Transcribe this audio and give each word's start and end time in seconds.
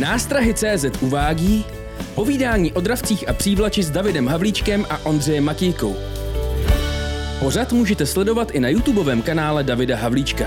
Nástrahy 0.00 0.54
CZ 0.54 1.02
uvádí 1.02 1.66
povídání 2.14 2.72
o 2.72 2.80
dravcích 2.80 3.28
a 3.28 3.32
přívlači 3.32 3.82
s 3.82 3.90
Davidem 3.90 4.28
Havlíčkem 4.28 4.86
a 4.90 4.98
Ondřejem 5.06 5.44
Matějkou. 5.44 5.96
Pořad 7.40 7.72
můžete 7.72 8.06
sledovat 8.06 8.50
i 8.50 8.60
na 8.60 8.68
YouTubeovém 8.68 9.22
kanále 9.22 9.64
Davida 9.64 9.96
Havlíčka. 9.96 10.44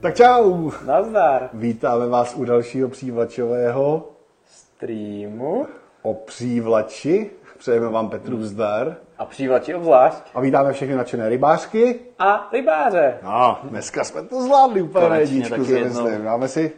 Tak 0.00 0.16
čau! 0.16 0.70
Nazdar. 0.86 1.50
Vítáme 1.54 2.06
vás 2.06 2.34
u 2.36 2.44
dalšího 2.44 2.88
přívlačového 2.88 4.12
Streamu. 4.46 5.66
o 6.02 6.14
přívlači. 6.14 7.30
Přejeme 7.58 7.88
vám 7.88 8.10
Petru 8.10 8.42
zdar. 8.42 8.96
A 9.18 9.24
přívlači 9.24 9.74
obzvlášť. 9.74 10.22
A 10.34 10.40
vítáme 10.40 10.72
všechny 10.72 10.94
nadšené 10.94 11.28
rybářky. 11.28 12.00
A 12.18 12.48
rybáře. 12.52 13.18
No, 13.22 13.58
dneska 13.64 14.04
jsme 14.04 14.22
to 14.22 14.42
zvládli 14.42 14.82
úplně 14.82 15.08
na 15.08 15.16
jedničku, 15.16 15.64
si 15.64 15.84
myslím. 15.84 16.24
Dáme 16.24 16.48
si? 16.48 16.72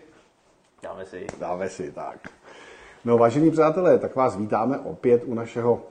Dáme 0.83 1.05
si. 1.05 1.27
Dáme 1.39 1.69
si, 1.69 1.93
tak. 1.93 2.29
No, 3.05 3.19
vážení 3.19 3.51
přátelé, 3.51 3.99
tak 3.99 4.17
vás 4.17 4.37
vítáme 4.37 4.79
opět 4.79 5.23
u 5.25 5.35
našeho 5.35 5.83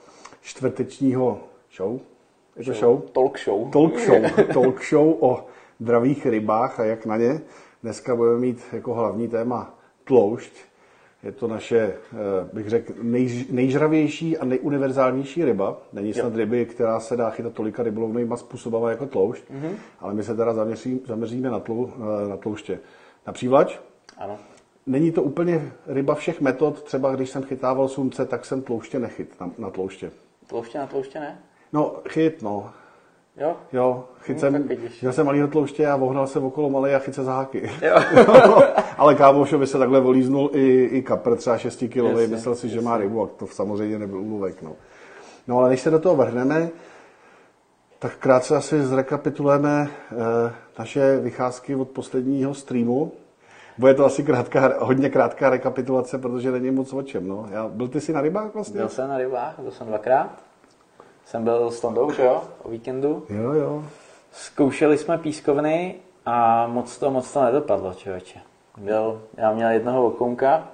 čtvrtečního 0.42 1.40
show. 1.76 2.00
Je 2.56 2.66
to 2.66 2.74
show? 2.74 3.02
Talk 3.02 3.40
show. 3.40 3.72
Talk 3.72 4.00
show. 4.00 4.46
Talk 4.54 4.84
show 4.84 5.24
o 5.24 5.46
dravých 5.80 6.26
rybách 6.26 6.80
a 6.80 6.84
jak 6.84 7.06
na 7.06 7.18
ně. 7.18 7.42
Dneska 7.84 8.16
budeme 8.16 8.40
mít 8.40 8.64
jako 8.74 8.94
hlavní 8.94 9.28
téma 9.28 9.74
tloušť. 10.04 10.54
Je 11.26 11.32
to 11.32 11.48
naše, 11.48 11.78
eh, 11.78 11.96
bych 12.54 12.70
řekl, 12.70 12.94
nej, 13.02 13.46
nejžravější 13.50 14.38
a 14.38 14.46
nejuniverzálnější 14.46 15.46
ryba. 15.46 15.78
Není 15.94 16.14
snad 16.14 16.36
ryby, 16.36 16.66
která 16.66 17.00
se 17.00 17.18
dá 17.18 17.30
chytat 17.30 17.54
tolika 17.54 17.84
rybolovnýma 17.84 18.38
způsobama 18.38 18.90
jako 18.90 19.06
tloušť, 19.06 19.44
mm-hmm. 19.44 19.76
ale 20.00 20.14
my 20.14 20.24
se 20.24 20.36
teda 20.36 20.54
zaměří, 20.54 21.02
zaměříme 21.06 21.50
na, 21.50 21.60
tlou, 21.60 21.92
eh, 21.96 22.28
na 22.30 22.38
tlouště. 22.38 22.80
Na 23.28 23.34
přívlač? 23.34 23.80
Ano. 24.18 24.38
Není 24.86 25.12
to 25.12 25.24
úplně 25.24 25.72
ryba 25.88 26.16
všech 26.16 26.42
metod, 26.42 26.84
třeba 26.84 27.16
když 27.16 27.30
jsem 27.30 27.44
chytával 27.44 27.88
sumce, 27.88 28.26
tak 28.26 28.46
jsem 28.46 28.62
tlouště 28.62 29.00
nechyt 29.00 29.40
na, 29.40 29.52
na 29.58 29.70
tlouště. 29.70 30.12
Tlouště 30.48 30.78
na 30.78 30.88
tlouště 30.88 31.20
ne? 31.20 31.40
No, 31.74 31.96
chyt, 32.10 32.42
no. 32.42 32.72
Jo? 33.38 33.56
Jo, 33.74 34.04
tak 34.40 34.52
vidíš. 34.54 35.02
měl 35.02 35.14
jsem 35.14 35.26
malýho 35.26 35.48
tlouště 35.48 35.88
a 35.88 35.96
vohnal 35.96 36.28
jsem 36.28 36.44
okolo 36.44 36.70
malé 36.70 36.96
a 36.96 37.00
chyt 37.00 37.16
se 37.16 37.24
za 37.24 37.34
háky. 37.34 37.70
Jo. 37.82 37.96
Ale 38.98 39.16
kámošovi 39.16 39.68
se 39.68 39.78
takhle 39.78 40.00
volíznul 40.00 40.50
i, 40.54 40.84
i 40.84 41.02
kapr 41.02 41.36
třeba 41.36 41.58
6 41.58 41.84
kilový, 41.90 42.22
Jasně, 42.22 42.36
myslel 42.36 42.56
si, 42.56 42.70
že 42.70 42.82
má 42.82 42.98
rybu 42.98 43.24
a 43.24 43.28
to 43.28 43.48
samozřejmě 43.48 44.00
nebyl 44.00 44.22
úlovek. 44.22 44.62
No. 44.62 44.74
no 45.48 45.58
ale 45.58 45.70
než 45.70 45.82
se 45.82 45.90
do 45.90 46.00
toho 46.00 46.16
vrhneme, 46.16 46.70
tak 48.00 48.18
krátce 48.18 48.56
asi 48.56 48.84
zrekapitulujeme 48.84 49.88
eh, 50.12 50.54
naše 50.80 51.18
vycházky 51.18 51.76
od 51.76 51.90
posledního 51.90 52.54
streamu. 52.54 53.12
Bude 53.78 53.94
to 53.94 54.06
asi 54.06 54.24
krátká, 54.24 54.74
hodně 54.80 55.10
krátká 55.10 55.50
rekapitulace, 55.50 56.18
protože 56.18 56.52
není 56.52 56.72
moc 56.72 56.94
o 56.94 57.04
čem. 57.04 57.28
No. 57.28 57.46
Já, 57.52 57.68
byl 57.68 57.88
ty 57.88 58.02
si 58.02 58.14
na 58.14 58.22
rybách 58.22 58.54
vlastně? 58.54 58.80
Byl 58.80 58.90
jsem 58.90 59.10
na 59.10 59.18
rybách, 59.18 59.60
byl 59.60 59.72
jsem 59.72 59.88
dvakrát. 59.88 60.44
Jsem 61.26 61.44
byl 61.44 61.72
s 61.72 61.80
Tondou, 61.80 62.12
že 62.12 62.24
jo, 62.26 62.44
o 62.64 62.70
víkendu. 62.70 63.26
Jo, 63.30 63.54
jo. 63.54 63.84
Zkoušeli 64.32 64.98
jsme 64.98 65.18
pískovny 65.18 65.96
a 66.26 66.68
moc 66.68 66.98
to, 66.98 67.12
moc 67.12 67.34
to 67.34 67.44
nedopadlo, 67.44 67.94
člověče. 67.94 68.40
Byl, 68.78 69.22
já 69.38 69.54
měl 69.54 69.70
jednoho 69.70 70.06
okounka 70.06 70.68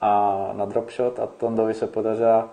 a 0.00 0.36
na 0.52 0.64
dropshot 0.64 1.18
a 1.18 1.26
Tondovi 1.26 1.74
se 1.74 1.86
podařila 1.86 2.48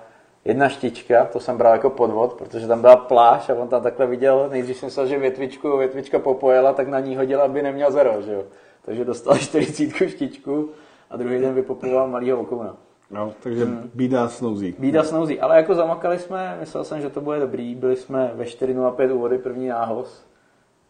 jedna 0.46 0.70
štička, 0.70 1.26
to 1.26 1.40
jsem 1.40 1.58
bral 1.58 1.74
jako 1.74 1.90
podvod, 1.90 2.34
protože 2.34 2.68
tam 2.68 2.82
byla 2.82 2.96
pláž 2.96 3.50
a 3.50 3.54
on 3.56 3.68
tam 3.68 3.84
takhle 3.84 4.08
viděl, 4.08 4.50
nejdřív 4.52 4.78
jsem 4.78 4.88
myslel, 4.88 5.08
že 5.08 5.20
větvičku, 5.20 5.78
větvička 5.78 6.20
popojela, 6.20 6.74
tak 6.74 6.88
na 6.88 7.00
ní 7.00 7.16
hodil, 7.16 7.42
aby 7.42 7.62
neměl 7.62 7.92
zero, 7.92 8.22
že 8.22 8.34
jo. 8.34 8.44
Takže 8.86 9.06
dostal 9.06 9.38
40 9.38 10.10
štičku 10.10 10.70
a 11.10 11.18
druhý 11.18 11.40
den 11.40 11.54
vypopoval 11.54 12.08
malýho 12.08 12.40
okouna. 12.40 12.76
No 13.12 13.34
takže 13.44 13.66
hmm. 13.66 13.92
bída 13.94 14.30
snouzí. 14.30 14.76
Bída 14.80 15.04
snouzí, 15.04 15.40
ale 15.40 15.58
jako 15.58 15.76
zamakali 15.76 16.20
jsme, 16.20 16.58
myslel 16.60 16.84
jsem, 16.84 17.02
že 17.02 17.10
to 17.10 17.22
bude 17.22 17.40
dobrý, 17.40 17.76
byli 17.76 17.96
jsme 17.96 18.32
ve 18.36 18.44
4.05 18.44 19.16
u 19.16 19.20
vody, 19.20 19.38
první 19.38 19.68
nához. 19.68 20.28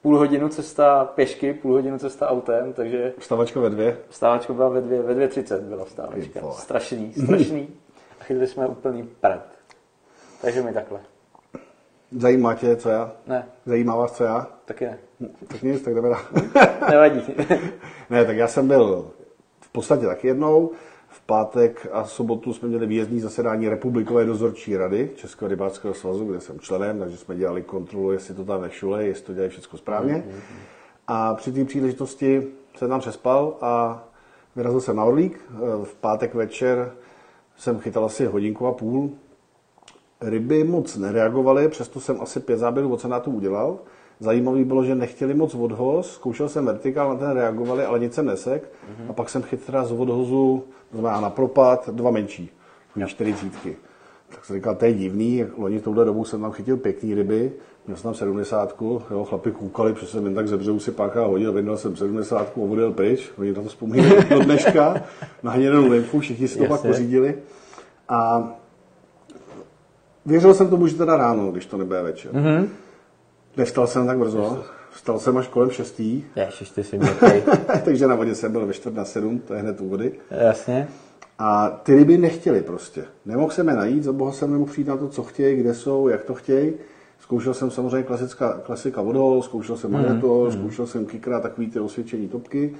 Půl 0.01 0.17
hodinu 0.17 0.49
cesta 0.49 1.05
pěšky, 1.05 1.53
půl 1.53 1.73
hodinu 1.73 1.97
cesta 1.99 2.29
autem, 2.29 2.73
takže 2.73 3.13
Vstavačka 3.19 3.59
ve 3.59 3.69
dvě. 3.69 3.97
vstávačka 4.09 4.53
byla 4.53 4.69
ve, 4.69 4.81
dvě, 4.81 5.01
ve 5.01 5.27
2.30 5.27 5.59
byla 5.59 5.83
Ty 5.83 5.89
vstávačka. 5.89 6.39
vole. 6.41 6.53
Strašný, 6.53 7.13
strašný. 7.13 7.67
A 8.21 8.23
chytli 8.23 8.47
jsme 8.47 8.67
úplný 8.67 9.03
prd. 9.21 9.41
Takže 10.41 10.61
mi 10.63 10.73
takhle. 10.73 10.99
Zajímá 12.11 12.53
tě, 12.53 12.75
co 12.75 12.89
já? 12.89 13.11
Ne, 13.27 13.47
Zajímá 13.65 13.95
vás, 13.95 14.11
co 14.17 14.23
já? 14.23 14.47
taky 14.65 14.85
ne. 14.85 14.97
Tak 15.47 15.61
nic, 15.61 15.81
tak 15.81 15.95
jdeme 15.95 16.09
dál. 16.09 16.21
Nevadí. 16.89 17.21
ne, 18.09 18.25
tak 18.25 18.37
já 18.37 18.47
jsem 18.47 18.67
byl 18.67 19.11
v 19.59 19.71
podstatě 19.71 20.05
taky 20.05 20.27
jednou. 20.27 20.71
Pátek 21.27 21.87
a 21.91 22.03
sobotu 22.03 22.53
jsme 22.53 22.67
měli 22.67 22.87
výjezdní 22.87 23.19
zasedání 23.19 23.69
Republikové 23.69 24.25
dozorčí 24.25 24.77
rady 24.77 25.11
Českého 25.15 25.49
rybářského 25.49 25.93
svazu, 25.93 26.25
kde 26.25 26.39
jsem 26.39 26.59
členem, 26.59 26.99
takže 26.99 27.17
jsme 27.17 27.35
dělali 27.35 27.61
kontrolu, 27.61 28.11
jestli 28.11 28.33
to 28.33 28.45
tam 28.45 28.61
nešule, 28.61 29.05
jestli 29.05 29.25
to 29.25 29.33
dělají 29.33 29.49
všechno 29.49 29.79
správně. 29.79 30.25
A 31.07 31.35
při 31.35 31.51
té 31.51 31.65
příležitosti 31.65 32.47
jsem 32.75 32.89
tam 32.89 32.99
přespal 32.99 33.57
a 33.61 34.03
vyrazil 34.55 34.81
jsem 34.81 34.95
na 34.95 35.03
Orlík. 35.03 35.41
V 35.83 35.95
pátek 36.01 36.33
večer 36.33 36.91
jsem 37.57 37.79
chytal 37.79 38.05
asi 38.05 38.25
hodinku 38.25 38.67
a 38.67 38.73
půl. 38.73 39.09
Ryby 40.21 40.63
moc 40.63 40.97
nereagovaly, 40.97 41.67
přesto 41.67 41.99
jsem 41.99 42.21
asi 42.21 42.39
pět 42.39 42.57
záběrů 42.57 42.93
od 42.93 43.01
senátu 43.01 43.31
udělal. 43.31 43.79
Zajímavý 44.19 44.63
bylo, 44.63 44.83
že 44.83 44.95
nechtěli 44.95 45.33
moc 45.33 45.55
odhoz, 45.55 46.11
zkoušel 46.11 46.49
jsem 46.49 46.65
vertikál, 46.65 47.09
na 47.09 47.15
ten 47.15 47.31
reagovali, 47.31 47.85
ale 47.85 47.99
nic 47.99 48.13
jsem 48.13 48.25
nesek. 48.25 48.63
Mm-hmm. 48.63 49.09
A 49.09 49.13
pak 49.13 49.29
jsem 49.29 49.41
chytil 49.41 49.65
teda 49.65 49.85
z 49.85 49.91
odhozu, 49.91 50.63
znamená 50.91 51.21
na 51.21 51.29
propad, 51.29 51.89
dva 51.89 52.11
menší, 52.11 52.49
na 52.95 53.07
čtyřicítky. 53.07 53.77
Tak 54.29 54.45
jsem 54.45 54.55
říkal, 54.55 54.75
to 54.75 54.85
je 54.85 54.93
divný, 54.93 55.45
loni 55.57 55.79
touhle 55.79 56.05
dobou 56.05 56.25
jsem 56.25 56.41
tam 56.41 56.51
chytil 56.51 56.77
pěkný 56.77 57.15
ryby, 57.15 57.51
měl 57.87 57.97
jsem 57.97 58.03
tam 58.03 58.13
sedmdesátku, 58.13 59.01
jo, 59.11 59.23
chlapi 59.23 59.51
koukali, 59.51 59.93
protože 59.93 60.07
jsem 60.07 60.25
jen 60.25 60.35
tak 60.35 60.47
ze 60.47 60.57
břehu 60.57 60.79
si 60.79 60.91
páka 60.91 61.25
hodil, 61.25 61.53
vyndal 61.53 61.77
jsem 61.77 61.95
sedmdesátku 61.95 62.71
odjel 62.71 62.91
pryč, 62.91 63.31
oni 63.37 63.53
na 63.53 63.61
to 63.61 63.69
vzpomínají 63.69 64.13
do 64.29 64.39
dneška, 64.39 65.03
na 65.43 65.51
hnědou 65.51 65.89
lymfu, 65.89 66.19
všichni 66.19 66.47
si 66.47 66.57
to 66.57 66.65
pak 66.65 66.81
pořídili. 66.81 67.35
A 68.09 68.49
věřil 70.25 70.53
jsem 70.53 70.69
tomu, 70.69 70.87
že 70.87 70.97
teda 70.97 71.17
ráno, 71.17 71.51
když 71.51 71.65
to 71.65 71.77
nebude 71.77 72.01
večer. 72.01 72.31
Mm-hmm. 72.31 72.67
Nevstal 73.57 73.87
jsem 73.87 74.07
tak 74.07 74.17
brzo, 74.17 74.63
vstal 74.91 75.19
jsem 75.19 75.37
až 75.37 75.47
kolem 75.47 75.69
šestý, 75.69 76.23
ty 76.75 76.83
jsi 76.83 76.97
měkkej. 76.97 77.43
takže 77.85 78.07
na 78.07 78.15
vodě 78.15 78.35
jsem 78.35 78.51
byl 78.51 78.65
ve 78.65 78.73
čtvrt 78.73 78.95
na 78.95 79.05
sedm, 79.05 79.39
to 79.39 79.53
je 79.53 79.59
hned 79.59 79.81
u 79.81 79.89
vody. 79.89 80.11
Jasně. 80.31 80.87
A 81.39 81.69
ty 81.69 81.95
ryby 81.95 82.17
nechtěly 82.17 82.61
prostě. 82.61 83.05
Nemohl 83.25 83.51
jsem 83.51 83.67
je 83.67 83.75
najít, 83.75 84.03
za 84.03 84.13
boha 84.13 84.31
jsem 84.31 84.51
nemohl 84.51 84.71
přijít 84.71 84.87
na 84.87 84.97
to, 84.97 85.07
co 85.07 85.23
chtějí, 85.23 85.59
kde 85.59 85.73
jsou, 85.73 86.07
jak 86.07 86.23
to 86.23 86.33
chtějí. 86.33 86.73
Zkoušel 87.19 87.53
jsem 87.53 87.71
samozřejmě 87.71 88.03
klasická, 88.03 88.53
klasika 88.63 89.01
vodol, 89.01 89.41
zkoušel 89.41 89.77
jsem 89.77 89.91
magnetor, 89.91 90.51
zkoušel 90.51 90.87
jsem 90.87 91.05
kikra, 91.05 91.39
takový 91.39 91.67
ty 91.67 91.79
osvědčení 91.79 92.27
topky. 92.27 92.75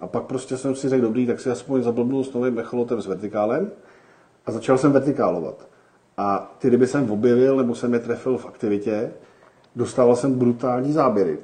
A 0.00 0.06
pak 0.06 0.22
prostě 0.22 0.56
jsem 0.56 0.74
si 0.74 0.88
řekl, 0.88 1.02
dobrý, 1.02 1.26
tak 1.26 1.40
si 1.40 1.50
aspoň 1.50 1.82
zablbnu 1.82 2.24
s 2.24 2.32
novým 2.32 2.58
echolotem 2.58 3.02
s 3.02 3.06
vertikálem. 3.06 3.70
A 4.46 4.52
začal 4.52 4.78
jsem 4.78 4.92
vertikálovat. 4.92 5.68
A 6.16 6.56
ty 6.58 6.68
ryby 6.68 6.86
jsem 6.86 7.10
objevil, 7.10 7.56
nebo 7.56 7.74
jsem 7.74 7.94
je 7.94 8.00
trefil 8.00 8.38
v 8.38 8.46
aktivitě. 8.46 9.10
Dostával 9.76 10.16
jsem 10.16 10.34
brutální 10.34 10.92
záběry. 10.92 11.38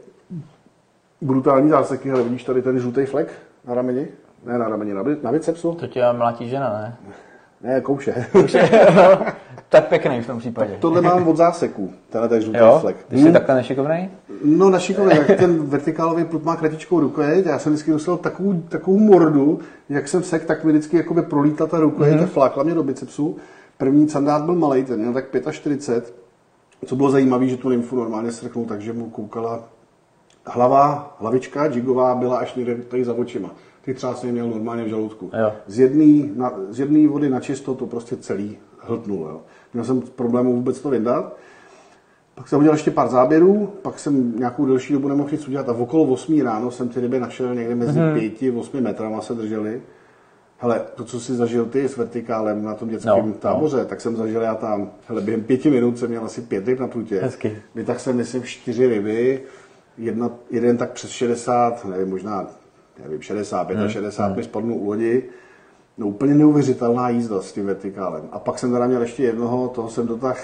Brutální 1.20 1.70
záseky, 1.70 2.10
ale 2.12 2.22
vidíš 2.22 2.44
tady 2.44 2.62
ten 2.62 2.78
žlutý 2.78 3.04
flek 3.06 3.28
na 3.68 3.74
rameni? 3.74 4.06
Ne 4.46 4.58
na 4.58 4.68
rameni, 4.68 4.94
na, 4.94 5.02
na 5.22 5.32
bicepsu? 5.32 5.72
To 5.74 5.86
tě 5.86 6.04
mlátí 6.12 6.48
žena, 6.48 6.70
ne? 6.72 6.96
Ne, 7.62 7.80
kouše. 7.80 8.26
tak 9.68 9.88
pěkný 9.88 10.20
v 10.22 10.26
tom 10.26 10.38
případě. 10.38 10.76
Tohle 10.80 11.00
mám 11.00 11.28
od 11.28 11.36
záseku, 11.36 11.90
tenhle 12.10 12.28
ten 12.28 12.42
žlutý 12.42 12.58
Jo? 12.58 12.78
flek. 12.80 12.96
Ty 13.08 13.18
jsi 13.18 13.32
takhle 13.32 13.54
nešikovnej? 13.54 14.08
No 14.44 14.70
na 14.70 14.78
šikovně, 14.78 15.14
jak 15.14 15.38
ten 15.38 15.62
vertikálový 15.66 16.24
plut 16.24 16.44
má 16.44 16.56
kratičkou 16.56 17.00
rukojeť, 17.00 17.46
já 17.46 17.58
jsem 17.58 17.72
vždycky 17.72 17.90
dostal 17.90 18.16
takovou, 18.16 18.60
takovou 18.68 18.98
mordu, 18.98 19.58
jak 19.88 20.08
jsem 20.08 20.22
sek, 20.22 20.44
tak 20.44 20.64
mi 20.64 20.72
vždycky 20.72 20.96
jakoby 20.96 21.22
prolítla 21.22 21.66
ta 21.66 21.80
rukojeť 21.80 22.12
Mhm. 22.14 22.20
mm-hmm. 22.22 22.30
a 22.30 22.32
flákla 22.32 22.62
mě 22.62 22.74
do 22.74 22.82
bicepsu. 22.82 23.36
První 23.78 24.08
sandát 24.08 24.42
byl 24.42 24.54
malý, 24.54 24.84
ten 24.84 25.00
měl 25.00 25.12
tak 25.12 25.24
45, 25.50 26.14
co 26.86 26.96
bylo 26.96 27.10
zajímavé, 27.10 27.46
že 27.46 27.56
tu 27.56 27.68
nymfu 27.68 27.96
normálně 27.96 28.32
strknul, 28.32 28.64
takže 28.64 28.92
mu 28.92 29.10
koukala 29.10 29.68
hlava, 30.46 31.16
hlavička 31.20 31.66
jigová 31.66 32.14
byla 32.14 32.38
až 32.38 32.54
někde 32.54 32.74
tady 32.76 33.04
za 33.04 33.14
očima. 33.14 33.50
Ty 33.84 33.94
třeba 33.94 34.14
jsem 34.14 34.30
měl 34.30 34.48
normálně 34.50 34.84
v 34.84 34.88
žaludku. 34.88 35.30
Jo. 35.40 35.52
Z 35.66 35.78
jedné 35.78 36.28
na, 36.36 36.52
z 36.70 36.80
jedné 36.80 37.08
vody 37.08 37.28
na 37.30 37.40
čisto 37.40 37.74
to 37.74 37.86
prostě 37.86 38.16
celý 38.16 38.56
hltnul. 38.78 39.26
Jo. 39.30 39.40
Měl 39.74 39.84
jsem 39.84 40.00
problémů 40.00 40.52
vůbec 40.56 40.80
to 40.80 40.90
vyndat. 40.90 41.36
Pak 42.34 42.48
jsem 42.48 42.58
udělal 42.58 42.74
ještě 42.74 42.90
pár 42.90 43.08
záběrů, 43.08 43.72
pak 43.82 43.98
jsem 43.98 44.38
nějakou 44.38 44.66
delší 44.66 44.92
dobu 44.92 45.08
nemohl 45.08 45.28
nic 45.32 45.48
udělat 45.48 45.68
a 45.68 45.72
v 45.72 45.82
okolo 45.82 46.04
8 46.04 46.42
ráno 46.42 46.70
jsem 46.70 46.88
ty 46.88 47.00
ryby 47.00 47.20
našel 47.20 47.54
někde 47.54 47.74
mezi 47.74 47.98
Mhm. 48.00 48.14
5 48.20 48.42
a 48.42 48.58
8 48.58 48.80
metrama 48.80 49.20
se 49.20 49.34
drželi. 49.34 49.82
Hele, 50.58 50.80
to, 50.94 51.04
co 51.04 51.20
jsi 51.20 51.34
zažil 51.34 51.66
ty 51.66 51.88
s 51.88 51.96
vertikálem 51.96 52.64
na 52.64 52.74
tom 52.74 52.88
dětském 52.88 53.26
No, 53.26 53.32
táboře, 53.32 53.84
tak 53.84 54.00
jsem 54.00 54.16
zažil 54.16 54.42
já 54.42 54.54
tam. 54.54 54.90
Hele, 55.08 55.20
během 55.20 55.42
pěti 55.42 55.70
minut 55.70 55.98
jsem 55.98 56.08
měl 56.08 56.24
asi 56.24 56.40
pět 56.40 56.68
ryb 56.68 56.80
na 56.80 56.88
prutě. 56.88 57.20
Hezky. 57.20 57.56
Vytáhl 57.74 57.98
jsem, 57.98 58.16
myslím, 58.16 58.42
čtyři 58.42 58.86
ryby, 58.86 59.42
jedna, 59.98 60.30
jeden 60.50 60.76
tak 60.76 60.92
přes 60.92 61.10
60, 61.10 61.84
nevím, 61.84 62.10
možná 62.10 62.46
nevím, 63.04 63.22
60, 63.22 63.68
65 63.88 64.26
hmm. 64.26 64.36
mi 64.36 64.44
spadnu 64.44 64.74
u 64.74 64.86
lodi. 64.86 65.22
No 65.98 66.06
úplně 66.06 66.34
neuvěřitelná 66.34 67.08
jízda 67.08 67.42
s 67.42 67.52
tím 67.52 67.66
vertikálem. 67.66 68.28
A 68.32 68.38
pak 68.38 68.58
jsem 68.58 68.72
teda 68.72 68.86
měl 68.86 69.00
ještě 69.00 69.22
jednoho, 69.22 69.68
toho 69.68 69.90
jsem 69.90 70.06
dotáhl, 70.06 70.38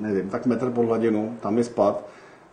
nevím, 0.00 0.30
tak 0.30 0.46
metr 0.46 0.70
pod 0.70 0.84
hladinu, 0.84 1.36
tam 1.40 1.54
mi 1.54 1.64
spad 1.64 2.04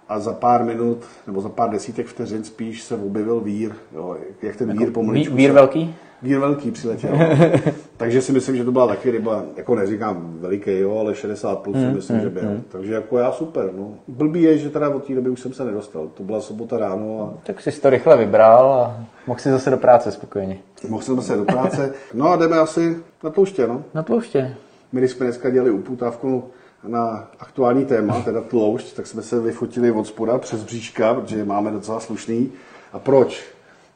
a 0.10 0.19
za 0.19 0.33
pár 0.33 0.63
minut, 0.63 1.06
nebo 1.28 1.42
za 1.42 1.50
pár 1.50 1.69
desítek 1.69 2.07
vteřin 2.07 2.44
spíš 2.44 2.83
se 2.83 2.95
objevil 2.95 3.40
vír, 3.40 3.72
jo, 3.95 4.18
jak 4.42 4.56
ten 4.56 4.78
vír 4.78 4.92
pomaličku. 4.92 5.36
Vír 5.36 5.51
velký? 5.51 5.95
Vír 6.22 6.40
velký 6.40 6.72
přiletěl. 6.72 7.18
Takže 7.98 8.22
si 8.22 8.31
myslím, 8.31 8.56
že 8.56 8.64
to 8.64 8.72
byla 8.72 8.88
taky 8.88 9.12
ryba, 9.12 9.44
jako 9.58 9.75
neříkám 9.75 10.38
veliký, 10.40 10.72
jo, 10.80 10.98
ale 11.00 11.16
60 11.16 11.60
plus 11.60 11.75
si 11.78 11.84
Hmm, 11.84 11.96
myslím, 11.96 12.19
že 12.19 12.30
byl. 12.30 12.62
Takže 12.69 12.94
jako 12.94 13.18
já 13.18 13.31
super. 13.31 13.69
No. 13.78 13.94
Blbý 14.08 14.44
je, 14.44 14.58
že 14.58 14.69
teda 14.69 14.90
od 14.90 15.04
té 15.08 15.16
doby 15.16 15.30
už 15.30 15.40
jsem 15.40 15.54
se 15.54 15.66
nedostal. 15.66 16.08
To 16.14 16.24
byla 16.24 16.42
sobota 16.42 16.78
ráno 16.78 17.22
a 17.22 17.38
Tak 17.46 17.62
jsi 17.62 17.81
to 17.81 17.90
rychle 17.90 18.18
vybral 18.18 18.74
a 18.74 19.04
mohl 19.28 19.40
si 19.40 19.50
zase 19.52 19.69
do 19.69 19.78
práce 19.78 20.12
spokojeně. 20.12 20.58
mohl 20.90 21.04
jsem 21.04 21.22
se 21.22 21.36
do 21.38 21.46
práce. 21.46 21.94
No 22.14 22.30
a 22.30 22.36
jdeme 22.36 22.58
asi 22.58 22.98
na 23.24 23.30
tlouště, 23.30 23.68
no. 23.68 23.84
Na 23.94 24.04
tlouště. 24.04 24.56
My, 24.92 25.00
když 25.00 25.12
jsme 25.12 25.25
dneska 25.25 25.50
dělali 25.50 25.72
uputávku 25.72 26.44
na 26.88 27.28
aktuální 27.40 27.86
téma, 27.86 28.22
teda 28.22 28.42
tloušť, 28.42 28.96
tak 28.96 29.08
jsme 29.08 29.22
se 29.22 29.40
vyfotili 29.40 29.92
od 29.92 30.08
spoda 30.08 30.38
přes 30.38 30.64
bříška, 30.64 31.14
protože 31.14 31.46
máme 31.46 31.72
docela 31.72 32.00
slušný. 32.00 32.52
A 32.94 33.00
proč? 33.00 33.46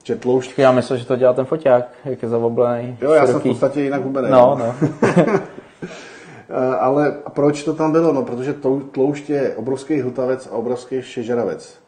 Že 0.03 0.15
tloušť... 0.15 0.59
Já 0.59 0.71
myslel, 0.71 0.97
že 0.99 1.05
to 1.05 1.15
dělal 1.15 1.33
ten 1.33 1.45
foťák, 1.45 1.89
jak 2.05 2.23
je 2.23 2.29
zavoblený. 2.29 2.97
Jo, 3.01 3.11
já 3.11 3.19
jsem 3.19 3.25
v 3.25 3.29
široký. 3.29 3.49
podstatě 3.49 3.81
jinak 3.81 4.03
hubený. 4.03 4.27
No, 4.31 4.57
no. 4.59 4.75
Eh, 6.53 6.75
Ale 6.79 7.15
proč 7.33 7.63
to 7.63 7.73
tam 7.73 7.91
bylo? 7.91 8.13
No, 8.13 8.23
protože 8.23 8.53
tloušť 8.91 9.29
je 9.29 9.55
obrovský 9.55 10.01
hltavec 10.01 10.47
a 10.51 10.55
obrovský 10.55 11.01
šežeravec. 11.01 11.79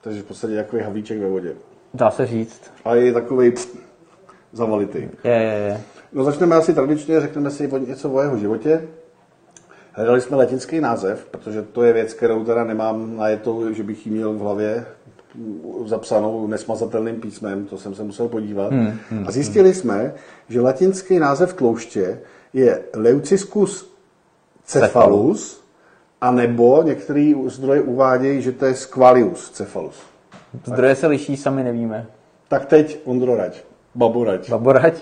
Takže 0.00 0.22
v 0.22 0.24
podstatě 0.24 0.56
takový 0.56 0.82
havíček 0.82 1.18
ve 1.18 1.28
vodě. 1.28 1.52
Dá 1.94 2.10
se 2.10 2.26
říct. 2.26 2.60
A 2.84 2.94
je 2.94 3.12
takový 3.12 3.52
zavalitý. 4.52 4.98
Je, 5.24 5.32
je, 5.32 5.58
je. 5.58 5.80
No 6.12 6.24
začneme 6.24 6.56
asi 6.56 6.74
tradičně, 6.74 7.20
řekneme 7.20 7.50
si 7.50 7.68
o- 7.68 7.78
něco 7.78 8.10
o 8.10 8.20
jeho 8.20 8.36
životě. 8.36 8.82
Hledali 9.92 10.20
jsme 10.20 10.36
latinský 10.36 10.80
název, 10.80 11.26
protože 11.30 11.62
to 11.62 11.82
je 11.82 11.92
věc, 11.92 12.14
kterou 12.14 12.44
teda 12.44 12.64
nemám 12.64 13.16
na 13.16 13.24
to, 13.42 13.72
že 13.72 13.82
bych 13.82 14.06
ji 14.06 14.12
měl 14.12 14.32
v 14.32 14.38
hlavě 14.38 14.86
zapsanou 15.86 16.46
nesmazatelným 16.46 17.20
písmem, 17.20 17.66
to 17.66 17.78
jsem 17.78 17.94
se 17.94 18.02
musel 18.02 18.28
podívat. 18.28 18.72
Hmm, 18.72 18.98
hmm, 19.10 19.24
a 19.28 19.30
zjistili 19.30 19.74
jsme, 19.74 20.14
že 20.48 20.60
latinský 20.60 21.18
název 21.18 21.52
tlouště 21.52 22.20
je 22.52 22.82
Leuciscus 22.94 23.94
cephalus, 24.64 25.64
anebo 26.20 26.82
některý 26.82 27.34
zdroje 27.46 27.80
uvádějí, 27.80 28.42
že 28.42 28.52
to 28.52 28.66
je 28.66 28.74
Squalius 28.74 29.50
cephalus. 29.50 30.02
Zdroje 30.64 30.94
se 30.94 31.06
liší, 31.06 31.36
sami 31.36 31.64
nevíme. 31.64 32.06
Tak 32.48 32.66
teď 32.66 33.00
Ondro 33.04 33.36
Rať, 33.36 33.62
Babo 33.94 34.24
Rať. 34.24 34.50
Baborať? 34.50 34.94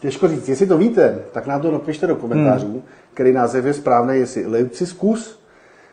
Těžko 0.00 0.28
říct, 0.28 0.48
jestli 0.48 0.66
to 0.66 0.78
víte, 0.78 1.18
tak 1.32 1.46
nám 1.46 1.60
to 1.60 1.70
napište 1.70 2.06
do 2.06 2.16
komentářů, 2.16 2.66
hmm. 2.66 2.82
který 3.14 3.32
název 3.32 3.64
je 3.64 3.74
správný, 3.74 4.18
jestli 4.18 4.46
Leuciscus, 4.46 5.40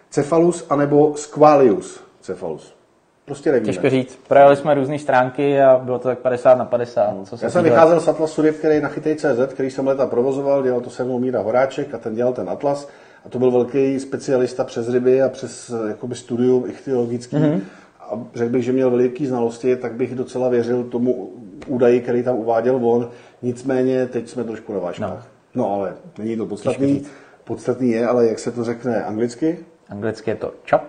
Cephalus, 0.09 0.65
anebo 0.69 1.13
Squalius 1.15 2.03
Cephalus. 2.21 2.80
Prostě 3.25 3.51
nevíme. 3.51 3.65
Těžko 3.65 3.89
říct. 3.89 4.19
Projeli 4.27 4.55
jsme 4.55 4.73
různé 4.73 4.99
stránky 4.99 5.61
a 5.61 5.77
bylo 5.77 5.99
to 5.99 6.07
tak 6.07 6.19
50 6.19 6.57
na 6.57 6.65
50. 6.65 7.15
Co 7.23 7.37
se 7.37 7.45
Já 7.45 7.49
jsem 7.49 7.63
vycházel 7.63 7.99
z 7.99 8.07
Atlasu 8.07 8.41
ryb, 8.41 8.57
který 8.57 8.81
na 8.81 8.89
Chytej.cz, 8.89 9.53
který 9.53 9.71
jsem 9.71 9.87
leta 9.87 10.07
provozoval, 10.07 10.63
dělal 10.63 10.81
to 10.81 10.89
se 10.89 11.03
mnou 11.03 11.19
Míra 11.19 11.41
Horáček 11.41 11.93
a 11.93 11.97
ten 11.97 12.15
dělal 12.15 12.33
ten 12.33 12.49
Atlas. 12.49 12.89
A 13.25 13.29
to 13.29 13.39
byl 13.39 13.51
velký 13.51 13.99
specialista 13.99 14.63
přes 14.63 14.89
ryby 14.89 15.21
a 15.21 15.29
přes 15.29 15.69
eh, 15.69 15.89
jakoby 15.89 16.15
studium 16.15 16.65
ichtyologický. 16.67 17.35
Mhm. 17.35 17.45
Mm-hmm. 17.45 17.61
A 17.99 18.19
řekl 18.35 18.51
bych, 18.51 18.63
že 18.63 18.71
měl 18.71 18.89
veliký 18.89 19.27
znalosti, 19.27 19.75
tak 19.75 19.93
bych 19.93 20.15
docela 20.15 20.49
věřil 20.49 20.83
tomu 20.83 21.31
údaji, 21.67 22.01
který 22.01 22.23
tam 22.23 22.35
uváděl 22.35 22.79
on. 22.81 23.09
Nicméně 23.41 24.05
teď 24.05 24.29
jsme 24.29 24.43
trošku 24.43 24.73
na 24.73 24.79
váškách. 24.79 25.27
No, 25.55 25.63
no 25.63 25.73
ale 25.73 25.93
není 26.17 26.37
to 26.37 26.45
podstatný. 26.45 27.03
Podstatný 27.43 27.91
je, 27.91 28.07
ale 28.07 28.27
jak 28.27 28.39
se 28.39 28.51
to 28.51 28.63
řekne 28.63 29.03
anglicky, 29.03 29.57
Anglicky 29.89 30.31
je 30.31 30.35
to 30.35 30.53
chop. 30.69 30.81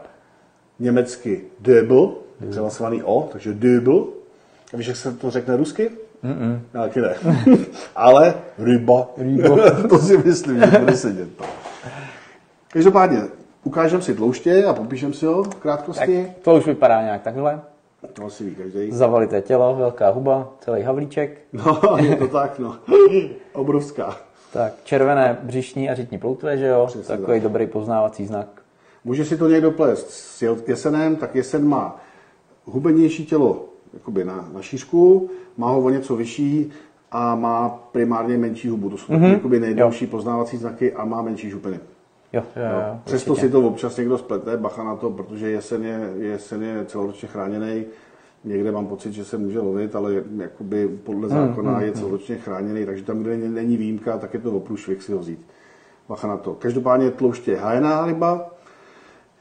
německy 0.78 1.44
döbel, 2.42 2.50
přehlasovaný 2.50 3.02
o, 3.02 3.28
takže 3.32 3.52
döbel. 3.52 4.04
A 4.74 4.76
víš, 4.76 4.86
jak 4.86 4.96
se 4.96 5.12
to 5.12 5.30
řekne 5.30 5.56
rusky? 5.56 5.90
Mm-mm. 6.24 6.60
No, 6.74 6.82
taky 6.82 7.00
ne. 7.00 7.14
Ale 7.96 8.34
ryba. 8.58 9.08
ryba. 9.16 9.70
to 9.88 9.98
si 9.98 10.16
myslím, 10.18 10.60
že 10.60 10.78
bude 10.78 10.96
sedět. 10.96 11.36
To. 11.36 11.44
Každopádně, 12.72 13.18
ukážem 13.64 14.02
si 14.02 14.14
tlouště 14.14 14.64
a 14.64 14.72
popíšem 14.72 15.12
si 15.12 15.26
ho 15.26 15.42
v 15.42 15.48
Tak 15.48 15.58
krátkosti. 15.58 16.32
to 16.42 16.54
už 16.54 16.66
vypadá 16.66 17.02
nějak 17.02 17.22
takhle. 17.22 17.60
To 18.12 18.24
asi 18.26 18.44
ví 18.44 18.54
každý. 18.54 18.90
Zavalité 18.92 19.42
tělo, 19.42 19.76
velká 19.76 20.10
huba, 20.10 20.48
celý 20.60 20.82
havlíček. 20.82 21.38
No, 21.52 21.80
je 22.00 22.16
to 22.16 22.28
tak, 22.28 22.58
no. 22.58 22.76
Obrovská. 23.52 24.16
Tak, 24.52 24.72
červené 24.84 25.38
břišní 25.42 25.90
a 25.90 25.94
řitní 25.94 26.18
ploutve, 26.18 26.58
že 26.58 26.66
jo? 26.66 26.84
Přesně 26.86 27.16
Takový 27.16 27.40
tak. 27.40 27.42
dobrý 27.42 27.66
poznávací 27.66 28.26
znak. 28.26 28.46
Může 29.04 29.24
si 29.24 29.36
to 29.36 29.48
někdo 29.48 29.70
plést 29.70 30.10
s 30.10 30.42
jesenem, 30.66 31.16
tak 31.16 31.34
jesen 31.34 31.68
má 31.68 32.00
hubenější 32.64 33.26
tělo 33.26 33.68
jakoby 33.92 34.24
na, 34.24 34.48
na 34.52 34.62
šířku, 34.62 35.30
má 35.56 35.70
ho 35.70 35.80
o 35.80 35.90
něco 35.90 36.16
vyšší 36.16 36.70
a 37.10 37.34
má 37.34 37.68
primárně 37.68 38.38
menší 38.38 38.68
hubu. 38.68 38.90
To 38.90 38.96
jsou 38.96 39.12
mm-hmm. 39.12 39.32
jakoby 39.32 39.60
nejdelší 39.60 40.06
poznávací 40.06 40.56
znaky 40.56 40.92
a 40.92 41.04
má 41.04 41.22
menší 41.22 41.50
župiny. 41.50 41.80
Jo, 42.32 42.42
jo, 42.56 42.62
jo. 42.62 42.82
No. 42.92 43.00
Přesto 43.04 43.36
si 43.36 43.50
to 43.50 43.60
občas 43.60 43.96
někdo 43.96 44.18
splete, 44.18 44.56
bacha 44.56 44.84
na 44.84 44.96
to, 44.96 45.10
protože 45.10 45.50
jesen 45.50 45.84
je, 45.84 46.12
jesen 46.16 46.62
je 46.62 46.84
celoročně 46.84 47.28
chráněný. 47.28 47.84
Někde 48.44 48.72
mám 48.72 48.86
pocit, 48.86 49.12
že 49.12 49.24
se 49.24 49.38
může 49.38 49.60
lovit, 49.60 49.96
ale 49.96 50.24
jakoby 50.36 50.88
podle 50.88 51.28
zákona 51.28 51.80
je 51.80 51.92
celoročně 51.92 52.36
chráněný, 52.36 52.86
takže 52.86 53.04
tam, 53.04 53.18
kde 53.18 53.36
není 53.36 53.76
výjimka, 53.76 54.18
tak 54.18 54.34
je 54.34 54.40
to 54.40 54.52
oprůšvih 54.52 55.02
si 55.02 55.12
ho 55.12 55.18
vzít. 55.18 55.46
Bacha 56.08 56.28
na 56.28 56.36
to. 56.36 56.54
Každopádně 56.54 57.10
tlouště 57.10 57.50
je 57.50 57.58
hájená 57.58 58.06
ryba, 58.06 58.50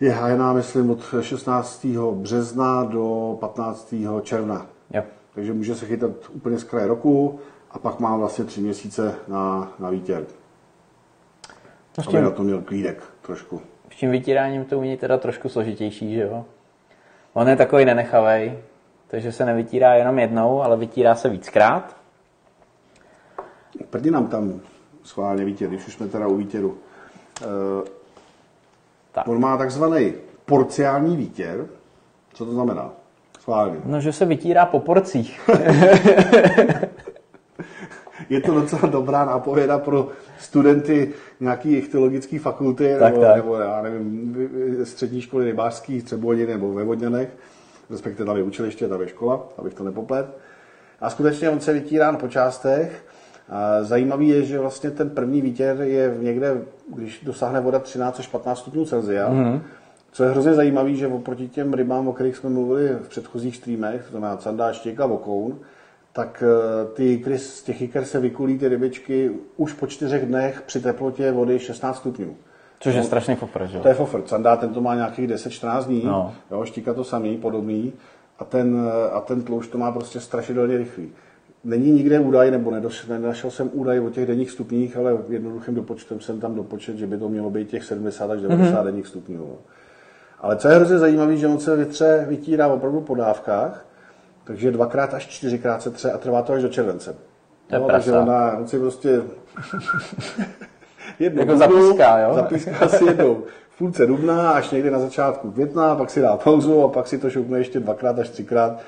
je 0.01 0.11
hájená, 0.11 0.53
myslím, 0.53 0.89
od 0.89 0.99
16. 1.21 1.85
března 2.11 2.83
do 2.83 3.37
15. 3.39 3.93
června. 4.21 4.65
Jo. 4.93 5.03
Takže 5.35 5.53
může 5.53 5.75
se 5.75 5.85
chytat 5.85 6.11
úplně 6.29 6.59
z 6.59 6.63
kraje 6.63 6.87
roku 6.87 7.39
a 7.71 7.79
pak 7.79 7.99
má 7.99 8.17
vlastně 8.17 8.45
tři 8.45 8.61
měsíce 8.61 9.15
na, 9.27 9.73
na 9.79 9.89
výtěr. 9.89 10.25
No 11.97 12.03
s 12.03 12.07
Aby 12.07 12.21
na 12.21 12.27
tím, 12.27 12.35
to 12.35 12.43
měl 12.43 12.61
klídek 12.61 13.03
trošku. 13.21 13.61
s 13.91 13.95
tím 13.95 14.11
vytíráním 14.11 14.65
to 14.65 14.79
u 14.79 14.83
něj 14.83 14.97
teda 14.97 15.17
trošku 15.17 15.49
složitější, 15.49 16.13
že 16.13 16.21
jo? 16.21 16.45
On 17.33 17.49
je 17.49 17.55
takový 17.55 17.85
nenechavej, 17.85 18.59
takže 19.07 19.31
se 19.31 19.45
nevytírá 19.45 19.93
jenom 19.95 20.19
jednou, 20.19 20.63
ale 20.63 20.77
vytírá 20.77 21.15
se 21.15 21.29
víckrát. 21.29 21.95
Prdi 23.89 24.11
nám 24.11 24.27
tam 24.27 24.59
schválně 25.03 25.45
výtěr, 25.45 25.69
když 25.69 25.87
už 25.87 25.93
jsme 25.93 26.07
teda 26.07 26.27
u 26.27 26.35
výtěru. 26.35 26.77
Eh, 27.41 28.00
Tak. 29.11 29.27
On 29.27 29.39
má 29.39 29.57
takzvaný 29.57 30.13
porciální 30.45 31.17
výtěr. 31.17 31.67
Co 32.33 32.45
to 32.45 32.51
znamená? 32.51 32.89
Schválně. 33.39 33.77
No, 33.85 34.01
že 34.01 34.13
se 34.13 34.25
vytírá 34.25 34.65
po 34.65 34.79
porcích. 34.79 35.49
Je 38.29 38.41
to 38.41 38.53
docela 38.53 38.81
dobrá 38.85 39.25
nápověda 39.25 39.79
pro 39.79 40.09
studenty 40.39 41.13
nějaký 41.39 41.75
ichtyologické 41.77 42.39
fakulty 42.39 42.95
Tak, 42.99 43.13
nebo, 43.13 43.25
tak. 43.25 43.35
nebo 43.35 43.55
já 43.55 43.81
nevím, 43.81 44.35
střední 44.83 45.21
školy 45.21 45.45
rybářský, 45.45 46.01
Třeboni 46.01 46.45
nebo 46.47 46.73
ve 46.73 46.83
Vodňanech, 46.83 47.29
respektive 47.89 48.25
tam 48.25 48.37
je 48.37 48.43
učiliště, 48.43 48.87
tam 48.87 49.01
je 49.01 49.07
škola, 49.07 49.47
abych 49.57 49.73
to 49.73 49.83
nepoplet. 49.83 50.37
A 51.01 51.09
skutečně 51.09 51.49
on 51.49 51.59
se 51.59 51.73
vytírá 51.73 52.13
po 52.13 52.27
částech. 52.27 53.05
A 53.51 53.83
zajímavý 53.83 54.27
je, 54.27 54.43
že 54.43 54.59
vlastně 54.59 54.91
ten 54.91 55.09
první 55.09 55.41
výtěr 55.41 55.81
je 55.81 56.15
někde, 56.19 56.61
když 56.95 57.21
dosáhne 57.23 57.59
voda 57.61 57.79
13 57.79 58.19
až 58.19 58.27
15 58.27 58.59
stupňů 58.59 58.85
Celsia. 58.85 59.29
Mm-hmm. 59.29 59.61
Co 60.11 60.23
je 60.23 60.29
hrozně 60.29 60.53
zajímavé, 60.53 60.93
že 60.93 61.07
oproti 61.07 61.47
těm 61.47 61.73
rybám, 61.73 62.07
o 62.07 62.13
kterých 62.13 62.37
jsme 62.37 62.49
mluvili 62.49 62.89
v 63.01 63.09
předchozích 63.09 63.55
streamech, 63.55 64.03
to 64.03 64.11
znamená 64.11 64.37
canda, 64.37 64.73
štěk 64.73 64.99
a 64.99 65.05
vokoun, 65.05 65.59
tak 66.13 66.43
eh, 66.47 66.85
ty 66.93 67.03
jikry, 67.03 67.39
z 67.39 67.63
těch 67.63 67.81
jiker 67.81 68.05
se 68.05 68.19
vykulí 68.19 68.57
ty 68.57 68.67
rybičky 68.67 69.31
už 69.57 69.73
po 69.73 69.87
čtyřech 69.87 70.25
dnech 70.25 70.61
při 70.61 70.81
teplotě 70.81 71.31
vody 71.31 71.59
16 71.59 71.97
stupňů. 71.97 72.35
Což 72.79 72.95
je 72.95 73.03
strašný 73.03 73.35
fofr, 73.35 73.65
že 73.65 73.77
jo? 73.77 73.83
To 73.83 73.87
je 73.89 73.93
fofr. 73.93 74.21
Candá, 74.21 74.55
ten 74.57 74.73
to 74.73 74.81
má 74.81 74.95
nějakých 74.95 75.27
10-14 75.27 75.83
dní, 75.83 76.01
No. 76.05 76.33
jo, 76.51 76.65
štíka 76.65 76.93
to 76.93 77.03
samý, 77.03 77.37
podobný. 77.37 77.93
A 78.39 78.45
ten, 78.45 78.91
a 79.11 79.19
ten 79.19 79.41
tloušť 79.41 79.71
to 79.71 79.77
má 79.77 79.91
prostě 79.91 80.19
strašidelně 80.19 80.77
rychlý. 80.77 81.11
Není 81.63 81.91
nikde 81.91 82.19
údaj, 82.19 82.51
nebo 82.51 82.71
nedoš, 82.71 83.05
nenašel 83.05 83.51
jsem 83.51 83.69
údaj 83.73 83.99
o 83.99 84.09
těch 84.09 84.25
denních 84.25 84.51
stupních, 84.51 84.97
ale 84.97 85.17
jednoduchým 85.29 85.75
dopočtem 85.75 86.19
jsem 86.19 86.39
tam 86.39 86.55
dopočet, 86.55 86.97
že 86.97 87.07
by 87.07 87.17
to 87.17 87.29
mělo 87.29 87.49
být 87.49 87.69
těch 87.69 87.83
70 87.83 88.31
až 88.31 88.41
90 88.41 88.65
mm-hmm. 88.65 88.85
denních 88.85 89.07
stupňů. 89.07 89.37
no. 89.37 89.57
Ale 90.39 90.55
co 90.55 90.67
je 90.67 90.75
hrozně 90.75 90.97
zajímavé, 90.97 91.37
že 91.37 91.47
on 91.47 91.59
se 91.59 91.75
vytře, 91.75 92.25
vytírá 92.29 92.67
opravdu 92.67 93.01
po 93.01 93.15
dávkách, 93.15 93.85
takže 94.43 94.71
dvakrát 94.71 95.13
až 95.13 95.27
čtyřikrát 95.27 95.81
se 95.81 95.91
tře 95.91 96.11
a 96.11 96.17
trvá 96.17 96.41
to 96.41 96.53
až 96.53 96.61
do 96.61 96.69
července. 96.69 97.15
To 97.67 97.75
je 97.75 97.79
No, 97.79 97.87
takže 97.87 98.11
ona, 98.11 98.57
on 98.57 98.67
si 98.67 98.79
prostě 98.79 99.21
jednou 101.19 101.41
Jako 101.41 101.57
zapíská, 101.57 102.19
jo? 102.19 102.33
Zapíská 102.33 102.87
si 102.87 103.05
jednou 103.05 103.43
v 103.69 103.77
půlce 103.77 104.05
dubna 104.05 104.51
až 104.51 104.71
někdy 104.71 104.91
na 104.91 104.99
začátku 104.99 105.51
května, 105.51 105.95
pak 105.95 106.09
si 106.09 106.21
dá 106.21 106.37
pauzu 106.37 106.83
a 106.83 106.87
pak 106.87 107.07
si 107.07 107.17
to 107.17 107.29
šoupne 107.29 107.57
ještě 107.57 107.79
dvakrát 107.79 108.19
až 108.19 108.29
třikrát 108.29 108.81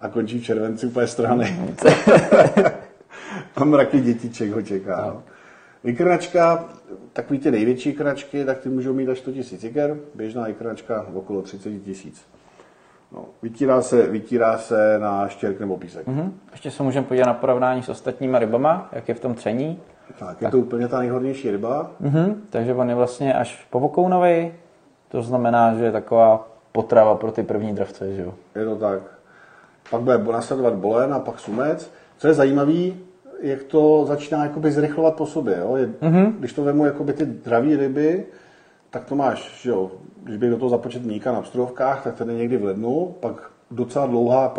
a 0.00 0.08
končí 0.08 0.38
v 0.38 0.44
červenci 0.44 0.86
úplně 0.86 1.06
strany. 1.06 1.74
a 3.56 3.64
mraky 3.64 4.00
dětiček 4.00 4.50
ho 4.50 4.62
čeká. 4.62 5.06
No. 5.06 5.22
Vykrnačka, 5.84 6.64
takový 7.12 7.38
ty 7.38 7.50
největší 7.50 7.92
krnačky, 7.92 8.44
tak 8.44 8.58
ty 8.58 8.68
můžou 8.68 8.92
mít 8.92 9.08
až 9.08 9.18
100 9.18 9.30
000 9.30 9.42
iker, 9.62 9.96
běžná 10.14 10.44
vykrnačka 10.44 11.06
okolo 11.14 11.42
30 11.42 11.70
tisíc. 11.70 12.26
No, 13.12 13.24
vytírá, 13.42 13.82
se, 13.82 14.06
vytírá 14.06 14.58
se 14.58 14.98
na 14.98 15.28
štěrk 15.28 15.60
nebo 15.60 15.76
písek. 15.76 16.06
Mm-hmm. 16.06 16.30
Ještě 16.52 16.70
se 16.70 16.82
můžeme 16.82 17.06
podívat 17.06 17.26
na 17.26 17.34
porovnání 17.34 17.82
s 17.82 17.88
ostatníma 17.88 18.38
rybama, 18.38 18.88
jak 18.92 19.08
je 19.08 19.14
v 19.14 19.20
tom 19.20 19.34
tření. 19.34 19.80
Tak, 20.18 20.28
tak. 20.28 20.42
je 20.42 20.50
to 20.50 20.58
úplně 20.58 20.88
ta 20.88 20.98
nejhodnější 20.98 21.50
ryba. 21.50 21.90
Mm-hmm. 22.02 22.34
Takže 22.50 22.74
on 22.74 22.88
je 22.88 22.94
vlastně 22.94 23.34
až 23.34 23.66
po 23.70 23.80
vokounovi, 23.80 24.54
to 25.08 25.22
znamená, 25.22 25.74
že 25.74 25.84
je 25.84 25.92
taková 25.92 26.48
potrava 26.72 27.14
pro 27.14 27.32
ty 27.32 27.42
první 27.42 27.74
dravce, 27.74 28.14
že 28.14 28.22
jo? 28.22 28.34
Je 28.54 28.64
to 28.64 28.76
tak. 28.76 29.17
Pak 29.90 30.00
bude 30.00 30.18
nasledovat 30.32 30.74
bolen 30.74 31.14
a 31.14 31.18
pak 31.18 31.38
sumec. 31.38 31.90
Co 32.18 32.28
je 32.28 32.34
zajímavé, 32.34 32.92
jak 33.40 33.62
to 33.62 34.04
začíná 34.06 34.44
jakoby 34.44 34.72
zrychlovat 34.72 35.14
po 35.14 35.26
sobě. 35.26 35.56
Jo? 35.58 35.76
Je, 35.76 35.86
mm-hmm. 35.86 36.32
Když 36.38 36.52
to 36.52 36.64
vemu 36.64 36.84
jakoby 36.84 37.12
ty 37.12 37.26
dravé 37.26 37.76
ryby, 37.76 38.26
tak 38.90 39.04
to 39.04 39.14
máš, 39.16 39.62
že 39.62 39.70
jo, 39.70 39.90
když 40.22 40.36
bych 40.36 40.50
do 40.50 40.56
toho 40.56 40.68
započet 40.68 41.04
mníka 41.04 41.32
na 41.32 41.42
pstrovkách, 41.42 42.04
tak 42.04 42.14
ten 42.14 42.30
je 42.30 42.36
někdy 42.36 42.56
v 42.56 42.64
lednu, 42.64 43.14
pak 43.20 43.50
docela 43.70 44.06
dlouhá 44.06 44.54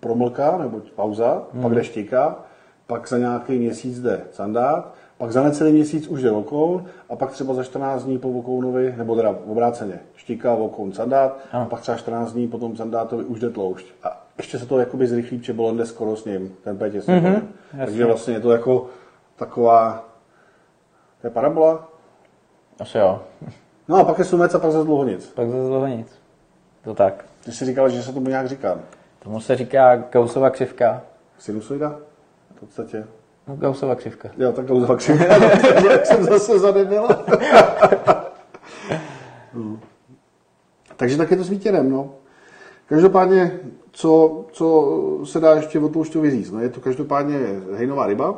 promlka 0.00 0.58
nebo 0.58 0.80
pauza, 0.94 1.42
mm. 1.52 1.62
pak 1.62 1.74
jde 1.74 1.84
štika, 1.84 2.38
pak 2.86 3.08
za 3.08 3.18
nějaký 3.18 3.58
měsíc 3.58 4.00
jde 4.00 4.20
sandát, 4.32 4.94
pak 5.18 5.32
za 5.32 5.42
necelý 5.42 5.72
měsíc 5.72 6.08
už 6.08 6.22
jde 6.22 6.30
vokoun 6.30 6.84
a 7.08 7.16
pak 7.16 7.32
třeba 7.32 7.54
za 7.54 7.62
14 7.62 8.04
dní 8.04 8.18
po 8.18 8.32
vokounovi, 8.32 8.94
nebo 8.98 9.16
teda 9.16 9.36
obráceně, 9.46 10.00
štika, 10.16 10.54
vokoun, 10.54 10.92
sandát 10.92 11.38
a 11.52 11.64
pak 11.64 11.80
třeba 11.80 11.96
14 11.96 12.32
dní 12.32 12.48
po 12.48 12.58
tom 12.58 12.76
sandátovi 12.76 13.24
už 13.24 13.40
jde 13.40 13.50
tloušť. 13.50 13.86
A 14.02 14.23
ještě 14.38 14.58
se 14.58 14.66
to 14.66 14.78
jakoby 14.78 15.06
zrychlí, 15.06 15.38
protože 15.38 15.52
bolon 15.52 15.76
jde 15.76 15.86
skoro 15.86 16.16
s 16.16 16.24
ním, 16.24 16.56
ten 16.64 16.78
pétěz. 16.78 17.06
Mm-hmm, 17.06 17.42
Takže 17.78 18.04
vlastně 18.04 18.34
je 18.34 18.40
to 18.40 18.52
jako 18.52 18.86
taková, 19.36 20.08
to 21.20 21.26
je 21.26 21.30
parabola? 21.30 21.88
Asi 22.80 22.98
jo. 22.98 23.22
No 23.88 23.96
a 23.96 24.04
pak 24.04 24.18
je 24.18 24.24
sumec 24.24 24.54
a 24.54 24.58
pak 24.58 24.72
zase 24.72 24.84
dlouhonic. 24.84 25.26
Pak 25.26 25.48
zase 25.48 25.68
dlouhonic. 25.68 26.08
To 26.84 26.94
tak. 26.94 27.24
Ty 27.44 27.52
jsi 27.52 27.64
říkal, 27.64 27.88
že 27.88 28.02
se 28.02 28.12
tomu 28.12 28.28
nějak 28.28 28.48
říká. 28.48 28.78
Tomu 29.18 29.40
se 29.40 29.56
říká 29.56 29.96
Gaussova 29.96 30.50
křivka. 30.50 31.02
Sinusoida? 31.38 31.96
V 32.56 32.60
podstatě. 32.60 33.04
No, 33.48 33.56
Gaussova 33.56 33.94
křivka. 33.94 34.30
Jo, 34.36 34.52
tak 34.52 34.66
Gaussova 34.66 34.96
křivka. 34.96 35.24
Jak 35.90 36.06
jsem 36.06 36.24
zase 36.24 36.58
zadebil. 36.58 37.08
hmm. 39.52 39.80
Takže 40.96 41.16
tak 41.16 41.30
je 41.30 41.36
to 41.36 41.44
s 41.44 41.48
vítěrem, 41.50 41.90
no. 41.90 42.14
Každopádně, 42.86 43.58
co, 43.94 44.44
co 44.52 45.20
se 45.24 45.40
dá 45.40 45.54
ještě 45.54 45.78
o 45.78 45.88
tloušťově 45.88 46.30
říct? 46.30 46.50
No, 46.50 46.60
je 46.60 46.68
to 46.68 46.80
každopádně 46.80 47.38
hejnová 47.74 48.06
ryba, 48.06 48.34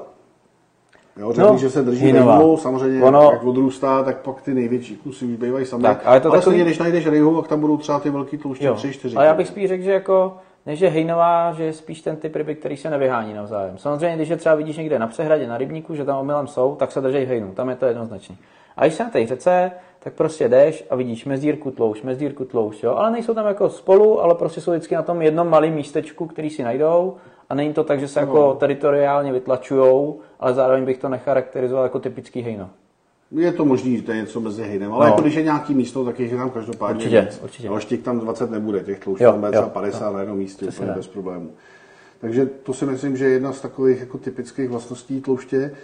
Jo, 1.21 1.33
řekli, 1.33 1.51
no, 1.51 1.59
že 1.59 1.71
se 1.71 1.83
drží 1.83 2.13
rejhu, 2.13 2.57
samozřejmě 2.57 3.05
ono, 3.05 3.31
jak 3.33 3.45
odrůstá, 3.45 4.03
tak 4.03 4.19
pak 4.19 4.43
ty 4.43 4.55
největší 4.55 4.97
kusy 4.97 5.27
bývají 5.27 5.67
samé. 5.67 5.83
Tak, 5.83 6.01
ale 6.05 6.21
to 6.21 6.31
ale 6.31 6.39
takový... 6.39 6.63
když 6.63 6.79
najdeš 6.79 7.07
rejhu, 7.07 7.41
tak 7.41 7.49
tam 7.49 7.61
budou 7.61 7.77
třeba 7.77 8.01
ty 8.01 8.11
velký 8.11 8.39
tlouště 8.39 8.73
3, 8.73 8.93
4. 8.93 9.17
Ale 9.17 9.27
já 9.27 9.35
bych 9.35 9.49
spíš 9.49 9.69
řekl, 9.69 9.83
že 9.83 9.93
jako 9.93 10.37
než 10.67 10.81
je 10.81 10.91
hejnová, 10.91 11.53
že 11.53 11.65
je 11.65 11.73
spíš 11.73 12.03
ten 12.03 12.17
typ 12.17 12.37
ryby, 12.37 12.55
který 12.55 12.77
se 12.77 12.91
nevyhání 12.91 13.35
navzájem. 13.35 13.79
Samozřejmě, 13.79 14.17
když 14.17 14.29
je 14.29 14.37
třeba 14.37 14.55
vidíš 14.55 14.77
někde 14.77 14.99
na 14.99 15.07
přehradě, 15.07 15.47
na 15.47 15.59
rybníku, 15.59 15.95
že 15.95 16.05
tam 16.05 16.19
omylem 16.19 16.47
jsou, 16.47 16.75
tak 16.75 16.93
se 16.93 17.01
drží 17.01 17.25
hejnu, 17.25 17.53
tam 17.55 17.69
je 17.69 17.77
to 17.77 17.87
jednoznačný. 17.87 18.39
A 18.77 18.85
když 18.85 18.95
se 18.95 19.05
na 19.05 19.11
té 19.11 19.27
řece, 19.27 19.71
tak 20.07 20.15
prostě 20.15 20.49
jdeš 20.49 20.85
a 20.91 20.97
vidíš 20.97 21.25
mezdírku 21.25 21.71
tloušť, 21.71 22.05
mezdírku 22.05 22.45
tloušť, 22.45 22.83
jo? 22.83 22.95
ale 22.95 23.11
nejsou 23.11 23.35
tam 23.35 23.47
jako 23.47 23.71
spolu, 23.71 24.23
ale 24.23 24.35
prostě 24.35 24.61
jsou 24.61 24.71
vždycky 24.71 24.95
na 24.95 25.03
tom 25.03 25.23
jednom 25.23 25.49
malém 25.49 25.75
místečku, 25.75 26.27
který 26.27 26.51
si 26.51 26.63
najdou 26.63 27.17
a 27.49 27.55
není 27.55 27.73
to 27.73 27.85
tak, 27.85 28.01
že 28.01 28.09
se 28.09 28.21
jako 28.21 28.39
no. 28.39 28.55
teritoriálně 28.55 29.33
vytlačujou, 29.33 30.21
ale 30.41 30.55
zároveň 30.55 30.85
bych 30.85 30.99
to 30.99 31.09
necharakterizoval 31.09 31.85
jako 31.85 31.99
typický 31.99 32.43
hejno. 32.43 32.71
Je 33.31 33.53
to 33.53 33.65
možný, 33.65 33.97
že 33.97 34.03
to 34.03 34.13
je 34.13 34.17
něco 34.17 34.41
mezi 34.41 34.63
hejnem, 34.63 34.93
ale 34.93 35.07
no. 35.07 35.11
jako 35.11 35.23
když 35.23 35.35
je 35.35 35.43
nějaký 35.43 35.75
místo, 35.75 36.05
tak 36.05 36.21
je 36.21 36.37
tam 36.37 36.51
každopádně 36.51 36.97
určitě, 36.97 37.21
víc. 37.21 37.41
Určitě. 37.43 37.69
Ale 37.69 37.81
těch 37.81 38.03
tam 38.03 38.21
20 38.21 38.51
nebude, 38.51 38.81
těch 38.81 38.99
tloušť 38.99 39.23
tam 39.23 39.41
bude 39.41 39.53
třeba 39.53 39.69
50 39.69 40.07
jo. 40.07 40.13
na 40.13 40.21
jednom 40.21 40.39
místě, 40.39 40.67
úplně 40.67 40.93
bez 40.93 41.07
problémů. 41.07 41.51
Takže 42.21 42.47
to 42.47 42.73
si 42.73 42.87
myslím, 42.87 43.17
že 43.17 43.25
je 43.25 43.31
jedna 43.31 43.53
z 43.53 43.61
takových 43.61 44.01
jako 44.01 44.19
typických 44.19 44.69
vlastností 44.69 45.21
tlouště. 45.21 45.75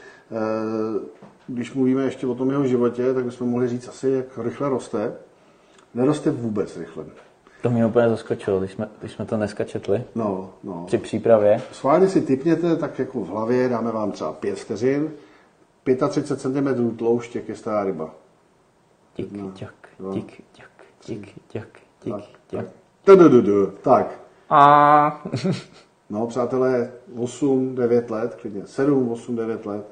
Když 1.46 1.75
mluvíme 1.75 2.04
ještě 2.04 2.26
o 2.26 2.34
tom 2.34 2.50
jeho 2.50 2.66
životě, 2.66 3.14
tak 3.14 3.25
bychom 3.25 3.49
mohli 3.49 3.68
říct 3.68 3.88
asi, 3.88 4.11
jak 4.11 4.38
rychle 4.38 4.68
roste. 4.68 5.12
Neroste 5.94 6.30
vůbec 6.30 6.76
rychle. 6.76 7.04
To 7.62 7.70
mě 7.70 7.87
úplně 7.87 8.08
zaskočilo, 8.08 8.58
když 8.58 8.72
jsme, 8.72 8.88
když 9.00 9.12
jsme 9.12 9.25
to 9.25 9.37
dneska 9.37 9.64
četli. 9.64 10.04
No, 10.14 10.50
no. 10.64 10.84
Při 10.87 10.99
přípravě. 10.99 11.62
Schválně 11.72 12.08
si 12.08 12.20
typněte, 12.20 12.76
tak 12.76 12.99
jako 12.99 13.20
v 13.20 13.28
hlavě, 13.28 13.68
dáme 13.68 13.92
vám 13.92 14.12
třeba 14.12 14.32
5 14.32 14.58
vteřin, 14.58 15.11
35 16.08 16.40
cm 16.40 16.96
tloušť, 16.96 17.37
jak 17.37 17.49
je 17.49 17.56
stará 17.56 17.84
ryba. 17.84 18.14
Tik, 19.14 19.28
ťak, 19.54 19.75
tik, 20.12 20.42
ťak, 20.52 20.70
tik, 21.04 21.34
ťak, 21.49 21.68
tik, 21.99 22.14
ťak. 22.46 22.66
Tak. 23.82 24.20
A... 24.50 25.25
no, 26.11 26.26
přátelé, 26.26 26.92
8, 27.18 27.75
9 27.75 28.11
let, 28.11 28.34
klidně 28.40 28.66
7, 28.66 29.08
8, 29.11 29.37
9 29.37 29.66
let. 29.66 29.91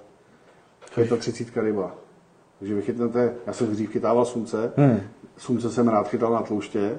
To 0.94 1.00
je 1.00 1.08
ta 1.08 1.16
30 1.16 1.56
ryba. 1.56 1.94
Takže 2.58 2.74
vy 2.74 2.82
chytnete, 2.82 3.34
já 3.46 3.52
jsem 3.52 3.66
dřív 3.66 3.90
chytával 3.90 4.24
slunce, 4.24 4.72
hmm. 4.76 5.00
slunce 5.36 5.70
jsem 5.70 5.88
rád 5.88 6.08
chytal 6.08 6.32
na 6.32 6.42
tlouště, 6.42 6.98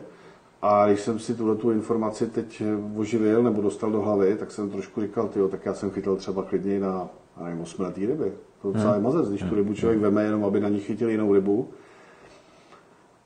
a 0.62 0.88
když 0.88 1.00
jsem 1.00 1.19
si 1.19 1.36
tuhle 1.36 1.55
tu 1.55 1.71
informaci 1.71 2.27
teď 2.27 2.63
oživil 2.98 3.43
nebo 3.43 3.62
dostal 3.62 3.91
do 3.91 4.01
hlavy, 4.01 4.36
tak 4.36 4.51
jsem 4.51 4.69
trošku 4.69 5.01
říkal, 5.01 5.27
tyjo, 5.27 5.48
tak 5.48 5.65
já 5.65 5.74
jsem 5.74 5.91
chytal 5.91 6.15
třeba 6.15 6.43
klidně 6.43 6.79
na, 6.79 7.10
nevím, 7.43 7.62
8 7.62 7.81
letý 7.81 8.05
ryby. 8.05 8.31
To 8.62 8.71
docela 8.71 8.91
je 8.91 9.00
hmm. 9.00 9.03
mazec, 9.03 9.29
když 9.29 9.43
tu 9.43 9.55
rybu 9.55 9.74
člověk 9.74 10.00
veme 10.00 10.24
jenom, 10.24 10.45
aby 10.45 10.60
na 10.60 10.69
ní 10.69 10.79
chytil 10.79 11.10
jinou 11.10 11.33
rybu. 11.33 11.69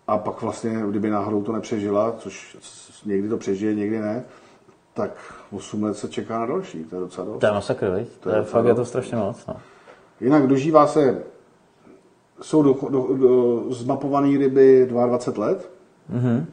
A 0.07 0.17
pak 0.17 0.41
vlastně, 0.41 0.84
kdyby 0.89 1.10
náhodou 1.10 1.43
to 1.43 1.51
nepřežila, 1.51 2.15
což 2.17 2.57
někdy 3.05 3.29
to 3.29 3.38
přežije, 3.38 3.75
někdy 3.75 4.00
ne, 4.00 4.24
tak 4.93 5.34
8 5.51 5.84
let 5.84 5.98
se 5.98 6.10
čeká 6.10 6.39
na 6.39 6.45
další. 6.45 6.84
To 6.84 6.95
je 6.95 7.00
docela 7.00 7.27
dost. 7.27 7.39
To 7.39 7.45
je 7.45 7.51
masakr, 7.51 7.86
To, 7.86 8.19
to 8.19 8.29
je, 8.29 8.36
je 8.36 8.43
fakt, 8.43 8.65
je 8.65 8.75
to 8.75 8.86
strašně 8.86 9.17
moc. 9.17 9.45
No. 9.48 9.55
Jinak 10.22 10.48
dožívá 10.48 10.88
se, 10.88 11.24
jsou 12.41 12.63
do, 12.63 12.77
do, 12.89 13.07
do, 13.13 13.63
zmapované 13.69 14.38
ryby 14.38 14.86
22 14.89 15.45
let. 15.45 15.69
Mm-hmm. 16.13 16.45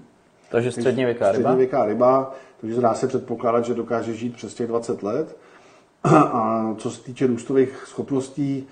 Takže 0.50 0.73
střední 0.73 1.04
věká 1.04 1.33
ryba? 1.33 1.40
Střední 1.40 1.57
věká 1.57 1.85
ryba, 1.85 2.35
takže 2.61 2.81
dá 2.81 2.95
se 2.95 3.07
předpokládat, 3.07 3.64
že 3.64 3.75
dokáže 3.75 4.14
žít 4.14 4.37
přes 4.37 4.54
těch 4.54 4.66
20 4.66 5.02
let. 5.02 5.37
A 6.04 6.75
co 6.78 6.90
se 6.90 7.02
týče 7.02 7.26
růstových 7.26 7.85
schopností, 7.87 8.66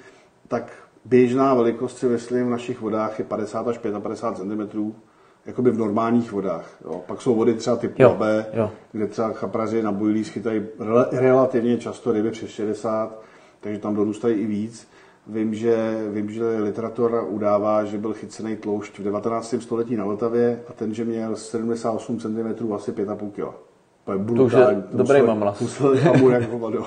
tak 0.48 0.72
běžná 1.04 1.54
velikost 1.54 1.98
si 1.98 2.06
myslím 2.06 2.46
v 2.46 2.50
našich 2.50 2.80
vodách 2.80 3.18
je 3.18 3.24
50 3.24 3.68
až 3.68 3.78
55 3.78 4.70
cm, 4.70 4.92
jakoby 5.46 5.70
v 5.70 5.78
normálních 5.78 6.32
vodách. 6.32 6.70
Jo. 6.84 7.02
Pak 7.06 7.22
jsou 7.22 7.34
vody 7.34 7.54
třeba 7.54 7.76
typu 7.76 8.02
jo, 8.02 8.16
B, 8.18 8.46
jo. 8.52 8.70
kde 8.92 9.06
třeba 9.06 9.32
chapraři 9.32 9.82
na 9.82 9.92
bojlí 9.92 10.24
schytají 10.24 10.62
relativně 11.12 11.78
často 11.78 12.12
ryby 12.12 12.30
přes 12.30 12.50
60, 12.50 13.22
takže 13.60 13.78
tam 13.78 13.94
dorůstají 13.94 14.34
i 14.34 14.46
víc. 14.46 14.88
Vím, 15.26 15.54
že, 15.54 15.98
vím, 16.12 16.30
že 16.30 16.44
literatura 16.44 17.22
udává, 17.22 17.84
že 17.84 17.98
byl 17.98 18.12
chycený 18.12 18.56
tloušť 18.56 18.98
v 18.98 19.02
19. 19.02 19.54
století 19.58 19.96
na 19.96 20.04
Vltavě 20.04 20.62
a 20.68 20.72
ten, 20.72 20.94
že 20.94 21.04
měl 21.04 21.36
78 21.36 22.18
cm, 22.18 22.72
asi 22.72 22.92
5,5 22.92 23.30
kg. 23.30 23.54
To 24.04 24.12
je 24.12 24.18
brutální. 24.18 24.82
To 24.82 24.96
dobrý 24.96 25.22
mamlas. 25.22 25.60
Musel 25.60 25.96
mamu 26.04 26.30
jak 26.30 26.50
hovado. 26.50 26.86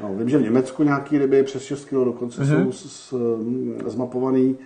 No, 0.00 0.14
vím, 0.14 0.28
že 0.28 0.38
v 0.38 0.42
Německu 0.42 0.82
nějaký 0.82 1.18
ryby 1.18 1.42
přes 1.42 1.62
6 1.62 1.84
kg 1.84 1.92
dokonce 1.92 2.42
mm-hmm. 2.42 2.70
jsou 2.70 2.88
z, 2.88 3.14
zmapovaný. 3.90 4.56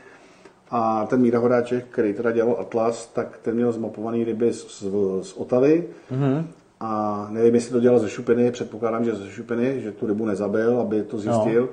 A 0.71 1.07
ten 1.07 1.21
Míra 1.21 1.39
Hodáček, 1.39 1.87
který 1.91 2.15
teda 2.15 2.33
dělal 2.33 2.57
Atlas, 2.61 3.07
tak 3.07 3.39
ten 3.43 3.55
měl 3.55 3.73
zmapovaný 3.73 4.25
ryby 4.25 4.53
z, 4.53 4.79
z, 4.79 4.91
z 5.23 5.33
Otavy. 5.33 5.89
Mm-hmm. 6.13 6.45
A 6.81 7.27
nevím, 7.31 7.55
jestli 7.55 7.73
to 7.73 7.81
dělal 7.81 7.99
ze 7.99 8.09
šupiny, 8.11 8.51
předpokládám, 8.51 9.05
že 9.05 9.15
ze 9.15 9.31
šupiny, 9.31 9.81
že 9.81 9.93
tu 9.93 10.07
rybu 10.07 10.27
nezabil, 10.27 10.81
aby 10.81 11.03
to 11.03 11.19
zjistil. 11.19 11.63
No 11.63 11.69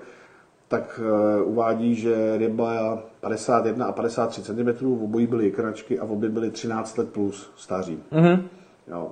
tak 0.72 1.00
uh, 1.44 1.50
uvádí, 1.52 1.96
že 1.96 2.38
ryba 2.38 3.04
51 3.22 3.86
a 3.86 3.92
53 3.92 4.42
cm, 4.42 4.68
v 4.82 5.04
obojí 5.04 5.28
byly 5.28 5.52
krnačky 5.52 6.00
a 6.00 6.06
v 6.06 6.12
obě 6.12 6.30
byly 6.30 6.52
13 6.52 6.98
let 6.98 7.10
plus 7.10 7.52
stáří. 7.56 8.00
Mm-hmm. 8.12 8.44
Jo. 8.88 9.12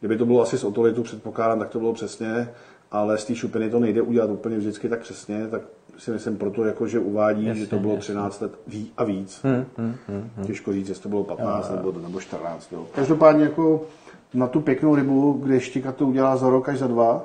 Kdyby 0.00 0.16
to 0.16 0.26
bylo 0.26 0.42
asi 0.42 0.58
z 0.58 0.64
otolitu, 0.64 1.02
předpokládám, 1.02 1.58
tak 1.58 1.68
to 1.68 1.78
bylo 1.78 1.92
přesně, 1.92 2.50
ale 2.90 3.18
z 3.18 3.24
té 3.24 3.34
šupiny 3.34 3.70
to 3.70 3.80
nejde 3.80 4.02
udělat 4.02 4.30
úplně 4.30 4.56
vždycky 4.56 4.88
tak 4.88 5.00
přesně, 5.00 5.48
tak 5.48 5.62
si 5.98 6.10
myslím 6.10 6.36
proto, 6.36 6.64
jako, 6.64 6.86
že 6.86 6.98
uvádí, 6.98 7.46
jasně, 7.46 7.64
že 7.64 7.70
to 7.70 7.78
bylo 7.78 7.96
13 7.96 8.24
jasně. 8.24 8.46
let 8.46 8.58
ví 8.66 8.92
a 8.96 9.04
víc. 9.04 9.40
Hmm, 9.44 9.64
hmm, 9.76 9.94
hmm, 10.08 10.30
hmm. 10.36 10.46
Těžko 10.46 10.72
říct, 10.72 10.88
jestli 10.88 11.02
to 11.02 11.08
bylo 11.08 11.24
15 11.24 11.70
jo, 11.70 11.76
nebo, 11.76 11.92
nebo 12.00 12.20
14. 12.20 12.72
Jo. 12.72 12.86
Každopádně 12.94 13.44
jako 13.44 13.86
na 14.34 14.46
tu 14.46 14.60
pěknou 14.60 14.94
rybu, 14.94 15.32
kde 15.32 15.60
štika 15.60 15.92
to 15.92 16.06
udělá 16.06 16.36
za 16.36 16.50
rok 16.50 16.68
až 16.68 16.78
za 16.78 16.86
dva, 16.86 17.24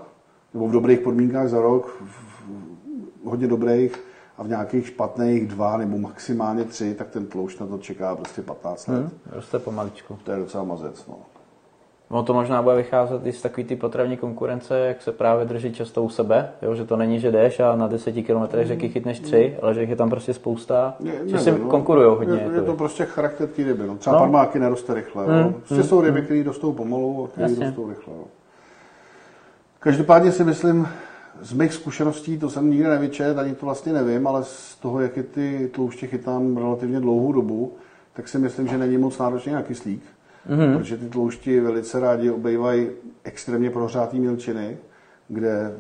nebo 0.53 0.67
v 0.67 0.71
dobrých 0.71 0.99
podmínkách 0.99 1.49
za 1.49 1.61
rok, 1.61 2.03
hodně 3.23 3.47
dobrých 3.47 4.03
a 4.37 4.43
v 4.43 4.47
nějakých 4.47 4.87
špatných 4.87 5.47
dva 5.47 5.77
nebo 5.77 5.97
maximálně 5.97 6.63
tři, 6.63 6.93
tak 6.93 7.09
ten 7.09 7.25
tloušť 7.25 7.59
na 7.59 7.67
to 7.67 7.77
čeká 7.77 8.15
prostě 8.15 8.41
15 8.41 8.87
let. 8.87 8.99
Hmm, 8.99 9.09
roste 9.25 9.59
pomaličku. 9.59 10.19
To 10.23 10.31
je 10.31 10.37
docela 10.37 10.63
mazec. 10.63 11.07
No. 11.07 11.15
Ono 12.11 12.23
to 12.23 12.33
možná 12.33 12.61
bude 12.61 12.75
vycházet 12.75 13.25
i 13.25 13.31
z 13.31 13.41
takový 13.41 13.63
ty 13.67 13.75
potravní 13.75 14.17
konkurence, 14.17 14.79
jak 14.79 15.01
se 15.01 15.11
právě 15.11 15.45
drží 15.45 15.73
často 15.73 16.03
u 16.03 16.09
sebe, 16.09 16.49
jo? 16.61 16.75
že 16.75 16.85
to 16.85 16.97
není, 16.97 17.19
že 17.19 17.31
jdeš 17.31 17.59
a 17.59 17.75
na 17.75 17.87
10 17.87 18.11
km 18.11 18.43
řeky 18.61 18.89
chytneš 18.89 19.19
tři, 19.19 19.57
ale 19.61 19.73
že 19.73 19.81
jich 19.81 19.89
je 19.89 19.95
tam 19.95 20.09
prostě 20.09 20.33
spousta, 20.33 20.95
Je- 20.99 21.21
že 21.29 21.39
si 21.39 21.51
no. 21.51 21.57
konkurují 21.57 22.07
hodně. 22.17 22.33
Je, 22.49 22.55
je 22.55 22.61
to 22.61 22.73
prostě 22.75 23.05
charakter 23.05 23.47
té 23.47 23.63
ryby. 23.63 23.83
No. 23.87 23.97
Třeba 23.97 24.15
No. 24.15 24.19
parmáky 24.19 24.59
neroste 24.59 24.93
rychle. 24.93 25.25
Mm, 25.27 25.31
No. 25.43 25.51
Prostě 25.51 25.75
mm, 25.75 25.83
jsou 25.83 26.01
ryby, 26.01 26.21
které 26.21 26.43
rostou 26.43 26.71
pomalu 26.73 27.23
a 27.25 27.27
které 27.27 27.47
rostou 27.65 27.89
rychle. 27.89 28.13
No. 28.17 28.23
Každopádně 29.79 30.31
si 30.31 30.43
myslím, 30.43 30.87
z 31.41 31.53
mých 31.53 31.73
zkušeností, 31.73 32.37
to 32.37 32.49
jsem 32.49 32.69
nikdy 32.71 32.87
nevyčet, 32.87 33.37
ani 33.37 33.55
to 33.55 33.65
vlastně 33.65 33.93
nevím, 33.93 34.27
ale 34.27 34.43
z 34.43 34.75
toho, 34.75 35.01
jak 35.01 35.17
je 35.17 35.23
ty 35.23 35.69
tlouště 35.73 36.07
chytám 36.07 36.57
relativně 36.57 36.99
dlouhou 36.99 37.31
dobu, 37.31 37.73
tak 38.13 38.27
si 38.27 38.37
myslím, 38.39 38.67
že 38.67 38.77
není 38.77 38.97
moc 38.97 39.17
náročný 39.17 39.53
na 39.53 39.61
kyslík. 39.61 40.01
Mm-hmm. 40.49 40.77
Protože 40.77 40.97
ty 40.97 41.09
tloušti 41.09 41.59
velice 41.59 41.99
rádi 41.99 42.29
obejvají 42.29 42.89
extrémně 43.23 43.69
prohřátý 43.69 44.19
mělčiny, 44.19 44.77
kde 45.27 45.75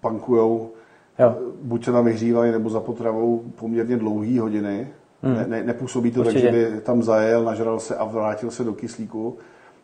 pankujou 0.00 0.70
Jo. 1.18 1.36
buď 1.62 1.84
se 1.84 1.92
tam 1.92 2.04
vyhřívají 2.04 2.52
nebo 2.52 2.70
za 2.70 2.80
potravou 2.80 3.44
poměrně 3.56 3.96
dlouhý 3.96 4.38
hodiny. 4.38 4.88
Hmm. 5.22 5.34
Ne, 5.34 5.46
ne, 5.48 5.62
nepůsobí 5.62 6.10
to 6.10 6.20
Určitě. 6.20 6.42
tak, 6.42 6.54
že 6.54 6.70
by 6.70 6.80
tam 6.80 7.02
zajel, 7.02 7.44
nažral 7.44 7.80
se 7.80 7.96
a 7.96 8.04
vrátil 8.04 8.50
se 8.50 8.64
do 8.64 8.72
kyslíku. 8.72 9.38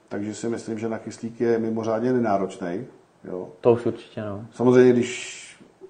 Takže 0.09 0.35
si 0.35 0.49
myslím, 0.49 0.79
že 0.79 0.89
na 0.89 0.99
kyslík 0.99 1.41
je 1.41 1.59
mimořádně 1.59 2.13
nenáročný. 2.13 2.85
Jo. 3.25 3.49
To 3.61 3.73
už 3.73 3.87
určitě, 3.87 4.21
no. 4.21 4.45
Samozřejmě, 4.53 4.93
když 4.93 5.44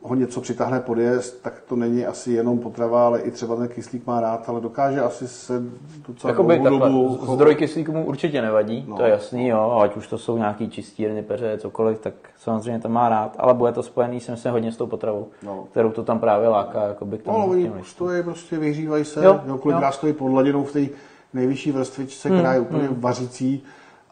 ho 0.07 0.15
něco 0.15 0.41
přitáhne 0.41 0.81
podjezd, 0.81 1.43
tak 1.43 1.63
to 1.69 1.77
není 1.77 2.07
asi 2.07 2.33
jenom 2.33 2.59
potrava, 2.59 3.07
ale 3.07 3.21
i 3.21 3.31
třeba 3.31 3.57
ten 3.57 3.69
kyslík 3.69 4.07
má 4.07 4.21
rád, 4.21 4.49
ale 4.49 4.61
dokáže 4.61 5.01
asi 5.01 5.29
se 5.29 5.63
docela 6.09 6.31
Jakoby 6.31 6.59
dlouhou 6.59 6.79
takhle, 6.81 6.91
dobu 6.91 7.35
zdroj 7.35 7.55
kyslíku 7.55 7.93
mu 7.93 8.07
určitě 8.07 8.43
nevadí, 8.43 8.85
No. 8.89 8.97
to 8.97 9.03
je 9.03 9.11
jasný, 9.11 9.49
jo, 9.49 9.79
ať 9.83 9.97
už 9.97 10.07
to 10.09 10.19
jsou 10.19 10.37
nějaký 10.39 10.71
čistírny, 10.71 11.23
peře, 11.23 11.59
cokoliv, 11.59 11.99
tak 11.99 12.15
samozřejmě 12.39 12.81
to 12.81 12.89
má 12.89 13.09
rád, 13.09 13.37
ale 13.39 13.55
bude 13.55 13.73
to 13.73 13.83
spojený 13.83 14.21
si 14.21 14.31
myslím 14.31 14.53
hodně 14.53 14.73
s 14.73 14.77
tou 14.77 14.87
potravou, 14.87 15.29
No. 15.43 15.65
kterou 15.71 15.91
to 15.91 16.03
tam 16.03 16.19
právě 16.19 16.49
láká, 16.49 16.83
jakoby 16.83 17.19
k 17.19 17.27
No, 17.27 17.33
tomu. 17.33 17.45
ale 17.45 17.51
oni 17.53 17.63
listům. 17.65 17.85
stojí, 17.85 18.23
prostě 18.23 18.59
vyhřívají 18.59 19.05
se, 19.05 19.25
Jo, 19.25 19.41
jo, 19.47 19.59
kolikrát 19.59 19.93
stojí 19.93 20.13
pod 20.13 20.29
hladinou 20.29 20.65
v 20.65 20.73
té 20.73 20.87
nejvyšší 21.35 21.73
vrstvičce, 21.73 22.29
která 22.31 22.53
je 22.55 22.61
úplně 22.61 22.89
vařící 22.93 23.63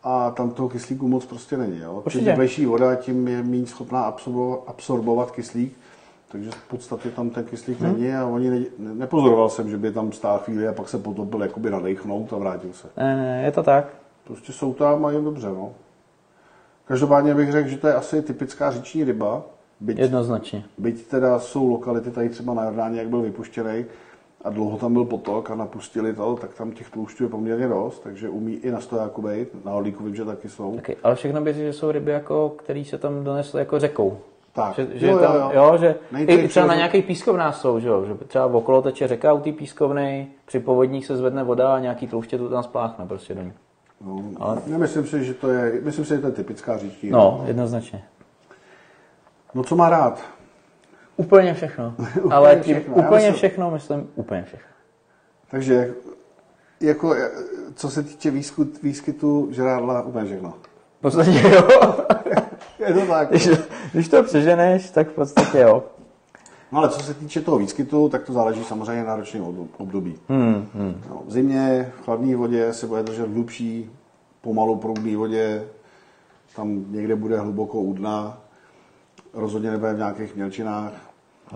a 0.04 0.30
tam 0.30 0.50
toho 0.50 0.68
kyslíku 0.68 1.08
moc 1.08 1.26
prostě 1.26 1.56
není. 1.56 1.78
Jo. 1.78 1.92
Určitě. 2.04 2.18
Čím 2.18 2.26
teplejší 2.26 2.66
voda, 2.66 2.94
tím 2.94 3.28
je 3.28 3.42
méně 3.42 3.66
schopná 3.66 4.12
absorbo- 4.12 4.58
absorbovat 4.66 5.30
kyslík, 5.30 5.76
takže 6.32 6.50
v 6.50 6.68
podstatě 6.68 7.10
tam 7.10 7.30
ten 7.30 7.44
kyslík 7.44 7.80
není 7.80 8.14
a 8.14 8.26
oni 8.26 8.50
ne, 8.50 8.58
ne, 8.78 8.94
nepozoroval 8.94 9.48
jsem, 9.48 9.70
že 9.70 9.76
by 9.76 9.92
tam 9.92 10.12
stál 10.12 10.38
chvíli 10.38 10.68
a 10.68 10.72
pak 10.72 10.88
se 10.88 10.98
potopil 10.98 11.42
jakoby 11.42 11.70
nadechnout 11.70 12.32
a 12.32 12.36
vrátil 12.36 12.72
se. 12.72 12.88
Ne, 12.96 13.16
ne, 13.16 13.42
je 13.44 13.52
to 13.52 13.62
tak. 13.62 13.88
Prostě 14.24 14.52
jsou 14.52 14.74
tam 14.74 15.04
a 15.04 15.10
je 15.10 15.20
dobře. 15.20 15.48
No. 15.48 15.72
Každopádně 16.84 17.34
bych 17.34 17.52
řekl, 17.52 17.68
že 17.68 17.78
to 17.78 17.88
je 17.88 17.94
asi 17.94 18.22
typická 18.22 18.70
říční 18.70 19.04
ryba, 19.04 19.42
byť 19.80 19.98
Jednoznačně. 19.98 20.64
Byť 20.78 21.06
teda 21.06 21.38
jsou 21.38 21.68
lokality 21.68 22.10
tady 22.10 22.28
třeba 22.28 22.54
na 22.54 22.64
Jordáně, 22.64 22.98
jak 22.98 23.08
byl 23.08 23.22
vypuštěný 23.22 23.84
a 24.44 24.50
dlouho 24.50 24.78
tam 24.78 24.92
byl 24.92 25.04
potok 25.04 25.50
a 25.50 25.54
napustili 25.54 26.14
to, 26.14 26.36
tak 26.36 26.54
tam 26.54 26.72
těch 26.72 26.90
tloušťů 26.90 27.24
je 27.24 27.30
poměrně 27.30 27.68
dost, 27.68 28.02
takže 28.02 28.28
umí 28.28 28.54
i 28.54 28.70
na 28.70 28.80
stojáku 28.80 29.22
být. 29.22 29.64
Na 29.64 29.72
Orlíku 29.72 30.04
vím, 30.04 30.14
že 30.14 30.24
taky 30.24 30.48
jsou. 30.48 30.76
Taky, 30.76 30.96
ale 31.02 31.14
všechno 31.14 31.40
běží, 31.40 31.60
že 31.60 31.72
jsou 31.72 31.90
ryby, 31.90 32.10
jako, 32.10 32.48
které 32.48 32.84
se 32.84 32.98
tam 32.98 33.24
donesly 33.24 33.58
jako 33.58 33.78
řekou. 33.78 34.18
Tak, 34.54 34.74
Že, 34.74 34.88
že 34.94 35.06
jo, 35.06 35.18
tam, 35.18 35.34
jo, 35.34 35.50
jo, 35.54 35.64
jo. 35.72 35.78
že 35.78 35.94
i 36.26 36.48
třeba 36.48 36.66
na 36.66 36.74
nějakých 36.74 37.04
pískovnách 37.04 37.56
jsou, 37.56 37.80
že, 37.80 37.88
jo, 37.88 38.04
že 38.06 38.14
třeba 38.14 38.46
okolo 38.46 38.82
teče 38.82 39.08
řeka 39.08 39.32
u 39.32 39.40
té 39.40 39.52
pískovny, 39.52 40.28
při 40.44 40.60
povodních 40.60 41.06
se 41.06 41.16
zvedne 41.16 41.44
voda 41.44 41.74
a 41.74 41.78
nějaký 41.78 42.06
tlouště 42.06 42.38
to 42.38 42.48
tam 42.48 42.62
spláchne 42.62 43.06
prostě 43.06 43.34
do 43.34 43.42
ní. 43.42 43.52
No, 44.06 44.22
Ale- 44.40 44.58
Nemyslím 44.66 45.06
si, 45.06 45.24
že 45.24 45.34
to 45.34 45.48
je, 45.50 45.72
myslím 45.82 46.04
si, 46.04 46.14
že 46.14 46.20
to 46.20 46.26
je 46.26 46.32
typická 46.32 46.76
říční. 46.78 47.10
No, 47.10 47.44
jednoznačně. 47.46 48.04
no 49.54 49.62
co 49.64 49.76
má 49.76 49.88
rád? 49.90 50.20
Úplně 51.16 51.54
všechno. 51.54 51.94
Úplně 52.16 52.34
Ale 52.34 52.56
tím, 52.56 52.74
všechno. 52.76 52.94
Úplně 52.94 53.16
myslím- 53.16 53.34
všechno, 53.34 53.70
myslím, 53.70 54.08
úplně 54.14 54.42
všechno. 54.42 54.68
Takže 55.50 55.94
jako, 56.80 57.14
co 57.74 57.90
se 57.90 58.02
týče 58.02 58.30
výskyt, 58.30 58.82
výskytu 58.82 59.48
žrádla, 59.52 60.02
úplně 60.02 60.24
všechno. 60.26 60.54
V 60.98 61.00
podstatě 61.00 61.30
jo. 61.54 61.62
Je 62.88 62.94
to 62.94 63.06
tak. 63.06 63.28
Když, 63.92 64.08
to 64.08 64.22
přeženeš, 64.22 64.90
tak 64.90 65.08
v 65.08 65.12
podstatě 65.12 65.58
jo. 65.58 65.84
No 66.72 66.78
ale 66.78 66.88
co 66.88 67.00
se 67.00 67.14
týče 67.14 67.40
toho 67.40 67.58
výskytu, 67.58 68.08
tak 68.08 68.22
to 68.22 68.32
záleží 68.32 68.64
samozřejmě 68.64 69.04
na 69.04 69.16
ročním 69.16 69.42
ob- 69.44 69.80
období. 69.80 70.14
Hmm, 70.28 70.66
hmm. 70.74 71.02
No, 71.10 71.22
v 71.26 71.32
zimě, 71.32 71.92
v 72.00 72.04
chladné 72.04 72.36
vodě 72.36 72.72
se 72.72 72.86
bude 72.86 73.02
držet 73.02 73.28
hlubší, 73.30 73.90
pomalu 74.40 74.76
proudné 74.76 75.16
vodě, 75.16 75.64
tam 76.56 76.84
někde 76.92 77.16
bude 77.16 77.38
hluboko 77.40 77.80
u 77.80 77.92
dna, 77.92 78.38
rozhodně 79.34 79.70
nebude 79.70 79.94
v 79.94 79.98
nějakých 79.98 80.36
mělčinách. 80.36 80.92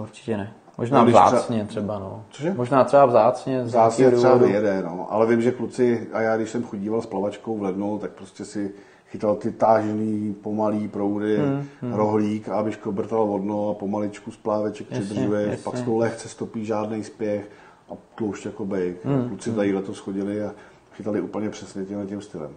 Určitě 0.01 0.37
ne. 0.37 0.53
Možná 0.79 0.99
No, 0.99 1.05
když 1.05 1.15
třeba- 1.15 1.29
vzácně 1.29 1.65
třeba, 1.65 1.99
no. 1.99 2.23
Cože? 2.31 2.55
Možná 2.55 2.85
třeba 2.85 3.07
vzácně. 3.07 3.65
nějakého 3.75 4.11
třeba 4.11 4.35
vyjede, 4.37 4.83
no. 4.83 5.07
ale 5.11 5.27
vím, 5.27 5.43
že 5.43 5.53
kluci, 5.53 6.09
a 6.13 6.21
já 6.21 6.37
když 6.37 6.51
jsem 6.51 6.63
chodíval 6.65 7.03
s 7.03 7.07
plavačkou 7.07 7.59
v 7.59 7.63
lednu, 7.63 7.99
tak 7.99 8.11
prostě 8.11 8.45
si 8.45 8.71
chytal 9.11 9.37
ty 9.37 9.53
tážný, 9.53 10.35
pomalý 10.43 10.89
proudy, 10.89 11.37
Hmm, 11.37 11.65
hmm, 11.83 11.95
rohlík, 11.95 12.49
aby 12.49 12.73
škobrtal 12.73 13.27
vodno 13.27 13.71
a 13.71 13.75
pomaličku 13.75 14.31
z 14.31 14.37
pláveček 14.37 14.87
jasně. 14.91 15.59
pak 15.65 15.77
s 15.77 15.83
tou 15.83 15.99
lehce 15.99 16.29
stopí 16.29 16.65
žádný 16.65 17.05
spěch 17.05 17.51
a 17.91 17.93
tloušť 18.15 18.47
jako 18.47 18.65
bejk. 18.65 19.05
Hmm, 19.05 19.29
Kluci 19.29 19.53
tady 19.53 19.75
letos 19.75 19.99
chodili 19.99 20.45
a 20.45 20.51
chytali 20.93 21.21
úplně 21.21 21.51
přesně 21.51 21.85
tímhle 21.85 22.07
tím 22.07 22.21
stylem. 22.23 22.51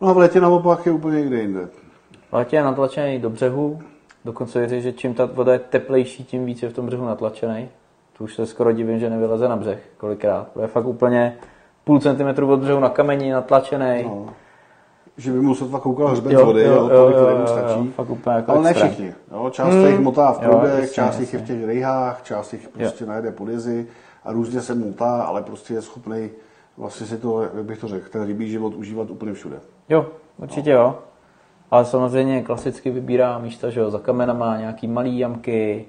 No 0.00 0.08
a 0.08 0.12
v 0.12 0.18
létě 0.18 0.40
naopak 0.40 0.86
je 0.86 0.92
úplně 0.92 1.18
někde 1.18 1.40
jinde. 1.40 1.68
V 2.30 2.32
létě 2.32 2.56
je 2.56 2.62
natlačený 2.62 3.18
do 3.18 3.30
břehu, 3.30 3.78
dokonce 4.24 4.58
věří, 4.58 4.80
že 4.82 4.92
čím 4.92 5.14
ta 5.14 5.24
voda 5.24 5.52
je 5.52 5.58
teplejší, 5.58 6.24
tím 6.24 6.44
víc 6.44 6.62
je 6.62 6.68
v 6.68 6.72
tom 6.72 6.86
břehu 6.86 7.04
natlačený. 7.06 7.68
To 8.18 8.24
už 8.24 8.34
se 8.34 8.46
skoro 8.46 8.72
divím, 8.72 8.98
že 8.98 9.10
nevyleze 9.10 9.48
na 9.48 9.56
břeh 9.56 9.78
kolikrát. 9.96 10.48
To 10.54 10.60
je 10.60 10.66
fakt 10.66 10.86
úplně 10.86 11.36
půl 11.84 12.00
centimetru 12.00 12.52
od 12.52 12.60
břehu 12.60 12.80
na 12.80 12.88
kameni 12.88 13.32
natlačený. 13.32 14.02
No. 14.02 14.26
Že 15.16 15.32
by 15.32 15.40
mu 15.40 15.54
sotva 15.54 15.80
koukal 15.80 16.08
hřbet 16.08 16.38
z 16.38 16.42
vody, 16.42 16.62
jo, 16.62 16.74
jo, 16.74 16.88
tolik 16.88 17.16
to 17.16 17.38
mu 17.38 17.46
stačí. 17.46 17.88
fakt 17.88 18.10
úplně 18.10 18.36
jako 18.36 18.52
Ale 18.52 18.62
ne 18.62 18.74
všichni. 18.74 19.14
Jo, 19.32 19.50
část 19.50 19.74
hmm. 19.74 19.86
jich 19.86 20.00
motá 20.00 20.32
v 20.32 20.42
Jo, 20.42 20.50
proudech, 20.50 20.80
jasně, 20.80 20.94
část 20.94 21.20
jich 21.20 21.32
je 21.32 21.38
v 21.38 21.46
těch 21.46 21.64
rejhách, 21.64 22.22
část 22.22 22.52
jich 22.52 22.68
prostě 22.68 23.06
najede 23.06 23.32
podjezy 23.32 23.86
a 24.24 24.32
různě 24.32 24.60
se 24.60 24.74
motá, 24.74 25.22
ale 25.22 25.42
prostě 25.42 25.74
je 25.74 25.82
schopný 25.82 26.30
vlastně 26.76 27.06
si 27.06 27.18
to, 27.18 27.42
jak 27.42 27.64
bych 27.64 27.78
to 27.78 27.88
řekl, 27.88 28.08
ten 28.10 28.26
rybí 28.26 28.50
život 28.50 28.74
užívat 28.74 29.10
úplně 29.10 29.32
všude. 29.32 29.56
Jo, 29.88 30.06
určitě 30.38 30.70
jo. 30.70 30.98
Ale 31.70 31.84
samozřejmě 31.84 32.42
klasicky 32.42 32.90
vybírá 32.90 33.38
místa, 33.38 33.70
že 33.70 33.80
jo, 33.80 33.90
za 33.90 33.98
kamenama, 33.98 34.56
nějaký 34.58 34.88
malý 34.88 35.18
jamky, 35.18 35.84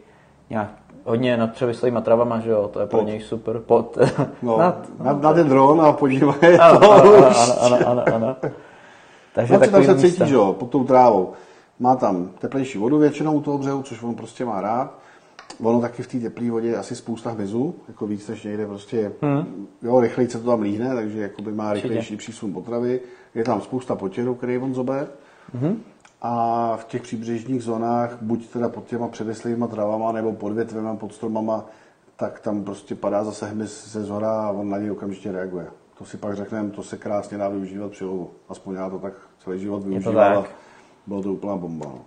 nějak, 0.50 0.70
hodně 1.04 1.38
nad 1.38 1.52
převislýma 1.54 2.02
travama, 2.02 2.40
že 2.40 2.50
jo, 2.50 2.70
to 2.74 2.80
je 2.80 2.86
pro 2.88 3.00
Pod. 3.00 3.06
něj 3.06 3.22
super. 3.22 3.60
Pod. 3.60 3.98
No, 4.42 4.58
nad, 4.60 5.00
na, 5.00 5.14
na 5.14 5.34
ten 5.34 5.50
dron 5.50 5.82
a 5.82 5.92
podívej, 5.92 6.60
ano, 6.62 6.80
to 6.80 6.94
ano, 6.94 7.16
ano, 7.16 7.56
ano, 7.62 7.88
ano, 7.88 8.04
ano. 8.16 8.36
Takže 9.36 9.54
No, 9.54 9.60
tam 9.60 9.84
se 9.84 9.96
cítí, 9.96 10.08
místa. 10.08 10.26
že 10.26 10.36
jo, 10.36 10.54
pod 10.60 10.70
tou 10.70 10.84
trávou. 10.84 11.34
Má 11.80 11.96
tam 11.96 12.30
teplejší 12.40 12.78
vodu 12.78 12.98
většinou 12.98 13.34
u 13.34 13.42
toho 13.42 13.58
břehu, 13.58 13.84
což 13.84 14.04
on 14.04 14.16
prostě 14.16 14.46
má 14.46 14.62
rád. 14.62 15.00
Ono 15.64 15.82
taky 15.82 16.04
v 16.04 16.08
té 16.08 16.20
teplé 16.20 16.52
vodě 16.52 16.68
je 16.68 16.78
asi 16.78 16.96
spousta 16.96 17.30
hmyzu, 17.30 17.76
jako 17.88 18.08
víc 18.08 18.28
než 18.28 18.44
někde 18.44 18.66
prostě, 18.68 19.12
hmm. 19.22 19.68
jo, 19.82 20.00
rychleji 20.00 20.30
se 20.30 20.40
to 20.40 20.46
tam 20.50 20.62
líhne, 20.62 20.96
takže 20.96 21.22
jakoby 21.22 21.52
má 21.52 21.74
rychlejší 21.74 22.18
přísun 22.18 22.54
potravy. 22.54 23.02
Je 23.36 23.44
tam 23.44 23.62
spousta 23.62 23.96
potěru, 23.96 24.36
který 24.36 24.58
on 24.58 24.74
zobe. 24.74 25.08
Hmm. 25.54 25.82
A 26.22 26.78
v 26.78 26.86
těch 26.86 27.02
příbřežních 27.02 27.64
zónách, 27.64 28.18
buď 28.22 28.48
teda 28.48 28.70
pod 28.70 28.86
těma 28.86 29.08
předeslýma 29.08 29.68
travama, 29.68 30.12
nebo 30.12 30.34
pod 30.34 30.54
větvema, 30.54 30.96
pod 30.96 31.14
stromama, 31.14 31.66
tak 32.16 32.40
tam 32.40 32.64
prostě 32.64 32.96
padá 32.96 33.24
zase 33.24 33.46
hmyz 33.46 33.92
ze 33.92 34.04
zhora 34.04 34.32
a 34.32 34.52
on 34.52 34.70
na 34.70 34.78
něj 34.78 34.92
okamžitě 34.92 35.32
reaguje. 35.32 35.68
To 35.98 36.06
si 36.06 36.18
pak 36.18 36.36
řekneme, 36.36 36.70
to 36.70 36.84
se 36.84 36.98
krásně 36.98 37.38
dá 37.38 37.50
využívat 37.50 37.92
při 37.92 38.06
lovu. 38.06 38.32
Aspoň 38.50 38.76
já 38.76 38.90
to 38.90 39.00
tak 39.00 39.14
celý 39.44 39.60
život 39.60 39.84
využíval. 39.84 40.38
a. 40.38 40.46
Bylo 41.08 41.22
to 41.24 41.34
úplná 41.34 41.56
bomba. 41.56 41.86
No. 41.86 42.00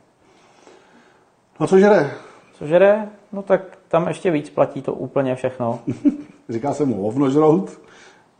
No 1.60 1.66
co 1.66 1.78
žere? 1.78 2.10
Co 2.52 2.66
žere? 2.66 3.08
No 3.32 3.42
tak 3.42 3.60
tam 3.88 4.08
ještě 4.08 4.30
víc 4.30 4.50
platí 4.50 4.82
to 4.82 4.92
úplně 4.92 5.34
všechno. 5.34 5.80
Říká 6.48 6.74
se 6.74 6.84
mu 6.84 7.02
hovnožrout, 7.02 7.80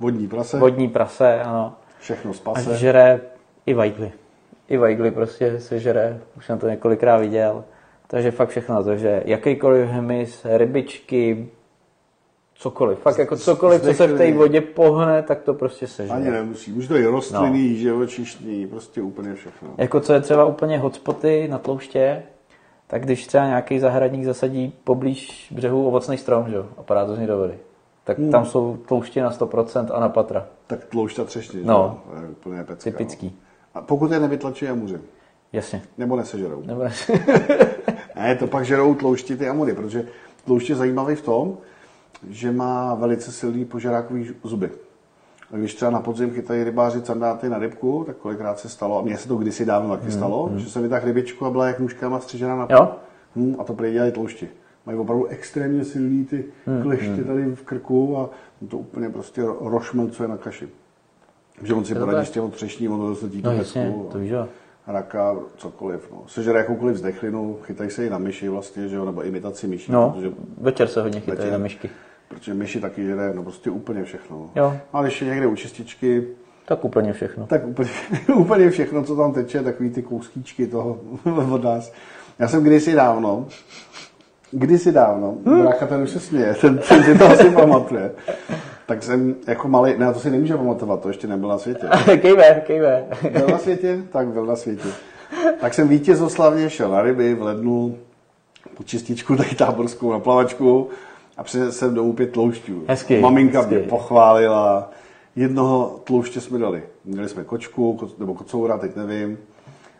vodní 0.01 0.29
prase, 0.29 0.59
Vodní 0.59 0.89
prase, 0.89 1.41
ano. 1.43 1.75
všechno 2.01 2.31
A 2.31 2.35
spase. 2.35 2.77
žere 2.77 3.21
i 3.67 3.75
vajgly. 3.75 4.13
I 4.69 4.77
vajgly 4.77 5.11
prostě 5.11 5.61
se 5.61 5.79
žere, 5.81 6.21
už 6.37 6.47
jsem 6.47 6.59
to 6.59 6.69
několikrát 6.69 7.17
viděl. 7.17 7.65
Takže 8.07 8.31
fakt 8.31 8.49
všechno, 8.49 8.85
takže 8.85 9.23
jakýkoliv 9.27 9.89
hmyz, 9.89 10.47
rybičky, 10.57 11.49
cokoliv. 12.59 12.99
Fakt 12.99 13.19
jako 13.19 13.37
cokoliv, 13.37 13.83
co 13.83 13.95
se 13.95 14.07
v 14.07 14.17
té 14.19 14.33
vodě 14.33 14.61
pohne, 14.61 15.23
tak 15.23 15.43
to 15.43 15.55
prostě 15.55 15.87
se 15.87 16.07
žere. 16.07 16.19
Ani 16.19 16.31
nemusí. 16.31 16.73
Už 16.73 16.89
to 16.89 16.97
je 16.97 17.11
rostliny, 17.11 17.69
no. 17.71 17.75
živočišní, 17.77 18.67
prostě 18.67 19.03
úplně 19.03 19.35
všechno. 19.35 19.69
Jako 19.77 20.01
co 20.01 20.13
je 20.13 20.21
třeba 20.21 20.45
úplně 20.45 20.79
hotspoty 20.79 21.49
na 21.51 21.59
tlouště, 21.59 22.23
tak 22.87 23.03
když 23.05 23.27
třeba 23.27 23.47
nějaký 23.47 23.79
zahradník 23.79 24.25
zasadí 24.25 24.73
poblíž 24.85 25.53
břehu 25.57 25.87
ovocný 25.89 26.17
strom, 26.19 26.49
že? 26.49 26.57
jo, 26.57 26.67
a 26.77 26.83
padá 26.83 27.05
to 27.07 27.15
z 27.15 27.19
něj 27.19 27.27
do 27.27 27.39
vody, 27.39 27.55
tak 28.05 28.19
Hmm. 28.19 28.31
tam 28.31 28.45
jsou 28.45 28.77
tlouště 28.89 29.23
na 29.23 29.31
100% 29.31 29.87
a 29.95 30.01
na 30.01 30.09
patra. 30.09 30.47
Tak 30.67 30.85
tloušť 30.85 31.19
a 31.19 31.25
třešně, 31.25 31.61
že 31.61 31.67
No. 31.67 31.75
jo? 31.75 32.13
To 32.15 32.23
je 32.25 32.29
úplně 32.31 32.65
pecka, 32.65 32.91
Typický. 32.91 33.27
No. 33.27 33.33
A 33.75 33.83
pokud 33.83 34.13
je 34.13 34.21
nevytlačí 34.21 34.65
jamuři. 34.65 34.99
Jasně. 35.53 35.83
Nebo 35.99 36.17
nesežerou. 36.17 36.63
Nebo 36.67 36.83
Ne, 38.17 38.37
to 38.37 38.47
pak 38.47 38.65
žerou 38.65 38.95
tloušti 38.95 39.37
ty 39.37 39.49
amury, 39.49 39.73
protože 39.73 40.05
tloušť 40.45 40.71
je 40.71 40.77
zajímavý 40.77 41.15
v 41.15 41.23
tom, 41.23 41.57
že 42.31 42.53
má 42.53 42.95
velice 42.95 43.33
silný 43.33 43.65
požerákový 43.65 44.31
zuby. 44.45 44.71
A 45.53 45.57
když 45.57 45.75
třeba 45.75 45.91
na 45.91 46.01
podzim 46.01 46.31
chytají 46.31 46.65
rybáři 46.65 47.03
candáty 47.03 47.49
na 47.49 47.59
rybku, 47.59 48.05
tak 48.07 48.17
kolikrát 48.17 48.59
se 48.59 48.69
stalo, 48.69 48.99
a 48.99 49.03
mně 49.03 49.17
se 49.19 49.29
to 49.29 49.37
kdysi 49.37 49.65
dávno 49.65 49.97
taky 49.97 50.11
stalo, 50.13 50.51
že 50.57 50.71
se 50.71 50.81
vytáhl 50.81 51.07
rybičku 51.07 51.47
a 51.47 51.51
byla 51.51 51.67
jak 51.67 51.81
nůžkama 51.81 52.21
střižena 52.21 52.57
na 52.57 52.67
Jo? 52.71 52.91
Hmm, 53.37 53.57
a 53.59 53.65
to 53.65 53.75
prý 53.75 53.93
dělají 53.93 54.13
tloušti. 54.13 54.49
Mají 54.87 54.99
opravdu 54.99 55.27
extrémně 55.27 55.85
silný 55.85 56.25
ty 56.25 56.45
klešty 56.83 57.25
tady 57.25 57.45
v 57.55 57.63
krku 57.63 58.19
a 58.19 58.31
to 58.69 58.79
úplně 58.79 59.11
prostě 59.11 59.43
rošmelcuje 59.61 60.29
na 60.29 60.37
kaši. 60.37 60.69
Že 61.63 61.75
on 61.75 61.85
si 61.85 61.95
to 61.95 62.01
poradí 62.01 62.19
tak? 62.19 62.27
s 62.27 62.31
těm 62.31 62.51
třešním, 62.51 62.93
on 62.93 63.01
to 63.01 63.15
se 63.15 63.27
No 63.43 63.53
jasně, 63.53 63.95
to 64.13 64.19
víš 64.19 64.33
raka, 64.89 65.37
cokoliv. 65.57 66.09
No. 66.13 66.23
Sežere 66.27 66.59
jakoukoliv 66.59 66.97
zdechlinu, 66.97 67.59
chytají 67.63 67.91
se 67.91 68.07
i 68.07 68.11
na 68.11 68.19
myši 68.19 68.49
vlastně, 68.49 68.89
že 68.89 68.97
jo, 68.97 69.05
nebo 69.05 69.23
imitaci 69.23 69.67
myší, 69.67 69.93
No, 69.93 70.11
protože, 70.11 70.33
večer 70.61 70.89
se 70.89 71.03
hodně 71.03 71.21
chytají 71.21 71.39
Večer. 71.39 71.53
na 71.53 71.59
myšky. 71.59 71.91
Protože 72.29 72.55
myši 72.55 72.81
taky 72.81 73.07
žere, 73.07 73.33
no 73.35 73.43
prostě 73.43 73.71
úplně 73.71 74.05
všechno. 74.05 74.51
Jo. 74.57 74.77
A 74.93 75.03
když 75.03 75.23
je 75.23 75.29
někde 75.29 75.47
u 75.47 75.57
čističky, 75.57 76.27
Tak 76.65 76.85
úplně 76.85 77.13
všechno. 77.13 77.47
tak 77.47 77.67
úplně, 77.67 77.89
úplně 78.37 78.71
všechno, 78.71 79.03
co 79.05 79.17
tam 79.17 79.33
teče, 79.33 79.63
takový 79.63 79.91
ty 79.91 80.03
kouskíčky 80.03 80.67
toho 80.67 81.01
od 81.53 81.65
nás. 81.65 81.93
Já 82.39 82.49
jsem 82.49 82.63
kdysi 82.63 82.95
dávno, 82.95 83.47
kdysi 84.51 84.93
dávno, 84.93 85.35
Hm? 85.47 85.63
brácha 85.63 85.87
ten 85.87 86.03
už 86.03 86.11
se 86.11 86.21
směje, 86.21 86.55
ten, 86.55 86.79
ten 86.89 87.05
si 87.05 87.19
to 87.19 87.27
asi 87.27 87.51
pamatuje, 87.51 88.11
tak 88.87 89.03
jsem 89.03 89.35
jako 89.47 89.69
malý, 89.69 89.95
ne, 89.99 90.13
to 90.13 90.21
si 90.21 90.31
nemůže 90.31 90.57
pamatovat, 90.57 91.01
to 91.01 91.09
ještě 91.09 91.27
nebyl 91.27 91.49
na 91.49 91.59
světě. 91.59 91.89
kejve, 92.21 92.63
kejve. 92.67 93.05
Byl 93.33 93.47
na 93.47 93.59
světě? 93.59 93.99
Tak 94.13 94.27
byl 94.29 94.47
na 94.47 94.57
světě. 94.57 94.89
Tak 95.61 95.75
jsem 95.75 95.89
vítězoslavně 95.89 96.71
šel 96.71 96.91
na 96.91 97.03
ryby 97.03 97.35
v 97.35 97.43
lednu, 97.43 97.99
po 98.77 98.83
čističku, 98.85 99.37
tady 99.37 99.51
táborskou 99.55 100.13
na 100.13 100.21
plavačku 100.21 100.89
a 101.39 101.43
přinesl 101.43 101.73
jsem 101.73 101.95
domů 101.95 102.13
pět 102.13 102.33
tloušťů. 102.33 102.85
Hezky, 102.89 103.21
Maminka 103.21 103.59
hezky. 103.59 103.75
mě 103.75 103.85
pochválila, 103.85 104.91
jednoho 105.37 106.01
tlouště 106.05 106.41
jsme 106.41 106.59
dali. 106.59 106.83
Měli 107.05 107.29
jsme 107.29 107.45
kočku, 107.45 107.97
ko- 108.01 108.11
nebo 108.19 108.35
kocoura, 108.35 108.79
teď 108.79 108.97
nevím. 108.97 109.39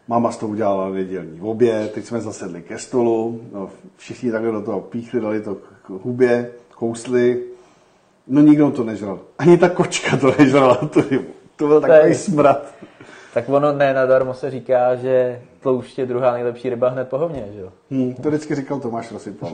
Máma 0.09 0.33
z 0.33 0.37
toho 0.37 0.53
udělala 0.53 0.89
nedělní 0.89 1.41
oběd, 1.41 1.93
teď 1.93 2.05
jsme 2.05 2.21
zasedli 2.21 2.63
ke 2.63 2.79
stolu, 2.79 3.41
no, 3.53 3.71
všichni 3.97 4.33
takhle 4.33 4.53
do 4.53 4.63
toho 4.63 4.81
píchli, 4.81 5.21
dali 5.21 5.41
to 5.41 5.55
k 5.55 5.89
hubě, 5.89 6.51
kousli. 6.75 7.43
No 8.27 8.41
nikdo 8.41 8.71
to 8.71 8.85
nežral. 8.85 9.19
Ani 9.39 9.59
ta 9.59 9.69
kočka 9.69 10.17
to 10.17 10.35
nežrala, 10.39 10.79
rybu. 11.11 11.25
To 11.57 11.67
byl 11.67 11.81
takový 11.81 12.15
smrad. 12.15 12.75
Tak 13.35 13.49
ono 13.49 13.73
ne 13.73 13.95
nadarmo 13.95 14.35
se 14.35 14.51
říká, 14.51 14.95
že 14.95 15.43
tloušť 15.61 15.99
je 15.99 16.07
druhá 16.07 16.33
nejlepší 16.33 16.69
ryba 16.69 16.89
hned 16.89 17.09
po 17.09 17.19
hovně, 17.19 17.45
že 17.55 17.61
jo? 17.61 17.69
Hmm, 17.91 18.15
to 18.15 18.29
vždycky 18.29 18.55
říkal 18.55 18.81
Tomáš 18.81 19.13
Rosypal. 19.13 19.53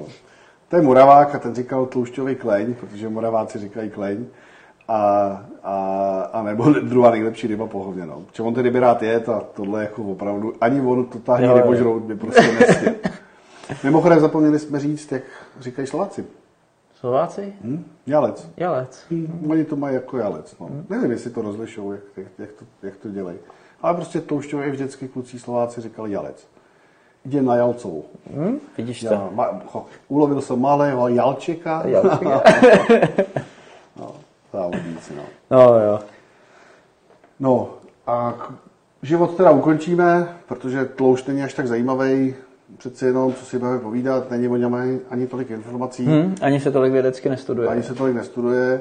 To 0.75 0.79
je 0.79 0.87
Moravák 0.87 1.35
a 1.35 1.39
ten 1.39 1.55
říkal 1.55 1.87
tloušťový 1.87 2.35
kleň, 2.35 2.75
protože 2.75 3.09
Moraváci 3.09 3.59
říkají 3.59 3.91
kleň. 3.91 4.27
A, 4.89 4.99
a, 5.63 5.77
a 6.33 6.43
nebo 6.43 6.73
druhá 6.83 7.11
nejlepší 7.11 7.47
ryba 7.47 7.67
pohovně. 7.67 8.07
No. 8.07 8.21
Protože 8.21 8.43
on 8.43 8.55
ty 8.55 8.63
ryby 8.63 8.81
rád 8.81 9.03
je, 9.03 9.25
a 9.25 9.41
tohle 9.41 9.83
jako 9.83 10.03
opravdu, 10.03 10.53
ani 10.61 10.81
on 10.81 11.05
totální 11.05 11.45
Jo, 11.45 11.51
jo. 11.51 11.57
rybožrout 11.57 12.03
by 12.03 12.17
prostě 12.17 12.53
nestěl. 12.53 12.95
Mimochodem 13.85 14.21
zapomněli 14.21 14.59
jsme 14.59 14.81
říct, 14.81 15.13
jak 15.13 15.23
říkají 15.61 15.89
Slováci. 15.89 16.25
Slováci? 16.95 17.53
Hm? 17.65 17.85
Jalec. 18.07 18.51
Jalec. 18.57 19.07
Hm, 19.11 19.47
oni 19.51 19.65
to 19.65 19.77
mají 19.77 19.95
jako 19.95 20.19
jalec. 20.19 20.59
No. 20.61 20.69
Nevím, 20.91 21.11
jestli 21.11 21.31
to 21.31 21.43
rozlišou, 21.43 21.93
jak, 21.93 22.03
jak, 22.17 22.29
jak, 22.39 22.53
to, 22.53 22.65
jak 22.83 22.97
to 22.97 23.09
dělají. 23.09 23.39
Ale 23.83 23.95
prostě 23.95 24.21
tloušťově 24.21 24.71
vždycky 24.71 25.09
kluci 25.09 25.39
Slováci 25.39 25.81
říkali 25.81 26.13
jalec. 26.13 26.49
Jde 27.25 27.43
na 27.43 27.57
jalcovou. 27.57 28.05
Hm? 28.31 28.59
Vidíš 28.79 29.01
to? 29.01 29.07
Já, 29.15 29.29
ma, 29.33 29.61
ho, 29.73 29.87
ulovil 30.09 30.41
jsem 30.41 30.61
malého 30.61 31.09
jalčeka. 31.09 31.83
Jalčeka. 31.87 32.43
no, 34.01 34.13
závodníci, 34.53 35.13
no. 35.17 35.23
No 35.51 35.81
jo. 35.81 36.01
No 37.41 37.71
a 38.07 38.35
život 39.03 39.37
teda 39.37 39.51
ukončíme, 39.51 40.29
protože 40.49 40.85
tloušť 40.85 41.29
není 41.29 41.43
až 41.43 41.55
tak 41.55 41.67
zajímavý. 41.69 42.35
Přeci 42.79 43.05
jenom, 43.07 43.33
co 43.35 43.45
si 43.45 43.59
budeme 43.59 43.79
povídat, 43.79 44.31
není 44.31 44.49
o 44.49 44.57
něm 44.57 44.75
ani- 44.75 44.99
ani 45.11 45.27
tolik 45.27 45.51
informací, 45.51 46.07
Hm? 46.07 46.35
Ani 46.43 46.61
se 46.61 46.71
tolik 46.71 46.93
vědecky 46.93 47.29
nestuduje. 47.29 47.69
ani 47.69 47.83
se 47.83 47.95
tolik 47.95 48.15
nestuduje. 48.15 48.81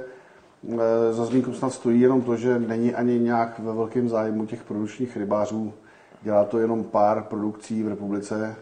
E, 1.09 1.13
Za 1.13 1.25
zmínku 1.25 1.53
snad 1.53 1.73
stojí 1.73 2.01
jenom 2.01 2.21
to, 2.21 2.35
že 2.35 2.59
není 2.59 2.95
ani 2.95 3.19
nějak 3.19 3.59
ve 3.59 3.73
velkém 3.73 4.09
zájmu 4.09 4.45
těch 4.45 4.63
produčních 4.63 5.17
rybářů. 5.17 5.73
Dělá 6.23 6.45
to 6.45 6.59
jenom 6.59 6.83
pár 6.83 7.23
produkcí 7.23 7.83
v 7.83 7.87
republice, 7.87 8.55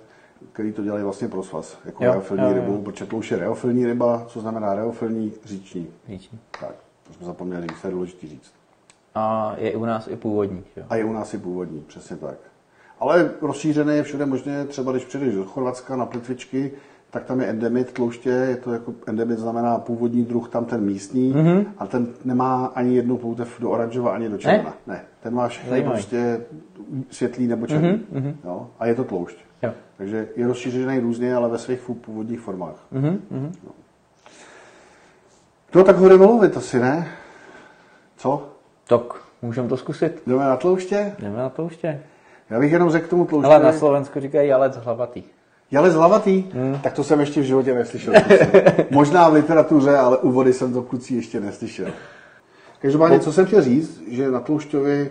který 0.53 0.73
to 0.73 0.83
dělají 0.83 1.03
vlastně 1.03 1.27
pro 1.27 1.43
svaz, 1.43 1.77
jako 1.85 2.05
Jo, 2.05 2.11
reofilní 2.11 2.43
jo, 2.43 2.49
jo. 2.49 2.55
rybu, 2.55 2.81
protože 2.81 3.05
tloušť 3.05 3.31
je 3.31 3.37
reofilní 3.37 3.85
ryba, 3.85 4.25
co 4.27 4.41
znamená 4.41 4.73
reofilní 4.73 5.33
říční. 5.45 5.87
Říční. 6.07 6.39
Tak, 6.59 6.75
to 7.07 7.13
jsme 7.13 7.25
zapomněli 7.25 7.67
to 7.81 7.87
je 7.87 7.93
důležité 7.93 8.27
říct. 8.27 8.53
A 9.15 9.55
je 9.57 9.75
u 9.75 9.85
nás 9.85 10.07
i 10.07 10.15
původní, 10.15 10.63
jo? 10.77 10.83
A 10.89 10.95
je 10.95 11.05
u 11.05 11.13
nás 11.13 11.33
i 11.33 11.37
původní, 11.37 11.81
přesně 11.87 12.15
tak. 12.15 12.35
Ale 12.99 13.31
rozšířené 13.41 13.95
je 13.95 14.03
všude 14.03 14.25
možně, 14.25 14.65
třeba 14.65 14.91
když 14.91 15.05
přijdeš 15.05 15.35
do 15.35 15.45
Chorvatska 15.45 15.95
na 15.95 16.05
plitvičky, 16.05 16.71
tak 17.11 17.23
tam 17.23 17.41
je 17.41 17.47
endemit 17.47 17.91
tlouště, 17.91 18.29
je 18.29 18.55
to 18.55 18.73
jako 18.73 18.93
endemit 19.05 19.39
znamená 19.39 19.77
původní 19.77 20.25
druh, 20.25 20.49
tam 20.49 20.65
ten 20.65 20.81
místní, 20.81 21.33
mm-hmm. 21.33 21.65
a 21.77 21.87
ten 21.87 22.07
nemá 22.25 22.65
ani 22.65 22.95
jednu 22.95 23.17
poutev 23.17 23.59
do 23.59 23.69
oranžova, 23.69 24.11
ani 24.11 24.29
do 24.29 24.37
červena. 24.37 24.73
Ne, 24.87 24.93
ne 24.93 25.01
ten 25.23 25.33
má 25.33 25.47
všechny 25.47 25.69
Zajímavý. 25.69 25.93
prostě 25.93 26.41
světlý 27.09 27.47
nebo 27.47 27.67
černý. 27.67 27.89
Mm-hmm. 28.13 28.35
Jo? 28.45 28.67
A 28.79 28.85
je 28.85 28.95
to 28.95 29.03
tloušť. 29.03 29.37
Jo. 29.63 29.71
Takže 29.97 30.27
je 30.35 30.47
rozšířený 30.47 30.99
různě, 30.99 31.35
ale 31.35 31.49
ve 31.49 31.57
svých 31.57 31.79
původních 32.01 32.39
formách. 32.39 32.75
Mhm, 32.91 33.21
No. 33.31 33.71
No 35.75 35.83
tak 35.83 35.95
ho 35.95 36.09
jdeme 36.09 36.25
lovit 36.25 36.57
asi, 36.57 36.79
ne? 36.79 37.07
Co? 38.17 38.49
Tak, 38.87 39.01
můžeme 39.41 39.67
to 39.67 39.77
zkusit. 39.77 40.21
Jdeme 40.27 40.43
na 40.43 40.57
tlouště? 40.57 41.15
Jdeme 41.19 41.37
na 41.37 41.49
tlouště. 41.49 41.99
Já 42.49 42.59
bych 42.59 42.71
jenom 42.71 42.89
řekl 42.89 43.07
k 43.07 43.09
tomu 43.09 43.25
tlouště. 43.25 43.47
Ale 43.47 43.63
na 43.63 43.71
Slovensku 43.73 44.19
říkají 44.19 44.49
jalec 44.49 44.77
hlavatý. 44.77 45.23
Jalec 45.71 45.93
hlavatý? 45.95 46.43
Hmm. 46.53 46.79
Tak 46.83 46.93
to 46.93 47.03
jsem 47.03 47.19
ještě 47.19 47.41
v 47.41 47.43
životě 47.43 47.73
neslyšel. 47.73 48.13
Možná 48.91 49.29
v 49.29 49.33
literatuře, 49.33 49.97
ale 49.97 50.17
u 50.17 50.31
vody 50.31 50.53
jsem 50.53 50.73
to 50.73 50.81
kluci 50.81 51.15
ještě 51.15 51.39
neslyšel. 51.39 51.87
Každopádně, 52.81 53.19
co 53.19 53.33
jsem 53.33 53.45
chtěl 53.45 53.61
říct, 53.61 54.01
že 54.07 54.31
na 54.31 54.39
Tloušťovi 54.39 55.09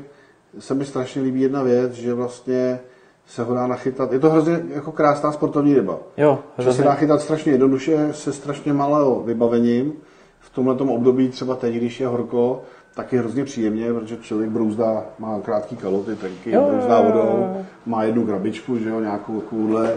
se 0.59 0.74
mi 0.74 0.85
strašně 0.85 1.22
líbí 1.22 1.40
jedna 1.40 1.62
věc, 1.62 1.92
že 1.92 2.14
vlastně 2.14 2.80
se 3.26 3.42
ho 3.42 3.54
dá 3.54 3.66
nachytat. 3.66 4.12
Je 4.12 4.18
to 4.18 4.30
hrozně 4.30 4.61
jako 4.74 4.92
krásná 4.92 5.33
sportovní 5.33 5.74
ryba. 5.74 5.98
Jo, 6.16 6.38
Že 6.59 6.72
se 6.72 6.83
dá 6.83 6.94
chytat 6.94 7.20
strašně 7.20 7.52
jednoduše, 7.52 8.09
se 8.12 8.33
strašně 8.33 8.72
malého 8.72 9.20
vybavením. 9.20 9.92
V 10.40 10.50
tomhle 10.50 10.74
období 10.74 11.28
třeba 11.28 11.54
teď, 11.56 11.74
když 11.74 12.00
je 12.00 12.06
horko, 12.06 12.62
tak 12.94 13.12
je 13.12 13.18
hrozně 13.18 13.44
příjemně, 13.44 13.92
protože 13.92 14.16
člověk 14.16 14.50
brouzdá, 14.50 15.04
má 15.18 15.40
krátký 15.40 15.76
kaloty, 15.76 16.16
tenky, 16.16 16.50
Jo, 16.52 16.66
brouzdá 16.70 17.00
vodou, 17.00 17.56
má 17.87 18.02
jednu 18.04 18.26
krabičku, 18.26 18.78
že 18.78 18.88
jo, 18.88 19.00
nějakou 19.00 19.40
takovouhle, 19.40 19.94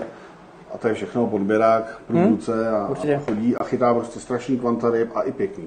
a 0.74 0.78
to 0.78 0.88
je 0.88 0.94
všechno, 0.94 1.28
podběrák, 1.28 2.02
průvodce 2.08 2.70
a, 2.70 2.82
Hmm, 2.82 2.92
určitě. 2.92 3.16
a 3.16 3.20
chodí 3.20 3.56
a 3.56 3.64
chytá 3.64 3.94
prostě 3.94 4.20
strašný 4.20 4.58
kvanta 4.60 4.90
ryb 4.92 5.10
a 5.16 5.22
i 5.22 5.32
pěkný. 5.32 5.64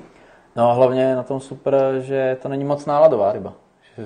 No 0.56 0.70
a 0.70 0.72
hlavně 0.72 1.02
je 1.02 1.16
na 1.16 1.22
tom 1.22 1.40
super, 1.40 1.94
že 1.98 2.36
to 2.42 2.48
není 2.48 2.64
moc 2.64 2.86
náladová 2.86 3.32
ryba. 3.32 3.52
Že 3.96 4.04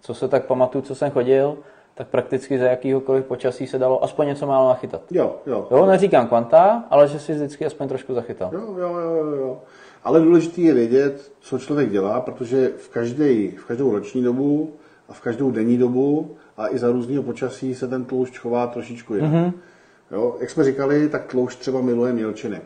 co 0.00 0.14
se 0.14 0.28
tak 0.28 0.46
pamatuju, 0.46 0.82
co 0.82 0.94
jsem 0.94 1.10
chodil, 1.10 1.58
tak 1.94 2.08
prakticky 2.08 2.58
za 2.58 2.64
jakýhokoliv 2.64 3.24
počasí 3.24 3.66
se 3.66 3.78
dalo 3.78 4.04
aspoň 4.04 4.26
něco 4.26 4.46
málo 4.46 4.68
nachytat. 4.68 5.02
Jo, 5.10 5.36
jo. 5.46 5.68
Jo, 5.70 5.86
neříkám 5.86 6.28
kvanta, 6.28 6.84
ale 6.90 7.08
že 7.08 7.20
si 7.20 7.34
vždycky 7.34 7.66
aspoň 7.66 7.88
trošku 7.88 8.14
zachytal. 8.14 8.50
Jo, 8.52 8.60
jo, 8.78 8.98
jo, 8.98 9.24
jo. 9.24 9.58
Ale 10.04 10.20
důležité 10.20 10.60
je 10.60 10.74
vědět, 10.74 11.32
co 11.40 11.58
člověk 11.58 11.90
dělá, 11.90 12.20
protože 12.20 12.68
v, 12.76 12.88
každej, 12.88 13.50
v 13.50 13.64
každou 13.64 13.92
roční 13.92 14.22
dobu 14.22 14.72
a 15.08 15.12
v 15.12 15.20
každou 15.20 15.50
denní 15.50 15.78
dobu 15.78 16.36
a 16.56 16.74
i 16.74 16.78
za 16.78 16.92
různého 16.92 17.22
počasí 17.22 17.74
se 17.74 17.88
ten 17.88 18.04
tloušť 18.04 18.38
chová 18.38 18.66
trošičku 18.66 19.14
jinak. 19.14 19.32
Mm-hmm. 19.32 19.52
Jo, 20.10 20.36
jak 20.40 20.50
jsme 20.50 20.64
říkali, 20.64 21.08
tak 21.08 21.26
tloušť 21.26 21.58
třeba 21.58 21.80
miluje 21.80 22.12
mělčiny. 22.12 22.60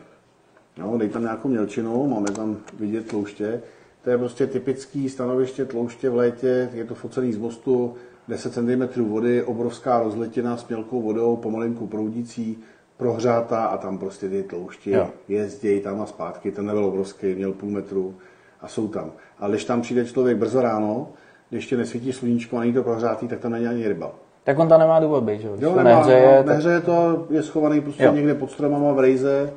Jo, 0.77 0.97
dej 0.97 1.09
tam 1.09 1.21
nějakou 1.21 1.47
mělčinu, 1.47 2.07
máme 2.07 2.31
tam 2.31 2.57
vidět 2.79 3.07
tlouště. 3.07 3.61
To 4.03 4.09
je 4.09 4.17
prostě 4.17 4.47
typický 4.47 5.09
stanoviště 5.09 5.65
tlouště 5.65 6.09
v 6.09 6.15
létě, 6.15 6.69
je 6.73 6.85
to 6.85 6.95
focený 6.95 7.33
z 7.33 7.37
mostu, 7.37 7.93
10 8.27 8.53
cm 8.53 9.03
vody, 9.03 9.43
obrovská 9.43 9.99
rozletina 9.99 10.57
s 10.57 10.67
mělkou 10.67 11.01
vodou, 11.01 11.35
pomalinku 11.35 11.87
proudící, 11.87 12.57
prohřátá 12.97 13.63
a 13.65 13.77
tam 13.77 13.97
prostě 13.97 14.29
ty 14.29 14.43
tloušti 14.43 14.91
Jo. 14.91 15.07
jezdějí 15.27 15.79
tam 15.81 16.01
a 16.01 16.05
zpátky. 16.05 16.51
Ten 16.51 16.65
nebyl 16.65 16.85
obrovský, 16.85 17.35
měl 17.35 17.51
půl 17.53 17.69
metru 17.69 18.15
a 18.61 18.67
jsou 18.67 18.87
tam. 18.87 19.11
Ale 19.39 19.51
když 19.51 19.65
tam 19.65 19.81
přijde 19.81 20.05
člověk 20.05 20.37
brzo 20.37 20.61
ráno, 20.61 21.07
když 21.49 21.63
ještě 21.63 21.77
nesvítí 21.77 22.13
sluníčko 22.13 22.57
a 22.57 22.59
není 22.59 22.73
to 22.73 22.83
prohřátý, 22.83 23.27
tak 23.27 23.39
tam 23.39 23.51
není 23.51 23.67
ani 23.67 23.87
ryba. 23.87 24.11
Tak 24.43 24.59
on 24.59 24.67
tam 24.67 24.79
nemá 24.79 24.99
důvod 24.99 25.23
být, 25.23 25.41
že 25.41 25.47
jo? 25.47 25.55
Jo, 25.59 25.69
to 25.69 25.77
nemá, 25.83 25.89
nehřeje, 25.97 26.37
no, 26.37 26.43
tak... 26.43 26.45
nehřeje 26.45 26.81
to, 26.81 27.27
je 27.29 27.43
schovaný 27.43 27.81
prostě 27.81 28.03
Jo. 28.03 28.13
někde 28.13 28.33
pod 28.35 28.51
stromama 28.51 28.91
v 28.91 28.99
rejze 28.99 29.53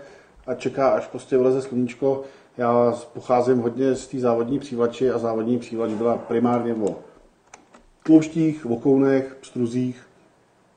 a 0.46 0.54
čeká, 0.54 0.88
až 0.88 1.06
prostě 1.06 1.36
vleze 1.36 1.62
sluníčko. 1.62 2.22
Já 2.58 2.94
pocházím 3.14 3.58
hodně 3.58 3.94
z 3.94 4.06
té 4.06 4.18
závodní 4.18 4.58
přívlači 4.58 5.10
a 5.10 5.18
závodní 5.18 5.58
přívlač 5.58 5.90
byla 5.90 6.16
primárně 6.16 6.74
o 6.74 6.96
tlouštích, 8.02 8.64
vokounech, 8.64 9.36
pstruzích, 9.40 10.02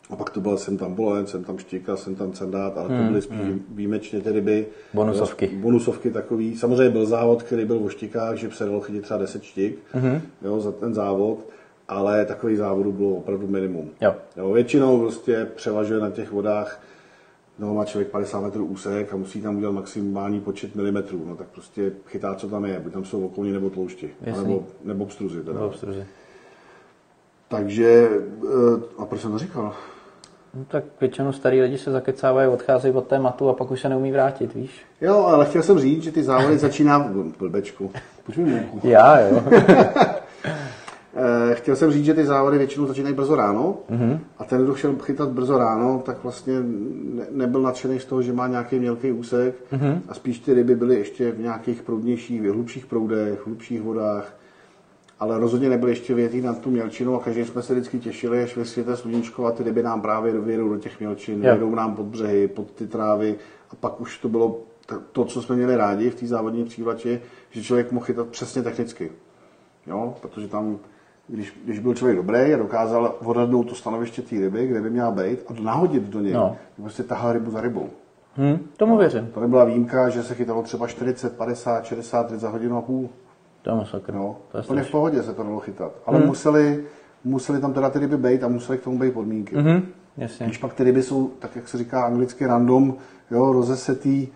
a 0.10 0.16
pak 0.16 0.30
to 0.30 0.42
byl 0.42 0.58
jsem 0.58 0.78
tam 0.78 0.94
bolen, 0.94 1.28
jsem 1.28 1.44
tam 1.44 1.58
štíka, 1.58 1.96
jsem 1.96 2.16
tam 2.16 2.32
cendát, 2.32 2.78
ale 2.78 2.88
to 2.88 2.94
Hmm, 2.94 3.08
byly 3.08 3.22
spíš 3.22 3.40
výjimečně 3.70 4.22
ty 4.22 4.32
ryby. 4.32 4.66
Bonusovky. 4.94 5.50
Jo, 5.54 5.60
Bonusovky 5.62 6.12
takový. 6.12 6.58
Samozřejmě 6.58 6.90
byl 6.90 7.06
závod, 7.06 7.44
který 7.44 7.66
byl 7.66 7.84
o 7.84 7.90
štíkách, 7.90 8.36
že 8.36 8.52
se 8.52 8.66
dalo 8.66 8.80
chytit 8.82 9.02
třeba 9.04 9.20
10 9.20 9.44
štík 9.44 9.80
Mhm. 9.94 10.22
jo, 10.42 10.60
za 10.60 10.72
ten 10.72 10.94
závod, 10.94 11.40
ale 11.88 12.26
takových 12.26 12.58
závodů 12.58 12.92
bylo 12.92 13.10
opravdu 13.10 13.48
minimum. 13.48 13.90
Jo. 14.02 14.16
Jo, 14.38 14.52
většinou 14.52 15.00
prostě 15.00 15.48
převažuje 15.56 16.00
na 16.00 16.10
těch 16.10 16.32
vodách, 16.32 16.82
no 17.60 17.74
má 17.74 17.86
člověk 17.86 18.12
50 18.12 18.41
metrů 18.41 18.65
úsek 18.65 19.13
a 19.13 19.17
musí 19.17 19.41
tam 19.41 19.58
udělat 19.58 19.72
maximální 19.72 20.39
počet 20.39 20.76
milimetrů, 20.76 21.26
no 21.28 21.36
tak 21.36 21.48
prostě 21.48 21.91
chytá, 22.08 22.36
co 22.36 22.50
tam 22.50 22.65
je, 22.65 22.80
buď 22.80 22.93
tam 22.93 23.06
jsou 23.06 23.26
okolní 23.26 23.52
nebo 23.52 23.69
tloušti, 23.69 24.10
nebo, 24.22 24.63
nebo 24.84 25.06
pstruzy. 25.06 25.39
Teda. 25.39 25.54
Bylo 25.54 25.67
obstruzi. 25.67 26.06
Takže, 27.48 28.10
eh, 28.43 28.82
a 28.98 29.06
proč 29.06 29.22
jsem 29.22 29.32
to 29.32 29.38
říkal? 29.38 29.74
No, 30.54 30.65
tak 30.67 30.84
většinou 31.02 31.32
starý 31.32 31.62
lidi 31.62 31.78
se 31.78 31.91
zakecávají, 31.91 32.48
odcházejí 32.48 32.93
od 32.93 33.08
tématu 33.08 33.50
a 33.50 33.54
pak 33.54 33.72
už 33.72 33.82
se 33.82 33.89
neumí 33.89 34.12
vrátit, 34.12 34.54
víš? 34.54 34.82
Jo, 35.02 35.17
ale 35.17 35.45
chtěl 35.45 35.63
jsem 35.63 35.80
říct, 35.80 36.04
že 36.04 36.12
ty 36.12 36.24
závody 36.24 36.58
začíná... 36.58 37.00
Blbečku. 37.39 37.91
Pojď 38.26 38.38
mi 38.38 38.60
ruku. 38.60 38.88
Já, 38.88 39.19
jo. 39.19 39.43
Eh, 41.13 41.56
Chtěl 41.56 41.76
jsem 41.76 41.91
říct, 41.91 42.06
že 42.06 42.13
ty 42.13 42.26
závody 42.26 42.58
většinou 42.58 42.86
začínají 42.86 43.15
brzo 43.15 43.36
ráno 43.36 43.78
mm-hmm. 43.91 44.19
a 44.38 44.43
ten, 44.43 44.63
kdo 44.63 44.74
chtěl 44.74 44.95
chytat 44.95 45.30
brzo 45.30 45.58
ráno, 45.58 46.02
tak 46.06 46.24
vlastně 46.24 46.54
ne, 47.13 47.26
nebyl 47.32 47.62
nadšený 47.62 48.00
z 48.00 48.06
toho, 48.06 48.22
že 48.22 48.34
má 48.34 48.48
nějaký 48.48 48.80
mělký 48.80 49.12
úsek 49.12 49.56
mm-hmm. 49.74 50.02
a 50.10 50.13
spíš 50.13 50.39
ty 50.39 50.54
ryby 50.54 50.76
byly 50.76 50.95
ještě 50.95 51.32
v 51.32 51.39
nějakých 51.39 51.82
proudnějších, 51.82 52.41
hlubších 52.43 52.86
proudech, 52.86 53.45
hlubších 53.45 53.82
vodách, 53.82 54.34
ale 55.19 55.39
rozhodně 55.39 55.69
nebyly 55.69 55.91
ještě 55.91 56.13
větý 56.13 56.41
na 56.41 56.54
tu 56.54 56.72
mělčinu 56.72 57.15
a 57.15 57.24
každý 57.24 57.45
jsme 57.45 57.62
se 57.62 57.74
vždycky 57.74 58.00
těšili, 58.00 58.43
až 58.43 58.58
vysvěte 58.58 58.98
sluníčko 58.98 59.45
a 59.45 59.52
ty 59.52 59.63
ryby 59.63 59.84
nám 59.84 60.02
právě 60.02 60.39
vyjedou 60.39 60.69
do 60.69 60.78
těch 60.78 61.00
mělčin, 61.00 61.34
Jo. 61.34 61.39
vyjedou 61.41 61.76
nám 61.76 61.95
pod 61.95 62.06
břehy, 62.06 62.48
pod 62.48 62.72
ty 62.72 62.88
trávy 62.88 63.36
a 63.72 63.76
pak 63.76 64.02
už 64.02 64.17
to 64.17 64.30
bylo 64.30 64.60
to, 65.12 65.26
co 65.26 65.41
jsme 65.41 65.56
měli 65.56 65.76
rádi 65.76 66.10
v 66.10 66.15
té 66.15 66.28
závodní 66.28 66.65
přívlači, 66.65 67.22
že 67.52 67.63
člověk 67.63 67.91
mohl 67.91 68.06
chytat 68.06 68.28
přesně 68.28 68.62
technicky. 68.63 69.12
Jo, 69.88 70.15
protože 70.22 70.48
tam, 70.48 70.80
když, 71.30 71.54
když 71.65 71.80
byl 71.80 71.94
člověk 71.94 72.18
dobrý 72.18 72.54
a 72.54 72.58
dokázal 72.58 73.15
odhadnout 73.26 73.70
to 73.70 73.76
stanoviště 73.76 74.22
té 74.22 74.36
ryby, 74.36 74.68
kde 74.68 74.82
by 74.82 74.89
měla 74.89 75.12
být 75.12 75.39
a 75.48 75.54
nahodit 75.62 76.04
do 76.04 76.22
něj, 76.22 76.34
No. 76.34 76.56
prostě 76.82 77.04
tahal 77.04 77.34
rybu 77.34 77.52
za 77.52 77.62
rybou. 77.62 77.89
Hm, 78.38 78.58
tomu 78.78 78.98
věřím. 78.98 79.28
To 79.34 79.39
nebyla 79.39 79.65
výjimka, 79.65 80.10
že 80.10 80.24
se 80.24 80.36
chytalo 80.36 80.62
třeba 80.63 80.88
40, 80.88 81.38
50, 81.38 81.86
60 81.86 82.32
ryb 82.32 82.39
za 82.39 82.50
hodinu 82.50 82.78
a 82.78 82.82
půl. 82.82 83.10
To 83.62 83.70
je 83.70 83.76
masakr. 83.76 84.13
No, 84.13 84.38
To 84.52 84.58
je 84.58 84.63
úplně 84.63 84.84
v 84.84 84.92
pohodě 84.92 85.24
se 85.24 85.34
to 85.34 85.44
dalo 85.44 85.60
chytat. 85.60 85.92
Ale 86.06 86.18
hmm. 86.18 86.28
museli, 86.28 86.86
museli 87.24 87.62
tam 87.62 87.74
teda 87.74 87.89
ty 87.89 88.00
ryby 88.00 88.18
být 88.18 88.44
a 88.44 88.48
museli 88.48 88.78
k 88.78 88.84
tomu 88.84 89.00
být 89.00 89.13
podmínky. 89.13 89.56
Hmm. 89.56 89.82
Jasně. 90.18 90.46
Když 90.46 90.58
pak 90.58 90.74
ty 90.74 90.84
ryby 90.84 91.04
jsou, 91.04 91.28
tak 91.39 91.56
jak 91.56 91.68
se 91.68 91.78
říká 91.78 92.04
anglicky 92.04 92.46
random, 92.46 92.96
jo, 93.32 93.54
rozesetý 93.54 94.28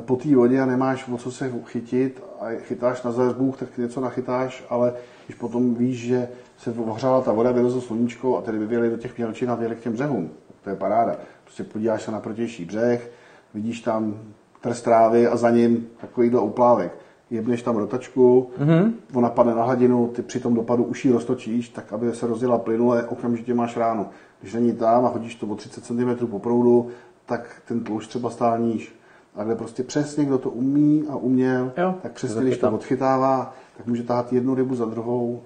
po 0.00 0.16
té 0.16 0.36
vodě 0.36 0.60
a 0.60 0.66
nemáš 0.66 1.08
o 1.08 1.16
co 1.16 1.30
se 1.32 1.52
chytit 1.64 2.22
a 2.40 2.46
chytáš 2.60 3.02
na 3.02 3.12
zazbůh, 3.12 3.56
tak 3.56 3.78
něco 3.78 4.00
nachytáš, 4.00 4.64
ale 4.70 4.92
když 5.30 5.40
potom 5.40 5.74
víš, 5.74 5.98
že 5.98 6.28
se 6.58 6.70
ohřála 6.70 7.20
ta 7.20 7.32
voda, 7.32 7.52
vylezlo 7.52 7.80
sluníčko 7.80 8.38
a 8.38 8.42
ty 8.42 8.50
ryby 8.50 8.66
vyjeli 8.66 8.90
do 8.90 8.96
těch 8.96 9.18
mělčin 9.18 9.50
a 9.50 9.54
vyjeli 9.54 9.76
k 9.76 9.80
těm 9.80 9.92
břehům. 9.92 10.30
To 10.64 10.70
je 10.70 10.76
paráda. 10.76 11.16
Prostě 11.44 11.64
podíváš 11.64 12.02
se 12.02 12.10
na 12.10 12.20
protější 12.20 12.64
břeh, 12.64 13.10
vidíš 13.54 13.80
tam 13.80 14.14
trst 14.60 14.82
trávy 14.82 15.26
a 15.26 15.36
za 15.36 15.50
ním 15.50 15.86
takovýhle 16.00 16.40
uplávek. 16.40 16.98
Jebneš 17.30 17.62
tam 17.62 17.76
rotačku, 17.76 18.50
mm-hmm. 18.58 18.92
ona 19.14 19.28
padne 19.28 19.54
na 19.54 19.62
hladinu, 19.62 20.08
ty 20.08 20.22
při 20.22 20.40
tom 20.40 20.54
dopadu 20.54 20.84
už 20.84 21.04
ji 21.04 21.12
roztočíš, 21.12 21.68
tak 21.68 21.92
aby 21.92 22.14
se 22.14 22.26
rozjela 22.26 22.58
plynule, 22.58 23.04
okamžitě 23.04 23.54
máš 23.54 23.76
ránu. 23.76 24.06
Když 24.40 24.54
není 24.54 24.72
tam 24.72 25.04
a 25.04 25.08
hodíš 25.08 25.34
to 25.34 25.46
o 25.46 25.54
30 25.54 25.84
cm 25.84 26.26
po 26.26 26.38
proudu, 26.38 26.88
tak 27.26 27.62
ten 27.68 27.84
tloušť 27.84 28.08
třeba 28.08 28.30
stál 28.30 28.58
níž. 28.58 28.99
A 29.36 29.44
kde 29.44 29.54
prostě 29.54 29.82
přesně, 29.82 30.24
kdo 30.24 30.38
to 30.38 30.50
umí 30.50 31.04
a 31.10 31.16
uměl, 31.16 31.72
Jo, 31.76 31.94
tak 32.02 32.12
přesně, 32.12 32.34
to 32.34 32.40
když 32.40 32.58
to 32.58 32.72
odchytává, 32.72 33.54
tak 33.76 33.86
může 33.86 34.02
tahat 34.02 34.32
jednu 34.32 34.54
rybu 34.54 34.74
za 34.74 34.84
druhou. 34.84 35.42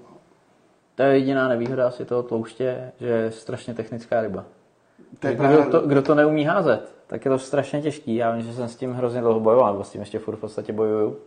To 0.95 1.03
je 1.03 1.13
jediná 1.13 1.47
nevýhoda 1.47 1.87
asi 1.87 2.05
toho 2.05 2.23
tlouště, 2.23 2.91
že 2.99 3.07
je 3.07 3.31
strašně 3.31 3.73
technická 3.73 4.21
ryba. 4.21 4.45
To 5.19 5.27
je 5.27 5.33
Kdo 5.33 5.43
právě, 5.43 5.65
to, 5.65 5.79
kdo 5.79 6.01
to 6.01 6.15
neumí 6.15 6.43
házet, 6.43 6.95
tak 7.07 7.25
je 7.25 7.31
to 7.31 7.39
strašně 7.39 7.81
těžký. 7.81 8.15
Já 8.15 8.31
vím, 8.31 8.41
že 8.41 8.53
jsem 8.53 8.67
s 8.67 8.75
tím 8.75 8.93
hrozně 8.93 9.21
dlouho 9.21 9.39
bojoval, 9.39 9.73
nebo 9.73 9.83
s 9.83 9.89
tím 9.89 10.01
ještě 10.01 10.19
furt 10.19 10.35
v 10.35 10.39
podstatě 10.39 10.73
bojuju. 10.73 11.17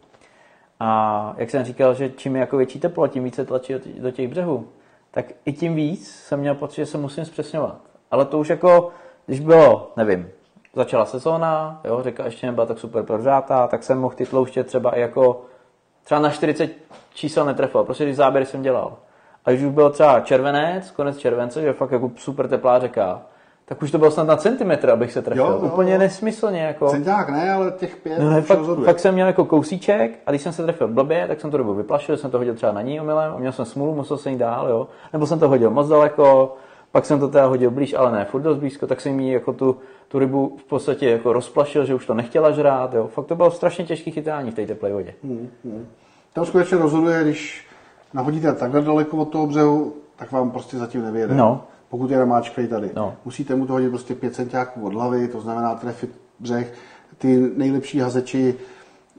A 0.80 1.34
jak 1.36 1.50
jsem 1.50 1.64
říkal, 1.64 1.94
že 1.94 2.10
čím 2.10 2.34
je 2.36 2.40
jako 2.40 2.56
větší 2.56 2.80
teplo, 2.80 3.08
tím 3.08 3.24
více 3.24 3.44
tlačí 3.44 3.74
do 3.98 4.10
těch 4.10 4.28
břehů, 4.28 4.68
tak 5.10 5.26
i 5.44 5.52
tím 5.52 5.74
víc 5.74 6.10
jsem 6.10 6.40
měl 6.40 6.54
pocit, 6.54 6.76
že 6.76 6.86
se 6.86 6.98
musím 6.98 7.24
zpřesňovat. 7.24 7.80
Ale 8.10 8.24
to 8.24 8.38
už 8.38 8.48
jako, 8.48 8.90
když 9.26 9.40
bylo, 9.40 9.92
nevím, 9.96 10.28
začala 10.78 11.04
sezóna, 11.04 11.80
jo, 11.84 12.02
řeka 12.02 12.24
ještě 12.24 12.46
nebyla 12.46 12.66
tak 12.66 12.78
super 12.78 13.02
prožátá, 13.02 13.66
tak 13.66 13.82
jsem 13.82 13.98
mohl 13.98 14.14
ty 14.14 14.26
tlouště 14.26 14.64
třeba 14.64 14.90
i 14.90 15.00
jako, 15.00 15.40
třeba 16.04 16.20
na 16.20 16.30
40 16.30 16.70
čísel 17.14 17.44
netrefil, 17.44 17.84
prostě 17.84 18.04
když 18.04 18.16
záběry 18.16 18.46
jsem 18.46 18.62
dělal. 18.62 18.96
A 19.44 19.50
když 19.50 19.62
už 19.62 19.72
byl 19.72 19.90
třeba 19.90 20.20
červenec, 20.20 20.90
konec 20.90 21.18
července, 21.18 21.62
že 21.62 21.72
fakt 21.72 21.90
jako 21.90 22.10
super 22.16 22.48
teplá 22.48 22.78
řeka, 22.78 23.22
tak 23.64 23.82
už 23.82 23.90
to 23.90 23.98
bylo 23.98 24.10
snad 24.10 24.26
na 24.26 24.36
centimetr, 24.36 24.90
abych 24.90 25.12
se 25.12 25.22
trefil. 25.22 25.44
Jo, 25.44 25.50
jo, 25.50 25.58
Úplně 25.58 25.92
jo. 25.92 25.98
nesmyslně. 25.98 26.62
Jako. 26.62 26.88
Centák 26.88 27.28
ne, 27.28 27.52
ale 27.52 27.70
těch 27.70 27.96
pět 27.96 28.18
No, 28.18 28.30
ne, 28.30 28.42
fakt, 28.42 28.58
fakt, 28.84 29.00
jsem 29.00 29.14
měl 29.14 29.26
jako 29.26 29.44
kousíček 29.44 30.18
a 30.26 30.30
když 30.30 30.42
jsem 30.42 30.52
se 30.52 30.62
trefil 30.62 30.88
blbě, 30.88 31.28
tak 31.28 31.40
jsem 31.40 31.50
to 31.50 31.56
dobu 31.58 31.74
vyplašil, 31.74 32.16
jsem 32.16 32.30
to 32.30 32.38
hodil 32.38 32.54
třeba 32.54 32.72
na 32.72 32.82
ní 32.82 33.00
omylem 33.00 33.32
a 33.34 33.38
měl 33.38 33.52
jsem 33.52 33.64
smůlu, 33.64 33.94
musel 33.94 34.16
jsem 34.16 34.32
jít 34.32 34.38
dál, 34.38 34.68
jo. 34.68 34.88
Nebo 35.12 35.26
jsem 35.26 35.38
to 35.38 35.48
hodil 35.48 35.70
moc 35.70 35.88
daleko, 35.88 36.56
pak 36.92 37.06
jsem 37.06 37.20
to 37.20 37.28
teda 37.28 37.46
hodil 37.46 37.70
blíž, 37.70 37.94
ale 37.94 38.12
ne 38.12 38.24
furt 38.24 38.40
dost 38.40 38.58
blízko, 38.58 38.86
tak 38.86 39.00
jsem 39.00 39.20
jí 39.20 39.32
jako 39.32 39.52
tu, 39.52 39.76
tu 40.08 40.18
rybu 40.18 40.56
v 40.60 40.64
podstatě 40.64 41.10
jako 41.10 41.32
rozplašil, 41.32 41.84
že 41.84 41.94
už 41.94 42.06
to 42.06 42.14
nechtěla 42.14 42.50
žrát, 42.50 42.94
jo. 42.94 43.06
Fakt 43.06 43.26
to 43.26 43.36
bylo 43.36 43.50
strašně 43.50 43.84
těžké 43.84 44.10
chytání 44.10 44.50
v 44.50 44.54
té 44.54 44.66
teplé 44.66 44.92
vodě. 44.92 45.14
Tam 46.32 46.46
skutečně 46.46 46.78
rozhoduje, 46.78 47.22
když 47.22 47.66
nahodíte 48.14 48.52
takhle 48.52 48.82
daleko 48.82 49.16
od 49.16 49.28
toho 49.28 49.46
břehu, 49.46 49.94
tak 50.16 50.32
vám 50.32 50.50
prostě 50.50 50.76
zatím 50.76 51.02
nevyjede. 51.02 51.34
No. 51.34 51.64
Pokud 51.88 52.10
je 52.10 52.18
namáčkají 52.18 52.68
tady. 52.68 52.90
No. 52.96 53.14
Musíte 53.24 53.54
mu 53.54 53.66
to 53.66 53.72
hodit 53.72 53.88
prostě 53.88 54.14
5 54.14 54.34
centiáků 54.34 54.86
od 54.86 54.94
hlavy, 54.94 55.28
to 55.28 55.40
znamená 55.40 55.74
trefit 55.74 56.10
břeh. 56.40 56.72
Ty 57.18 57.50
nejlepší 57.56 58.00
hazeči 58.00 58.54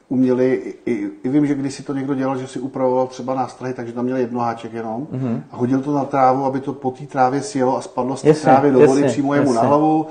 uměli, 0.10 0.76
i, 0.86 1.10
i 1.24 1.30
vím, 1.30 1.46
že 1.46 1.56
když 1.56 1.74
si 1.74 1.84
to 1.84 1.94
někdo 1.94 2.16
dělal, 2.16 2.38
že 2.38 2.48
si 2.48 2.60
upravoval 2.60 3.08
třeba 3.08 3.36
nástrahy, 3.36 3.74
takže 3.74 3.94
tam 3.94 4.06
měl 4.06 4.18
jedno 4.18 4.40
háček 4.40 4.74
jenom 4.74 5.08
mm-hmm. 5.12 5.42
a 5.52 5.58
hodil 5.58 5.82
to 5.82 5.94
na 5.94 6.06
trávu, 6.06 6.46
aby 6.46 6.60
to 6.60 6.74
po 6.74 6.92
té 6.92 7.06
trávě 7.06 7.42
sjelo 7.42 7.78
a 7.78 7.82
spadlo 7.82 8.18
z 8.18 8.22
té 8.22 8.34
trávy 8.34 8.72
do 8.72 8.80
vody 8.80 9.02
jasně, 9.02 9.08
přímo 9.08 9.34
jemu 9.34 9.54
na 9.54 9.62
hlavu. 9.62 10.08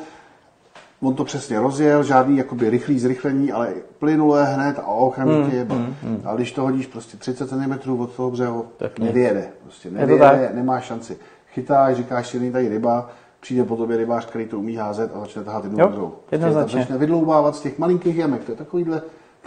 On 1.03 1.15
to 1.15 1.25
přesně 1.25 1.61
rozjel, 1.61 2.03
žádný 2.03 2.37
jakoby 2.37 2.71
rychlý 2.71 2.99
zrychlení, 2.99 3.53
ale 3.53 3.73
plynule 3.99 4.45
hned 4.45 4.79
a 4.79 4.87
okamžitě 4.87 5.65
mm, 5.65 5.79
mm, 5.79 5.95
mm. 6.03 6.23
A 6.25 6.35
když 6.35 6.53
to 6.53 6.63
hodíš 6.63 6.87
prostě 6.87 7.17
30 7.17 7.49
cm 7.49 8.01
od 8.01 8.13
toho 8.13 8.31
břehu, 8.31 8.65
Tak 8.77 8.99
nevyjede. 8.99 9.49
Prostě 9.63 9.91
nevyjede, 9.91 10.51
nemá 10.55 10.81
šanci. 10.81 11.17
Chytáš, 11.55 11.97
říkáš 11.97 12.29
si, 12.29 12.41
není 12.41 12.53
tady 12.53 12.69
ryba, 12.69 13.11
přijde 13.41 13.65
po 13.65 13.77
tobě 13.77 13.97
rybář, 13.97 14.27
který 14.27 14.47
to 14.47 14.59
umí 14.59 14.77
házet 14.77 15.11
a 15.15 15.21
začne 15.21 15.45
tahat 15.45 15.65
jednu 15.65 15.89
druhou. 15.89 16.13
Prostě 16.27 16.53
začne 16.53 16.99
vydloubávat 16.99 17.57
z 17.57 17.61
těch 17.61 17.79
malinkých 17.79 18.17
jamek. 18.17 18.45
To 18.45 18.53
je 18.53 18.57
takovýhle, 18.57 19.03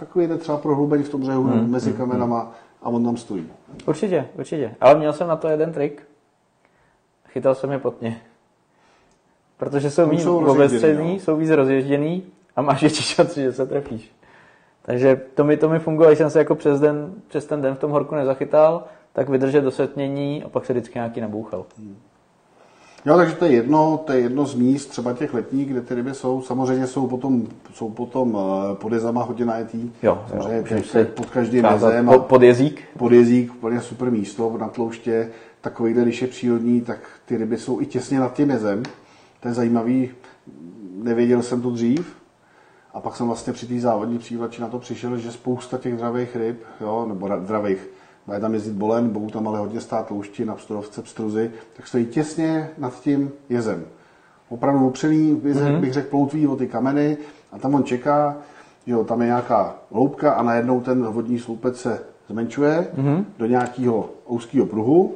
takovýhle 0.06 0.38
třeba 0.38 0.58
prohloubení 0.58 1.02
v 1.02 1.08
tom 1.08 1.20
břehu 1.20 1.42
Hmm, 1.42 1.60
mm, 1.60 1.70
mezi 1.70 1.92
kamenama 1.92 2.52
a 2.82 2.88
on 2.88 3.04
tam 3.04 3.16
stojí. 3.16 3.48
Určitě, 3.86 4.28
určitě. 4.38 4.74
Ale 4.80 4.94
měl 4.94 5.12
jsem 5.12 5.28
na 5.28 5.36
to 5.36 5.48
jeden 5.48 5.72
trik. 5.72 6.02
Chytal 7.28 7.54
jsem 7.54 7.72
je 7.72 7.78
potně. 7.78 8.20
Protože 9.56 9.90
jsou 9.90 10.02
rozježděný, 10.04 10.50
obezřední, 10.50 11.12
no. 11.12 11.20
jsou 11.20 11.36
víc 11.36 11.50
rozježděný 11.50 12.22
a 12.56 12.62
máš 12.62 12.80
větší 12.80 13.02
šanci, 13.02 13.42
že 13.42 13.52
se 13.52 13.66
trefíš. 13.66 14.12
Takže 14.82 15.20
to 15.34 15.44
mi, 15.44 15.56
to 15.56 15.68
mi 15.68 15.78
fungovalo, 15.78 16.10
když 16.10 16.18
jsem 16.18 16.30
se 16.30 16.38
jako 16.38 16.54
přes, 16.54 16.80
den, 16.80 17.14
přes 17.28 17.46
ten 17.46 17.62
den 17.62 17.74
v 17.74 17.78
tom 17.78 17.90
horku 17.90 18.14
nezachytal, 18.14 18.84
tak 19.12 19.28
vydržet 19.28 19.60
do 19.60 19.70
setmění 19.70 20.44
a 20.44 20.48
pak 20.48 20.66
se 20.66 20.72
vždycky 20.72 20.98
nějaký 20.98 21.20
nabouchal. 21.20 21.66
Jo, 23.06 23.16
takže 23.16 23.34
to 23.34 23.44
je 23.44 23.50
jedno, 23.52 24.00
to 24.06 24.12
je 24.12 24.20
jedno 24.20 24.46
z 24.46 24.54
míst, 24.54 24.86
třeba 24.86 25.12
těch 25.12 25.34
letních, 25.34 25.68
kde 25.68 25.80
ty 25.80 25.94
ryby 25.94 26.14
jsou. 26.14 26.42
Samozřejmě 26.42 26.86
jsou 26.86 27.06
potom, 27.06 27.46
jsou 27.74 27.90
potom 27.90 28.38
eh, 28.38 28.74
pod 28.74 28.92
jezama 28.92 29.22
hodně 29.22 29.44
najetý. 29.44 29.90
Jo, 30.02 30.24
Samozřejmě 30.30 30.56
jo, 30.56 30.62
každý- 30.62 30.74
můžeš 30.74 30.90
si 30.90 31.04
pod 31.04 31.26
každým 31.30 31.64
jezem. 31.72 32.06
po, 32.06 32.12
a- 32.12 32.18
pod 32.18 32.42
jezík. 32.42 32.82
pod 32.98 33.12
jezík, 33.12 33.54
úplně 33.54 33.80
super 33.80 34.10
místo 34.10 34.56
na 34.60 34.68
tlouště. 34.68 35.30
Takovýhle, 35.60 36.02
když 36.02 36.22
je 36.22 36.28
přírodní, 36.28 36.80
tak 36.80 36.98
ty 37.26 37.36
ryby 37.36 37.56
jsou 37.58 37.80
i 37.80 37.86
těsně 37.86 38.20
nad 38.20 38.32
tím 38.34 38.50
jezem. 38.50 38.82
To 39.40 39.48
je 39.48 39.54
zajímavý, 39.54 40.10
nevěděl 41.02 41.42
jsem 41.42 41.62
to 41.62 41.70
dřív. 41.70 42.16
A 42.94 43.00
pak 43.00 43.16
jsem 43.16 43.26
vlastně 43.26 43.52
při 43.52 43.66
té 43.66 43.80
závodní 43.80 44.18
přívlači 44.18 44.60
na 44.60 44.68
to 44.68 44.78
přišel, 44.78 45.16
že 45.16 45.32
spousta 45.32 45.78
těch 45.78 45.96
dravých 45.96 46.36
ryb, 46.36 46.60
jo, 46.80 47.04
nebo 47.08 47.26
ra- 47.26 47.40
dravých, 47.46 47.88
bude 48.26 48.40
tam 48.40 48.54
jezdit 48.54 48.72
bolen, 48.72 49.08
budou 49.08 49.30
tam 49.30 49.48
ale 49.48 49.58
hodně 49.58 49.80
stát 49.80 50.06
tloušti 50.06 50.44
na 50.44 50.54
psturovce, 50.54 51.02
pstruzy, 51.02 51.50
tak 51.76 51.86
stojí 51.86 52.06
těsně 52.06 52.70
nad 52.78 53.00
tím 53.00 53.30
jezem. 53.48 53.84
Opravdu 54.48 54.86
opřený, 54.86 55.34
mm-hmm. 55.34 55.80
bych 55.80 55.92
řekl, 55.92 56.10
ploutví 56.10 56.46
o 56.46 56.56
ty 56.56 56.66
kameny 56.66 57.16
a 57.52 57.58
tam 57.58 57.74
on 57.74 57.84
čeká, 57.84 58.36
že 58.86 58.92
jo, 58.92 59.04
tam 59.04 59.20
je 59.20 59.26
nějaká 59.26 59.74
loupka 59.90 60.32
a 60.32 60.42
najednou 60.42 60.80
ten 60.80 61.06
vodní 61.06 61.38
sloupec 61.38 61.80
se 61.80 62.02
zmenšuje 62.28 62.86
mm-hmm. 62.96 63.24
do 63.38 63.46
nějakého 63.46 64.10
úzkého 64.26 64.66
pruhu 64.66 65.14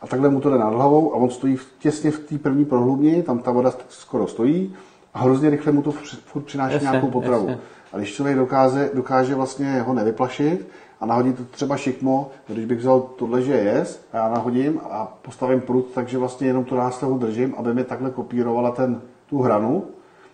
a 0.00 0.06
takhle 0.06 0.28
mu 0.28 0.40
to 0.40 0.50
jde 0.50 0.58
nad 0.58 0.72
hlavou 0.72 1.14
a 1.14 1.16
on 1.16 1.30
stojí 1.30 1.56
v, 1.56 1.66
těsně 1.78 2.10
v 2.10 2.18
té 2.18 2.38
první 2.38 2.64
prohlubni, 2.64 3.22
tam 3.22 3.38
ta 3.38 3.50
voda 3.50 3.72
skoro 3.88 4.26
stojí 4.26 4.74
a 5.14 5.20
hrozně 5.20 5.50
rychle 5.50 5.72
mu 5.72 5.82
to 5.82 5.92
furt 6.26 6.42
přináší 6.42 6.74
Jasně, 6.74 6.88
nějakou 6.88 7.10
potravu. 7.10 7.48
jasně. 7.48 7.62
A 7.92 7.98
když 7.98 8.14
člověk 8.14 8.36
dokáže, 8.36 8.90
dokáže 8.94 9.34
vlastně 9.34 9.80
ho 9.80 9.94
nevyplašit 9.94 10.68
a 11.00 11.06
nahodí 11.06 11.32
to 11.32 11.44
třeba 11.44 11.76
šikmo, 11.76 12.30
když 12.48 12.64
bych 12.64 12.78
vzal 12.78 13.00
tohle, 13.00 13.42
že 13.42 13.52
je 13.52 13.62
jest, 13.62 14.08
a 14.12 14.16
já 14.16 14.28
nahodím 14.28 14.80
a 14.90 15.16
postavím 15.22 15.60
prut, 15.60 15.86
takže 15.94 16.18
vlastně 16.18 16.46
jenom 16.46 16.64
tu 16.64 16.76
nástavu 16.76 17.18
držím, 17.18 17.54
aby 17.58 17.74
mi 17.74 17.84
takhle 17.84 18.10
kopírovala 18.10 18.70
ten, 18.70 19.00
tu 19.30 19.42
hranu, 19.42 19.84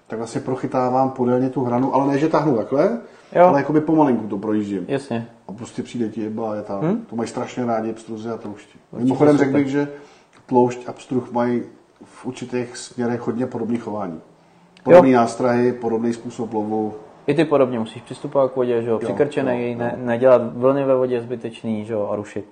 tak 0.07 0.19
vlastně 0.19 0.41
prochytávám 0.41 1.11
podélně 1.11 1.51
tu 1.51 1.65
hranu, 1.65 1.95
ale 1.95 2.13
ne, 2.13 2.19
že 2.19 2.29
tahnu 2.29 2.57
takhle, 2.57 2.99
Jo. 3.33 3.47
ale 3.47 3.61
jakoby 3.61 3.81
pomalinku 3.81 4.27
to 4.27 4.39
projíždím. 4.39 4.85
Jasně. 4.89 5.29
A 5.49 5.53
prostě 5.53 5.83
přijde 5.83 6.09
ti 6.09 6.21
jeba, 6.21 6.55
je 6.55 6.63
tam. 6.63 6.81
Hmm? 6.81 7.05
To 7.05 7.17
mají 7.17 7.29
strašně 7.29 7.65
rádi 7.65 7.93
pstruzy 7.93 8.29
a 8.29 8.37
tloušti. 8.37 8.79
Mimochodem 8.93 9.39
řekl 9.39 9.53
bych, 9.53 9.69
že 9.69 9.89
tloušť 10.47 10.89
a 10.89 10.93
pstruh 10.93 11.33
mají 11.33 11.63
v 12.05 12.27
určitých 12.27 12.77
směrech 12.77 13.21
hodně 13.21 13.47
podobný 13.47 13.79
chování. 13.79 14.21
Podobný 14.83 15.13
nástrahy, 15.13 15.73
podobný 15.73 16.13
způsob 16.13 16.53
lovu. 16.53 16.95
I 17.27 17.35
ty 17.35 17.45
podobně 17.45 17.79
musíš 17.79 18.03
přistupovat 18.03 18.53
k 18.53 18.57
vodě, 18.57 18.83
že 18.83 18.91
jo, 18.91 18.99
přikrčený, 18.99 19.73
jo, 19.73 19.79
ne, 19.79 19.95
nedělat 19.97 20.43
vlny 20.57 20.85
ve 20.85 20.97
vodě 20.97 21.21
zbytečný, 21.21 21.85
že 21.85 21.93
jo, 21.93 22.09
a 22.13 22.17
rušit. 22.17 22.45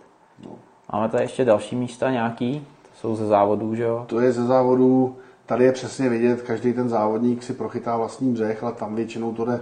No. 0.45 0.51
Máme 0.93 1.09
tady 1.09 1.25
ještě 1.25 1.45
další 1.45 1.77
místa 1.77 2.11
nějaký, 2.11 2.67
to 2.83 2.89
jsou 3.01 3.17
ze 3.17 3.27
závodů, 3.27 3.75
že 3.75 3.83
jo. 3.83 4.05
To 4.07 4.21
je 4.21 4.33
ze 4.33 4.45
závodu, 4.45 5.17
tady 5.47 5.65
je 5.65 5.73
přesně 5.73 6.09
vidět, 6.09 6.43
každý 6.43 6.73
ten 6.73 6.89
závodník 6.89 7.43
si 7.43 7.53
prochytá 7.53 7.97
vlastní 7.97 8.33
břeh, 8.33 8.65
ale 8.65 8.73
tam 8.73 8.95
většinou 8.95 9.33
to 9.33 9.45
jde 9.45 9.61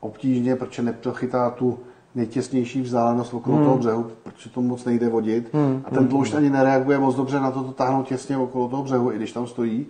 obtížně, 0.00 0.56
protože 0.56 0.82
neprochytá 0.82 1.50
tu 1.50 1.78
nejtěsnější 2.14 2.82
vzdálenost 2.82 3.34
okolo 3.34 3.56
Hmm. 3.56 3.64
toho 3.64 3.78
břehu, 3.78 4.06
protože 4.22 4.50
to 4.50 4.60
moc 4.60 4.84
nejde 4.84 5.08
vodit. 5.08 5.50
A 5.84 5.90
ten 5.90 6.08
tloušť 6.08 6.34
ani 6.34 6.50
nereaguje 6.50 6.98
moc 6.98 7.16
dobře 7.16 7.40
na 7.40 7.50
to, 7.50 7.62
to 7.62 7.72
táhnout 7.72 8.08
těsně 8.08 8.36
okolo 8.36 8.68
toho 8.68 8.82
břehu, 8.82 9.12
i 9.12 9.16
když 9.16 9.32
tam 9.32 9.46
stojí. 9.46 9.86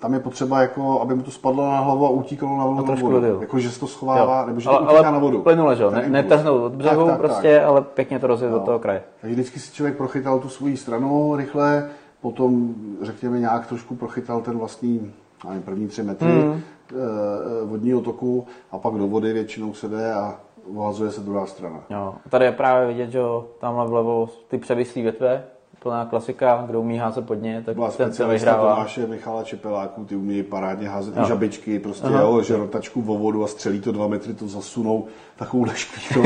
Tam 0.00 0.14
je 0.14 0.20
potřeba, 0.20 0.60
jako, 0.60 1.00
aby 1.00 1.14
mu 1.14 1.22
to 1.22 1.30
spadlo 1.30 1.66
na 1.66 1.80
hlavu 1.80 2.06
a 2.06 2.10
utíkalo 2.10 2.56
na 2.56 2.64
vlnu. 2.66 2.82
trošku 2.82 3.10
vodu. 3.10 3.40
Jako, 3.40 3.58
že 3.58 3.70
se 3.70 3.80
to 3.80 3.86
schovává, 3.86 4.40
Jo. 4.40 4.46
nebo 4.46 4.60
že 4.60 4.68
ale, 4.68 4.78
to 4.78 4.84
utíká 4.84 4.98
ale 4.98 5.12
na 5.12 5.18
vodu. 5.18 5.42
plynule, 5.42 5.76
že 5.76 5.82
jo, 5.82 5.90
ne, 5.90 6.08
netrhnout 6.08 6.62
od 6.62 6.72
břehu 6.72 7.04
Tak, 7.06 7.10
tak, 7.10 7.20
prostě, 7.20 7.56
tak. 7.58 7.68
ale 7.68 7.82
pěkně 7.82 8.18
to 8.18 8.26
rozjet 8.26 8.52
do 8.52 8.60
toho 8.60 8.78
kraje. 8.78 9.02
Takže 9.20 9.34
vždycky 9.34 9.60
si 9.60 9.72
člověk 9.74 9.96
prochytal 9.96 10.38
tu 10.38 10.48
svoji 10.48 10.76
stranu 10.76 11.36
rychle, 11.36 11.90
potom 12.20 12.74
řekněme 13.02 13.40
nějak 13.40 13.66
trošku 13.66 13.94
prochytal 13.96 14.40
ten 14.40 14.58
vlastní 14.58 15.12
nevím, 15.48 15.62
první 15.62 15.88
tři 15.88 16.02
metry 16.02 16.28
mm. 16.28 16.62
vodního 17.64 18.00
toku 18.00 18.46
a 18.72 18.78
pak 18.78 18.94
do 18.94 19.06
vody 19.06 19.32
většinou 19.32 19.74
se 19.74 19.88
jde 19.88 20.12
a 20.12 20.36
ohazuje 20.76 21.10
se 21.10 21.20
druhá 21.20 21.46
strana. 21.46 21.80
Jo. 21.90 22.14
Tady 22.28 22.44
je 22.44 22.52
právě 22.52 22.88
vidět, 22.88 23.10
že 23.10 23.20
tamhle 23.60 23.86
vlevo 23.86 24.28
ty 24.48 24.58
převislý 24.58 25.02
větve, 25.02 25.44
plná 25.82 26.04
klasika, 26.04 26.64
kdo 26.66 26.80
umí 26.80 26.98
házet 26.98 27.26
pod 27.26 27.34
ně, 27.34 27.62
tak 27.66 27.74
Byla 27.74 27.90
ten 27.90 28.12
se 28.12 28.26
vyhrává. 28.26 28.74
Tomáše 28.74 29.06
Michala 29.06 29.42
Čepeláků, 29.44 30.04
ty 30.04 30.16
umějí 30.16 30.42
parádně 30.42 30.88
házet 30.88 31.14
i 31.24 31.26
žabičky, 31.28 31.78
prostě 31.78 32.06
Aha. 32.06 32.20
jo, 32.20 32.42
že 32.42 32.56
rotačku 32.56 33.02
vo 33.02 33.18
vodu 33.18 33.44
a 33.44 33.46
střelí 33.46 33.80
to 33.80 33.92
dva 33.92 34.06
metry, 34.06 34.34
to 34.34 34.48
zasunou 34.48 35.06
takovou 35.36 35.66
škvířou. 35.66 36.22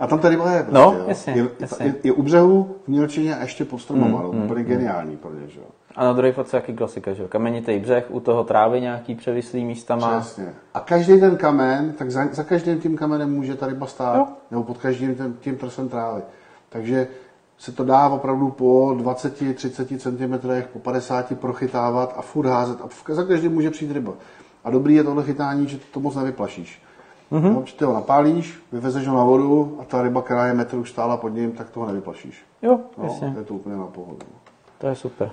A 0.00 0.06
tam 0.06 0.18
tady 0.18 0.36
byla 0.36 0.52
je 0.52 0.62
prostě, 0.62 0.74
No, 0.74 0.94
jo. 0.98 1.04
jasně, 1.08 1.32
je, 1.32 1.48
jasně. 1.60 1.86
Je, 1.86 1.94
je, 2.04 2.12
u 2.12 2.22
břehu 2.22 2.76
v 2.84 2.88
Mělčině 2.88 3.36
a 3.36 3.42
ještě 3.42 3.64
pod 3.64 3.78
stromama, 3.78 4.18
Mm, 4.22 4.38
no, 4.38 4.44
úplně 4.44 4.64
geniální 4.64 5.16
pro 5.16 5.30
ně, 5.34 5.48
že 5.48 5.60
jo. 5.60 5.66
A 5.96 6.04
na 6.04 6.12
druhé 6.12 6.32
fotce 6.32 6.56
jaký 6.56 6.72
klasika, 6.74 7.12
že 7.12 7.22
jo, 7.22 7.28
kamenitý 7.28 7.78
břeh, 7.78 8.04
u 8.10 8.20
toho 8.20 8.44
trávy 8.44 8.80
nějaký 8.80 9.14
převislý 9.14 9.64
místama. 9.64 10.20
Přesně. 10.20 10.48
A 10.74 10.80
každý 10.80 11.20
ten 11.20 11.36
kamen, 11.36 11.92
tak 11.92 12.10
za, 12.10 12.26
za 12.32 12.44
každým 12.44 12.80
tím 12.80 12.96
kamenem 12.96 13.34
může 13.34 13.54
ta 13.54 13.66
ryba 13.66 13.86
stát, 13.86 14.16
Jo. 14.16 14.26
nebo 14.50 14.62
pod 14.64 14.78
každým 14.78 15.14
tím, 15.14 15.36
tím 15.40 15.56
trsem 15.56 15.88
trávy. 15.88 16.22
Takže 16.68 17.08
se 17.60 17.72
to 17.72 17.84
dá 17.84 18.08
opravdu 18.08 18.50
po 18.50 18.86
20-30 18.96 19.98
cm, 19.98 20.48
po 20.72 20.78
50 20.78 21.38
prochytávat 21.38 22.14
a 22.16 22.22
furt 22.22 22.46
házet. 22.46 22.78
A 22.80 23.14
za 23.14 23.24
každým 23.24 23.52
může 23.52 23.70
přijít 23.70 23.92
ryba. 23.92 24.12
A 24.64 24.70
dobrý 24.70 24.94
je 24.94 25.04
tohle 25.04 25.24
chytání, 25.24 25.68
že 25.68 25.78
to 25.92 26.00
moc 26.00 26.14
nevyplašíš. 26.14 26.82
Mm-hmm. 27.32 27.54
No, 27.54 27.64
ty 27.78 27.84
ho 27.84 27.94
napálíš, 27.94 28.62
vyvezeš 28.72 29.06
ho 29.08 29.16
na 29.16 29.24
vodu 29.24 29.78
a 29.80 29.84
ta 29.84 30.02
ryba, 30.02 30.22
která 30.22 30.46
je 30.46 30.54
metr 30.54 30.76
už 30.76 30.90
stála 30.90 31.16
pod 31.16 31.28
ním, 31.28 31.52
tak 31.52 31.70
toho 31.70 31.86
nevyplašíš. 31.86 32.44
Jo, 32.62 32.80
No, 32.98 33.04
jasně, 33.04 33.34
je 33.38 33.44
to 33.44 33.54
úplně 33.54 33.76
na 33.76 33.86
pohodu. 33.86 34.26
to 34.78 34.86
je 34.86 34.94
super. 34.94 35.30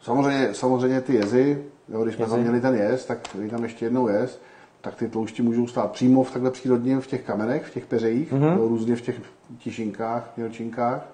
Samozřejmě, 0.00 0.54
samozřejmě 0.54 1.00
ty 1.00 1.14
jezy, 1.14 1.64
jo, 1.88 2.02
když 2.02 2.14
jsme 2.14 2.26
tam 2.26 2.40
měli 2.40 2.60
ten 2.60 2.74
jez, 2.74 3.06
tak 3.06 3.18
tam 3.50 3.62
ještě 3.62 3.86
jednou 3.86 4.08
jez, 4.08 4.40
tak 4.80 4.94
ty 4.94 5.08
tloušti 5.08 5.42
můžou 5.42 5.66
stát 5.66 5.92
přímo 5.92 6.22
v 6.22 6.30
takhle 6.30 6.50
přírodním 6.50 7.00
v 7.00 7.06
těch 7.06 7.22
kamenech, 7.24 7.64
v 7.66 7.74
těch 7.74 7.86
peřejích, 7.86 8.32
Mhm. 8.32 8.42
mm-hmm. 8.42 8.68
různě 8.68 8.96
v 8.96 9.00
těch 9.00 9.20
tišinkách, 9.58 10.30
mělčinkách. 10.36 11.06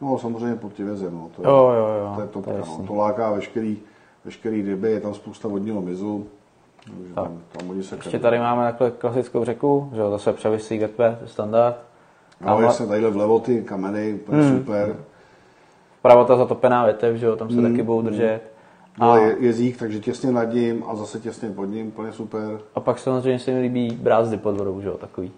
No 0.00 0.14
a 0.14 0.18
samozřejmě 0.18 0.56
pod 0.56 0.72
tím 0.72 0.88
jezem, 0.88 1.14
no, 1.14 1.30
to, 1.36 1.42
je, 1.42 1.48
Jo, 1.48 1.72
jo, 1.76 1.86
jo, 2.06 2.12
to 2.14 2.20
je 2.20 2.26
to 2.26 2.32
topka, 2.32 2.52
je 2.52 2.58
no. 2.78 2.84
to 2.86 2.94
láká 2.94 3.30
veškerý, 3.32 3.78
veškerý 4.24 4.62
ryby, 4.62 4.90
je 4.92 5.00
tam 5.00 5.14
spousta 5.14 5.48
vodního 5.48 5.80
mizu, 5.82 6.26
takže 6.84 7.14
tam, 7.14 7.38
tam 7.58 7.70
oni 7.70 7.82
se 7.82 7.94
Ještě 7.96 8.18
tady 8.18 8.38
máme 8.38 8.64
takhle 8.66 8.90
klasickou 8.90 9.44
řeku, 9.44 9.90
že 9.94 10.00
jo, 10.00 10.10
zase 10.10 10.32
to 10.96 11.02
je 11.02 11.18
standard. 11.26 11.76
No, 12.40 12.46
Tamhle- 12.46 12.64
jestli 12.66 12.86
tadyhle 12.86 13.10
vlevo 13.10 13.40
ty 13.40 13.62
kameny, 13.62 14.14
úplně 14.14 14.42
Hmm. 14.42 14.58
super. 14.58 14.96
Vpravo 15.98 16.24
ta 16.24 16.36
zatopená 16.36 16.84
větev, 16.84 17.16
že 17.16 17.26
jo, 17.26 17.36
tam 17.36 17.50
se 17.50 17.62
taky 17.62 17.82
budou 17.82 18.02
držet. 18.02 18.40
A, 18.98 19.16
je, 19.16 19.36
jezík, 19.40 19.76
takže 19.78 19.98
těsně 20.00 20.32
nad 20.32 20.44
ním 20.44 20.84
a 20.86 20.94
zase 20.96 21.20
těsně 21.20 21.50
pod 21.50 21.64
ním, 21.64 21.86
úplně 21.88 22.12
super. 22.12 22.60
a 22.74 22.80
pak 22.80 22.98
samozřejmě 22.98 23.38
se 23.38 23.50
mi 23.50 23.60
líbí 23.60 23.98
brázdy 24.02 24.36
pod 24.36 24.56
vodou, 24.58 24.80
že 24.80 24.88
jo, 24.88 24.96
takový. 24.96 25.32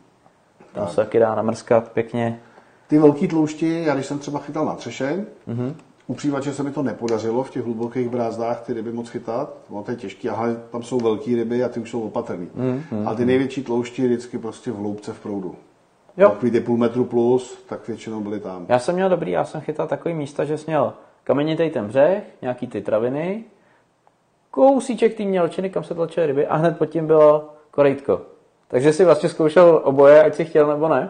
Tam 0.73 0.88
se 0.88 0.97
taky 0.97 1.19
dá 1.19 1.35
namrskat 1.35 1.88
pěkně. 1.93 2.41
Ty 2.88 2.99
velký 2.99 3.29
tloušti, 3.29 3.83
já 3.87 3.95
když 3.95 4.07
jsem 4.07 4.19
třeba 4.19 4.38
chytal 4.38 4.65
na 4.67 4.75
třešeň, 4.75 5.25
Mhm. 5.47 5.59
mm-hmm. 5.69 5.75
u 6.07 6.15
přívače 6.15 6.53
se 6.53 6.62
mi 6.62 6.71
to 6.71 6.83
nepodařilo 6.83 7.43
v 7.43 7.51
těch 7.51 7.65
hlubokých 7.65 8.09
brázdách 8.09 8.61
ty 8.61 8.73
ryby 8.73 8.93
moc 8.93 9.09
chytat, 9.09 9.55
no 9.71 9.83
to 9.83 9.91
je 9.91 9.97
těžký, 9.97 10.29
ale 10.29 10.57
tam 10.71 10.83
jsou 10.83 10.99
velké 11.01 11.31
ryby 11.37 11.65
a 11.65 11.69
ty 11.69 11.81
už 11.81 11.91
jsou 11.91 12.01
opatrný. 12.01 12.49
Mhm, 12.55 12.83
Mm-hmm. 12.93 13.09
A 13.09 13.15
ty 13.15 13.25
největší 13.25 13.62
tloušti 13.65 14.05
vždycky 14.07 14.38
prostě 14.38 14.71
v 14.73 14.77
hloubce 14.77 15.12
v 15.12 15.21
proudu. 15.21 15.55
Jo. 16.17 16.29
Takový 16.29 16.51
ty 16.51 16.61
půl 16.61 16.77
metru 16.77 17.05
plus, 17.05 17.59
tak 17.69 17.88
většinou 17.88 18.21
byly 18.21 18.41
tam. 18.41 18.67
Já 18.69 18.79
jsem 18.79 18.95
měl 18.95 19.09
dobrý, 19.09 19.31
já 19.31 19.45
jsem 19.45 19.61
chytal 19.61 19.87
takový 19.87 20.15
místa, 20.15 20.45
že 20.45 20.59
jsem 20.59 20.67
měl 20.73 20.93
kamenitý 21.33 21.71
ten 21.71 21.87
břeh, 21.87 22.23
nějaký 22.42 22.66
ty 22.66 22.81
traviny, 22.81 23.45
kousíček 24.51 25.16
té 25.16 25.23
mělčiny, 25.23 25.71
kam 25.71 25.85
se 25.85 25.95
tlačily 25.95 26.27
ryby 26.27 26.47
a 26.47 26.57
hned 26.57 26.79
pod 26.79 26.87
tím 26.87 27.07
bylo 27.07 27.49
korejtko. 27.71 28.21
Takže 28.68 28.92
si 28.92 29.05
vlastně 29.05 29.29
zkoušel 29.29 29.81
oboje, 29.85 30.25
ať 30.25 30.35
si 30.35 30.45
chtěl 30.45 30.66
nebo 30.66 30.88
ne. 30.88 31.09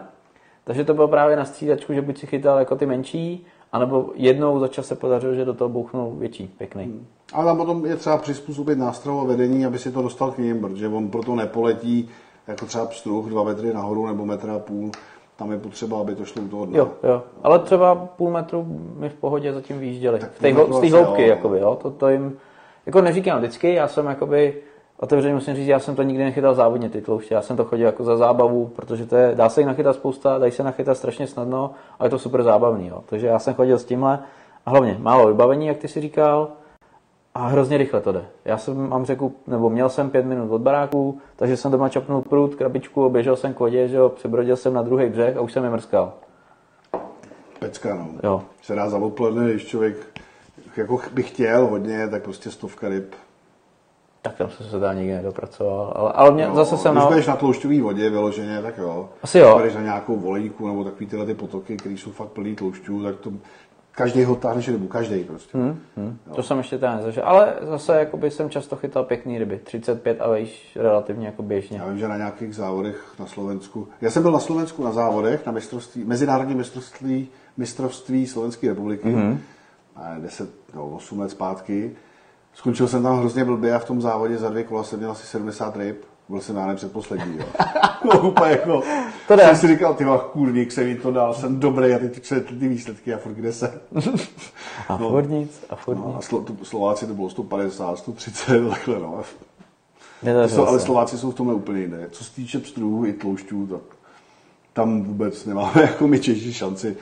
Takže 0.63 0.83
to 0.83 0.93
bylo 0.93 1.07
právě 1.07 1.35
na 1.35 1.45
střídačku, 1.45 1.93
že 1.93 2.01
buď 2.01 2.17
si 2.17 2.27
chytal 2.27 2.59
jako 2.59 2.75
ty 2.75 2.85
menší, 2.85 3.45
anebo 3.71 4.11
jednou 4.15 4.59
za 4.59 4.67
čas 4.67 4.85
se 4.85 4.95
podařilo, 4.95 5.33
že 5.33 5.45
do 5.45 5.53
toho 5.53 5.69
bouchnul 5.69 6.15
větší, 6.15 6.47
pěkný. 6.57 7.07
Ale 7.33 7.45
tam 7.45 7.57
potom 7.57 7.85
je 7.85 7.95
třeba 7.95 8.17
přizpůsobit 8.17 8.77
nástroj 8.77 9.21
a 9.21 9.23
vedení, 9.23 9.65
aby 9.65 9.79
si 9.79 9.91
to 9.91 10.01
dostal 10.01 10.31
k 10.31 10.37
ním, 10.37 10.61
protože 10.61 10.87
on 10.87 11.09
proto 11.09 11.35
nepoletí 11.35 12.09
jako 12.47 12.65
třeba 12.65 12.85
pstruh 12.85 13.25
dva 13.25 13.43
metry 13.43 13.73
nahoru 13.73 14.07
nebo 14.07 14.25
metr 14.25 14.49
a 14.49 14.59
půl. 14.59 14.91
Tam 15.35 15.51
je 15.51 15.57
potřeba, 15.57 15.99
aby 15.99 16.15
to 16.15 16.25
šlo 16.25 16.41
u 16.41 16.47
toho 16.47 16.65
dna. 16.65 16.77
Jo, 16.77 16.89
jo. 17.03 17.23
Ale 17.43 17.59
třeba 17.59 17.95
půl 17.95 18.31
metru 18.31 18.65
mi 18.97 19.09
v 19.09 19.13
pohodě 19.13 19.53
zatím 19.53 19.79
vyjížděli. 19.79 20.19
Tak 20.19 20.31
V 20.31 20.39
té, 20.39 20.53
z 20.53 20.79
té 20.79 20.89
hloubky, 20.89 21.21
jo, 21.21 21.27
jakoby, 21.27 21.59
no. 21.59 21.67
jo. 21.67 21.75
To, 21.81 21.91
to 21.91 22.09
jim, 22.09 22.37
jako 22.85 23.01
neříkám 23.01 23.37
vždycky, 23.37 23.73
já 23.73 23.87
jsem 23.87 24.05
jakoby, 24.05 24.55
otevřeně 24.99 25.33
musím 25.33 25.55
říct, 25.55 25.67
já 25.67 25.79
jsem 25.79 25.95
to 25.95 26.03
nikdy 26.03 26.23
nechytal 26.23 26.55
závodně 26.55 26.89
ty 26.89 27.01
tlouště, 27.01 27.35
já 27.35 27.41
jsem 27.41 27.57
to 27.57 27.65
chodil 27.65 27.85
jako 27.85 28.03
za 28.03 28.17
zábavu, 28.17 28.71
protože 28.75 29.05
to 29.05 29.15
je, 29.15 29.35
dá 29.35 29.49
se 29.49 29.61
jich 29.61 29.67
nachytat 29.67 29.95
spousta, 29.95 30.37
dají 30.37 30.51
se 30.51 30.63
nachytat 30.63 30.97
strašně 30.97 31.27
snadno 31.27 31.71
a 31.99 32.03
je 32.03 32.09
to 32.09 32.19
super 32.19 32.43
zábavný, 32.43 32.87
jo. 32.87 33.03
Takže 33.05 33.27
já 33.27 33.39
jsem 33.39 33.53
chodil 33.53 33.79
s 33.79 33.85
tímhle 33.85 34.19
a 34.65 34.69
hlavně 34.69 34.97
málo 34.99 35.27
vybavení, 35.27 35.67
jak 35.67 35.77
ty 35.77 35.87
si 35.87 36.01
říkal, 36.01 36.47
a 37.35 37.47
hrozně 37.47 37.77
rychle 37.77 38.01
to 38.01 38.11
jde. 38.11 38.25
Já 38.45 38.57
jsem, 38.57 38.89
mám 38.89 39.05
řeku, 39.05 39.35
nebo 39.47 39.69
měl 39.69 39.89
jsem 39.89 40.09
pět 40.09 40.25
minut 40.25 40.51
od 40.51 40.61
baráku, 40.61 41.17
takže 41.35 41.57
jsem 41.57 41.71
doma 41.71 41.89
čapnul 41.89 42.21
prut, 42.21 42.55
krabičku, 42.55 43.05
oběžel 43.05 43.35
jsem 43.35 43.53
k 43.53 43.59
vodě, 43.59 43.87
že 43.87 43.97
jo, 43.97 44.09
přebrodil 44.09 44.55
jsem 44.55 44.73
na 44.73 44.81
druhý 44.81 45.09
břeh 45.09 45.37
a 45.37 45.41
už 45.41 45.51
jsem 45.53 45.63
je 45.63 45.69
mrskal. 45.69 46.13
Pecka, 47.59 47.95
no. 47.95 48.07
Jo. 48.23 48.41
Se 48.61 48.75
dá 48.75 48.89
za 48.89 48.97
odpoledne, 48.97 49.49
když 49.49 49.65
člověk 49.65 49.95
jako 50.77 50.99
by 51.13 51.23
chtěl 51.23 51.67
hodně, 51.67 52.07
tak 52.07 52.23
prostě 52.23 52.51
stovka 52.51 52.89
ryb. 52.89 53.15
Tak 54.21 54.35
tam 54.35 54.49
jsem 54.49 54.65
se 54.65 54.79
dá 54.79 54.93
nikdy 54.93 55.13
nedopracoval. 55.13 55.93
Ale, 55.95 56.11
ale 56.11 56.31
mě, 56.31 56.47
No, 56.47 56.55
zase 56.55 56.77
jsem 56.77 56.93
Když 56.93 57.03
na... 57.03 57.09
budeš 57.09 57.27
na 57.27 57.35
tloušťové 57.35 57.81
vodě 57.81 58.09
vyloženě, 58.09 58.61
tak 58.61 58.77
jo. 58.77 59.09
Asi 59.23 59.39
jo. 59.39 59.59
Když 59.61 59.75
na 59.75 59.81
nějakou 59.81 60.15
volejku 60.15 60.67
nebo 60.67 60.83
takový 60.83 61.05
tyhle 61.05 61.25
ty 61.25 61.33
potoky, 61.33 61.77
které 61.77 61.95
jsou 61.95 62.11
fakt 62.11 62.27
plný 62.27 62.55
tloušťů, 62.55 63.03
tak 63.03 63.15
to 63.15 63.31
každý 63.95 64.23
ho 64.23 64.35
táhneš 64.35 64.67
rybu, 64.67 64.87
každý 64.87 65.23
prostě. 65.23 65.57
Hmm, 65.57 65.79
hmm. 65.97 66.17
To 66.35 66.43
jsem 66.43 66.57
ještě 66.57 66.77
teda 66.77 66.95
nezažil. 66.95 67.23
Ale 67.25 67.53
zase 67.61 67.99
jakoby 67.99 68.31
jsem 68.31 68.49
často 68.49 68.75
chytal 68.75 69.03
pěkný 69.03 69.39
ryby. 69.39 69.59
35 69.63 70.21
a 70.21 70.29
vejš 70.29 70.77
relativně 70.81 71.25
jako 71.25 71.43
běžně. 71.43 71.77
Já 71.77 71.89
vím, 71.89 71.97
že 71.97 72.07
na 72.07 72.17
nějakých 72.17 72.55
závodech 72.55 73.13
na 73.19 73.25
Slovensku. 73.25 73.87
Já 74.01 74.11
jsem 74.11 74.23
byl 74.23 74.31
na 74.31 74.39
Slovensku 74.39 74.83
na 74.83 74.91
závodech, 74.91 75.45
na 75.45 75.51
mistrovství, 75.51 76.03
mezinárodní 76.03 76.55
mistrovství, 76.55 77.27
mistrovství 77.57 78.27
Slovenské 78.27 78.69
republiky. 78.69 79.07
Mm-hmm. 79.07 79.37
10, 80.19 80.49
no, 80.73 80.89
8 80.89 81.19
let 81.19 81.31
zpátky. 81.31 81.95
Skončil 82.53 82.87
jsem 82.87 83.03
tam 83.03 83.19
hrozně 83.19 83.45
blbě 83.45 83.75
a 83.75 83.79
v 83.79 83.85
tom 83.85 84.01
závodě 84.01 84.37
za 84.37 84.49
dvě 84.49 84.63
kola 84.63 84.83
jsem 84.83 84.99
měl 84.99 85.11
asi 85.11 85.27
70 85.27 85.77
ryb. 85.77 86.05
Byl 86.29 86.41
jsem 86.41 86.55
já 86.55 86.75
předposlední, 86.75 87.37
jo. 87.37 87.45
no, 88.13 88.29
úplně 88.29 88.51
jako, 88.51 88.83
To 89.27 89.37
jsem 89.37 89.55
si 89.55 89.67
říkal, 89.67 89.93
ty 89.93 90.05
kurník 90.31 90.71
se 90.71 90.83
mi 90.83 90.95
to 90.95 91.11
dal, 91.11 91.33
jsem 91.33 91.59
dobrý 91.59 91.93
a 91.93 91.99
ty, 91.99 92.09
ty, 92.09 92.41
ty, 92.41 92.67
výsledky 92.67 93.13
a 93.13 93.17
furt 93.17 93.33
kde 93.33 93.53
se. 93.53 93.81
A 94.87 94.97
No. 94.97 95.09
furt 95.09 95.29
nic, 95.29 95.63
a 95.69 95.75
furt 95.75 95.95
No, 95.95 96.07
nic. 96.07 96.15
a 96.17 96.21
Slo, 96.21 96.41
to, 96.41 96.65
Slováci 96.65 97.07
to 97.07 97.13
bylo 97.13 97.29
150, 97.29 97.97
130, 97.97 98.69
takhle 98.69 98.99
no. 98.99 99.21
Jsou, 100.47 100.67
ale. 100.67 100.79
Slováci 100.79 101.17
jsou 101.17 101.31
v 101.31 101.35
tomhle 101.35 101.55
úplně 101.55 101.81
jiné. 101.81 102.07
Co 102.11 102.23
se 102.23 102.35
týče 102.35 102.59
pstruhů 102.59 103.05
i 103.05 103.13
tloušťů, 103.13 103.67
tak 103.67 103.81
tam 104.73 105.03
vůbec 105.03 105.45
nemáme 105.45 105.81
jako 105.81 106.07
my 106.07 106.19
Češi 106.19 106.53
šanci. 106.53 106.97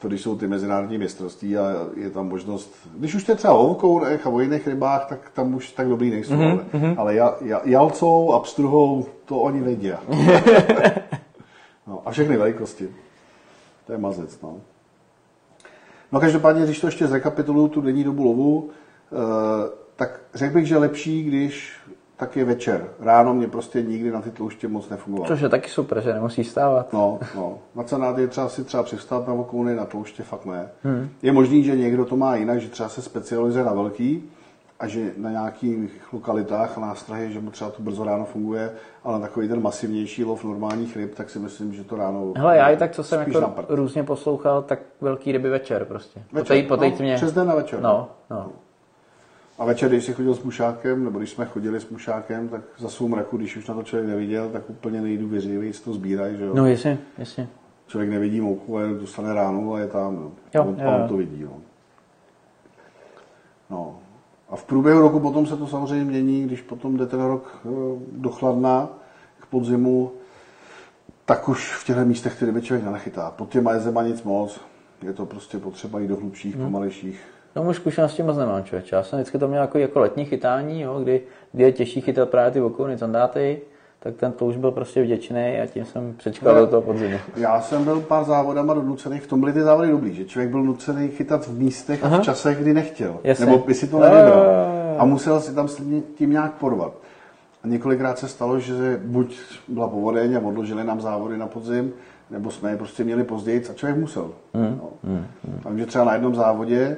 To, 0.00 0.08
když 0.08 0.20
jsou 0.20 0.36
ty 0.36 0.46
mezinárodní 0.46 0.98
mistrovství 0.98 1.56
a 1.56 1.86
je 1.96 2.10
tam 2.10 2.28
možnost, 2.28 2.74
když 2.94 3.14
už 3.14 3.24
to 3.24 3.32
je 3.32 3.36
třeba 3.36 3.54
o 3.54 3.68
vokounech 3.68 4.26
a 4.26 4.30
o 4.30 4.40
jiných 4.40 4.66
rybách, 4.66 5.06
tak 5.06 5.30
tam 5.30 5.54
už 5.54 5.72
tak 5.72 5.88
dobrý 5.88 6.10
nejsou. 6.10 6.34
Mm-hmm. 6.34 6.84
Ale, 6.84 6.94
ale 6.96 7.14
ja, 7.14 7.34
ja, 7.40 7.60
jalcou 7.64 8.32
a 8.32 8.40
pstruhou 8.40 9.06
to 9.24 9.38
oni 9.38 9.60
vědí. 9.60 9.92
no, 11.86 12.02
a 12.04 12.10
všechny 12.10 12.36
velikosti. 12.36 12.88
To 13.86 13.92
je 13.92 13.98
mazec, 13.98 14.40
no. 14.40 14.56
No 16.12 16.20
každopádně, 16.20 16.64
když 16.64 16.80
to 16.80 16.86
ještě 16.86 17.06
zrekapituluju 17.06 17.68
tu 17.68 17.80
denní 17.80 18.04
dobu 18.04 18.24
lovu, 18.24 18.70
eh, 18.70 19.70
tak 19.96 20.20
řekl 20.34 20.54
bych, 20.54 20.66
že 20.66 20.78
lepší, 20.78 21.22
když 21.22 21.72
tak 22.20 22.36
je 22.36 22.44
večer. 22.44 22.88
Ráno 23.00 23.34
mě 23.34 23.48
prostě 23.48 23.82
nikdy 23.82 24.10
na 24.10 24.20
ty 24.20 24.30
tlouště 24.30 24.68
moc 24.68 24.88
nefungovalo. 24.88 25.28
Což 25.28 25.40
je 25.40 25.48
taky 25.48 25.68
super, 25.70 26.00
že 26.00 26.14
nemusíš 26.14 26.48
stávat. 26.48 26.92
No, 26.92 27.18
no. 27.36 27.58
Na 27.74 27.82
cenát 27.82 28.18
je 28.18 28.26
třeba 28.26 28.48
si 28.48 28.64
třeba 28.64 28.82
přivstát 28.82 29.28
na 29.28 29.34
vokouny, 29.34 29.74
na 29.74 29.84
tlouště 29.84 30.22
fakt 30.22 30.44
ne. 30.44 30.68
Hmm. 30.82 31.08
Je 31.22 31.32
možný, 31.32 31.64
že 31.64 31.76
někdo 31.76 32.04
to 32.04 32.16
má 32.16 32.36
jinak, 32.36 32.60
že 32.60 32.68
třeba 32.68 32.88
se 32.88 33.02
specializuje 33.02 33.64
na 33.64 33.72
velký 33.72 34.30
a 34.80 34.86
že 34.86 35.12
na 35.16 35.30
nějakých 35.30 36.12
lokalitách 36.12 36.78
a 36.78 36.80
nástrahy, 36.80 37.32
že 37.32 37.40
mu 37.40 37.50
třeba 37.50 37.70
to 37.70 37.82
brzo 37.82 38.04
ráno 38.04 38.24
funguje, 38.24 38.70
ale 39.04 39.20
na 39.20 39.26
takový 39.26 39.48
ten 39.48 39.62
masivnější 39.62 40.24
lov 40.24 40.44
normálních 40.44 40.96
ryb, 40.96 41.14
tak 41.14 41.30
si 41.30 41.38
myslím, 41.38 41.72
že 41.72 41.84
to 41.84 41.96
ráno 41.96 42.32
Hele, 42.36 42.56
já 42.56 42.68
i 42.68 42.76
tak, 42.76 42.92
co 42.92 43.04
jsem 43.04 43.20
jako 43.20 43.54
různě 43.68 44.02
poslouchal, 44.02 44.62
tak 44.62 44.78
velký 45.00 45.32
ryby 45.32 45.50
večer 45.50 45.84
prostě. 45.84 46.22
Po 46.30 46.36
Večer, 46.36 46.56
té, 46.56 46.68
po 46.68 46.76
té 46.76 46.90
no, 46.90 46.96
tmě. 46.96 47.14
přes 47.16 47.32
den 47.32 47.46
na 47.46 47.54
večer. 47.54 47.80
No, 47.80 48.08
no. 48.30 48.52
A 49.60 49.64
večer, 49.64 49.88
když 49.88 50.04
jsi 50.04 50.12
chodil 50.12 50.34
s 50.34 50.42
mušákem, 50.42 51.04
nebo 51.04 51.18
když 51.18 51.30
jsme 51.30 51.44
chodili 51.44 51.80
s 51.80 51.88
mušákem, 51.90 52.48
tak 52.48 52.60
za 52.78 52.88
soumraku, 52.88 53.36
když 53.36 53.56
už 53.56 53.66
na 53.66 53.74
to 53.74 53.82
člověk 53.82 54.08
neviděl, 54.08 54.48
tak 54.48 54.70
úplně 54.70 55.00
nejdu 55.00 55.28
věřivý, 55.28 55.72
si 55.72 55.82
to 55.82 55.92
sbírají, 55.92 56.36
že 56.36 56.44
jo. 56.44 56.54
No 56.54 56.66
jasně, 56.66 56.98
jasně. 57.18 57.48
Člověk 57.86 58.10
nevidí 58.10 58.40
mouchu, 58.40 58.76
ale 58.76 58.88
dostane 58.88 59.34
ráno 59.34 59.72
a 59.72 59.78
je 59.78 59.86
tam, 59.86 60.16
no. 60.16 60.32
Jo, 60.54 60.64
on, 60.64 60.80
jo, 60.80 60.88
a 60.88 60.94
on 60.94 61.02
jo. 61.02 61.08
to 61.08 61.16
vidí, 61.16 61.44
no. 61.44 61.52
no. 63.70 63.98
A 64.48 64.56
v 64.56 64.64
průběhu 64.64 65.00
roku 65.00 65.20
potom 65.20 65.46
se 65.46 65.56
to 65.56 65.66
samozřejmě 65.66 66.04
mění, 66.04 66.42
když 66.42 66.60
potom 66.60 66.96
jde 66.96 67.06
ten 67.06 67.20
rok 67.20 67.60
eh, 67.64 67.68
do 68.12 68.30
chladna, 68.30 68.88
k 69.40 69.46
podzimu, 69.46 70.12
tak 71.24 71.48
už 71.48 71.74
v 71.74 71.84
těchto 71.84 72.04
místech 72.04 72.38
ty 72.38 72.44
ryby 72.44 72.62
člověk 72.62 72.84
nenachytá. 72.84 73.30
Pod 73.30 73.48
těma 73.48 73.72
jezema 73.72 74.02
nic 74.02 74.22
moc, 74.22 74.60
je 75.02 75.12
to 75.12 75.26
prostě 75.26 75.58
potřeba 75.58 76.00
jít 76.00 76.08
do 76.08 76.16
hlubších, 76.16 76.54
Hmm. 76.54 76.64
pomalejších. 76.64 77.20
No 77.56 77.62
už 77.62 77.76
zkušenosti 77.76 78.22
moc 78.22 78.36
nemám, 78.36 78.64
člověče. 78.64 78.96
Já 78.96 79.02
jsem 79.02 79.18
vždycky 79.18 79.38
to 79.38 79.48
měl 79.48 79.62
jako, 79.62 79.78
jako 79.78 79.98
letní 80.00 80.24
chytání, 80.24 80.80
jo, 80.80 81.00
kdy, 81.02 81.20
kdy 81.52 81.64
je 81.64 81.72
těžší 81.72 82.00
chytat 82.00 82.28
právě 82.28 82.50
ty 82.50 82.60
okouny 82.60 82.96
zandáty, 82.96 83.60
tak 84.00 84.14
ten 84.16 84.32
to 84.32 84.46
už 84.46 84.56
byl 84.56 84.70
prostě 84.70 85.02
vděčný 85.02 85.60
a 85.62 85.66
tím 85.66 85.84
jsem 85.84 86.14
přečkal 86.16 86.54
do 86.54 86.66
toho 86.66 86.82
podzimu. 86.82 87.16
Já 87.36 87.60
jsem 87.60 87.84
byl 87.84 88.00
pár 88.00 88.24
závodama 88.24 88.74
donucený, 88.74 89.18
v 89.18 89.26
tom 89.26 89.40
byly 89.40 89.52
ty 89.52 89.62
závody 89.62 89.90
dobrý, 89.90 90.14
že 90.14 90.24
člověk 90.24 90.50
byl 90.50 90.62
nucený 90.62 91.08
chytat 91.08 91.46
v 91.46 91.58
místech 91.58 92.04
a 92.04 92.08
v 92.08 92.20
časech, 92.22 92.58
kdy 92.58 92.74
nechtěl. 92.74 93.16
Jasně. 93.24 93.46
Nebo 93.46 93.58
by 93.58 93.74
si 93.74 93.86
to 93.88 93.98
nevybral. 93.98 94.44
jo. 94.44 94.96
A 94.98 95.04
musel 95.04 95.40
si 95.40 95.54
tam 95.54 95.68
s 95.68 95.82
tím 96.14 96.30
nějak 96.30 96.52
porvat. 96.54 96.92
A 97.64 97.66
několikrát 97.68 98.18
se 98.18 98.28
stalo, 98.28 98.58
že 98.60 99.00
buď 99.04 99.36
byla 99.68 99.88
povodeň 99.88 100.36
a 100.36 100.40
odložili 100.40 100.84
nám 100.84 101.00
závody 101.00 101.38
na 101.38 101.46
podzim, 101.46 101.92
nebo 102.30 102.50
jsme 102.50 102.70
je 102.70 102.76
prostě 102.76 103.04
měli 103.04 103.24
později 103.24 103.64
a 103.70 103.74
člověk 103.74 103.98
musel. 103.98 104.30
Hmm, 104.54 104.80
No. 105.04 105.20
Takže 105.62 105.86
třeba 105.86 106.04
na 106.04 106.12
jednom 106.12 106.34
závodě, 106.34 106.96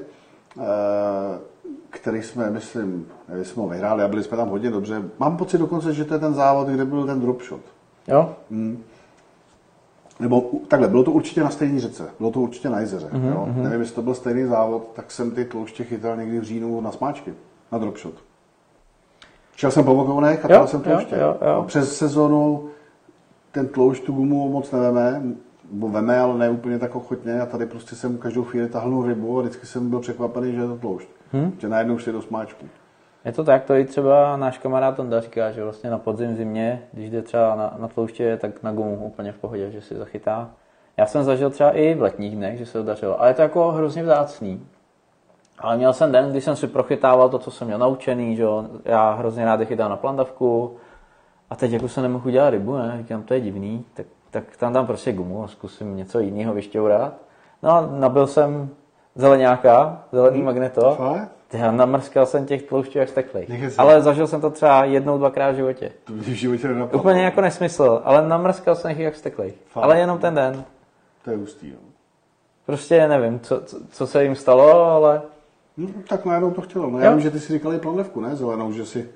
který 1.91 2.23
jsme, 2.23 2.51
myslím, 2.51 3.07
nevím, 3.29 3.45
jsme 3.45 3.63
ho 3.63 3.69
vyhráli 3.69 4.03
a 4.03 4.09
byli 4.09 4.23
jsme 4.23 4.37
tam 4.37 4.49
hodně 4.49 4.71
dobře. 4.71 5.03
Mám 5.19 5.37
pocit 5.37 5.59
dokonce, 5.59 5.93
že 5.95 6.05
to 6.05 6.15
je 6.15 6.21
ten 6.21 6.35
závod, 6.35 6.69
kde 6.69 6.85
byl 6.85 7.07
ten 7.07 7.21
drop 7.21 7.43
shot. 7.43 7.61
Jo? 8.09 8.35
Nebo 10.21 10.41
u- 10.41 10.67
takhle, 10.67 10.89
bylo 10.89 11.05
to 11.05 11.11
určitě 11.13 11.43
na 11.43 11.51
stejné 11.51 11.81
řece, 11.81 12.11
bylo 12.19 12.31
to 12.31 12.41
určitě 12.41 12.71
na 12.71 12.81
jezeře. 12.81 13.07
Mm-hmm. 13.13 13.29
Jo? 13.33 13.49
Nevím, 13.57 13.81
jestli 13.81 13.95
to 13.95 14.03
byl 14.03 14.15
stejný 14.15 14.45
závod, 14.45 14.91
tak 14.95 15.11
jsem 15.11 15.31
ty 15.31 15.45
tlouště 15.45 15.85
chytal 15.85 16.17
někdy 16.17 16.41
v 16.41 16.45
říjnu 16.45 16.81
na 16.81 16.93
smáčky, 16.93 17.35
na 17.73 17.79
dropshot. 17.79 18.15
Šel 19.57 19.71
jsem 19.71 19.85
po 19.85 19.95
vokounech 19.95 20.45
a 20.45 20.53
Jo, 20.55 20.67
jsem 20.67 20.81
tlouště. 20.81 21.17
jo, 21.17 21.37
jo, 21.43 21.49
jo. 21.55 21.65
Přes 21.67 21.97
sezonu 21.97 22.69
ten 23.53 23.69
tloušť 23.69 24.05
tu 24.05 24.13
gumu 24.13 24.49
moc 24.53 24.71
neveme, 24.73 25.23
nebo 25.73 25.89
veme, 25.89 26.19
ale 26.19 26.39
ne 26.39 26.51
úplně 26.51 26.79
tak 26.79 26.97
ochotně 26.97 27.41
a 27.41 27.47
tady 27.47 27.67
prostě 27.67 27.97
jsem 27.97 28.19
každou 28.19 28.45
chvíli 28.45 28.69
tahnul 28.69 29.07
rybu 29.07 29.39
a 29.39 29.43
vždycky 29.43 29.67
jsem 29.67 29.91
byl 29.91 30.01
překvapený, 30.01 30.53
že 30.53 30.61
je 30.61 30.67
to 30.67 30.77
tloušť. 30.77 31.09
Hmm? 31.33 31.53
Že 31.59 31.69
najednou 31.69 31.99
šli 31.99 32.13
do 32.13 32.23
smáčku. 32.23 32.67
Je 33.25 33.33
to 33.33 33.45
tak, 33.45 33.65
to 33.65 33.75
i 33.75 33.85
třeba 33.85 34.37
náš 34.37 34.59
kamarád 34.59 34.97
Tonda 34.97 35.21
říká, 35.21 35.51
že 35.51 35.65
vlastně 35.65 35.91
na 35.91 35.99
podzim 35.99 36.37
zimě, 36.37 36.83
když 36.93 37.11
jde 37.11 37.23
třeba 37.23 37.57
na, 37.57 37.75
na 37.79 37.89
tlouště, 37.89 38.37
tak 38.41 38.63
na 38.63 38.73
gumu 38.73 39.07
úplně 39.07 39.33
v 39.33 39.39
pohodě, 39.39 39.71
že 39.71 39.81
si 39.81 39.97
zachytá. 39.97 40.51
Já 40.97 41.07
jsem 41.07 41.25
zažil 41.25 41.51
třeba 41.51 41.71
i 41.71 41.95
v 41.95 42.03
letních 42.03 42.37
dnech, 42.37 42.59
že 42.59 42.67
se 42.67 42.73
to 42.73 42.85
dařilo, 42.85 43.21
ale 43.21 43.31
je 43.31 43.35
to 43.35 43.43
jako 43.43 43.71
hrozně 43.73 44.03
vzácný. 44.03 44.67
Ale 45.59 45.77
měl 45.77 45.93
jsem 45.93 46.13
den, 46.13 46.31
kdy 46.31 46.41
jsem 46.41 46.57
si 46.57 46.67
prochytával 46.67 47.29
to, 47.29 47.39
co 47.39 47.51
jsem 47.51 47.67
měl 47.67 47.79
naučený, 47.79 48.37
že 48.37 48.43
jo. 48.43 48.65
Já 48.85 49.13
hrozně 49.13 49.45
rád 49.45 49.61
je 49.61 49.67
chytám 49.67 49.91
na 49.91 49.97
plandavku. 49.97 50.77
A 51.51 51.57
teď 51.57 51.73
jako 51.73 51.89
se 51.89 52.03
nemohu 52.03 52.29
udělat 52.29 52.51
rybu, 52.51 52.77
ne? 52.77 52.95
Říkám, 52.99 53.23
to 53.23 53.35
je 53.35 53.41
divný, 53.41 53.85
tak, 53.95 54.07
tak 54.33 54.57
tam 54.57 54.73
dám 54.73 54.87
prostě 54.87 55.13
gumu 55.13 55.45
a 55.45 55.49
zkusím 55.49 55.97
něco 55.97 56.21
jiného 56.21 56.55
vyšťourat. 56.55 57.13
No 57.63 57.71
a 57.71 57.89
nabil 57.99 58.27
jsem 58.27 58.69
zeleňáka, 59.15 60.05
zelený 60.13 60.43
magneto. 60.43 60.95
Fakt? 60.95 61.29
Já 61.53 61.71
namrskal 61.73 62.27
jsem 62.27 62.47
těch 62.47 62.63
tloušťů 62.63 62.99
jak 62.99 63.09
steklej. 63.09 63.47
Ale 63.79 64.03
zažil 64.03 64.27
jsem 64.27 64.41
to 64.41 64.51
třeba 64.51 64.85
jednou, 64.85 65.19
dvakrát 65.19 65.51
v 65.51 65.55
životě. 65.57 65.93
To 66.05 66.13
v 66.13 66.23
životě 66.23 66.69
nenapadlo. 66.69 67.01
Úplně 67.01 67.23
jako 67.23 67.41
nesmysl, 67.41 68.01
ale 68.05 68.29
namrskal 68.29 68.75
jsem 68.75 68.91
jich 68.91 68.99
jak 69.01 69.17
steklej. 69.17 69.53
Fakt? 69.67 69.85
Ale 69.85 69.99
jenom 69.99 70.19
ten 70.19 70.35
den. 70.35 70.65
To 71.25 71.31
je 71.31 71.37
hustý, 71.37 71.71
jo. 71.71 71.77
Prostě 72.67 73.09
nevím, 73.09 73.41
co, 73.41 73.61
co, 73.61 73.77
co 73.91 74.07
se 74.07 74.25
jim 74.25 74.35
stalo, 74.35 74.85
ale 74.85 75.23
No, 75.77 75.89
tak 76.09 76.25
najednou 76.25 76.51
to 76.51 76.61
chtělo. 76.61 76.91
No, 76.91 76.99
Jo. 76.99 77.05
já 77.05 77.11
vím, 77.11 77.21
že 77.21 77.31
ty 77.31 77.41
si 77.41 77.53
říkali 77.53 77.79
planlevku, 77.79 78.21
ne? 78.21 78.37
Zelenou, 78.37 78.73
že 78.73 78.87
si 78.87 79.09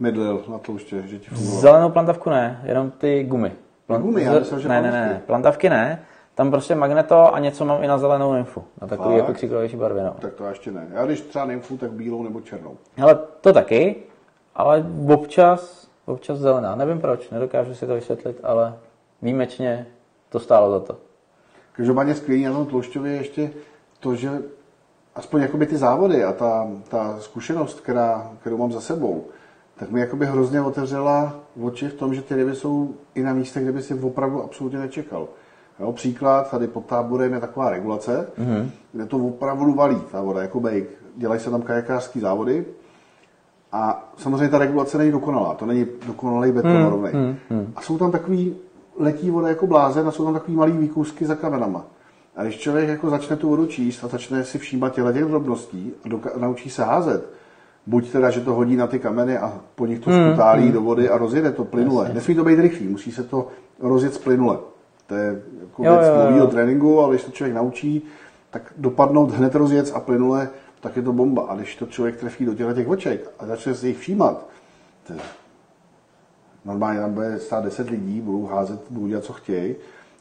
mydlil 0.00 0.44
na 0.48 0.58
tlouště, 0.58 1.02
že 1.06 1.18
ti 1.18 1.28
fungovalo. 1.30 1.60
zelenou 1.60 1.90
plantavku 1.90 2.30
ne, 2.30 2.60
jenom 2.64 2.90
ty 2.90 3.24
gumy. 3.24 3.52
Na 3.88 3.98
gumy? 3.98 4.22
Já 4.22 4.38
myslel, 4.38 4.60
že 4.60 4.68
ne, 4.68 4.82
ne, 4.82 4.90
ne, 4.90 5.22
plantavky 5.26 5.70
ne. 5.70 6.02
Tam 6.34 6.50
prostě 6.50 6.74
magneto 6.74 7.34
a 7.34 7.38
něco 7.38 7.64
mám 7.64 7.82
i 7.82 7.86
na 7.86 7.98
zelenou 7.98 8.32
nymfu. 8.32 8.64
Na 8.80 8.86
takový 8.86 9.08
Fakt? 9.08 9.18
jako 9.18 9.32
křiklovější 9.32 9.76
barvě, 9.76 10.04
no. 10.04 10.14
Tak 10.20 10.34
to 10.34 10.44
já 10.44 10.50
ještě 10.50 10.70
ne. 10.70 10.86
Já 10.90 11.06
když 11.06 11.20
třeba 11.20 11.44
nymfu, 11.44 11.76
tak 11.76 11.92
bílou 11.92 12.22
nebo 12.22 12.40
černou. 12.40 12.76
Ale 13.02 13.18
to 13.40 13.52
taky, 13.52 13.96
ale 14.54 14.86
občas, 15.08 15.88
občas 16.06 16.38
zelená. 16.38 16.74
Nevím 16.74 17.00
proč, 17.00 17.30
nedokážu 17.30 17.74
si 17.74 17.86
to 17.86 17.94
vysvětlit, 17.94 18.40
ale 18.42 18.74
výjimečně 19.22 19.86
to 20.28 20.40
stálo 20.40 20.70
za 20.70 20.80
to. 20.80 20.96
Každopádně 21.72 22.14
skvělý 22.14 22.44
na 22.44 22.52
tom 22.52 22.66
tloušťově 22.66 23.12
je 23.12 23.18
ještě 23.18 23.50
to, 24.00 24.14
že 24.14 24.30
aspoň 25.14 25.42
jakoby 25.42 25.66
ty 25.66 25.76
závody 25.76 26.24
a 26.24 26.32
ta, 26.32 26.68
ta 26.88 27.16
zkušenost, 27.20 27.80
která, 27.80 28.30
kterou 28.40 28.56
mám 28.56 28.72
za 28.72 28.80
sebou, 28.80 29.24
tak 29.76 29.90
mi 29.90 30.00
jakoby 30.00 30.26
hrozně 30.26 30.60
otevřela 30.60 31.40
oči 31.62 31.88
v 31.88 31.94
tom, 31.94 32.14
že 32.14 32.22
ty 32.22 32.34
ryby 32.34 32.54
jsou 32.54 32.94
i 33.14 33.22
na 33.22 33.32
místech, 33.32 33.62
kde 33.62 33.72
by 33.72 33.82
si 33.82 33.94
opravdu 33.94 34.42
absolutně 34.42 34.78
nečekal. 34.78 35.28
Jo, 35.80 35.92
příklad, 35.92 36.50
tady 36.50 36.66
pod 36.66 36.86
táborem 36.86 37.32
je 37.32 37.40
taková 37.40 37.70
regulace, 37.70 38.28
mm-hmm. 38.38 38.70
kde 38.92 39.06
to 39.06 39.16
opravdu 39.16 39.74
valí, 39.74 40.00
ta 40.12 40.22
voda, 40.22 40.42
jako 40.42 40.60
bejk. 40.60 40.88
Dělají 41.16 41.40
se 41.40 41.50
tam 41.50 41.62
kajakářské 41.62 42.20
závody 42.20 42.64
a 43.72 44.12
samozřejmě 44.16 44.48
ta 44.48 44.58
regulace 44.58 44.98
není 44.98 45.12
dokonalá, 45.12 45.54
to 45.54 45.66
není 45.66 45.86
dokonalý 46.06 46.52
beton 46.52 46.82
mm, 46.82 46.86
rovnej. 46.86 47.12
Mm, 47.14 47.36
mm. 47.50 47.72
A 47.76 47.80
jsou 47.80 47.98
tam 47.98 48.10
takový, 48.10 48.56
letí 48.98 49.30
voda 49.30 49.48
jako 49.48 49.66
blázen 49.66 50.08
a 50.08 50.10
jsou 50.10 50.24
tam 50.24 50.34
takový 50.34 50.56
malý 50.56 50.72
výkusky 50.72 51.26
za 51.26 51.34
kamenama. 51.34 51.84
A 52.36 52.42
když 52.42 52.58
člověk 52.58 52.88
jako 52.88 53.10
začne 53.10 53.36
tu 53.36 53.48
vodu 53.48 53.66
číst 53.66 54.04
a 54.04 54.08
začne 54.08 54.44
si 54.44 54.58
všímat 54.58 54.92
těle 54.92 55.12
těch 55.12 55.24
drobností 55.24 55.92
a 56.04 56.08
doka- 56.08 56.40
naučí 56.40 56.70
se 56.70 56.84
házet, 56.84 57.30
buď 57.88 58.10
teda, 58.10 58.30
že 58.30 58.40
to 58.40 58.54
hodí 58.54 58.76
na 58.76 58.86
ty 58.86 58.98
kameny 58.98 59.38
a 59.38 59.60
po 59.74 59.86
nich 59.86 60.00
to 60.00 60.10
skutálí 60.10 60.72
do 60.72 60.80
vody 60.80 61.08
a 61.08 61.18
rozjede 61.18 61.52
to 61.52 61.64
plynule. 61.64 62.10
Nesmí 62.14 62.34
to 62.34 62.44
být 62.44 62.58
rychlý, 62.58 62.88
musí 62.88 63.12
se 63.12 63.24
to 63.24 63.48
rozjet 63.80 64.18
plynule. 64.24 64.58
To 65.06 65.14
je 65.14 65.42
jako 65.60 65.84
Jo, 65.84 65.92
věc 65.92 66.08
dlouhého 66.08 66.46
tréninku, 66.46 67.00
ale 67.00 67.14
když 67.14 67.24
to 67.24 67.30
člověk 67.30 67.56
naučí, 67.56 68.02
tak 68.50 68.72
dopadnout 68.76 69.30
hned 69.30 69.54
rozjet 69.54 69.92
a 69.94 70.00
plynule, 70.00 70.48
tak 70.80 70.96
je 70.96 71.02
to 71.02 71.12
bomba. 71.12 71.46
A 71.48 71.56
když 71.56 71.76
to 71.76 71.86
člověk 71.86 72.16
trefí 72.16 72.44
do 72.44 72.54
těchto 72.54 72.72
těch 72.72 72.88
oček 72.88 73.30
a 73.38 73.46
začne 73.46 73.74
se 73.74 73.88
jich 73.88 73.98
všímat, 73.98 74.46
to 75.06 75.12
je 75.12 75.18
normálně 76.64 77.00
tam 77.00 77.12
bude 77.12 77.38
stát 77.38 77.64
10 77.64 77.90
lidí, 77.90 78.20
budou 78.20 78.46
házet, 78.46 78.80
budou 78.90 79.06
dělat, 79.06 79.24
co 79.24 79.32
chtějí. 79.32 79.76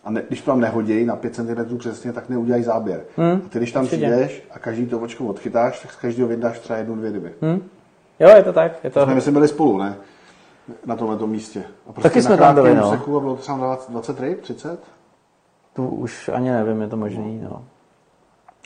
A 0.08 0.12
ne, 0.12 0.24
když 0.28 0.41
to 0.41 0.51
tam 0.51 0.60
nehodí 0.60 1.05
na 1.05 1.16
5 1.16 1.36
cm 1.36 1.78
přesně, 1.78 2.14
tak 2.14 2.30
neudělají 2.30 2.64
záběr. 2.64 3.03
Hmm, 3.18 3.41
a 3.45 3.49
ty, 3.49 3.58
když 3.60 3.72
tam 3.72 3.84
určitě. 3.84 4.05
přijdeš 4.05 4.43
a 4.51 4.60
každý 4.60 4.86
to 4.86 4.99
očko 4.99 5.26
odchytáš, 5.26 5.82
tak 5.82 5.93
z 5.93 5.95
každého 5.95 6.30
vyndáš 6.30 6.60
třeba 6.60 6.80
jednu, 6.80 6.95
dvě 6.95 7.12
ryby. 7.12 7.34
Hmm. 7.41 7.62
Jo, 8.20 8.30
je 8.30 8.43
to 8.43 8.53
tak, 8.53 8.72
je 8.84 8.89
to, 8.89 9.03
Jsme, 9.03 9.16
my 9.16 9.22
jsme 9.22 9.32
byli 9.32 9.47
spolu, 9.47 9.78
ne? 9.78 9.95
na 10.86 10.95
tomhle 10.95 11.28
místě. 11.28 11.64
A 11.89 11.93
prostě 11.93 12.10
Taky 12.10 12.20
na 12.20 12.26
jsme 12.26 12.38
tam 12.38 12.55
byli, 12.55 12.76
no. 12.76 12.91
a 12.91 12.97
bylo 13.05 13.36
to 13.36 13.41
třeba 13.41 13.80
20 13.89 14.20
ryb, 14.20 14.41
30? 14.41 14.80
Tu 15.74 15.88
už 15.88 16.30
ani 16.34 16.51
nevím, 16.51 16.82
je 16.82 16.88
to 16.88 16.97
možný, 16.97 17.39
no. 17.43 17.64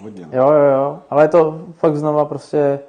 Hodně. 0.04 0.26
No. 0.26 0.38
Jo, 0.38 0.52
jo, 0.52 0.72
jo, 0.74 1.00
ale 1.10 1.24
je 1.24 1.28
to 1.28 1.62
fakt 1.74 1.96
znova 1.96 2.26
prostě 2.26 2.80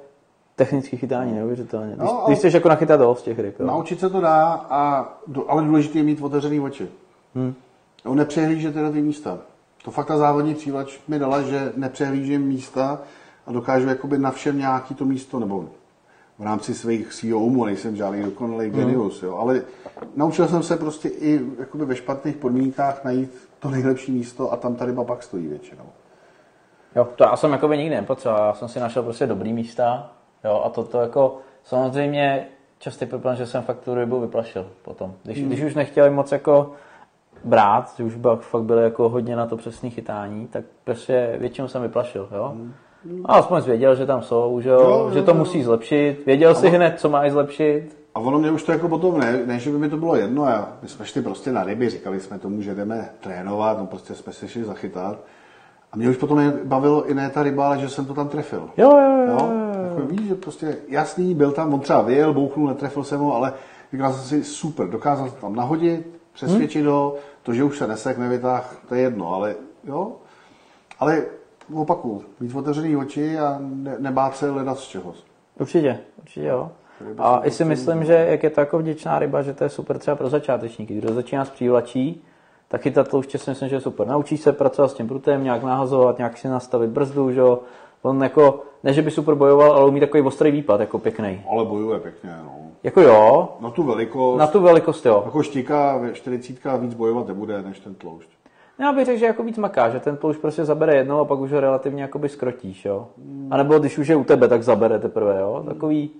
technické 0.55 0.97
chytání, 0.97 1.33
neuvěřitelně. 1.33 1.95
Když, 1.95 2.09
No, 2.09 2.23
když 2.27 2.37
chceš 2.39 2.53
jako 2.53 2.69
nachytat 2.69 2.99
dost 2.99 3.21
těch 3.23 3.39
ryb, 3.39 3.59
jo. 3.59 3.65
Naučit 3.65 3.99
se 3.99 4.09
to 4.09 4.21
dá, 4.21 4.45
a, 4.69 5.09
ale 5.47 5.63
důležité 5.63 5.97
je 5.97 6.03
mít 6.03 6.21
otevřený 6.21 6.59
oči. 6.59 6.87
Hmm. 7.35 7.53
On 8.05 8.17
nepřehlíže 8.17 8.71
tyhle 8.71 8.91
ty 8.91 9.01
místa. 9.01 9.37
To 9.83 9.91
fakt 9.91 10.07
ta 10.07 10.17
závodní 10.17 10.55
přívač 10.55 10.99
mi 11.07 11.19
dala, 11.19 11.41
že 11.41 11.71
nepřehlížím 11.75 12.41
místa 12.41 13.01
a 13.47 13.51
dokážu 13.51 13.87
jakoby 13.87 14.17
na 14.17 14.31
všem 14.31 14.57
nějaký 14.57 14.95
to 14.95 15.05
místo, 15.05 15.39
nebo 15.39 15.69
v 16.39 16.43
rámci 16.43 16.73
svých 16.73 17.13
svého 17.13 17.39
umu, 17.39 17.65
nejsem 17.65 17.95
žádný 17.95 18.23
dokonalý 18.23 18.69
Hmm. 18.69 18.79
genius, 18.79 19.23
jo, 19.23 19.37
ale 19.37 19.61
naučil 20.15 20.47
jsem 20.47 20.63
se 20.63 20.77
prostě 20.77 21.09
i 21.09 21.41
jakoby 21.59 21.85
ve 21.85 21.95
špatných 21.95 22.35
podmínkách 22.35 23.03
najít 23.03 23.31
to 23.59 23.69
nejlepší 23.69 24.11
místo 24.11 24.53
a 24.53 24.57
tam 24.57 24.75
ta 24.75 24.85
ryba 24.85 25.03
pak 25.03 25.23
stojí 25.23 25.47
většinou. 25.47 25.85
Jo, 26.95 27.07
to 27.15 27.23
já 27.23 27.35
jsem 27.35 27.51
jako 27.51 27.67
by 27.67 27.77
nikdy 27.77 27.95
nepotřeboval, 27.95 28.45
já 28.47 28.53
jsem 28.53 28.67
si 28.67 28.79
našel 28.79 29.03
prostě 29.03 29.27
dobrý 29.27 29.53
místa, 29.53 30.11
jo, 30.43 30.61
a 30.65 30.69
toto 30.69 31.01
jako 31.01 31.37
samozřejmě 31.63 32.47
častý 32.79 33.05
problém, 33.05 33.35
že 33.35 33.45
jsem 33.45 33.63
fakt 33.63 33.79
tu 33.79 33.95
rybu 33.95 34.19
vyplašil 34.19 34.67
potom. 34.81 35.13
Když, 35.23 35.39
Hmm. 35.39 35.47
když 35.47 35.63
už 35.63 35.75
nechtěli 35.75 36.09
moc 36.09 36.31
jako 36.31 36.71
brát, 37.43 37.93
že 37.97 38.03
už 38.03 38.15
byl, 38.15 38.35
fakt 38.41 38.63
byli 38.63 38.83
jako 38.83 39.09
hodně 39.09 39.35
na 39.35 39.45
to 39.45 39.57
přesné 39.57 39.89
chytání, 39.89 40.47
tak 40.47 40.63
prostě 40.83 41.35
většinou 41.39 41.67
jsem 41.67 41.81
vyplašil, 41.81 42.27
jo. 42.35 42.53
A 43.25 43.33
aspoň 43.33 43.61
jsi 43.61 43.69
věděl, 43.69 43.95
že 43.95 44.05
tam 44.05 44.21
jsou, 44.21 44.61
že, 44.61 44.69
jo, 44.69 44.79
Hmm. 44.79 44.89
Jo, 44.91 45.11
že 45.13 45.21
to 45.21 45.31
jo. 45.31 45.37
musí 45.37 45.63
zlepšit. 45.63 46.25
Věděl 46.25 46.53
Ano. 46.57 46.69
hned, 46.69 46.99
co 46.99 47.09
máš 47.09 47.31
zlepšit. 47.31 47.97
A 48.15 48.19
ono 48.19 48.39
mě 48.39 48.51
už 48.51 48.63
to 48.63 48.71
jako 48.71 48.89
potom 48.89 49.19
ne, 49.19 49.39
ne, 49.45 49.59
že 49.59 49.71
by 49.71 49.77
mi 49.77 49.89
to 49.89 49.97
bylo 49.97 50.15
jedno, 50.15 50.45
já, 50.45 50.69
my 50.81 50.87
jsme 50.87 51.05
šli 51.05 51.21
prostě 51.21 51.51
na 51.51 51.63
ryby, 51.63 51.89
říkali 51.89 52.19
jsme 52.19 52.39
tomu, 52.39 52.61
že 52.61 52.75
jdeme 52.75 53.09
trénovat, 53.19 53.77
no 53.77 53.85
prostě 53.85 54.15
jsme 54.15 54.33
se 54.33 54.47
šli 54.47 54.63
zachytat. 54.63 55.17
A 55.91 55.97
mě 55.97 56.09
už 56.09 56.17
potom 56.17 56.53
bavilo 56.63 57.09
i 57.09 57.13
ne 57.13 57.29
ta 57.29 57.43
ryba, 57.43 57.67
ale 57.67 57.77
že 57.79 57.89
jsem 57.89 58.05
to 58.05 58.13
tam 58.13 58.27
trefil. 58.27 58.69
Jo, 58.77 58.91
jo, 58.91 59.25
jo. 59.27 59.33
Jo? 59.39 59.51
Jako 59.89 60.01
víš, 60.07 60.27
že 60.27 60.35
prostě 60.35 60.77
jasný, 60.87 61.35
byl 61.35 61.51
tam, 61.51 61.73
on 61.73 61.79
třeba 61.79 62.01
vyjel, 62.01 62.33
bouchnul, 62.33 62.67
netrefil 62.67 63.03
jsem 63.03 63.19
ho, 63.19 63.35
ale 63.35 63.53
říkal 63.93 64.13
jsem 64.13 64.23
si, 64.23 64.43
super, 64.43 64.87
dokázal 64.89 65.29
to 65.29 65.35
tam 65.41 65.55
nahodit, 65.55 66.07
přesvědčit 66.33 66.85
ho, 66.85 67.15
to, 67.43 67.53
že 67.53 67.63
už 67.63 67.77
se 67.77 67.87
nesek, 67.87 68.17
nevytáh, 68.17 68.77
to 68.89 68.95
je 68.95 69.01
jedno, 69.01 69.33
ale 69.33 69.55
jo. 69.83 70.11
Ale 70.99 71.23
opaku, 71.73 72.23
mít 72.39 72.55
otevřený 72.55 72.95
oči 72.95 73.39
a 73.39 73.57
ne, 73.59 73.95
nebát 73.99 74.37
se 74.37 74.51
hledat 74.51 74.79
z 74.79 74.87
čeho. 74.87 75.13
Určitě, 75.59 75.99
určitě 76.21 76.47
jo. 76.47 76.71
A 77.17 77.37
i 77.37 77.41
si 77.41 77.43
prostě- 77.43 77.65
myslím, 77.65 78.03
že 78.05 78.13
jak 78.13 78.43
je 78.43 78.49
to 78.49 78.59
jako 78.61 78.79
vděčná 78.79 79.19
ryba, 79.19 79.41
že 79.41 79.53
to 79.53 79.63
je 79.63 79.69
super 79.69 79.99
třeba 79.99 80.15
pro 80.15 80.29
začátečníky. 80.29 80.95
Kdo 80.95 81.13
začíná 81.13 81.45
s 81.45 81.49
přívlačí, 81.49 82.23
tak 82.67 82.81
chytat 82.81 83.07
tlouště 83.07 83.37
si 83.37 83.49
myslím, 83.49 83.69
že 83.69 83.75
je 83.75 83.81
super. 83.81 84.07
Naučíš 84.07 84.41
se 84.41 84.53
pracovat 84.53 84.87
s 84.87 84.93
tím 84.93 85.07
prutem, 85.07 85.43
nějak 85.43 85.63
nahazovat, 85.63 86.17
nějak 86.17 86.37
si 86.37 86.47
nastavit 86.47 86.89
brzdu, 86.89 87.31
že 87.31 87.39
jo. 87.39 87.59
On 88.01 88.23
jako, 88.23 88.63
ne, 88.83 88.93
že 88.93 89.01
by 89.01 89.11
super 89.11 89.35
bojoval, 89.35 89.71
ale 89.71 89.87
umí 89.87 89.99
takový 89.99 90.23
ostrý 90.23 90.51
výpad, 90.51 90.79
jako 90.79 90.99
pěkný. 90.99 91.41
Ale 91.51 91.65
bojuje 91.65 91.99
pěkně, 91.99 92.29
no. 92.43 92.62
Jako 92.83 93.01
jo, 93.01 93.49
Na 93.59 93.69
tu 93.69 93.83
velikost, 93.83 94.39
na 94.39 94.47
tu 94.47 94.61
velikost 94.61 95.05
jo. 95.05 95.21
jako 95.25 95.43
štika, 95.43 96.01
40 96.13 96.57
víc 96.77 96.93
bojovat 96.93 97.27
nebude, 97.27 97.61
než 97.61 97.79
ten 97.79 97.95
tloušť. 97.95 98.29
Já 98.79 98.93
bych 98.93 99.05
řekl, 99.05 99.19
že 99.19 99.25
jako 99.25 99.43
víc 99.43 99.57
maká, 99.57 99.89
že 99.89 99.99
ten 99.99 100.17
tloušť 100.17 100.39
prostě 100.39 100.65
zabere 100.65 100.95
jednou 100.95 101.19
a 101.19 101.25
pak 101.25 101.39
už 101.39 101.51
ho 101.51 101.59
relativně 101.59 102.01
jakoby 102.01 102.29
skrotíš, 102.29 102.85
jo. 102.85 103.07
A 103.51 103.57
nebo 103.57 103.79
když 103.79 103.97
už 103.97 104.07
je 104.07 104.15
u 104.15 104.23
tebe, 104.23 104.47
tak 104.47 104.63
zabere 104.63 104.99
teprve, 104.99 105.39
jo. 105.39 105.63
Takový, 105.67 106.11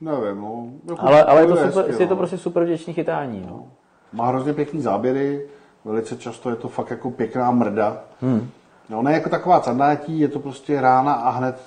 Nevím, 0.00 0.40
no. 0.40 0.66
Jako 0.90 1.06
ale, 1.06 1.24
ale 1.24 1.40
je 1.40 1.46
to, 1.46 1.56
super, 1.56 1.86
hezky, 1.86 2.02
je 2.02 2.06
to 2.06 2.14
no. 2.14 2.18
prostě 2.18 2.38
super 2.38 2.64
vděčný 2.64 2.92
chytání, 2.92 3.46
no. 3.50 3.66
Má 4.12 4.26
hrozně 4.26 4.52
pěkný 4.52 4.80
záběry, 4.80 5.46
velice 5.84 6.16
často 6.16 6.50
je 6.50 6.56
to 6.56 6.68
fakt 6.68 6.90
jako 6.90 7.10
pěkná 7.10 7.50
mrda. 7.50 8.02
Hmm. 8.20 8.50
No, 8.90 9.02
ne 9.02 9.12
jako 9.12 9.28
taková 9.28 9.60
candátí, 9.60 10.20
je 10.20 10.28
to 10.28 10.38
prostě 10.38 10.80
rána 10.80 11.12
a 11.12 11.30
hned 11.30 11.60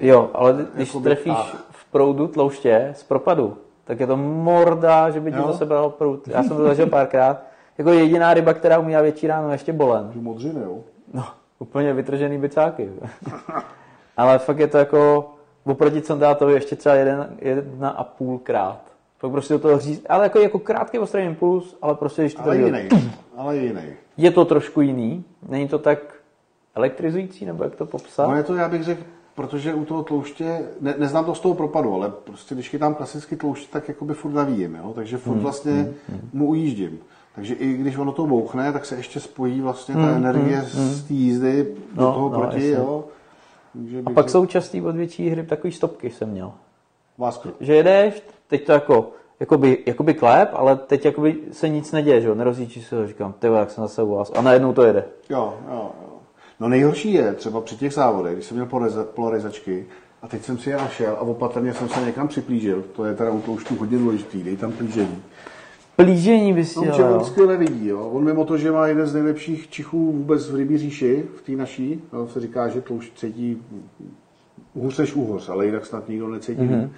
Jo, 0.00 0.30
ale 0.34 0.66
když 0.74 0.88
Jakoby 0.88 1.04
trefíš 1.04 1.36
v 1.70 1.84
proudu 1.84 2.28
tlouště 2.28 2.92
z 2.96 3.02
propadu, 3.02 3.56
tak 3.86 4.00
je 4.00 4.06
to 4.06 4.16
morda, 4.16 5.10
že 5.10 5.20
by 5.20 5.32
ti 5.32 5.38
zase 5.46 5.64
bral 5.64 5.90
proud. 5.90 6.28
Já 6.28 6.42
jsem 6.42 6.56
to 6.56 6.62
zažil 6.62 6.86
párkrát. 6.86 7.42
Jako 7.78 7.90
jediná 7.90 8.34
ryba, 8.34 8.54
která 8.54 8.78
umí 8.78 8.96
větší 9.02 9.26
ráno, 9.26 9.52
ještě 9.52 9.72
bolen. 9.72 10.10
tu 10.12 10.20
modřiny, 10.20 10.60
jo. 10.60 10.78
No, 11.14 11.24
úplně 11.58 11.92
vytržený 11.92 12.38
bicáky. 12.38 12.90
ale 14.16 14.38
fakt 14.38 14.58
je 14.58 14.66
to 14.66 14.78
jako, 14.78 15.30
oproti 15.64 16.02
Candátovi 16.02 16.52
ještě 16.52 16.76
třeba 16.76 16.94
jeden, 16.94 17.36
jedna 17.38 17.88
a 17.88 18.04
půl 18.04 18.38
krát. 18.38 18.80
Pak 19.20 19.30
prostě 19.30 19.54
do 19.54 19.60
toho 19.60 19.78
říct, 19.78 20.06
ale 20.08 20.24
jako, 20.24 20.38
jako 20.38 20.58
krátký 20.58 20.98
ostrý 20.98 21.22
impuls, 21.22 21.76
ale 21.82 21.94
prostě 21.94 22.22
když 22.22 22.34
to 22.34 22.42
Ale 22.42 22.56
jiný, 22.56 22.88
ale 23.36 23.56
jiný. 23.56 23.82
Je 24.16 24.30
to 24.30 24.44
trošku 24.44 24.80
jiný, 24.80 25.24
není 25.48 25.68
to 25.68 25.78
tak 25.78 25.98
elektrizující, 26.74 27.46
nebo 27.46 27.64
jak 27.64 27.74
to 27.74 27.86
popsat? 27.86 28.28
No 28.28 28.36
je 28.36 28.42
to, 28.42 28.54
já 28.54 28.68
bych 28.68 28.84
řekl, 28.84 29.02
protože 29.36 29.74
u 29.74 29.84
toho 29.84 30.02
tlouště, 30.02 30.62
ne, 30.80 30.94
neznám 30.98 31.24
to 31.24 31.34
z 31.34 31.40
toho 31.40 31.54
propadu, 31.54 31.94
ale 31.94 32.12
prostě 32.24 32.54
když 32.54 32.68
chytám 32.68 32.94
klasický 32.94 33.36
tlouště, 33.36 33.66
tak 33.72 33.88
jakoby 33.88 34.14
furt 34.14 34.32
navíjím, 34.32 34.74
jo? 34.74 34.92
takže 34.94 35.16
furt 35.18 35.36
vlastně 35.38 35.88
mu 36.32 36.46
ujíždím. 36.46 36.98
Takže 37.34 37.54
i 37.54 37.72
když 37.72 37.96
ono 37.98 38.12
to 38.12 38.26
bouchne, 38.26 38.72
tak 38.72 38.84
se 38.86 38.96
ještě 38.96 39.20
spojí 39.20 39.60
vlastně 39.60 39.94
ta 39.94 40.10
energie 40.16 40.62
z 40.62 41.02
té 41.04 41.14
jízdy 41.14 41.74
do 41.94 42.02
No, 42.02 42.12
toho 42.12 42.28
no, 42.28 42.38
proti, 42.40 42.56
jasně. 42.56 42.70
jo. 42.70 43.04
Takže 43.72 43.98
A 44.06 44.10
pak 44.10 44.24
řekl, 44.26 44.30
jsou 44.30 44.46
častý 44.46 44.82
od 44.82 44.96
větší 44.96 45.30
hry 45.30 45.42
takový 45.46 45.72
stopky 45.72 46.10
jsem 46.10 46.28
měl. 46.30 46.52
Vásku. 47.18 47.48
že 47.60 47.74
jedeš, 47.74 48.22
teď 48.48 48.66
to 48.66 48.72
jako, 48.72 49.10
jakoby, 49.40 49.78
jakoby 49.86 50.14
klep, 50.14 50.50
ale 50.52 50.76
teď 50.76 51.04
jakoby 51.04 51.36
se 51.52 51.68
nic 51.68 51.92
neděje, 51.92 52.20
že 52.20 52.28
jo, 52.28 52.34
nerozjíčí 52.34 52.82
se 52.82 52.96
to, 52.96 53.06
říkám, 53.06 53.32
ty 53.38 53.46
jak 53.46 53.70
jsem 53.70 53.84
zase 53.84 54.02
u 54.02 54.14
vás, 54.14 54.32
a 54.34 54.42
najednou 54.42 54.72
to 54.72 54.82
jede. 54.82 55.04
Jo, 55.30 55.54
jo, 55.68 55.74
jo. 56.02 56.05
No 56.60 56.68
nejhorší 56.68 57.12
je 57.12 57.32
třeba 57.32 57.60
při 57.60 57.76
těch 57.76 57.92
závodech, 57.92 58.34
když 58.34 58.46
jsem 58.46 58.56
měl 58.56 58.66
polariza- 58.66 59.04
polarizačky 59.04 59.86
a 60.22 60.28
teď 60.28 60.42
jsem 60.42 60.58
si 60.58 60.70
je 60.70 60.76
našel 60.76 61.12
a 61.12 61.20
opatrně 61.20 61.74
jsem 61.74 61.88
se 61.88 62.00
někam 62.00 62.28
připlížil, 62.28 62.84
to 62.92 63.04
je 63.04 63.14
teda 63.14 63.30
u 63.30 63.40
tloušťů 63.40 63.76
hodně 63.76 63.98
důležitý, 63.98 64.42
dej 64.42 64.56
tam 64.56 64.72
plížení. 64.72 65.22
Plížení 65.96 66.52
bys 66.52 66.76
No, 66.76 66.82
chtěl, 66.82 66.94
že 66.94 67.04
on 67.04 67.24
skvěle 67.24 67.56
vidí, 67.56 67.88
jo. 67.88 68.00
On 68.00 68.24
mimo 68.24 68.44
to, 68.44 68.56
že 68.58 68.72
má 68.72 68.86
jeden 68.86 69.06
z 69.06 69.14
nejlepších 69.14 69.70
čichů 69.70 70.12
vůbec 70.12 70.50
v 70.50 70.56
rybí 70.56 70.78
říši, 70.78 71.24
v 71.36 71.42
té 71.42 71.52
naší, 71.52 72.02
no, 72.12 72.28
se 72.28 72.40
říká, 72.40 72.68
že 72.68 72.80
tloušť 72.80 73.18
cítí 73.18 73.62
hůř 74.74 74.98
než 74.98 75.14
úhoř, 75.14 75.48
ale 75.48 75.66
jinak 75.66 75.86
snad 75.86 76.08
nikdo 76.08 76.28
necítí 76.28 76.60
mm-hmm. 76.62 76.90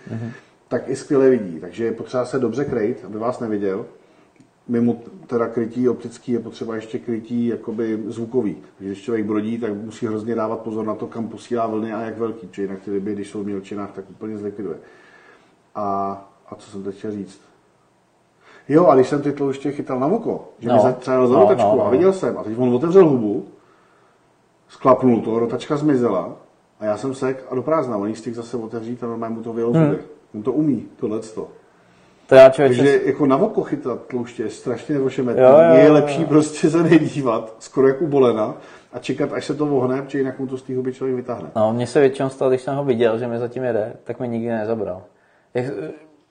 tak 0.68 0.82
i 0.88 0.96
skvěle 0.96 1.30
vidí. 1.30 1.60
Takže 1.60 1.84
je 1.84 1.92
potřeba 1.92 2.24
se 2.24 2.38
dobře 2.38 2.64
krejt, 2.64 3.04
aby 3.04 3.18
vás 3.18 3.40
neviděl. 3.40 3.86
Mimo 4.68 4.96
teda 5.26 5.48
krytí 5.48 5.88
optický 5.88 6.32
je 6.32 6.38
potřeba 6.38 6.74
ještě 6.74 6.98
krytí 6.98 7.46
jakoby 7.46 8.02
zvukový. 8.06 8.56
Takže 8.78 8.92
když 8.92 9.02
člověk 9.02 9.26
brodí, 9.26 9.58
tak 9.58 9.74
musí 9.74 10.06
hrozně 10.06 10.34
dávat 10.34 10.60
pozor 10.60 10.86
na 10.86 10.94
to, 10.94 11.06
kam 11.06 11.28
posílá 11.28 11.66
vlny 11.66 11.92
a 11.92 12.00
jak 12.02 12.18
velký, 12.18 12.46
protože 12.46 12.62
jinak 12.62 12.80
ty 12.80 12.90
ryby, 12.90 13.14
když 13.14 13.30
jsou 13.30 13.42
v 13.42 13.46
mělčinách, 13.46 13.90
tak 13.92 14.10
úplně 14.10 14.38
zlikviduje. 14.38 14.76
A, 15.74 15.84
a 16.48 16.54
co 16.54 16.70
jsem 16.70 16.82
teď 16.82 16.94
chtěl 16.98 17.10
říct? 17.12 17.40
Jo, 18.68 18.86
a 18.86 18.94
když 18.94 19.08
jsem 19.08 19.22
ty 19.22 19.32
tlouště 19.32 19.72
chytal 19.72 20.00
na 20.00 20.06
oko, 20.06 20.48
že 20.58 20.68
No. 20.68 20.74
mi 20.74 20.80
zatřenil 20.80 21.26
za 21.28 21.34
No, 21.34 21.40
rotačku 21.40 21.68
no, 21.70 21.76
no. 21.76 21.86
a 21.86 21.90
viděl 21.90 22.12
jsem, 22.12 22.38
a 22.38 22.42
teď 22.42 22.58
on 22.58 22.74
otevřel 22.74 23.08
hubu, 23.08 23.46
sklapnul 24.68 25.20
to, 25.22 25.38
rotačka 25.38 25.76
zmizela 25.76 26.36
a 26.80 26.84
já 26.84 26.96
jsem 26.96 27.14
sek 27.14 27.44
a 27.50 27.54
do 27.54 27.62
prázdna, 27.62 27.96
on 27.96 28.14
stick 28.14 28.36
zase 28.36 28.56
otevřít 28.56 29.04
a 29.04 29.06
normálně 29.06 29.34
mu 29.36 29.42
to 29.42 29.52
vyjelo 29.52 29.72
Hmm. 29.72 29.96
On 30.34 30.42
to 30.42 30.52
umí, 30.52 30.86
tohle 30.96 31.20
to. 31.20 31.48
To 32.28 32.34
já 32.34 32.50
člověče, 32.50 32.82
Takže 32.82 33.00
jako 33.04 33.26
na 33.26 33.36
oko 33.36 33.62
chytat 33.62 34.06
tlouště 34.06 34.42
je 34.42 34.50
strašně 34.50 34.94
nevošemetný. 34.94 35.42
Jo, 35.42 35.48
jo, 35.48 35.58
jo, 35.58 35.76
Je 35.76 35.90
lepší 35.90 36.24
prostě 36.24 36.70
se 36.70 36.82
nedívat, 36.82 37.56
skoro 37.58 37.88
jako 37.88 38.06
bolena, 38.06 38.54
a 38.92 38.98
čekat, 38.98 39.32
až 39.32 39.44
se 39.44 39.54
to 39.54 39.66
vohne, 39.66 40.02
protože 40.02 40.18
jinak 40.18 40.38
mu 40.38 40.46
to 40.46 40.58
z 40.58 40.62
té 40.62 40.76
huby 40.76 40.92
člověk 40.92 41.16
vytáhne. 41.16 41.50
no, 41.56 41.72
mně 41.72 41.86
se 41.86 42.00
většinou 42.00 42.28
stalo, 42.28 42.50
když 42.50 42.62
jsem 42.62 42.74
ho 42.74 42.84
viděl, 42.84 43.18
že 43.18 43.26
mi 43.26 43.38
zatím 43.38 43.64
jede, 43.64 43.92
tak 44.04 44.20
mi 44.20 44.28
nikdy 44.28 44.48
nezabral. 44.48 45.02
Jak, 45.54 45.66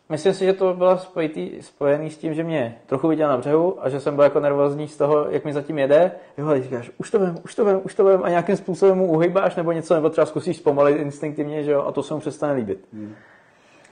myslím 0.09 0.33
si, 0.33 0.45
že 0.45 0.53
to 0.53 0.73
bylo 0.73 0.97
spojitý, 0.97 1.51
spojený 1.61 2.09
s 2.09 2.17
tím, 2.17 2.33
že 2.33 2.43
mě 2.43 2.77
trochu 2.85 3.07
viděl 3.07 3.29
na 3.29 3.37
břehu 3.37 3.85
a 3.85 3.89
že 3.89 3.99
jsem 3.99 4.15
byl 4.15 4.23
jako 4.23 4.39
nervózní 4.39 4.87
z 4.87 4.97
toho, 4.97 5.25
jak 5.29 5.45
mi 5.45 5.53
zatím 5.53 5.79
jede. 5.79 6.11
Jo, 6.37 6.47
a 6.47 6.61
říkáš, 6.61 6.91
už 6.97 7.11
to 7.11 7.19
vím, 7.19 7.35
už 7.45 7.55
to 7.55 7.65
vím, 7.65 7.79
už 7.83 7.95
to 7.95 8.05
vím 8.05 8.23
a 8.23 8.29
nějakým 8.29 8.57
způsobem 8.57 8.97
mu 8.97 9.07
uhejbáš 9.07 9.55
nebo 9.55 9.71
něco, 9.71 9.93
nebo 9.93 10.09
třeba 10.09 10.25
zkusíš 10.25 10.57
zpomalit 10.57 10.97
instinktivně, 10.97 11.63
že 11.63 11.71
jo, 11.71 11.83
a 11.83 11.91
to 11.91 12.03
se 12.03 12.13
mu 12.13 12.19
přestane 12.19 12.53
líbit. 12.53 12.87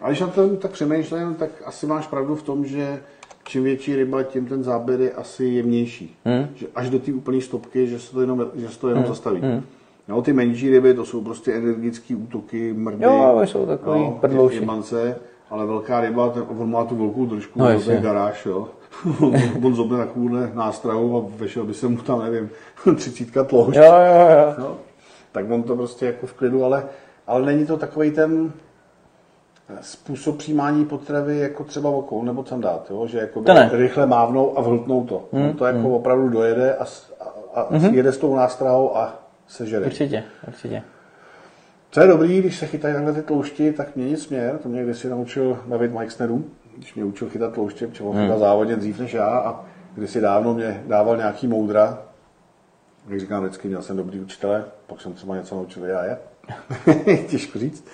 A 0.01 0.07
když 0.07 0.19
na 0.19 0.27
tom 0.27 0.57
tak 0.57 0.71
přemýšlím, 0.71 1.35
tak 1.35 1.49
asi 1.65 1.87
máš 1.87 2.07
pravdu 2.07 2.35
v 2.35 2.43
tom, 2.43 2.65
že 2.65 2.99
čím 3.43 3.63
větší 3.63 3.95
ryba, 3.95 4.23
tím 4.23 4.45
ten 4.45 4.63
záběr 4.63 5.01
je 5.01 5.11
asi 5.11 5.45
jemnější. 5.45 6.17
Hmm. 6.25 6.47
Že 6.55 6.67
až 6.75 6.89
do 6.89 6.99
té 6.99 7.13
úplné 7.13 7.41
stopky, 7.41 7.87
že 7.87 7.99
se 7.99 8.11
to 8.13 8.21
jenom, 8.21 8.45
že 8.55 8.69
se 8.69 8.79
to 8.79 8.89
jenom 8.89 9.05
zastaví. 9.05 9.41
No, 10.07 10.21
ty 10.21 10.33
menší 10.33 10.69
ryby, 10.69 10.93
to 10.93 11.05
jsou 11.05 11.21
prostě 11.21 11.53
energické 11.53 12.15
útoky, 12.15 12.73
mrdy, 12.73 13.03
Jo, 13.03 13.41
jsou 13.43 13.65
takový 13.65 13.99
no, 13.99 14.17
prdlouši. 14.21 14.55
jemance, 14.55 15.15
ale 15.49 15.65
velká 15.65 16.01
ryba, 16.01 16.29
ten, 16.29 16.43
on 16.47 16.71
má 16.71 16.85
tu 16.85 16.95
velkou 16.95 17.25
držku, 17.25 17.59
No, 17.59 17.69
jasně. 17.69 17.93
je 17.93 18.01
garáž, 18.01 18.45
jo. 18.45 18.67
on, 19.63 19.75
zobne 19.75 19.97
na 19.97 20.05
kůrne 20.05 20.51
nástrahu 20.53 21.17
a 21.17 21.25
vešel 21.37 21.63
by 21.63 21.73
se 21.73 21.87
mu 21.87 21.97
tam, 21.97 22.23
nevím, 22.23 22.49
třicítka 22.95 23.43
tloušť. 23.43 23.77
Jo, 23.77 23.83
jo, 23.83 24.29
jo. 24.29 24.53
No, 24.59 24.77
tak 25.31 25.51
on 25.51 25.63
to 25.63 25.75
prostě 25.75 26.05
jako 26.05 26.27
v 26.27 26.33
klidu, 26.33 26.63
ale, 26.63 26.85
ale 27.27 27.45
není 27.45 27.65
to 27.65 27.77
takový 27.77 28.11
ten, 28.11 28.51
způsob 29.81 30.37
přijímání 30.37 30.85
potravy 30.85 31.39
jako 31.39 31.63
třeba 31.63 31.89
okou 31.89 32.23
nebo 32.23 32.43
tam 32.43 32.61
dát, 32.61 32.87
jo? 32.89 33.07
že 33.07 33.17
jako 33.17 33.43
rychle 33.71 34.05
mávnou 34.05 34.57
a 34.57 34.61
vhltnou 34.61 35.03
to. 35.05 35.29
Hmm. 35.33 35.53
to 35.53 35.65
jako 35.65 35.89
opravdu 35.89 36.29
dojede 36.29 36.75
a, 36.75 36.85
a, 37.19 37.61
a 37.61 37.77
hmm. 37.77 37.95
jede 37.95 38.11
s 38.11 38.17
tou 38.17 38.35
nástrahou 38.35 38.97
a 38.97 39.19
sežere. 39.47 39.85
Určitě, 39.85 40.23
určitě. 40.47 40.83
Co 41.91 42.01
je 42.01 42.07
dobrý, 42.07 42.39
když 42.39 42.57
se 42.57 42.65
chytají 42.65 42.93
takhle 42.93 43.13
ty 43.13 43.21
tloušti, 43.21 43.73
tak 43.73 43.95
měnit 43.95 44.17
směr. 44.17 44.57
To 44.63 44.69
mě 44.69 44.83
kdysi 44.83 45.09
naučil 45.09 45.59
David 45.67 45.93
Meixnerů, 45.93 46.45
když 46.77 46.95
mě 46.95 47.05
učil 47.05 47.29
chytat 47.29 47.53
tlouště, 47.53 47.87
protože 47.87 48.03
on 48.03 48.21
chytal 48.21 48.39
závodně 48.39 48.75
dřív 48.75 48.99
než 48.99 49.13
já 49.13 49.27
a 49.27 49.65
kdysi 49.95 50.21
dávno 50.21 50.53
mě 50.53 50.83
dával 50.87 51.17
nějaký 51.17 51.47
moudra. 51.47 52.01
Jak 53.07 53.19
říkám 53.19 53.43
vždycky, 53.43 53.67
měl 53.67 53.81
jsem 53.81 53.97
dobrý 53.97 54.19
učitele, 54.19 54.65
pak 54.87 55.01
jsem 55.01 55.13
třeba 55.13 55.35
něco 55.35 55.55
naučil 55.55 55.85
já 55.85 56.03
je. 56.03 56.17
Těžko 57.29 57.59
říct. 57.59 57.85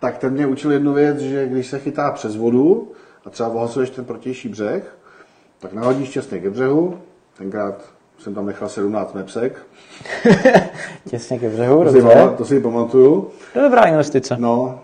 Tak 0.00 0.18
ten 0.18 0.32
mě 0.32 0.46
učil 0.46 0.72
jednu 0.72 0.92
věc, 0.92 1.18
že 1.18 1.46
když 1.46 1.66
se 1.66 1.78
chytá 1.78 2.10
přes 2.10 2.36
vodu 2.36 2.92
a 3.24 3.30
třeba 3.30 3.48
ohlasuješ 3.48 3.90
ten 3.90 4.04
protější 4.04 4.48
břeh, 4.48 4.96
tak 5.58 5.72
nahodíš 5.72 6.10
čestně 6.10 6.40
ke 6.40 6.50
břehu. 6.50 6.98
Tenkrát 7.38 7.84
jsem 8.18 8.34
tam 8.34 8.46
nechal 8.46 8.68
17 8.68 9.14
mepsek. 9.14 9.66
Těsně 11.08 11.38
ke 11.38 11.48
břehu, 11.48 11.84
To 11.84 11.92
si, 11.92 12.02
to 12.36 12.44
si 12.44 12.60
pamatuju. 12.60 13.30
To 13.52 13.58
je 13.58 13.64
dobrá 13.64 13.82
investice. 13.82 14.36
No, 14.38 14.80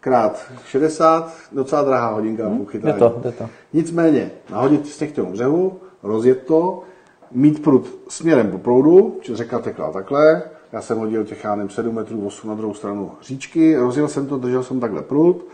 krát 0.00 0.52
60, 0.66 1.32
docela 1.52 1.82
drahá 1.82 2.10
hodinka 2.10 2.46
hmm, 2.46 2.66
Jde 2.74 2.92
to, 2.92 3.20
jde 3.22 3.32
to. 3.32 3.48
Nicméně, 3.72 4.30
nahodit 4.50 4.86
z 4.86 4.98
těch 4.98 5.18
břehu, 5.18 5.80
rozjet 6.02 6.46
to, 6.46 6.82
mít 7.30 7.62
prut 7.62 7.98
směrem 8.08 8.50
po 8.50 8.58
proudu, 8.58 9.20
řeka 9.32 9.58
tekla 9.58 9.92
takhle, 9.92 10.42
já 10.74 10.80
jsem 10.80 10.98
hodil 10.98 11.24
těch, 11.24 11.44
já 11.44 11.54
nevím, 11.54 11.70
7 11.70 11.94
metrů 11.94 12.26
8 12.26 12.48
na 12.48 12.54
druhou 12.54 12.74
stranu 12.74 13.12
říčky, 13.22 13.76
rozjel 13.76 14.08
jsem 14.08 14.26
to, 14.26 14.38
držel 14.38 14.62
jsem 14.62 14.80
takhle 14.80 15.02
prut 15.02 15.46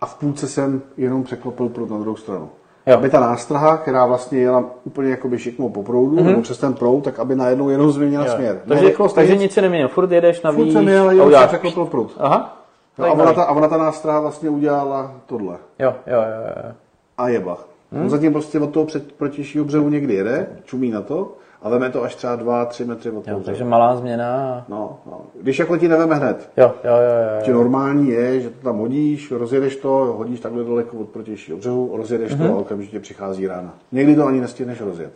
a 0.00 0.06
v 0.06 0.14
půlce 0.14 0.48
jsem 0.48 0.82
jenom 0.96 1.24
překlopil 1.24 1.68
prut 1.68 1.90
na 1.90 1.98
druhou 1.98 2.16
stranu. 2.16 2.48
Jo. 2.86 2.94
Aby 2.94 3.10
ta 3.10 3.20
nástraha, 3.20 3.76
která 3.76 4.06
vlastně 4.06 4.38
jela 4.38 4.64
úplně 4.84 5.10
jakoby 5.10 5.38
šikmo 5.38 5.70
po 5.70 5.82
proudu, 5.82 6.16
mm-hmm. 6.16 6.24
nebo 6.24 6.42
přes 6.42 6.58
ten 6.58 6.74
proud, 6.74 7.04
tak 7.04 7.18
aby 7.18 7.36
najednou 7.36 7.68
jenom 7.68 7.90
změnila 7.90 8.26
směr. 8.26 8.54
Ne 8.54 8.60
Takže, 8.68 8.84
rychlost, 8.84 9.12
takže 9.12 9.32
nic, 9.32 9.42
nic 9.42 9.52
si 9.52 9.60
neměnil, 9.60 9.88
furt 9.88 10.10
jedeš 10.12 10.42
na 10.42 10.52
furt 10.52 10.72
jsem 10.72 10.88
jel, 10.88 11.08
a 11.08 11.12
jenom 11.12 11.32
jsem 11.32 11.48
překlopil 11.48 11.84
prut. 11.84 12.16
Aha, 12.18 12.62
No, 12.98 13.04
a, 13.04 13.12
ona 13.12 13.32
ta, 13.32 13.42
a 13.42 13.52
ona 13.52 13.68
ta 13.68 13.76
nástraha 13.76 14.20
vlastně 14.20 14.50
udělala 14.50 15.14
tohle. 15.26 15.56
Jo, 15.78 15.94
jo, 16.06 16.16
jo, 16.16 16.66
jo. 16.66 16.72
A 17.18 17.28
jebach. 17.28 17.68
Hmm. 17.92 18.02
On 18.02 18.10
zatím 18.10 18.32
prostě 18.32 18.60
od 18.60 18.70
toho 18.70 18.86
před, 18.86 19.12
protějšího 19.12 19.64
břehu 19.64 19.88
někdy 19.88 20.14
jede, 20.14 20.48
čumí 20.64 20.90
na 20.90 21.00
to 21.00 21.36
a 21.66 21.68
veme 21.68 21.90
to 21.90 22.02
až 22.02 22.14
třeba 22.14 22.36
2-3 22.38 22.86
metry 22.86 23.10
od 23.10 23.24
toho 23.24 23.36
jo 23.38 23.42
takže 23.44 23.64
malá 23.64 23.96
změna. 23.96 24.64
No, 24.68 24.98
no. 25.06 25.20
Když 25.40 25.58
jako 25.58 25.76
ti 25.76 25.88
neveme 25.88 26.14
hned. 26.14 26.50
Jo, 26.56 26.74
jo, 26.84 26.90
jo, 26.90 27.44
Že 27.44 27.52
jo. 27.52 27.58
normální 27.58 28.08
je, 28.08 28.40
že 28.40 28.50
to 28.50 28.60
tam 28.64 28.78
hodíš, 28.78 29.30
rozjedeš 29.30 29.76
to, 29.76 29.88
hodíš 30.16 30.40
takhle 30.40 30.64
daleko 30.64 30.96
od 30.96 31.08
protějšího 31.08 31.58
břehu, 31.58 31.96
rozjedeš 31.96 32.34
Mhm. 32.34 32.46
to 32.48 32.54
a 32.54 32.56
okamžitě 32.56 33.00
přichází 33.00 33.46
rána. 33.46 33.74
Někdy 33.92 34.16
to 34.16 34.26
ani 34.26 34.40
nestihneš 34.40 34.80
rozjet. 34.80 35.12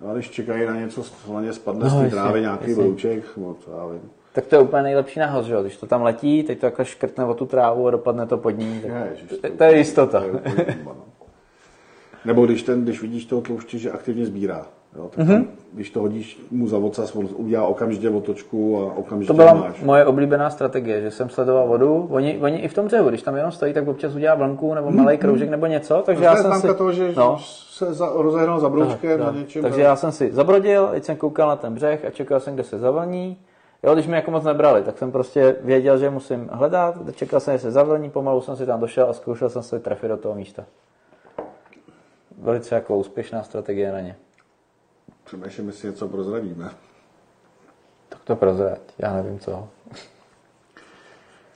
No, 0.00 0.10
a 0.10 0.14
když 0.14 0.30
čekají 0.30 0.66
na 0.66 0.76
něco, 0.76 1.02
co 1.02 1.32
na 1.34 1.40
ně 1.40 1.52
spadne 1.52 1.84
No, 1.84 1.90
z 1.90 1.92
té 1.92 1.98
jasně, 1.98 2.10
trávy, 2.10 2.40
nějaký 2.40 2.70
jasně. 2.70 2.82
blouček, 2.84 3.24
no, 3.36 3.54
co 3.54 3.70
já 3.78 3.86
vím. 3.86 4.10
Tak 4.32 4.46
to 4.46 4.56
je 4.56 4.62
úplně 4.62 4.82
nejlepší 4.82 5.20
nához, 5.20 5.46
že 5.46 5.54
jo? 5.54 5.62
Když 5.62 5.76
to 5.76 5.86
tam 5.86 6.02
letí, 6.02 6.42
teď 6.42 6.58
to 6.58 6.66
takhle 6.66 6.84
škrtne 6.84 7.24
o 7.24 7.34
tu 7.34 7.46
trávu 7.46 7.86
a 7.86 7.90
dopadne 7.90 8.26
to 8.26 8.36
pod 8.38 8.50
ní. 8.50 8.80
Tak... 8.80 8.92
Ježiš, 9.10 9.30
To, 9.40 9.48
to 9.58 9.64
je 9.64 9.76
jistota. 9.78 10.20
To 10.20 10.26
je 10.60 10.78
no. 10.84 10.96
Nebo 12.24 12.46
když, 12.46 12.62
ten, 12.62 12.82
když 12.84 13.02
vidíš 13.02 13.24
toho 13.24 13.42
tlouště, 13.42 13.78
že 13.78 13.90
aktivně 13.90 14.26
sbírá. 14.26 14.66
Jo, 14.96 15.10
tak 15.16 15.26
tam, 15.26 15.46
když 15.72 15.90
to 15.90 16.00
hodíš 16.00 16.40
mu 16.50 16.68
za 16.68 16.78
ocas, 16.78 17.16
on 17.16 17.28
udělá 17.36 17.66
okamžitě 17.66 18.10
otočku 18.10 18.78
a 18.78 18.94
okamžitě 18.96 19.26
To 19.28 19.34
byla 19.34 19.54
máš. 19.54 19.82
moje 19.82 20.06
oblíbená 20.06 20.50
strategie, 20.50 21.00
že 21.00 21.10
jsem 21.10 21.28
sledoval 21.28 21.68
vodu. 21.68 22.06
Oni, 22.10 22.38
oni 22.42 22.58
i 22.58 22.68
v 22.68 22.74
tom 22.74 22.86
břehu, 22.86 23.08
když 23.08 23.22
tam 23.22 23.36
jenom 23.36 23.52
stojí, 23.52 23.72
tak 23.74 23.88
občas 23.88 24.14
udělá 24.14 24.34
vlnku 24.34 24.74
nebo 24.74 24.90
malý 24.90 25.18
kroužek 25.18 25.50
nebo 25.50 25.66
něco. 25.66 26.02
Takže 26.06 26.20
To 26.20 26.24
já 26.24 26.36
jsem 26.36 26.60
si... 26.60 26.74
toho, 26.74 26.92
že 26.92 27.12
no, 27.16 27.38
se 27.70 27.94
za, 27.94 28.10
rozehnal 28.14 28.60
za 28.60 28.68
broučkem 28.68 29.20
na 29.20 29.26
tak. 29.26 29.34
něčem. 29.36 29.62
Takže 29.62 29.80
já 29.80 29.96
jsem 29.96 30.12
si 30.12 30.32
zabrodil, 30.32 30.86
teď 30.92 31.04
jsem 31.04 31.16
koukal 31.16 31.48
na 31.48 31.56
ten 31.56 31.74
břeh 31.74 32.04
a 32.04 32.10
čekal 32.10 32.40
jsem, 32.40 32.54
kde 32.54 32.64
se 32.64 32.78
zavlní. 32.78 33.36
Jo, 33.82 33.94
když 33.94 34.06
mi 34.06 34.16
jako 34.16 34.30
moc 34.30 34.44
nebrali, 34.44 34.82
tak 34.82 34.98
jsem 34.98 35.12
prostě 35.12 35.56
věděl, 35.60 35.98
že 35.98 36.10
musím 36.10 36.48
hledat, 36.52 36.94
čekal 37.14 37.40
jsem, 37.40 37.54
že 37.54 37.58
se 37.58 37.70
zavlní, 37.70 38.10
pomalu 38.10 38.40
jsem 38.40 38.56
si 38.56 38.66
tam 38.66 38.80
došel 38.80 39.06
a 39.10 39.12
zkoušel 39.12 39.48
jsem 39.48 39.62
se 39.62 39.78
trefit 39.80 40.08
do 40.10 40.16
toho 40.16 40.34
místa. 40.34 40.64
Velice 42.38 42.74
jako 42.74 42.96
úspěšná 42.96 43.42
strategie 43.42 43.92
na 43.92 44.00
ně. 44.00 44.16
Přemýšlím, 45.24 45.66
jestli 45.66 45.88
něco 45.88 46.08
prozradíme. 46.08 46.70
Tak 48.08 48.20
to 48.24 48.36
prozrať, 48.36 48.80
já 48.98 49.12
nevím 49.12 49.38
co. 49.38 49.68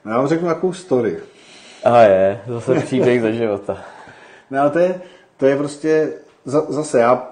No, 0.05 0.12
já 0.12 0.19
vám 0.19 0.27
řeknu 0.27 0.49
takovou 0.49 0.73
story. 0.73 1.21
A 1.85 2.01
je, 2.03 2.41
zase 2.47 2.75
příběh 2.75 3.23
ze 3.23 3.33
života. 3.33 3.79
Ne, 4.51 4.59
ale 4.59 4.71
to 4.71 4.79
je, 4.79 5.01
to 5.37 5.47
je 5.47 5.57
prostě, 5.57 6.12
za, 6.45 6.61
zase 6.61 7.01
já 7.01 7.29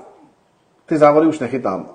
ty 0.86 0.98
závody 0.98 1.26
už 1.26 1.38
nechytám. 1.38 1.88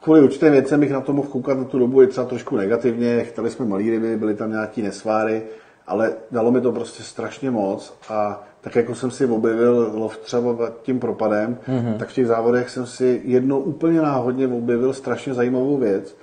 Kvůli 0.00 0.20
určitým 0.20 0.52
věcem 0.52 0.80
bych 0.80 0.90
na 0.90 1.00
to 1.00 1.12
mohl 1.12 1.28
koukat 1.28 1.58
na 1.58 1.64
tu 1.64 1.78
dobu 1.78 2.02
i 2.02 2.06
třeba 2.06 2.26
trošku 2.26 2.56
negativně, 2.56 3.24
chytali 3.24 3.50
jsme 3.50 3.66
malý 3.66 3.90
ryby, 3.90 4.16
byly 4.16 4.34
tam 4.34 4.50
nějaký 4.50 4.82
nesváry, 4.82 5.42
ale 5.86 6.14
dalo 6.30 6.50
mi 6.50 6.60
to 6.60 6.72
prostě 6.72 7.02
strašně 7.02 7.50
moc 7.50 7.94
a 8.08 8.42
tak 8.60 8.76
jako 8.76 8.94
jsem 8.94 9.10
si 9.10 9.26
objevil 9.26 9.90
lov 9.94 10.16
třeba 10.16 10.70
tím 10.82 11.00
propadem, 11.00 11.58
mm-hmm. 11.68 11.96
tak 11.96 12.08
v 12.08 12.12
těch 12.12 12.26
závodech 12.26 12.70
jsem 12.70 12.86
si 12.86 13.20
jednou 13.24 13.58
úplně 13.58 14.00
náhodně 14.00 14.48
objevil 14.48 14.92
strašně 14.92 15.34
zajímavou 15.34 15.76
věc. 15.76 16.16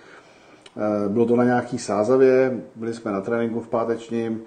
Eh, 0.77 1.09
Bylo 1.09 1.25
to 1.25 1.35
na 1.35 1.43
nějaký 1.43 1.77
sázavě, 1.77 2.57
byli 2.75 2.93
jsme 2.93 3.11
na 3.11 3.21
tréninku 3.21 3.59
v 3.59 3.67
pátečním, 3.67 4.41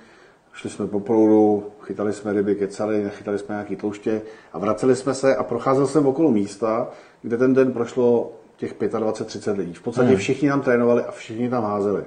šli 0.53 0.71
jsme 0.71 0.87
po 0.87 1.01
proudu, 1.01 1.65
chytali 1.81 2.13
jsme 2.13 2.33
ryby, 2.33 2.55
kecali, 2.55 3.11
chytali 3.11 3.39
jsme 3.39 3.55
nějaký 3.55 3.77
tlouště 3.77 4.23
a 4.53 4.59
vraceli 4.59 4.97
jsme 4.97 5.15
se 5.15 5.37
a 5.37 5.43
procházel 5.43 5.87
jsem 5.87 6.07
okolo 6.07 6.31
místa, 6.31 6.89
kde 7.23 7.37
ten 7.37 7.55
den 7.55 7.73
prošlo 7.73 8.33
těch 8.57 8.81
25-30 8.81 9.57
lidí. 9.57 9.75
V 9.75 9.83
podstatě 9.83 10.17
všichni 10.17 10.49
tam 10.49 10.61
trénovali 10.61 11.05
a 11.05 11.11
všichni 11.11 11.51
tam 11.51 11.65
házeli. 11.65 12.05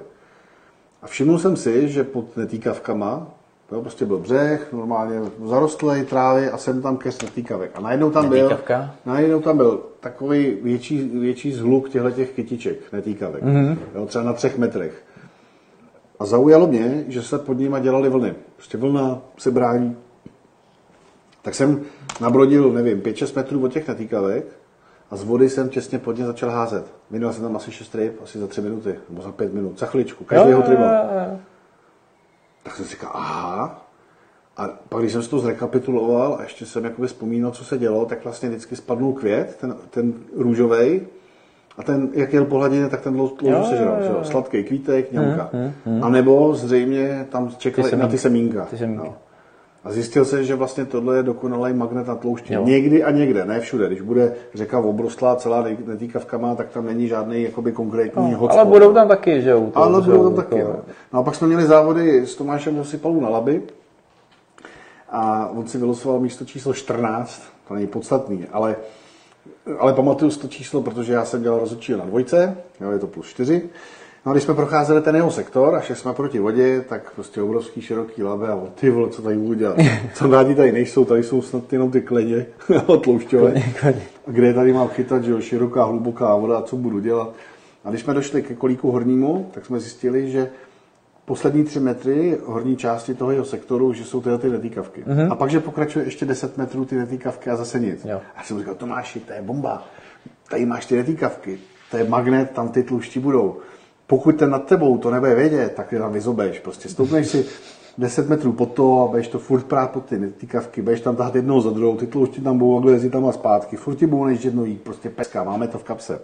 A 1.02 1.06
všiml 1.06 1.38
jsem 1.38 1.56
si, 1.56 1.88
že 1.88 2.04
pod 2.04 2.36
netýkavkama, 2.36 3.34
jo, 3.74 3.80
prostě 3.80 4.04
byl 4.04 4.18
břeh, 4.18 4.72
normálně 4.72 5.20
zarostlej 5.44 6.04
trávy 6.04 6.50
a 6.50 6.56
jsem 6.56 6.82
tam 6.82 6.96
keř 6.96 7.22
netýkavek. 7.22 7.70
A 7.74 7.80
najednou 7.80 8.10
tam 8.10 8.28
byl, 8.28 8.42
Netýkavka? 8.42 8.94
najednou 9.06 9.40
tam 9.40 9.56
byl 9.56 9.80
takový 10.00 10.58
větší, 10.62 11.08
větší 11.08 11.52
zhluk 11.52 11.88
těchto 11.88 12.10
těch 12.10 12.30
kytiček, 12.30 12.92
netýkavek. 12.92 13.42
Mm-hmm. 13.42 13.76
Jo, 13.94 14.06
třeba 14.06 14.24
na 14.24 14.32
třech 14.32 14.58
metrech. 14.58 15.02
A 16.18 16.26
zaujalo 16.26 16.66
mě, 16.66 17.04
že 17.08 17.22
se 17.22 17.38
pod 17.38 17.58
nimi 17.58 17.76
dělaly 17.80 18.08
vlny. 18.08 18.34
Prostě 18.56 18.78
vlna 18.78 19.22
se 19.38 19.50
brání. 19.50 19.96
Tak 21.42 21.54
jsem 21.54 21.80
nabrodil, 22.20 22.72
nevím, 22.72 23.00
5-6 23.00 23.36
metrů 23.36 23.64
od 23.64 23.72
těch 23.72 23.88
netýkavek 23.88 24.44
a 25.10 25.16
z 25.16 25.24
vody 25.24 25.48
jsem 25.48 25.68
těsně 25.68 25.98
pod 25.98 26.18
ně 26.18 26.24
začal 26.24 26.50
házet. 26.50 26.84
Minul 27.10 27.32
jsem 27.32 27.42
tam 27.42 27.56
asi 27.56 27.72
6 27.72 27.94
ryb, 27.94 28.20
asi 28.22 28.38
za 28.38 28.46
3 28.46 28.60
minuty, 28.60 28.94
nebo 29.08 29.22
za 29.22 29.32
5 29.32 29.54
minut, 29.54 29.78
za 29.78 29.86
chviličku, 29.86 30.24
každého 30.24 30.62
triba. 30.62 31.06
Tak 32.64 32.76
jsem 32.76 32.84
si 32.84 32.90
říkal, 32.90 33.10
aha. 33.14 33.80
A 34.56 34.68
pak, 34.88 35.00
když 35.00 35.12
jsem 35.12 35.22
si 35.22 35.30
to 35.30 35.38
zrekapituloval 35.38 36.36
a 36.38 36.42
ještě 36.42 36.66
jsem 36.66 36.84
jakoby 36.84 37.08
vzpomínal, 37.08 37.50
co 37.50 37.64
se 37.64 37.78
dělo, 37.78 38.06
tak 38.06 38.24
vlastně 38.24 38.48
vždycky 38.48 38.76
spadnul 38.76 39.12
květ, 39.12 39.56
ten, 39.60 39.76
ten 39.90 40.14
růžový, 40.36 41.00
a 41.78 41.82
ten, 41.82 42.08
jak 42.12 42.32
jel 42.32 42.44
po 42.44 42.56
hladině, 42.58 42.88
tak 42.88 43.00
ten 43.00 43.16
louzu 43.16 43.36
Jo, 43.42 43.64
sežral. 43.70 43.94
jo, 43.96 44.02
že 44.02 44.08
jo. 44.08 44.14
jo? 44.18 44.24
Sladký 44.24 44.64
kvítek, 44.64 45.12
ňamka. 45.12 45.50
A 46.02 46.08
nebo 46.08 46.54
zřejmě 46.54 47.26
tam 47.30 47.50
čekali 47.58 47.90
Ty 47.90 47.96
na 47.96 48.08
ty 48.08 48.18
semínka. 48.18 48.64
Ty 48.64 48.78
semínka. 48.78 49.04
No. 49.04 49.14
A 49.84 49.92
zjistil 49.92 50.24
se, 50.24 50.44
že 50.44 50.54
vlastně 50.54 50.84
tohle 50.84 51.16
je 51.16 51.22
dokonalý 51.22 51.72
magnet 51.74 52.06
na 52.06 52.14
tlouště. 52.14 52.54
Jo. 52.54 52.64
Někdy 52.64 53.04
a 53.04 53.10
někde, 53.10 53.44
ne 53.44 53.60
všude. 53.60 53.86
Když 53.86 54.00
bude 54.00 54.34
řeka 54.54 54.78
obrostlá 54.78 55.36
celá 55.36 55.64
netýkavkama, 55.86 56.54
tak 56.54 56.68
tam 56.70 56.86
není 56.86 57.08
žádný 57.08 57.42
jakoby 57.42 57.72
konkrétní 57.72 58.32
No, 58.32 58.38
hotspot. 58.38 58.60
ale 58.60 58.70
budou 58.70 58.92
tam 58.94 59.08
taky, 59.08 59.42
že 59.42 59.50
jo? 59.50 59.70
Ale 59.74 60.00
budou 60.02 60.24
tam 60.24 60.34
taky. 60.34 60.62
to- 60.62 60.68
No. 60.68 60.76
no 61.12 61.20
a 61.20 61.22
pak 61.22 61.34
jsme 61.34 61.46
měli 61.46 61.64
závody 61.66 62.26
s 62.26 62.34
Tomášem 62.34 62.76
Dosypalou 62.76 63.20
na 63.20 63.28
Laby 63.28 63.62
a 65.10 65.48
on 65.48 65.66
si 65.66 65.78
vylosoval 65.78 66.20
místo 66.20 66.44
číslo 66.44 66.74
14, 66.74 67.42
to 67.68 67.74
není 67.74 67.86
podstatný, 67.86 68.46
ale, 68.52 68.76
ale 69.78 69.92
pamatuju 69.92 70.30
si 70.30 70.38
to 70.38 70.48
číslo, 70.48 70.82
protože 70.82 71.12
já 71.12 71.24
jsem 71.24 71.42
dělal 71.42 71.58
rozhodčího 71.58 71.98
na 71.98 72.04
dvojce, 72.04 72.56
jo, 72.80 72.90
je 72.90 72.98
to 72.98 73.06
plus 73.06 73.26
4. 73.26 73.62
No 74.26 74.30
a 74.30 74.34
když 74.34 74.44
jsme 74.44 74.54
procházeli 74.54 75.02
ten 75.02 75.16
jeho 75.16 75.30
sektor 75.30 75.74
a 75.74 75.80
šli 75.80 75.96
jsme 75.96 76.12
proti 76.12 76.38
vodě, 76.38 76.84
tak 76.88 77.14
prostě 77.14 77.42
obrovský 77.42 77.80
široký 77.80 78.22
labe 78.22 78.48
a 78.48 78.60
ty 78.74 78.90
vole, 78.90 79.10
co 79.10 79.22
tady 79.22 79.36
budu 79.36 79.54
dělat? 79.54 79.76
Sandáti 80.14 80.54
tady 80.54 80.72
nejsou, 80.72 81.04
tady 81.04 81.22
jsou 81.22 81.42
snad 81.42 81.72
jenom 81.72 81.90
ty 81.90 82.00
kledě 82.00 82.46
tloušťové. 83.02 83.54
A 84.26 84.30
kde 84.30 84.54
tady 84.54 84.72
mám 84.72 84.88
chytat, 84.88 85.24
že 85.24 85.30
jo, 85.30 85.40
široká, 85.40 85.84
hluboká 85.84 86.36
voda, 86.36 86.58
a 86.58 86.62
co 86.62 86.76
budu 86.76 87.00
dělat? 87.00 87.34
A 87.84 87.90
když 87.90 88.02
jsme 88.02 88.14
došli 88.14 88.42
ke 88.42 88.54
kolíku 88.54 88.90
hornímu, 88.90 89.50
tak 89.54 89.66
jsme 89.66 89.80
zjistili, 89.80 90.30
že 90.30 90.50
poslední 91.24 91.64
tři 91.64 91.80
metry 91.80 92.38
horní 92.44 92.76
části 92.76 93.14
toho 93.14 93.30
jeho 93.30 93.44
sektoru, 93.44 93.92
že 93.92 94.04
jsou 94.04 94.20
tyhle 94.20 94.38
ty 94.38 94.50
netýkavky. 94.50 95.02
Mm-hmm. 95.02 95.32
A 95.32 95.34
pak, 95.34 95.50
že 95.50 95.60
pokračuje 95.60 96.04
ještě 96.04 96.26
10 96.26 96.58
metrů 96.58 96.84
ty 96.84 96.96
netýkavky 96.96 97.50
a 97.50 97.56
zase 97.56 97.80
nic. 97.80 98.04
Jo. 98.04 98.20
A 98.34 98.38
já 98.38 98.44
jsem 98.44 98.58
říkal, 98.58 98.74
Tomáši, 98.74 99.20
to 99.20 99.32
je 99.32 99.42
bomba. 99.42 99.88
Tady 100.50 100.66
máš 100.66 100.86
ty 100.86 100.96
netýkavky, 100.96 101.58
to 101.90 101.96
je 101.96 102.04
magnet, 102.08 102.50
tam 102.50 102.68
ty 102.68 102.82
tlušti 102.82 103.20
budou. 103.20 103.56
Pokud 104.06 104.36
ten 104.36 104.50
nad 104.50 104.64
tebou 104.66 104.98
to 104.98 105.10
nebude 105.10 105.34
vědět, 105.34 105.72
tak 105.76 105.88
ty 105.88 105.98
tam 105.98 106.12
vyzobeš. 106.12 106.58
Prostě 106.58 106.88
stoupneš 106.88 107.26
si 107.26 107.46
10 107.98 108.28
metrů 108.28 108.52
pod 108.52 108.72
to 108.72 109.00
a 109.02 109.06
budeš 109.06 109.28
to 109.28 109.38
furt 109.38 109.64
prát 109.64 109.90
pod 109.90 110.04
ty 110.04 110.18
týkavky, 110.30 110.82
budeš 110.82 111.00
tam 111.00 111.16
tahat 111.16 111.34
jednou 111.34 111.60
za 111.60 111.70
druhou, 111.70 111.96
ty 111.96 112.06
tloušti 112.06 112.40
tam 112.40 112.58
budou 112.58 112.74
takhle 112.74 112.92
jezdit 112.92 113.10
tam 113.10 113.26
a 113.26 113.32
zpátky, 113.32 113.76
furt 113.76 113.94
ti 113.94 114.06
budou 114.06 114.26
jednou 114.26 114.64
jít, 114.64 114.82
prostě 114.82 115.10
peska, 115.10 115.44
máme 115.44 115.68
to 115.68 115.78
v 115.78 115.84
kapse. 115.84 116.20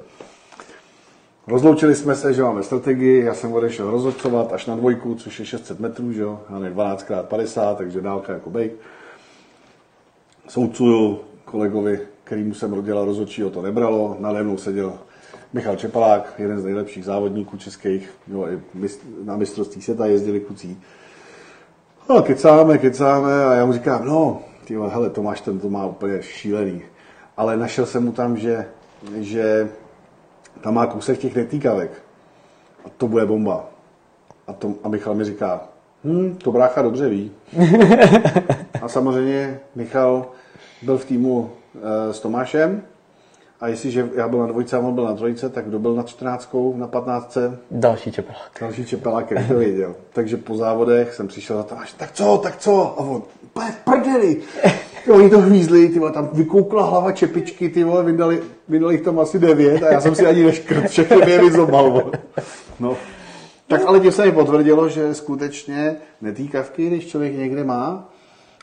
Rozloučili 1.47 1.95
jsme 1.95 2.15
se, 2.15 2.35
že 2.35 2.43
máme 2.43 2.63
strategii, 2.63 3.25
já 3.25 3.35
jsem 3.35 3.53
odešel 3.53 3.91
rozhodcovat 3.91 4.53
až 4.53 4.67
na 4.67 4.77
dvojku, 4.77 5.15
což 5.15 5.41
je 5.41 5.47
600 5.47 5.81
metrů, 5.81 6.13
že 6.13 6.23
jo, 6.23 6.41
já 6.51 6.57
12x50, 6.57 7.77
takže 7.77 8.01
dálka 8.01 8.33
jako 8.33 8.51
bejk. 8.51 8.73
Soucuju 10.49 11.21
kolegovi, 11.45 12.01
kterýmu 12.25 12.55
jsem 12.55 12.85
dělal 12.85 13.05
rozhodčího, 13.05 13.51
to 13.51 13.63
nebralo, 13.63 14.17
nade 14.21 14.43
mnou 14.43 14.57
seděl 14.57 14.93
Michal 15.53 15.77
Čepalák, 15.77 16.35
jeden 16.39 16.61
z 16.61 16.65
nejlepších 16.65 17.05
závodníků 17.05 17.57
českých, 17.57 18.11
jo, 18.27 18.47
i 18.49 18.89
na 19.25 19.37
mistrovství 19.37 19.83
světa 19.83 20.07
jezdili 20.07 20.41
kucí. 20.41 20.81
No, 22.09 22.23
kecáme, 22.23 22.79
kecáme 22.79 23.45
a 23.45 23.53
já 23.53 23.67
mu 23.67 23.73
říkám, 23.73 24.05
no, 24.05 24.43
ty 24.65 24.77
hele, 24.89 25.11
Tomáš 25.11 25.41
ten 25.41 25.59
to 25.59 25.69
má 25.69 25.87
úplně 25.87 26.23
šílený. 26.23 26.83
Ale 27.37 27.57
našel 27.57 27.87
jsem 27.87 28.05
mu 28.05 28.13
tam, 28.13 28.37
že, 28.37 28.67
že 29.17 29.69
tam 30.61 30.75
má 30.75 30.87
kousek 30.87 31.19
těch 31.19 31.37
netýkavek. 31.37 32.03
A 32.85 32.89
to 32.97 33.09
bude 33.09 33.27
bomba. 33.27 33.69
A, 34.47 34.53
to, 34.53 34.75
a 34.83 34.89
Michal 34.89 35.15
mi 35.15 35.25
říká, 35.25 35.61
hm, 36.05 36.37
to 36.43 36.53
brácha 36.53 36.83
dobře 36.83 37.09
ví. 37.09 37.33
a 38.83 38.89
samozřejmě 38.89 39.61
Michal 39.75 40.27
byl 40.83 40.99
v 40.99 41.05
týmu 41.05 41.51
e, 42.09 42.13
s 42.13 42.21
Tomášem 42.21 42.83
a 43.61 43.69
jestliže 43.69 44.11
já 44.15 44.29
byl 44.29 44.39
na 44.39 44.47
dvojce 44.47 44.77
a 44.77 44.81
on 44.81 44.95
byl 44.95 45.05
na 45.05 45.15
trojce, 45.15 45.49
tak 45.49 45.65
kdo 45.65 45.79
byl 45.79 45.95
na 45.95 46.03
14, 46.03 46.57
na 46.75 46.87
15? 46.87 47.39
Další 47.71 48.13
čepelák. 48.13 48.51
Další 48.61 48.87
čepelák, 48.87 49.31
jak 49.31 49.49
to 49.49 49.55
věděl. 49.55 49.95
Takže 50.13 50.37
po 50.37 50.57
závodech 50.57 51.15
jsem 51.15 51.29
přišel 51.29 51.57
za 51.57 51.63
to, 51.63 51.75
tak 51.97 52.13
co, 52.13 52.39
tak 52.43 52.57
co? 52.57 52.95
A 52.99 53.01
on, 53.01 53.23
pane 53.53 53.75
prdeli. 53.85 54.43
Oni 55.13 55.31
to 55.31 55.41
hvízli, 55.41 55.89
ty 55.89 55.99
vole, 55.99 56.13
tam 56.13 56.29
vykoukla 56.33 56.85
hlava 56.85 57.13
čepičky, 57.13 57.69
ty 57.69 57.85
vole, 57.85 58.05
vydali, 58.05 58.43
vydali 58.69 58.95
jich 58.95 59.03
tam 59.03 59.19
asi 59.19 59.39
devět 59.39 59.83
a 59.83 59.93
já 59.93 60.01
jsem 60.01 60.15
si 60.15 60.27
ani 60.27 60.45
neškrt, 60.45 60.89
všechny 60.89 61.31
je 61.31 61.41
vyzobal. 61.41 62.11
No. 62.81 62.97
Tak 63.67 63.83
ale 63.87 64.01
tím 64.01 64.13
se 64.13 64.27
mi 64.27 64.33
potvrdilo, 64.33 64.89
že 64.89 65.15
skutečně 65.15 65.97
netýkavky, 66.21 66.87
když 66.87 67.07
člověk 67.07 67.37
někde 67.37 67.65
má 67.65 68.09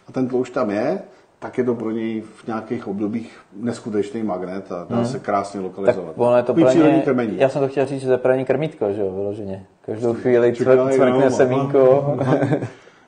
a 0.08 0.12
ten 0.12 0.28
tloušť 0.28 0.54
tam 0.54 0.70
je, 0.70 1.00
tak 1.40 1.58
je 1.58 1.64
to 1.64 1.76
pro 1.76 1.92
něj 1.92 2.22
v 2.22 2.48
nějakých 2.48 2.88
obdobích 2.88 3.40
neskutečný 3.54 4.24
magnet 4.24 4.72
a 4.72 4.86
dá 4.90 4.96
hmm. 4.96 5.06
se 5.06 5.20
krásně 5.20 5.60
lokalizovat. 5.60 6.10
Tak 6.10 6.18
ono 6.18 6.38
je 6.38 6.44
to 6.44 6.54
pro 6.54 6.72
ně, 6.72 7.04
já 7.38 7.50
jsem 7.50 7.62
to 7.62 7.68
chtěl 7.68 7.86
říct, 7.86 8.02
že 8.02 8.08
to 8.08 8.12
je 8.12 8.18
pro 8.18 8.34
ně 8.34 8.46
krmítko, 8.46 8.94
že 8.94 9.02
jo, 9.02 9.12
vyloženě. 9.12 9.66
Každou 9.82 10.14
chvíli 10.14 10.56
cvrkne 10.56 11.32
semínko. 11.32 12.18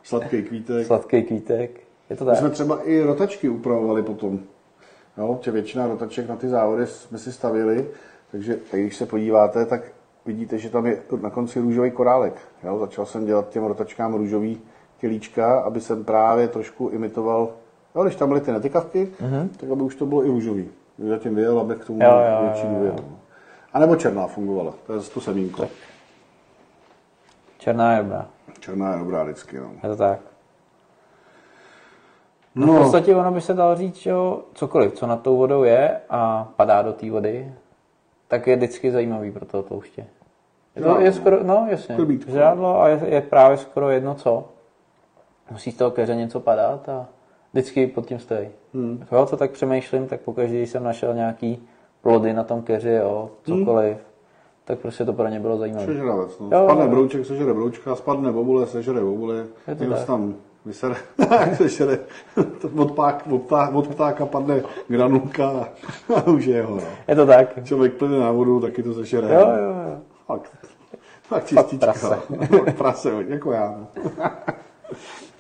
Sladký 0.03 0.43
kvítek. 0.43 0.85
Sladký 0.85 1.23
kvítek. 1.23 1.81
Je 2.09 2.15
to 2.15 2.25
tak. 2.25 2.33
My 2.33 2.39
jsme 2.39 2.49
třeba 2.49 2.83
i 2.83 3.01
rotačky 3.01 3.49
upravovali 3.49 4.03
potom. 4.03 4.39
Jo, 5.17 5.39
tě 5.41 5.51
většina 5.51 5.87
rotaček 5.87 6.29
na 6.29 6.35
ty 6.35 6.47
závody 6.47 6.87
jsme 6.87 7.17
si 7.17 7.31
stavili, 7.31 7.87
takže 8.31 8.57
když 8.71 8.95
se 8.95 9.05
podíváte, 9.05 9.65
tak 9.65 9.81
vidíte, 10.25 10.57
že 10.57 10.69
tam 10.69 10.85
je 10.85 10.97
na 11.21 11.29
konci 11.29 11.59
růžový 11.59 11.91
korálek. 11.91 12.33
Jo, 12.63 12.79
začal 12.79 13.05
jsem 13.05 13.25
dělat 13.25 13.49
těm 13.49 13.63
rotačkám 13.63 14.13
růžový 14.13 14.61
tělíčka, 14.99 15.59
aby 15.59 15.81
jsem 15.81 16.03
právě 16.03 16.47
trošku 16.47 16.89
imitoval 16.89 17.49
Jo, 17.95 18.03
když 18.03 18.15
tam 18.15 18.29
byly 18.29 18.41
ty 18.41 18.51
netykavky, 18.51 19.11
uh-huh. 19.21 19.49
tak 19.57 19.69
aby 19.69 19.81
už 19.81 19.95
to 19.95 20.05
bylo 20.05 20.25
i 20.25 20.27
růžový. 20.27 20.69
Zatím 21.07 21.35
vyjel, 21.35 21.59
aby 21.59 21.75
k 21.75 21.85
tomu 21.85 21.99
jo, 22.03 22.09
jo, 22.09 22.43
větší 22.43 22.67
důvěr. 22.67 22.93
A 23.73 23.79
nebo 23.79 23.95
černá 23.95 24.27
fungovala, 24.27 24.73
to 24.87 24.93
je 24.93 24.99
to 24.99 25.21
semínko. 25.21 25.61
Tak. 25.61 25.69
Černá 27.57 27.93
je 27.93 28.03
dobrá. 28.03 28.27
Černá 28.59 28.93
je 28.93 28.99
dobrá 28.99 29.23
vždycky, 29.23 29.57
no. 29.57 29.71
Je 29.83 29.89
to 29.89 29.95
tak. 29.95 30.19
No, 32.55 32.65
no. 32.65 32.73
v 32.73 32.77
podstatě 32.77 33.15
ono 33.15 33.31
by 33.31 33.41
se 33.41 33.53
dalo 33.53 33.75
říct, 33.75 33.95
že 33.95 34.13
cokoliv, 34.53 34.93
co 34.93 35.07
nad 35.07 35.21
tou 35.21 35.37
vodou 35.37 35.63
je 35.63 36.01
a 36.09 36.51
padá 36.55 36.81
do 36.81 36.93
té 36.93 37.11
vody, 37.11 37.53
tak 38.27 38.47
je 38.47 38.55
vždycky 38.55 38.91
zajímavý 38.91 39.31
pro 39.31 39.45
toho 39.45 39.63
tlouště. 39.63 40.05
Je 40.75 40.81
to, 40.81 40.87
no, 40.89 40.99
je 40.99 41.13
skoro, 41.13 41.43
no 41.43 41.67
jasně, 41.69 41.97
žádlo 42.27 42.81
a 42.81 42.87
je, 42.87 43.01
je, 43.05 43.21
právě 43.21 43.57
skoro 43.57 43.89
jedno 43.89 44.15
co. 44.15 44.47
Musí 45.51 45.71
z 45.71 45.77
toho 45.77 45.91
keře 45.91 46.15
něco 46.15 46.39
padat 46.39 46.89
a 46.89 47.07
vždycky 47.53 47.87
pod 47.87 48.05
tím 48.05 48.19
stojí. 48.19 48.49
Hmm. 48.73 49.05
Jo, 49.11 49.25
to 49.25 49.37
tak 49.37 49.51
přemýšlím, 49.51 50.07
tak 50.07 50.21
pokaždé, 50.21 50.57
když 50.57 50.69
jsem 50.69 50.83
našel 50.83 51.13
nějaký 51.13 51.67
plody 52.01 52.33
na 52.33 52.43
tom 52.43 52.61
keři, 52.61 52.91
jo, 52.91 53.29
cokoliv, 53.43 53.93
hmm. 53.93 54.05
tak 54.65 54.79
prostě 54.79 55.05
to 55.05 55.13
pro 55.13 55.27
ně 55.27 55.39
bylo 55.39 55.57
zajímavé. 55.57 55.85
Přežravec, 55.85 56.39
no. 56.39 56.49
Jo, 56.51 56.63
spadne 56.65 56.83
jo. 56.83 56.89
brouček, 56.89 57.25
sežere 57.25 57.53
broučka, 57.53 57.95
spadne 57.95 58.31
bobule, 58.31 58.67
sežere 58.67 59.01
bobule, 59.01 59.45
někdo 59.67 59.97
se 59.97 60.05
tam 60.05 60.35
vysere, 60.65 60.95
sežere, 61.55 61.99
od, 62.75 62.91
pák, 62.91 63.23
od, 63.31 63.41
pták, 63.41 63.75
od 63.75 63.87
ptáka 63.87 64.25
padne 64.25 64.61
granulka 64.87 65.69
a 66.15 66.27
už 66.27 66.45
je 66.45 66.55
jeho. 66.55 66.75
No. 66.75 66.83
Je 67.07 67.15
to 67.15 67.25
tak. 67.25 67.65
Člověk 67.65 67.93
plyne 67.93 68.19
na 68.19 68.31
vodu, 68.31 68.59
taky 68.59 68.83
to 68.83 68.93
sežere. 68.93 69.33
Jo, 69.33 69.39
jo, 69.39 69.89
jo. 69.89 69.97
Fakt. 70.25 70.51
Fakt 71.23 71.47
čistička. 71.47 71.93
Fakt 71.93 72.27
prase. 72.27 72.73
prase, 72.77 73.11
jako 73.27 73.51
já. 73.51 73.77
No. 73.77 73.87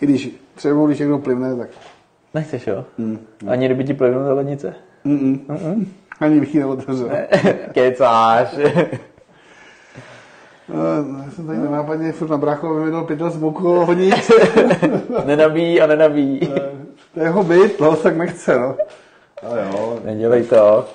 I 0.01 0.05
když 0.05 0.35
třeba, 0.55 0.87
když 0.87 0.99
někdo 0.99 1.17
plivne, 1.17 1.55
tak 1.55 1.69
Nechceš, 2.33 2.67
jo? 2.67 2.85
Mm, 2.97 3.19
no. 3.43 3.51
Ani 3.51 3.65
kdyby 3.65 3.83
ti 3.83 3.93
plivnul 3.93 4.23
do 4.23 4.35
lednice? 4.35 4.75
Mm-mm. 5.05 5.39
Mm-mm. 5.47 5.85
Ani 6.19 6.39
bych 6.39 6.55
ji 6.55 6.59
neotevřel. 6.59 7.09
Kecáš. 7.73 8.55
No, 10.73 10.83
já 11.25 11.31
jsem 11.31 11.47
tady 11.47 11.57
nenápadně 11.59 12.11
furt 12.11 12.29
na 12.29 12.37
bráchu 12.37 12.75
vyvinul 12.75 13.03
pytel 13.03 13.29
z 13.29 13.37
boku 13.37 13.85
hodí. 13.85 14.11
nenabíjí 15.25 15.81
a 15.81 15.87
nenabíjí. 15.87 16.39
To 17.13 17.19
je 17.19 17.25
jeho 17.25 17.43
byt, 17.43 17.79
no, 17.79 17.95
tak 17.95 18.17
nechce, 18.17 18.59
no. 18.59 18.75
Ale 19.43 19.67
jo. 19.71 19.99
Nedělej 20.05 20.43
to. 20.43 20.85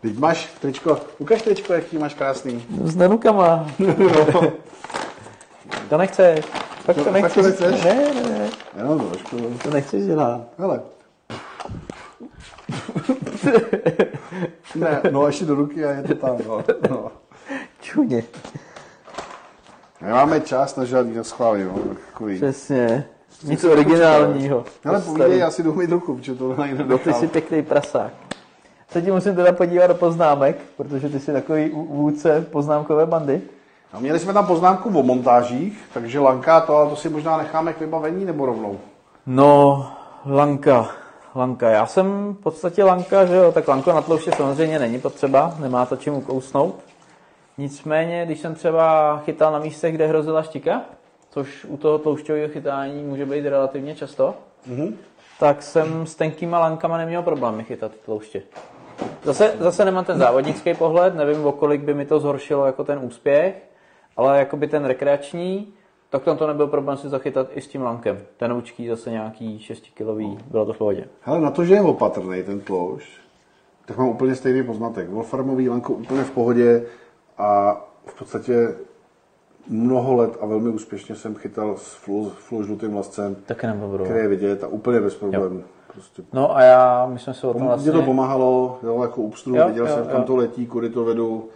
Teď 0.00 0.18
máš 0.18 0.46
tričko, 0.60 0.98
ukaž 1.18 1.42
tričko, 1.42 1.72
jaký 1.72 1.98
máš 1.98 2.14
krásný. 2.14 2.64
S 2.82 2.96
nenukama. 2.96 3.66
no. 3.78 4.52
To 5.88 5.98
nechceš. 5.98 6.44
Fakt 6.84 7.04
to 7.04 7.10
nechceš. 7.12 7.32
Fakt 7.46 7.58
to 7.58 7.70
nechceš? 7.70 7.84
Ne, 7.84 7.94
ne, 7.94 8.38
ne. 8.38 8.48
Jenom 8.76 9.08
trošku. 9.08 9.36
To 9.62 9.70
nechceš 9.70 10.04
dělat. 10.04 10.40
Hele. 10.58 10.80
ne, 14.74 15.00
no 15.10 15.26
ještě 15.26 15.44
do 15.44 15.54
ruky 15.54 15.84
a 15.84 15.90
je 15.90 16.02
to 16.02 16.14
tam, 16.14 16.36
no. 16.48 16.64
no. 16.90 17.12
Čuně. 17.80 18.24
Nemáme 20.00 20.40
čas 20.40 20.76
na 20.76 20.84
žádný 20.84 21.14
na 21.14 21.24
schválí, 21.24 21.64
no. 21.64 21.74
Takový. 22.06 22.36
Přesně. 22.36 23.04
Nic 23.44 23.64
originálního. 23.64 24.64
Ale 24.84 25.00
povídej, 25.00 25.38
já 25.38 25.50
si 25.50 25.62
jdu 25.62 25.80
ruku, 25.90 26.16
protože 26.16 26.34
to 26.34 26.56
nejde 26.56 26.84
No 26.84 26.98
ty 26.98 27.12
jsi 27.12 27.26
pěkný 27.26 27.62
prasák. 27.62 28.12
Se 28.90 29.02
ti 29.02 29.10
musím 29.10 29.36
teda 29.36 29.52
podívat 29.52 29.86
do 29.86 29.94
poznámek, 29.94 30.56
protože 30.76 31.08
ty 31.08 31.20
jsi 31.20 31.32
takový 31.32 31.68
vůdce 31.68 32.46
poznámkové 32.50 33.06
bandy. 33.06 33.42
No, 33.94 34.00
měli 34.00 34.18
jsme 34.18 34.32
tam 34.32 34.46
poznámku 34.46 34.98
o 34.98 35.02
montážích, 35.02 35.88
takže 35.94 36.20
Lanka 36.20 36.60
to, 36.60 36.76
ale 36.76 36.90
to 36.90 36.96
si 36.96 37.08
možná 37.08 37.36
necháme 37.36 37.72
k 37.72 37.80
vybavení 37.80 38.24
nebo 38.24 38.46
rovnou? 38.46 38.78
No, 39.26 39.86
Lanka. 40.26 40.88
Lanka. 41.34 41.70
Já 41.70 41.86
jsem 41.86 42.34
v 42.34 42.42
podstatě 42.42 42.84
Lanka, 42.84 43.26
že 43.26 43.34
jo, 43.34 43.52
tak 43.52 43.68
Lanko 43.68 43.92
na 43.92 44.02
tlouště 44.02 44.32
samozřejmě 44.36 44.78
není 44.78 45.00
potřeba, 45.00 45.54
nemá 45.58 45.86
to 45.86 45.96
čím 45.96 46.14
ukousnout. 46.14 46.74
Nicméně, 47.58 48.26
když 48.26 48.40
jsem 48.40 48.54
třeba 48.54 49.18
chytal 49.24 49.52
na 49.52 49.58
místech, 49.58 49.94
kde 49.94 50.06
hrozila 50.06 50.42
štika, 50.42 50.82
což 51.30 51.64
u 51.64 51.76
toho 51.76 51.98
tloušťového 51.98 52.48
chytání 52.48 53.02
může 53.02 53.26
být 53.26 53.46
relativně 53.46 53.94
často, 53.94 54.34
mm-hmm. 54.70 54.92
tak 55.40 55.62
jsem 55.62 56.06
s 56.06 56.14
tenkýma 56.14 56.58
lankama 56.58 56.96
neměl 56.96 57.22
problém 57.22 57.64
chytat 57.64 57.92
tlouště. 58.04 58.42
Zase, 59.22 59.54
zase 59.58 59.84
nemám 59.84 60.04
ten 60.04 60.18
závodnický 60.18 60.74
pohled, 60.74 61.14
nevím, 61.14 61.46
o 61.46 61.52
kolik 61.52 61.80
by 61.80 61.94
mi 61.94 62.06
to 62.06 62.20
zhoršilo 62.20 62.66
jako 62.66 62.84
ten 62.84 62.98
úspěch, 63.02 63.69
ale 64.20 64.38
jakoby 64.38 64.66
ten 64.66 64.84
rekreační, 64.84 65.72
tak 66.10 66.22
tam 66.22 66.36
to 66.36 66.46
nebyl 66.46 66.66
problém 66.66 66.96
si 66.96 67.08
zachytat 67.08 67.46
i 67.54 67.60
s 67.60 67.68
tím 67.68 67.82
lankem. 67.82 68.18
Ten 68.36 68.52
učký 68.52 68.88
zase 68.88 69.10
nějaký 69.10 69.58
6 69.58 69.84
kilový, 69.94 70.38
bylo 70.50 70.66
to 70.66 70.72
v 70.72 70.78
pohodě. 70.78 71.04
Hele, 71.20 71.40
na 71.40 71.50
to, 71.50 71.64
že 71.64 71.74
je 71.74 71.82
opatrný 71.82 72.42
ten 72.42 72.60
tloušť, 72.60 73.10
tak 73.86 73.98
mám 73.98 74.08
úplně 74.08 74.34
stejný 74.34 74.62
poznatek. 74.62 75.08
Wolframový 75.08 75.68
lanko 75.68 75.92
úplně 75.92 76.24
v 76.24 76.30
pohodě 76.30 76.82
a 77.38 77.80
v 78.06 78.18
podstatě 78.18 78.74
mnoho 79.68 80.16
let 80.16 80.36
a 80.40 80.46
velmi 80.46 80.68
úspěšně 80.68 81.14
jsem 81.14 81.34
chytal 81.34 81.76
s 81.76 81.94
flu, 81.94 82.62
žlutým 82.62 82.96
lascem, 82.96 83.34
Taky 83.34 83.66
který 84.04 84.20
je 84.20 84.28
vidět 84.28 84.64
a 84.64 84.66
úplně 84.66 85.00
bez 85.00 85.14
problémů. 85.14 85.64
Prostě. 85.92 86.22
No 86.32 86.56
a 86.56 86.62
já 86.62 87.06
myslím 87.06 87.34
si 87.34 87.46
o 87.46 87.52
tom 87.52 87.66
vlastně... 87.66 87.90
Mě 87.90 88.00
to 88.00 88.06
pomáhalo, 88.06 88.78
jo, 88.82 89.02
jako 89.02 89.22
úpstru, 89.22 89.52
viděl 89.52 89.86
jo, 89.86 89.94
jsem, 89.94 90.04
jo. 90.04 90.10
kam 90.12 90.24
to 90.24 90.36
letí, 90.36 90.66
kudy 90.66 90.90
to 90.90 91.04
vedu, 91.04 91.48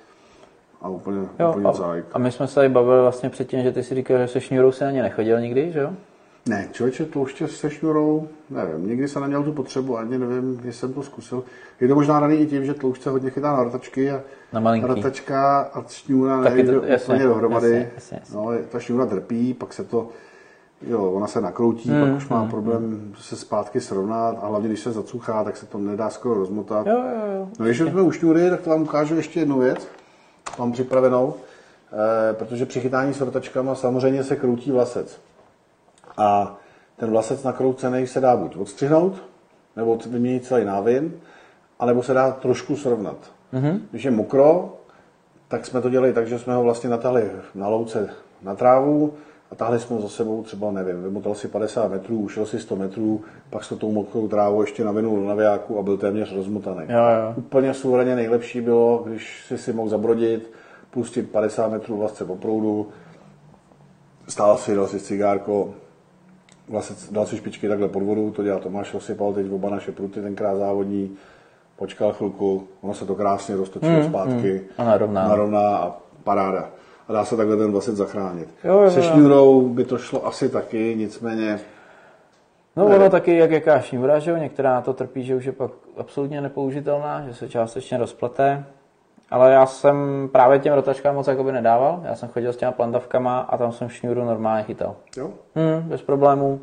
a 0.85 0.89
úplně, 0.89 1.19
jo, 1.39 1.51
úplně 1.51 1.67
a, 1.69 2.03
a 2.13 2.19
my 2.19 2.33
jsme 2.33 2.47
se 2.47 2.55
tady 2.55 2.69
bavili 2.69 3.01
vlastně 3.03 3.31
předtím, 3.31 3.63
že 3.63 3.73
ty 3.73 3.83
si 3.83 3.95
říkal, 3.95 4.19
že 4.19 4.29
se 4.29 4.41
šňůrou 4.41 4.73
se 4.73 4.85
na 4.85 4.91
ně 4.91 5.03
nechodil 5.03 5.41
nikdy, 5.41 5.73
že 5.73 5.81
jo? 5.81 5.91
Ne, 6.49 6.69
člověče 6.73 7.05
tlouště 7.05 7.49
se 7.49 7.71
šňurou, 7.71 8.29
nevím, 8.51 8.89
nikdy 8.89 9.09
jsem 9.09 9.23
neměl 9.23 9.43
tu 9.43 9.53
potřebu, 9.53 9.99
ani 9.99 10.19
nevím, 10.19 10.55
jestli 10.65 10.73
jsem 10.73 10.93
to 10.93 11.03
zkusil. 11.03 11.45
Je 11.81 11.89
to 11.89 11.95
možná 11.95 12.21
daný 12.21 12.37
i 12.37 12.47
tím, 12.47 12.65
že 12.65 12.75
tloušť 12.75 13.03
se 13.03 13.11
hodně 13.11 13.31
chytá 13.31 13.57
na 13.57 13.65
ratačky 13.65 14.11
a 14.11 14.21
Na 14.53 14.61
malinký. 14.61 14.89
ratačka 14.89 15.61
a 15.61 15.85
šňůra 15.89 16.41
nejde 16.41 16.73
to- 16.81 16.85
jasně, 16.87 17.15
úplně 17.15 17.25
dohromady. 17.29 17.71
jasně, 17.71 17.91
jasně, 17.95 18.17
jasně. 18.21 18.37
No, 18.37 18.51
ta 18.69 18.79
šňůra 18.79 19.07
trpí, 19.07 19.55
pak 19.55 19.73
se 19.73 19.85
to, 19.85 20.09
jo, 20.87 21.11
ona 21.13 21.27
se 21.27 21.41
nakroutí, 21.41 21.91
hmm, 21.91 22.01
pak 22.09 22.17
už 22.17 22.29
má 22.29 22.47
problém 22.47 23.13
se 23.19 23.37
zpátky 23.37 23.81
srovnat 23.81 24.37
a 24.43 24.47
hlavně 24.47 24.69
když 24.69 24.81
se 24.81 24.93
zacuchá, 24.93 25.45
tak 25.45 25.57
se 25.57 25.67
to 25.67 25.79
nedá 25.79 26.11
skoro 26.11 26.35
rozmotat. 26.35 26.87
Jo, 26.87 26.99
jo, 26.99 27.33
jo. 27.37 27.49
No, 27.59 27.65
když 27.65 27.79
jsme 27.79 28.03
u 28.03 28.11
šňůry, 28.11 28.51
tak 28.51 28.61
to 28.61 28.71
vám 28.71 28.83
ukážu 28.83 29.17
ještě 29.17 29.41
jednu 29.41 29.59
věc. 29.59 29.89
Mám 30.59 30.73
připravenou, 30.73 31.35
eh, 31.35 32.35
protože 32.35 32.67
při 32.67 32.81
chytání 32.81 33.15
s 33.15 33.21
rotačkama 33.21 33.75
samozřejmě 33.75 34.25
se 34.25 34.37
kroutí 34.37 34.71
vlasec. 34.71 35.21
A 36.17 36.57
ten 36.97 37.11
vlasec 37.11 37.43
nakroucený 37.43 38.07
se 38.07 38.21
dá 38.21 38.37
buď 38.37 38.57
odstřihnout, 38.57 39.23
nebo 39.77 39.99
vyměnit 40.07 40.47
celý 40.47 40.65
návin, 40.65 41.13
anebo 41.79 42.03
se 42.03 42.15
dá 42.15 42.31
trošku 42.31 42.77
srovnat. 42.77 43.17
Mm-hmm. 43.53 43.81
Když 43.91 44.05
je 44.05 44.11
mokro, 44.11 44.77
tak 45.49 45.67
jsme 45.67 45.81
to 45.81 45.91
dělali 45.91 46.13
tak, 46.13 46.27
že 46.27 46.39
jsme 46.39 46.55
ho 46.55 46.63
vlastně 46.63 46.91
natahli 46.91 47.31
na 47.55 47.69
louce 47.69 48.11
na 48.43 48.55
trávu 48.55 49.15
a 49.51 49.55
tahli 49.55 49.81
jsme 49.81 49.97
ho 49.97 50.03
za 50.03 50.09
sebou 50.09 50.43
třeba, 50.43 50.73
nevím, 50.73 51.03
vymotal 51.03 51.35
si 51.35 51.49
50 51.49 51.89
metrů, 51.89 52.19
ušel 52.19 52.47
si 52.47 52.59
100 52.59 52.77
metrů, 52.77 53.21
pak 53.51 53.65
se 53.65 53.77
tou 53.77 53.93
mokrou 53.93 54.29
trávou 54.29 54.61
ještě 54.61 54.85
navinul 54.85 55.21
do 55.21 55.29
navijáku 55.29 55.79
a 55.79 55.83
byl 55.83 55.97
téměř 55.97 56.35
rozmotaný. 56.35 56.87
Jo, 56.89 56.99
jo. 56.99 57.35
Úplně 57.37 57.75
suverénně 57.75 58.17
nejlepší 58.17 58.61
bylo, 58.61 59.03
když 59.07 59.45
si 59.47 59.59
si 59.59 59.73
mohl 59.73 59.89
zabrodit, 59.89 60.51
pustit 60.91 61.31
50 61.31 61.69
metrů 61.69 61.97
vlastně 61.97 62.27
po 62.27 62.37
proudu, 62.37 62.89
stál 64.29 64.57
si, 64.57 64.75
dal 64.75 64.87
si 64.87 65.01
cigárko, 65.01 65.75
vlastně 66.69 66.97
dal 67.11 67.27
si 67.27 67.37
špičky 67.37 67.69
takhle 67.69 67.89
pod 67.89 68.03
vodu, 68.03 68.31
to 68.31 68.43
dělá 68.43 68.59
Tomáš, 68.59 68.95
osypal 68.95 69.33
teď 69.33 69.53
oba 69.53 69.71
naše 69.71 69.93
pruty, 69.93 70.21
tenkrát 70.23 70.57
závodní, 70.57 71.17
počkal 71.77 72.13
chvilku, 72.13 72.69
ono 72.81 72.95
se 72.95 73.07
to 73.07 73.15
krásně 73.15 73.57
roztočilo 73.57 73.93
mm, 73.99 74.09
zpátky, 74.09 74.53
mm. 74.53 74.61
A 74.79 74.85
narovná. 74.85 75.29
narovná 75.29 75.77
a 75.77 75.97
paráda. 76.25 76.69
A 77.09 77.13
dá 77.13 77.25
se 77.25 77.37
takhle 77.37 77.57
ten 77.57 77.73
vlasec 77.73 77.97
zachránit. 77.97 78.49
Jo, 78.65 78.81
jo, 78.81 78.91
Se 78.91 79.01
jo. 79.01 79.07
šňůrou 79.07 79.69
by 79.69 79.85
to 79.85 79.99
šlo 79.99 80.27
asi 80.27 80.49
taky, 80.49 80.95
nicméně 80.99 81.61
No 82.77 82.87
ono 82.87 83.11
taky, 83.11 83.37
jak 83.37 83.51
jaká 83.51 83.81
šňůra, 83.81 84.19
že 84.19 84.31
jo, 84.31 84.37
některá 84.37 84.81
to 84.81 84.93
trpí, 84.93 85.25
že 85.25 85.35
už 85.37 85.45
je 85.45 85.53
pak 85.53 85.71
absolutně 85.97 86.41
nepoužitelná, 86.41 87.23
že 87.27 87.35
se 87.35 87.49
částečně 87.49 87.99
rozplete. 87.99 88.65
Ale 89.31 89.53
já 89.53 89.67
jsem 89.67 90.29
právě 90.33 90.59
těm 90.59 90.75
rotačkám 90.75 91.15
moc 91.15 91.27
jakoby 91.27 91.53
nedával, 91.53 92.01
já 92.05 92.15
jsem 92.15 92.29
chodil 92.29 92.53
s 92.53 92.57
těma 92.57 92.73
plantavkama 92.73 93.39
a 93.39 93.57
tam 93.57 93.73
jsem 93.73 93.89
šňůru 93.89 94.25
normálně 94.25 94.63
chytal. 94.65 94.97
jo, 95.17 95.31
Hmm, 95.55 95.89
bez 95.89 96.03
problémů. 96.03 96.61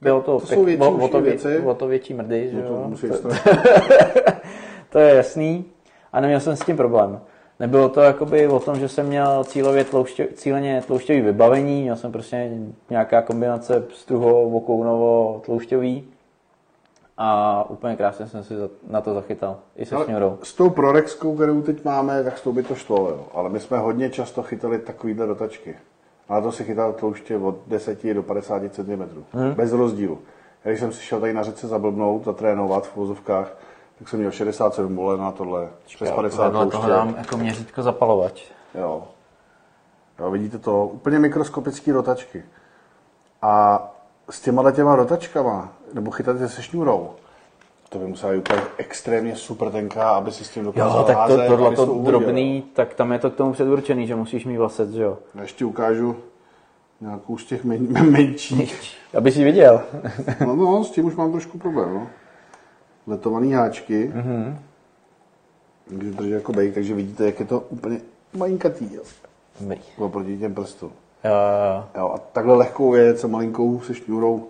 Bylo 0.00 0.22
to, 0.22 0.40
To 0.40 0.46
jsou 0.46 0.64
větší 0.64 0.82
o, 0.82 1.04
o, 1.04 1.08
to 1.08 1.20
věci. 1.20 1.58
o 1.58 1.74
to 1.74 1.86
větší 1.86 2.14
mrdy, 2.14 2.50
že 2.50 2.62
to 2.62 2.72
jo. 2.72 2.90
To, 3.08 3.14
stát. 3.16 3.32
to 4.90 4.98
je 4.98 5.14
jasný. 5.14 5.64
A 6.12 6.20
neměl 6.20 6.40
jsem 6.40 6.56
s 6.56 6.60
tím 6.64 6.76
problém. 6.76 7.20
Nebylo 7.60 7.88
to 7.88 8.00
jakoby 8.00 8.48
o 8.48 8.60
tom, 8.60 8.78
že 8.78 8.88
jsem 8.88 9.06
měl 9.06 9.44
cílově 9.44 9.84
tlouště, 9.84 10.28
cíleně 10.34 10.82
tloušťový 10.86 11.20
vybavení, 11.20 11.82
měl 11.82 11.96
jsem 11.96 12.12
prostě 12.12 12.50
nějaká 12.90 13.22
kombinace 13.22 13.84
struho, 13.94 14.50
vokounovo, 14.50 15.42
tloušťový 15.44 16.04
a 17.18 17.70
úplně 17.70 17.96
krásně 17.96 18.26
jsem 18.26 18.44
si 18.44 18.54
na 18.90 19.00
to 19.00 19.14
zachytal. 19.14 19.56
I 19.76 19.86
se 19.86 19.96
šňůrou. 20.04 20.38
S 20.42 20.54
tou 20.54 20.70
Prorexkou, 20.70 21.34
kterou 21.34 21.62
teď 21.62 21.84
máme, 21.84 22.24
tak 22.24 22.38
s 22.38 22.42
tou 22.42 22.52
by 22.52 22.62
to 22.62 22.74
šlo, 22.74 23.08
jo. 23.08 23.26
Ale 23.34 23.50
my 23.50 23.60
jsme 23.60 23.78
hodně 23.78 24.10
často 24.10 24.42
chytali 24.42 24.78
takovýhle 24.78 25.26
dotačky. 25.26 25.76
A 26.28 26.40
to 26.40 26.52
si 26.52 26.64
chytal 26.64 26.92
tlouště 26.92 27.36
od 27.36 27.56
10 27.66 28.14
do 28.14 28.22
50 28.22 28.62
cm. 28.74 29.24
Hmm. 29.32 29.54
Bez 29.54 29.72
rozdílu. 29.72 30.18
Když 30.62 30.80
jsem 30.80 30.92
si 30.92 31.02
šel 31.02 31.20
tady 31.20 31.32
na 31.32 31.42
řece 31.42 31.66
zablbnout, 31.66 32.24
zatrénovat 32.24 32.86
v 32.86 32.96
vozovkách, 32.96 33.56
tak 33.98 34.08
jsem 34.08 34.18
měl 34.18 34.30
67 34.30 34.96
vole 34.96 35.16
na 35.16 35.32
tohle. 35.32 35.68
Přes 35.86 36.10
50 36.10 36.44
Vedle 36.44 36.66
toho 36.66 36.88
dám 36.88 37.14
jako 37.18 37.36
měřítko 37.36 37.82
zapalovač. 37.82 38.44
Jo. 38.74 39.04
jo. 40.18 40.30
vidíte 40.30 40.58
to, 40.58 40.86
úplně 40.86 41.18
mikroskopické 41.18 41.92
rotačky. 41.92 42.42
A 43.42 43.82
s 44.30 44.40
těma 44.40 44.72
těma 44.72 44.96
rotačkama, 44.96 45.72
nebo 45.94 46.10
chytat 46.10 46.36
se 46.46 46.62
šňůrou, 46.62 47.10
to 47.88 47.98
by 47.98 48.06
musela 48.06 48.32
být 48.32 48.38
úplně 48.38 48.62
extrémně 48.76 49.36
super 49.36 49.70
tenká, 49.70 50.10
aby 50.10 50.32
si 50.32 50.44
s 50.44 50.50
tím 50.50 50.64
dokázal 50.64 51.00
Jo, 51.00 51.04
tak 51.04 51.14
to, 51.14 51.20
házet, 51.20 51.48
tohle 51.48 51.76
to 51.76 51.84
drobný, 51.86 52.64
tak 52.72 52.94
tam 52.94 53.12
je 53.12 53.18
to 53.18 53.30
k 53.30 53.34
tomu 53.34 53.52
předurčený, 53.52 54.06
že 54.06 54.14
musíš 54.14 54.44
mít 54.44 54.56
vlasec, 54.56 54.90
že 54.90 55.02
jo. 55.02 55.18
Já 55.34 55.42
ještě 55.42 55.64
ukážu 55.64 56.16
nějakou 57.00 57.38
z 57.38 57.44
těch 57.44 57.64
men, 57.64 58.10
menších. 58.10 58.98
Aby 59.16 59.32
si 59.32 59.44
viděl. 59.44 59.82
No, 60.46 60.56
no, 60.56 60.84
s 60.84 60.90
tím 60.90 61.04
už 61.04 61.14
mám 61.14 61.32
trošku 61.32 61.58
problém, 61.58 61.94
no. 61.94 62.06
Letovaný 63.06 63.52
háčky. 63.52 64.12
Mm-hmm. 64.14 64.56
Takže 65.88 66.10
drží 66.10 66.30
jako 66.30 66.52
bejk, 66.52 66.74
takže 66.74 66.94
vidíte, 66.94 67.26
jak 67.26 67.40
je 67.40 67.46
to 67.46 67.60
úplně 67.60 68.00
malinkatý, 68.36 68.94
jo. 68.94 69.02
Dobrý. 69.60 69.80
Oproti 69.98 70.38
těm 70.38 70.54
prstům. 70.54 70.90
Jo, 71.24 71.30
jo, 71.32 71.84
jo. 71.98 72.10
A 72.14 72.18
takhle 72.18 72.56
lehkou 72.56 72.90
věc 72.90 73.24
a 73.24 73.26
malinkou 73.26 73.80
se 73.80 73.94
šňůrou. 73.94 74.46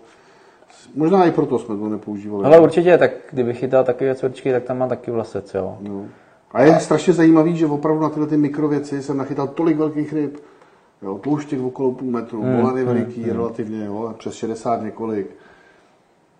Možná 0.95 1.25
i 1.25 1.31
proto 1.31 1.59
jsme 1.59 1.77
to 1.77 1.89
nepoužívali. 1.89 2.45
Ale 2.45 2.59
určitě, 2.59 2.97
tak 2.97 3.11
kdyby 3.31 3.53
chytal 3.53 3.83
takové 3.83 4.15
cvrčky, 4.15 4.51
tak 4.51 4.63
tam 4.63 4.77
má 4.77 4.87
taky 4.87 5.11
vlasec, 5.11 5.53
jo. 5.53 5.77
No. 5.81 6.05
A 6.51 6.61
je 6.61 6.79
strašně 6.79 7.13
zajímavý, 7.13 7.57
že 7.57 7.65
opravdu 7.65 8.01
na 8.01 8.09
tyhle 8.09 8.27
ty 8.27 8.37
mikrověci 8.37 9.03
jsem 9.03 9.17
nachytal 9.17 9.47
tolik 9.47 9.77
velkých 9.77 10.13
ryb. 10.13 10.37
Jo, 11.01 11.17
tlouštěk 11.17 11.61
okolo 11.61 11.91
půl 11.91 12.11
metru, 12.11 12.41
hmm, 12.41 12.61
boleny 12.61 12.83
veliký 12.83 13.25
relativně, 13.31 13.85
jo, 13.85 14.15
přes 14.17 14.33
60 14.33 14.81
několik. 14.81 15.27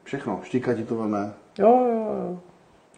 Všechno, 0.04 0.40
štíka 0.44 0.74
ti 0.74 0.84
to 0.84 0.96
veme. 0.96 1.34
Jo, 1.60 1.70
jo, 1.70 2.16
jo. 2.30 2.40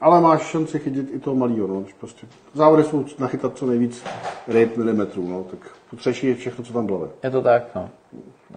Ale 0.01 0.22
máš 0.22 0.41
šanci 0.41 0.80
chytit 0.80 1.10
i 1.14 1.20
toho 1.20 1.36
malého, 1.36 1.68
no. 1.68 1.84
Prostě. 1.99 2.28
Závody 2.53 2.84
jsou 2.84 3.05
nachytat 3.20 3.57
co 3.57 3.66
nejvíc 3.66 4.03
ryb 4.47 4.78
milimetrů, 4.78 5.28
no. 5.28 5.43
Tak 5.43 5.60
potřebuješ 5.89 6.24
je 6.24 6.36
všechno, 6.36 6.64
co 6.64 6.74
tam 6.74 6.88
plave. 6.88 7.07
Je 7.24 7.30
to 7.30 7.41
tak, 7.41 7.64
no. 7.76 7.89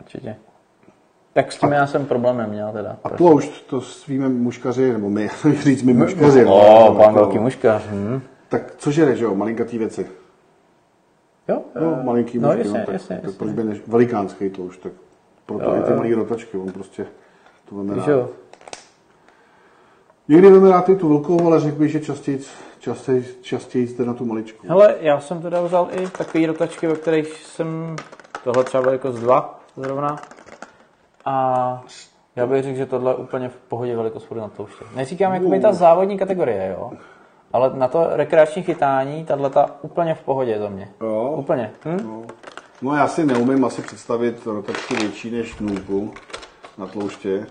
Určitě. 0.01 0.37
Tak 1.33 1.53
s 1.53 1.59
tím 1.59 1.73
já 1.73 1.87
jsem 1.87 2.07
problém 2.07 2.37
neměl 2.39 2.73
teda. 2.73 2.97
A 3.05 3.09
tloušť, 3.09 3.67
to 3.67 3.81
svými 3.81 4.29
muškaři, 4.29 4.93
nebo 4.93 5.11
my, 5.11 5.29
říct 5.63 5.83
my 5.83 5.93
muškaři. 5.95 6.45
no, 6.45 6.87
O, 6.89 6.95
pan 6.95 7.01
jako- 7.05 7.15
velký 7.15 7.39
muškař. 7.39 7.83
Hm. 7.91 8.21
Tak 8.49 8.75
co 8.77 8.91
žere, 8.91 9.17
že 9.17 9.25
jo, 9.25 9.35
malinkatý 9.35 9.79
věci. 9.79 10.07
Jo, 11.49 11.63
No, 11.75 11.83
jo. 11.83 11.97
malinký 12.03 12.39
no, 12.39 12.53
jasně, 12.53 12.79
no, 12.79 12.85
tak, 12.87 12.93
jasně, 12.93 13.17
tak 13.17 13.25
jasně. 13.25 13.39
proč 13.39 13.53
by 13.53 13.65
než 13.65 13.83
velikánský 13.87 14.51
tloušť, 14.51 14.81
tak 14.83 14.93
proto 15.47 15.65
Jo, 15.65 15.77
i 15.77 15.83
ty 15.83 15.93
malý 15.95 16.15
rotačky, 16.15 16.57
on 16.57 16.73
prostě 16.73 17.07
to 17.69 17.75
veme 17.77 17.95
Víš 17.95 18.07
rád. 18.07 18.13
jo. 18.13 18.29
Někdy 20.29 20.51
veme 20.51 20.71
rád 20.71 20.89
i 20.89 20.97
tu 20.97 21.09
velkou, 21.09 21.47
ale 21.47 21.61
řekl 21.61 21.79
bych, 21.79 21.91
že 21.91 22.01
častěji, 22.01 22.41
častěji, 22.79 23.25
častěji 23.43 23.87
jde 23.87 24.05
na 24.05 24.15
tu 24.15 24.25
maličku. 24.25 24.67
Hele, 24.69 24.95
já 25.01 25.21
jsem 25.21 25.43
teda 25.43 25.61
vzal 25.63 25.89
i 25.93 26.09
takové 26.09 26.47
rotačky, 26.47 26.87
ve 26.87 26.95
kterých 26.95 27.47
jsem, 27.47 27.97
tohle 28.45 28.65
třeba 28.65 28.83
bylo 28.83 28.93
jako 28.93 29.13
z 29.13 29.21
dva 29.21 29.61
zrovna. 29.77 30.17
A 31.25 31.85
já 32.37 32.47
bych 32.47 32.63
řekl, 32.63 32.77
že 32.77 32.87
tohle 32.87 33.11
je 33.11 33.15
úplně 33.15 33.49
v 33.49 33.57
pohodě 33.57 33.97
velikost 33.97 34.31
na 34.31 34.49
tlouště. 34.49 34.85
Neříkám 34.95 35.35
jako 35.35 35.61
ta 35.61 35.73
závodní 35.73 36.19
kategorie, 36.19 36.77
jo. 36.79 36.93
Ale 37.53 37.71
na 37.75 37.89
to 37.89 38.07
rekreační 38.11 38.63
chytání, 38.63 39.25
tahle 39.25 39.51
ta 39.51 39.71
úplně 39.83 40.15
v 40.15 40.23
pohodě 40.23 40.59
za 40.59 40.69
mě. 40.69 40.89
Jo. 41.01 41.35
Úplně. 41.39 41.71
Hm? 41.85 42.01
No. 42.05 42.23
no 42.83 42.97
já 42.97 43.09
si 43.09 43.27
neumím 43.27 43.65
asi 43.65 43.83
představit 43.83 44.47
rotačku 44.47 44.95
větší 44.95 45.31
než 45.31 45.59
nůlku 45.59 46.15
na 46.79 46.87
tlouště. 46.87 47.47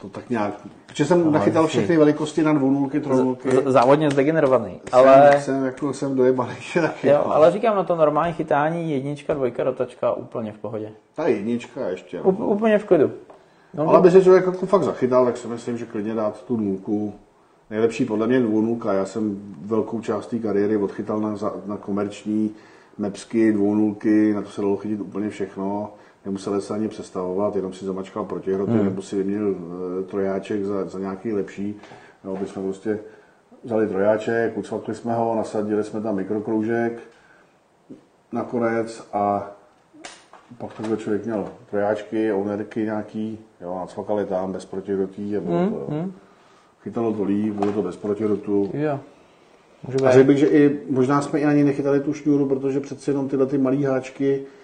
To 0.00 0.08
tak 0.08 0.30
nějak, 0.30 0.54
protože 0.86 1.04
jsem 1.04 1.32
nachytal 1.32 1.62
jasně. 1.64 1.78
všechny 1.80 1.96
velikosti 1.96 2.42
na 2.42 2.52
dvounůlky, 2.52 3.00
trojnůlky. 3.00 3.50
Z- 3.50 3.62
Závodně 3.66 4.10
zdegenerovaný. 4.10 4.80
Ale, 4.92 5.30
Jsem, 5.32 5.40
jsem, 5.42 5.64
jako, 5.64 5.92
jsem 5.92 6.16
dojebaný 6.16 6.54
taky. 6.80 7.08
jo, 7.08 7.22
no. 7.26 7.34
ale 7.34 7.50
říkám 7.52 7.76
na 7.76 7.84
to 7.84 7.96
normální 7.96 8.32
chytání, 8.32 8.92
jednička, 8.92 9.34
dvojka, 9.34 9.64
rotačka, 9.64 10.12
úplně 10.12 10.52
v 10.52 10.58
pohodě. 10.58 10.92
Ta 11.14 11.26
jednička 11.26 11.88
ještě. 11.88 12.20
U, 12.20 12.30
úplně 12.30 12.78
v 12.78 12.84
klidu. 12.84 13.10
No, 13.74 13.88
Ale 13.88 13.98
aby 13.98 14.10
se 14.10 14.22
člověk 14.24 14.46
jako 14.46 14.66
fakt 14.66 14.82
zachytal, 14.82 15.24
tak 15.24 15.36
si 15.36 15.48
myslím, 15.48 15.78
že 15.78 15.86
klidně 15.86 16.14
dát 16.14 16.42
tu 16.44 16.56
nůlku. 16.56 17.12
Nejlepší 17.70 18.04
podle 18.04 18.26
mě 18.26 18.36
je 18.36 18.40
dvounůlka. 18.42 18.92
Já 18.92 19.04
jsem 19.04 19.38
velkou 19.62 20.00
část 20.00 20.26
té 20.26 20.38
kariéry 20.38 20.76
odchytal 20.76 21.20
na, 21.20 21.34
na 21.66 21.76
komerční 21.76 22.50
mepsky, 22.98 23.52
dvounůlky, 23.52 24.34
na 24.34 24.42
to 24.42 24.48
se 24.50 24.60
dalo 24.60 24.76
chytit 24.76 25.00
úplně 25.00 25.30
všechno. 25.30 25.92
Nemusel 26.24 26.60
se 26.60 26.74
ani 26.74 26.88
přestavovat, 26.88 27.56
jenom 27.56 27.72
si 27.72 27.84
zamačkal 27.84 28.24
protihroty, 28.24 28.72
hmm. 28.72 28.84
nebo 28.84 29.02
si 29.02 29.16
vyměnil 29.16 29.56
e, 30.00 30.02
trojáček 30.02 30.64
za, 30.64 30.84
za 30.84 30.98
nějaký 30.98 31.32
lepší. 31.32 31.80
No, 32.24 32.36
by 32.36 32.46
jsme 32.46 32.62
prostě 32.62 32.98
vzali 33.64 33.86
trojáček, 33.86 34.58
ucvakli 34.58 34.94
jsme 34.94 35.14
ho, 35.14 35.34
nasadili 35.36 35.84
jsme 35.84 36.00
tam 36.00 36.16
mikrokroužek 36.16 37.00
nakonec 38.32 39.08
a 39.12 39.50
pak 40.58 40.74
takhle 40.74 40.96
člověk 40.96 41.24
měl 41.24 41.48
trojáčky, 41.70 42.32
ownerky 42.32 42.82
nějaký, 42.82 43.38
jo, 43.60 43.76
nacvakali 43.80 44.26
tam 44.26 44.52
bez 44.52 44.64
protirotí 44.64 45.36
a 45.36 45.40
bylo 45.40 45.70
to, 45.70 45.94
jo. 45.94 46.04
Chytalo 46.82 47.12
to 47.12 47.24
líp, 47.24 47.54
bylo 47.54 47.72
to 47.72 47.82
bez. 47.82 47.98
Jo. 48.74 49.00
Může 49.86 49.98
A 50.06 50.10
řekl 50.10 50.26
bych, 50.26 50.38
že 50.38 50.46
i 50.46 50.80
možná 50.90 51.22
jsme 51.22 51.40
i 51.40 51.44
ani 51.44 51.64
nechytali 51.64 52.00
tu 52.00 52.12
šňůru, 52.12 52.46
protože 52.46 52.80
přeci 52.80 53.10
jenom 53.10 53.28
tyhle 53.28 53.46
ty 53.46 53.58
malé 53.58 53.86
háčky 53.86 54.42
eh, 54.42 54.59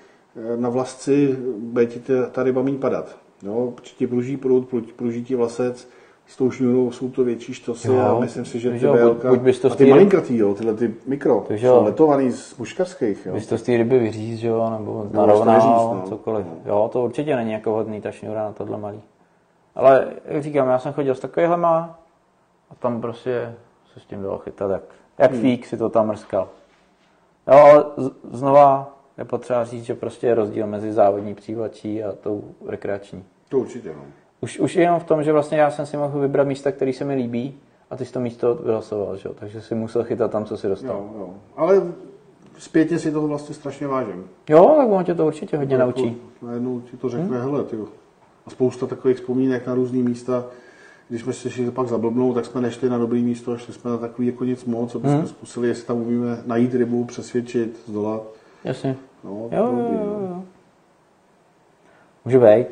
na 0.57 0.69
vlasci 0.69 1.37
bude 1.59 1.87
ti 1.87 2.01
ta- 2.33 2.43
ryba 2.43 2.63
méně 2.63 2.79
padat. 2.79 3.17
Jo, 3.43 3.73
protože 3.75 3.95
ti 3.95 4.07
pruží 4.07 4.37
pru- 4.37 4.83
pruží 4.97 5.25
ti 5.25 5.35
vlasec, 5.35 5.89
s 6.27 6.37
tou 6.37 6.51
šňůrou 6.51 6.91
jsou 6.91 7.11
to 7.11 7.25
větší 7.25 7.55
štosy 7.55 7.89
Jo. 7.89 8.01
a 8.01 8.21
myslím 8.21 8.45
si, 8.45 8.59
že 8.61 8.71
ty 8.71 8.85
jo, 8.85 8.95
buď- 9.15 9.39
buď 9.39 9.59
to 9.59 9.69
a 9.69 9.71
z 9.71 9.77
ty 9.77 9.85
té- 9.85 9.91
malinkatý, 9.91 10.37
jo, 10.37 10.55
tyhle 10.55 10.75
ty 10.75 10.95
mikro, 11.07 11.45
Takže 11.49 11.67
jo. 11.67 11.79
jsou 11.79 11.85
letovaný 11.85 12.31
z 12.33 12.57
muškarských, 12.59 13.27
jo. 13.27 13.35
Bys 13.35 13.47
to 13.47 13.59
z 13.59 13.63
té 13.63 13.77
ryby 13.77 13.99
vyříz, 13.99 14.39
že 14.39 14.49
jo, 14.49 14.71
nebo 14.79 15.07
narovnal, 15.13 15.55
neříct, 15.55 15.73
no. 15.75 16.03
cokoliv. 16.09 16.47
Jo, 16.67 16.91
to 16.93 17.05
určitě 17.05 17.37
není 17.37 17.53
jako 17.53 17.71
hodný 17.73 18.01
ta 18.01 18.11
šňůra 18.11 18.45
na 18.45 18.53
tohle 18.53 18.79
malý. 18.79 19.01
Ale 19.75 20.07
jak 20.25 20.43
říkám, 20.43 20.69
já 20.69 20.79
jsem 20.79 20.93
chodil 20.93 21.15
s 21.15 21.21
takovýhlema 21.21 21.99
a 22.71 22.75
tam 22.75 23.01
prostě 23.01 23.55
se 23.95 24.01
s 24.01 24.05
tím 24.05 24.23
dalo 24.23 24.39
chytat 24.39 24.71
jak, 24.71 24.83
jak 25.19 25.31
Hmm. 25.33 25.41
fík 25.41 25.67
si 25.67 25.77
to 25.77 25.89
tam 25.89 26.07
mrskal. 26.07 26.49
Jo, 27.53 27.59
ale 27.59 27.85
z- 27.97 28.11
znova 28.39 28.96
je 29.19 29.25
potřeba 29.25 29.65
říct, 29.65 29.85
že 29.85 29.95
prostě 29.95 30.27
je 30.27 30.35
rozdíl 30.35 30.67
mezi 30.67 30.93
závodní 30.93 31.35
přívlačí 31.35 32.03
a 32.03 32.13
tou 32.13 32.45
rekreační. 32.67 33.25
To 33.49 33.59
určitě, 33.59 33.89
no. 33.89 34.03
Už, 34.41 34.59
už 34.59 34.77
jenom 34.77 35.01
v 35.01 35.05
tom, 35.05 35.23
že 35.23 35.33
vlastně 35.33 35.59
já 35.59 35.71
jsem 35.71 35.87
si 35.87 35.97
mohl 35.97 36.21
vybrat 36.21 36.47
místa, 36.47 36.73
které 36.73 36.93
se 36.93 37.05
mi 37.05 37.15
líbí 37.15 37.55
a 37.91 37.97
ty 37.97 38.05
jsi 38.05 38.13
to 38.13 38.21
místo 38.21 38.55
vyhlasoval, 38.55 39.17
že 39.17 39.29
jo? 39.29 39.35
takže 39.39 39.61
si 39.61 39.75
musel 39.75 40.05
chytat 40.05 40.31
tam, 40.31 40.45
co 40.45 40.57
si 40.57 40.69
dostal. 40.69 40.97
Jo, 40.97 41.11
jo. 41.19 41.35
Ale 41.57 41.83
zpětně 42.59 42.99
si 42.99 43.13
toho 43.13 43.29
vlastně 43.29 43.55
strašně 43.55 43.87
vážím. 43.87 44.25
Jo, 44.49 44.75
tak 44.79 44.89
on 44.89 45.05
tě 45.05 45.15
to 45.15 45.27
určitě 45.27 45.57
hodně 45.57 45.79
naučí. 45.79 46.05
Jako 46.07 46.47
Najednou 46.47 46.81
ti 46.81 46.97
to 46.97 47.09
řekne, 47.09 47.43
hele, 47.43 47.65
ty. 47.65 47.77
A 48.47 48.51
spousta 48.51 48.87
takových 48.87 49.17
vzpomínek 49.17 49.67
na 49.67 49.75
různý 49.75 50.03
místa. 50.03 50.45
Když 51.09 51.23
jsme 51.23 51.33
si 51.33 51.51
šli 51.51 51.71
pak 51.71 51.89
zablbnout, 51.89 52.35
tak 52.35 52.47
jsme 52.47 52.61
nešli 52.61 52.89
na 52.89 52.99
dobrý 52.99 53.23
místo, 53.23 53.53
a 53.53 53.57
šli 53.57 53.73
jsme 53.73 53.91
na 53.91 53.99
takový 53.99 54.27
jako 54.27 54.45
nic 54.45 54.65
moc, 54.65 54.95
aby 54.95 55.09
jsme 55.09 55.27
zkusili, 55.27 55.69
jestli 55.69 55.87
tam 55.87 55.97
umíme 55.97 56.43
najít 56.47 56.75
rybu, 56.75 57.05
přesvědčit, 57.05 57.81
zdolat. 57.87 58.23
Jasně. 58.65 58.97
No, 59.25 59.31
Jo, 59.31 59.49
jo, 59.53 59.73
jo, 59.73 60.21
no. 60.21 60.27
jo. 60.29 60.45
Může 62.25 62.39
být. 62.39 62.67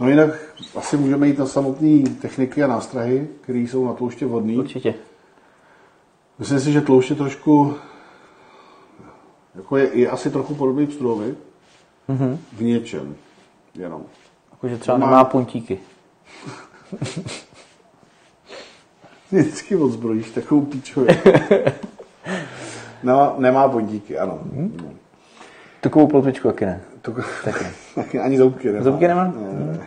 no 0.00 0.08
jinak 0.08 0.30
asi 0.76 0.96
můžeme 0.96 1.26
jít 1.28 1.38
na 1.38 1.46
samotné 1.46 2.02
techniky 2.22 2.62
a 2.62 2.66
nástrahy, 2.66 3.28
které 3.40 3.58
jsou 3.58 3.86
na 3.86 3.92
tlouště 3.92 4.26
vhodné. 4.26 4.52
Určitě. 4.58 4.94
Myslím 6.38 6.60
si, 6.60 6.72
že 6.72 6.80
tlouště 6.80 7.14
trošku 7.14 7.74
jako 9.54 9.76
je, 9.76 9.98
je 9.98 10.10
asi 10.10 10.30
trochu 10.30 10.54
podobný 10.54 10.86
pstruhovi. 10.86 11.34
Mhm. 12.08 12.38
V 12.52 12.62
něčem. 12.62 13.16
Jenom. 13.74 14.04
Jakože 14.52 14.78
třeba 14.78 14.98
Má- 14.98 15.06
nemá 15.06 15.24
puntíky. 15.24 15.78
Vždycky 19.32 19.76
odzbrojíš 19.76 20.30
takovou 20.30 20.60
píčovi. 20.62 21.08
No, 23.02 23.34
nemá 23.38 23.68
podíky, 23.68 24.18
ano. 24.18 24.40
No. 24.52 24.70
Takovou 25.80 26.06
plotvičku 26.06 26.48
taky 26.48 26.66
ne. 26.66 26.80
To, 27.02 27.14
Taky. 27.44 27.64
taky 27.94 28.18
ani 28.18 28.38
zoubky 28.38 28.72
nemá. 28.72 28.84
Zoubky 28.84 29.08
nemá? 29.08 29.24
Ne, 29.24 29.66
ne. 29.66 29.86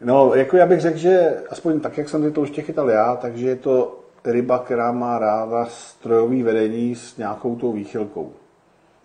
No, 0.00 0.34
jako 0.34 0.56
já 0.56 0.66
bych 0.66 0.80
řekl, 0.80 0.98
že 0.98 1.36
aspoň 1.50 1.80
tak, 1.80 1.98
jak 1.98 2.08
jsem 2.08 2.22
ty 2.22 2.30
tlouště 2.30 2.62
chytal 2.62 2.90
já, 2.90 3.16
takže 3.16 3.48
je 3.48 3.56
to 3.56 4.00
ryba, 4.24 4.58
která 4.58 4.92
má 4.92 5.18
ráda 5.18 5.66
strojový 5.66 6.42
vedení 6.42 6.94
s 6.94 7.16
nějakou 7.16 7.56
tou 7.56 7.72
výchylkou. 7.72 8.32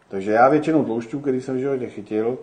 Takže 0.10 0.32
já 0.32 0.50
většinou 0.50 0.84
tloušťů, 0.84 1.20
který 1.20 1.42
jsem 1.42 1.56
v 1.56 1.60
životě 1.60 1.90
chytil, 1.90 2.38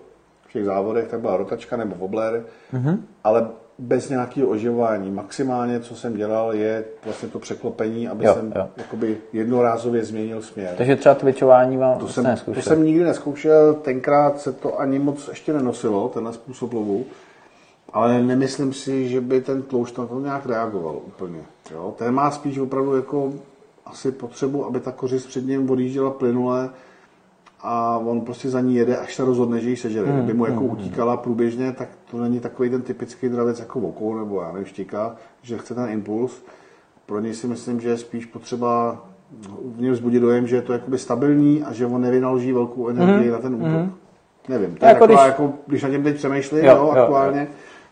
v 0.49 0.53
těch 0.53 0.65
závodech, 0.65 1.09
tak 1.09 1.21
byla 1.21 1.37
rotačka 1.37 1.77
nebo 1.77 1.95
wobbler, 1.97 2.45
mm-hmm. 2.75 2.99
ale 3.25 3.49
bez 3.79 4.09
nějakého 4.09 4.49
oživování. 4.49 5.11
Maximálně, 5.11 5.81
co 5.81 5.95
jsem 5.97 6.17
dělal, 6.17 6.55
je 6.55 6.85
vlastně 7.05 7.29
to 7.29 7.39
překlopení, 7.39 8.09
aby 8.09 8.25
Jo, 8.25 8.35
jsem 8.35 8.53
jo. 8.57 8.69
jakoby 8.77 9.19
jednorázově 9.33 10.05
změnil 10.05 10.43
směr. 10.43 10.75
Takže 10.79 10.97
třeba 10.97 11.15
twitchování 11.15 11.77
vám 11.77 11.99
To 11.99 12.09
jsem, 12.09 12.25
neskoušel. 12.25 12.63
to 12.63 12.69
jsem 12.69 12.83
nikdy 12.85 13.05
neskoušel, 13.05 13.75
tenkrát 13.75 14.41
se 14.41 14.53
to 14.53 14.81
ani 14.81 14.99
moc 14.99 15.29
ještě 15.29 15.53
nenosilo, 15.53 16.09
tenhle 16.09 16.33
způsob 16.33 16.73
lovu, 16.73 17.05
ale 17.93 18.23
nemyslím 18.23 18.73
si, 18.73 19.09
že 19.09 19.21
by 19.21 19.41
ten 19.41 19.63
tloušť 19.63 19.99
na 19.99 20.07
to 20.07 20.21
nějak 20.21 20.47
reagoval 20.47 20.97
úplně. 21.07 21.39
Jo? 21.73 21.95
Ten 21.99 22.15
má 22.15 22.31
spíš 22.31 22.59
opravdu 22.59 22.97
jako 22.97 23.33
asi 23.87 24.13
potřebu, 24.13 24.67
aby 24.67 24.81
ta 24.81 24.93
kořist 24.93 25.27
před 25.27 25.47
ním 25.47 25.71
odjížděla 25.71 26.11
plynule 26.11 26.71
a 27.67 27.99
on 28.07 28.21
prostě 28.21 28.51
za 28.51 28.61
ní 28.61 28.75
jede, 28.77 28.97
až 28.97 29.15
se 29.15 29.25
rozhodne, 29.25 29.61
že 29.61 29.71
ji 29.71 29.77
sežere. 29.77 30.07
Hmm, 30.11 30.17
Kdyby 30.19 30.35
mu 30.39 30.47
jako 30.47 30.61
utíkala 30.65 31.17
průběžně, 31.17 31.73
tak 31.73 31.89
to 32.11 32.19
není 32.21 32.41
takový 32.41 32.71
ten 32.71 32.83
typický 32.83 33.29
dravec 33.29 33.61
jako 33.61 33.81
vokou 33.81 34.19
nebo 34.19 34.41
já 34.43 34.53
nevím, 34.53 34.65
štika, 34.67 35.17
že 35.43 35.59
chce 35.59 35.75
ten 35.75 35.89
impuls. 35.89 36.43
Pro 37.07 37.21
něj 37.21 37.35
si 37.35 37.47
myslím, 37.47 37.81
že 37.81 37.89
je 37.89 37.97
spíš 37.97 38.27
potřeba 38.27 38.97
v 39.77 39.81
něm 39.81 39.93
vzbudit 39.93 40.23
dojem, 40.23 40.47
že 40.47 40.57
je 40.57 40.63
to 40.63 40.73
jakoby 40.73 40.99
stabilní 40.99 41.63
a 41.63 41.73
že 41.73 41.87
on 41.87 42.01
nevynaloží 42.01 42.53
velkou 42.53 42.89
energii 42.89 43.31
na 43.31 43.39
ten 43.39 43.55
útok. 43.55 43.95
Nevím, 44.49 44.75
to 44.77 44.85
je 44.85 44.89
Jako 44.89 45.01
taková, 45.07 45.25
když- 45.27 45.33
jako, 45.39 45.53
když 45.67 45.83
na 45.83 45.89
něm 45.89 46.03
teď 46.03 46.17
přemýšlím, 46.17 46.65
Jo, 46.65 46.71
jo, 46.77 46.93
jo, 46.97 47.01
aktuálně, 47.03 47.49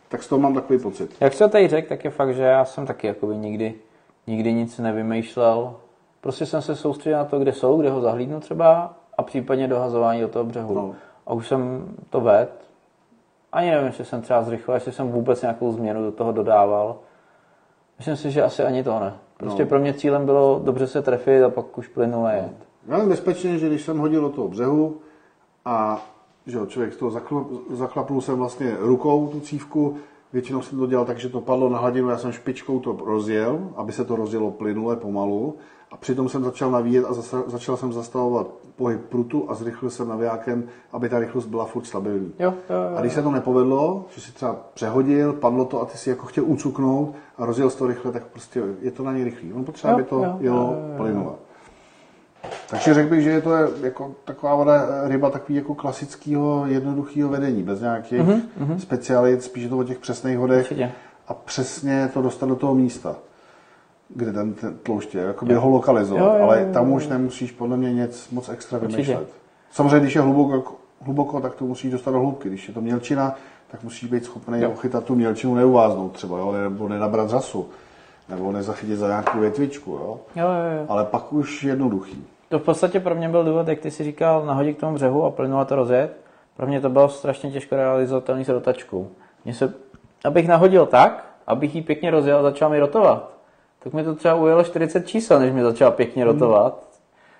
tak 0.09 0.23
z 0.23 0.29
toho 0.29 0.39
mám 0.41 0.55
takový 0.55 0.79
pocit. 0.79 1.11
Jak 1.21 1.33
se 1.35 1.49
tady 1.49 1.69
řekl, 1.69 1.89
tak 1.89 2.05
je 2.05 2.11
fakt, 2.11 2.35
že 2.35 2.43
já 2.43 2.65
jsem 2.65 2.87
taky 2.87 3.07
jakoby 3.07 3.37
nikdy, 3.37 3.75
nikdy 4.27 4.53
nic 4.53 4.79
nevymýšlel. 4.79 5.75
Prostě 6.21 6.47
jsem 6.47 6.63
se 6.63 6.77
soustředil 6.77 7.19
na 7.19 7.25
to, 7.25 7.39
kde 7.39 7.53
jsou, 7.53 7.81
kde 7.81 7.91
ho 7.91 8.01
zahlídnu 8.01 8.41
třeba 8.41 8.95
a 9.19 9.23
případně 9.23 9.69
dohazování 9.69 10.21
do 10.21 10.29
toho 10.29 10.45
břehu. 10.45 10.75
No. 10.75 10.95
A 11.27 11.33
už 11.33 11.49
jsem 11.49 11.89
to 12.11 12.21
ved. 12.21 12.51
Ani 13.53 13.71
nevím, 13.71 13.87
jestli 13.87 14.05
jsem 14.05 14.23
třeba 14.23 14.43
zrychlil, 14.43 14.75
jestli 14.75 14.93
jsem 14.93 15.09
vůbec 15.13 15.43
nějakou 15.43 15.73
změnu 15.73 16.03
do 16.03 16.13
toho 16.13 16.33
dodával. 16.33 16.97
Myslím 17.99 18.17
si, 18.17 18.31
že 18.31 18.43
asi 18.43 18.63
ani 18.63 18.85
to 18.85 19.01
ne. 19.01 19.15
Prostě 19.37 19.63
No. 19.63 19.69
pro 19.69 19.79
mě 19.79 19.95
cílem 19.95 20.25
bylo 20.27 20.61
dobře 20.65 20.87
se 20.87 21.03
trefit 21.03 21.43
a 21.43 21.51
pak 21.51 21.79
už 21.79 21.89
plynule 21.89 22.35
jet. 22.35 22.53
Já 22.87 22.99
vím 22.99 23.09
bezpečně, 23.09 23.59
že 23.59 23.67
když 23.69 23.83
jsem 23.85 23.99
hodil 23.99 24.21
do 24.21 24.29
toho 24.31 24.49
břehu 24.49 24.97
a 25.65 26.03
že 26.47 26.59
jo, 26.59 26.67
člověk 26.67 26.93
z 26.93 26.97
toho 26.97 27.11
zakl, 27.11 27.47
zaklapnul 27.71 28.21
jsem 28.21 28.39
vlastně 28.39 28.77
rukou 28.79 29.27
tu 29.29 29.41
cívku, 29.41 29.97
většinou 30.33 30.63
jsem 30.63 30.79
to 30.79 30.87
dělal 30.87 31.05
tak, 31.05 31.19
že 31.19 31.29
to 31.29 31.41
padlo 31.41 31.69
na 31.69 31.79
hladinu, 31.79 32.09
já 32.09 32.19
jsem 32.19 32.33
špičkou 32.33 32.81
to 32.81 32.97
rozjel, 33.07 33.59
aby 33.77 33.93
se 33.93 34.05
to 34.05 34.17
rozjelo 34.17 34.51
plynule 34.51 34.97
pomalu 34.97 35.57
a 35.93 35.97
přitom 35.97 36.29
jsem 36.29 36.45
začal 36.45 36.71
navíjet 36.71 37.05
a 37.05 37.15
zasa, 37.15 37.43
začal 37.47 37.77
jsem 37.77 37.93
zastavovat 37.93 38.47
pohyb 38.77 39.01
prutu 39.09 39.51
a 39.51 39.55
zrychlil 39.55 39.91
jsem 39.91 40.09
navijákem, 40.09 40.65
aby 40.93 41.09
ta 41.09 41.19
rychlost 41.19 41.47
byla 41.47 41.65
furt 41.65 41.85
stabilní. 41.85 42.33
Jo, 42.39 42.55
jo, 42.71 42.77
jo. 42.77 42.97
A 42.97 43.01
když 43.01 43.13
se 43.13 43.23
to 43.23 43.31
nepovedlo, 43.31 44.05
že 44.15 44.21
si 44.21 44.33
třeba 44.33 44.57
přehodil, 44.75 45.33
padlo 45.33 45.65
to 45.65 45.83
a 45.83 45.85
ty 45.85 45.99
si 45.99 46.11
jako 46.11 46.27
chtěl 46.27 46.45
ucuknout 46.47 47.15
a 47.39 47.47
rozjel 47.47 47.71
to 47.71 47.87
rychle, 47.87 48.13
tak 48.13 48.25
prostě 48.25 48.63
je 48.81 48.91
to 48.91 49.03
na 49.03 49.13
něj 49.13 49.25
rychlý. 49.25 49.53
On 49.53 49.65
potřebuje, 49.65 49.93
Jo, 49.93 49.97
aby 49.99 50.05
to 50.05 50.17
jo, 50.17 50.37
jelo 50.41 50.77
plynule. 50.97 51.33
Takže 52.71 52.95
řekl 52.95 53.11
bych, 53.11 53.23
že 53.23 53.31
je 53.31 53.41
to 53.41 53.51
jako 53.83 54.15
taková 54.25 54.55
voda, 54.55 55.09
ryba 55.09 55.31
takový 55.31 55.55
jako 55.55 55.75
klasického 55.75 56.65
jednoduchého 56.67 57.31
vedení, 57.31 57.63
bez 57.63 57.81
nějakých 57.81 58.21
mm-hmm. 58.21 58.77
specialit, 58.77 59.43
spíš 59.43 59.69
to 59.69 59.79
o 59.79 59.85
těch 59.85 59.99
přesných 59.99 60.39
hodech 60.39 60.65
Určitě. 60.65 60.93
a 61.29 61.35
přesně 61.35 62.11
to 62.15 62.23
dostat 62.23 62.49
do 62.49 62.57
toho 62.57 62.75
místa, 62.75 63.17
kde 64.15 64.33
ten, 64.33 64.53
ten 64.55 64.79
tlouště, 64.83 65.19
jakoby 65.19 65.55
ho 65.55 65.69
lokalizovat, 65.71 66.25
Jo, 66.25 66.35
jo, 66.39 66.43
ale 66.45 66.71
tam 66.73 66.93
už 66.93 67.09
nemusíš 67.09 67.53
podle 67.53 67.77
mě 67.77 67.93
nic 67.93 68.31
moc 68.31 68.49
extra 68.49 68.79
Určitě. 68.79 68.97
vymýšlet. 69.03 69.29
Samozřejmě, 69.71 70.01
když 70.01 70.15
je 70.15 70.21
hluboko, 70.21 70.75
hluboko, 71.05 71.41
tak 71.41 71.55
to 71.55 71.65
musíš 71.65 71.91
dostat 71.93 72.11
do 72.11 72.21
hloubky. 72.21 72.49
Když 72.49 72.69
je 72.69 72.75
to 72.75 72.81
mělčina, 72.81 73.35
tak 73.71 73.83
musíš 73.83 74.11
být 74.11 74.25
schopný 74.25 74.61
Jo. 74.63 74.71
ochytat 74.71 75.05
tu 75.05 75.15
mělčinu, 75.15 75.55
neuváznout 75.55 76.13
třeba, 76.13 76.39
jo? 76.39 76.53
nebo 76.53 76.89
nenabrat 76.89 77.29
řasu, 77.29 77.69
nebo 78.29 78.53
nezachytit 78.53 78.99
za 78.99 79.07
nějakou 79.07 79.39
větvičku. 79.39 79.91
Jo? 79.91 80.21
Jo, 80.37 80.47
jo, 80.47 80.79
jo. 80.79 80.87
Ale 80.89 81.05
pak 81.05 81.33
už 81.33 81.63
jednoduchý. 81.65 82.25
To 82.49 82.59
v 82.59 82.63
podstatě 82.63 83.01
pro 83.01 83.15
mě 83.15 83.29
byl 83.29 83.45
důvod, 83.45 83.69
jak 83.69 83.79
ty 83.81 83.91
si 83.91 84.05
říkal, 84.05 84.47
nahodit 84.47 84.77
k 84.77 84.81
tomu 84.81 84.95
břehu 84.95 85.25
a 85.25 85.31
plynule 85.31 85.65
to 85.65 85.77
rozjet. 85.77 86.17
Pro 86.57 86.67
mě 86.67 86.81
to 86.81 86.89
bylo 86.91 87.09
strašně 87.09 87.51
těžko 87.51 87.77
realizovatelný 87.77 88.45
s 88.45 88.49
rotačkou. 88.49 89.09
Mně 89.45 89.55
se, 89.55 89.75
abych 90.25 90.49
nahodil 90.49 90.87
tak, 90.87 91.25
abych 91.47 91.75
ji 91.75 91.83
pěkně 91.83 92.11
rozjel 92.11 92.39
a 92.39 92.43
začal 92.43 92.71
mi 92.71 92.79
rotovat, 92.79 93.31
tak 93.85 93.93
mi 93.93 94.05
to 94.05 94.15
třeba 94.15 94.35
ujelo 94.35 94.65
40 94.65 95.07
čísel, 95.07 95.39
než 95.41 95.53
mi 95.53 95.63
začala 95.63 95.91
pěkně 95.91 96.25
rotovat. 96.25 96.83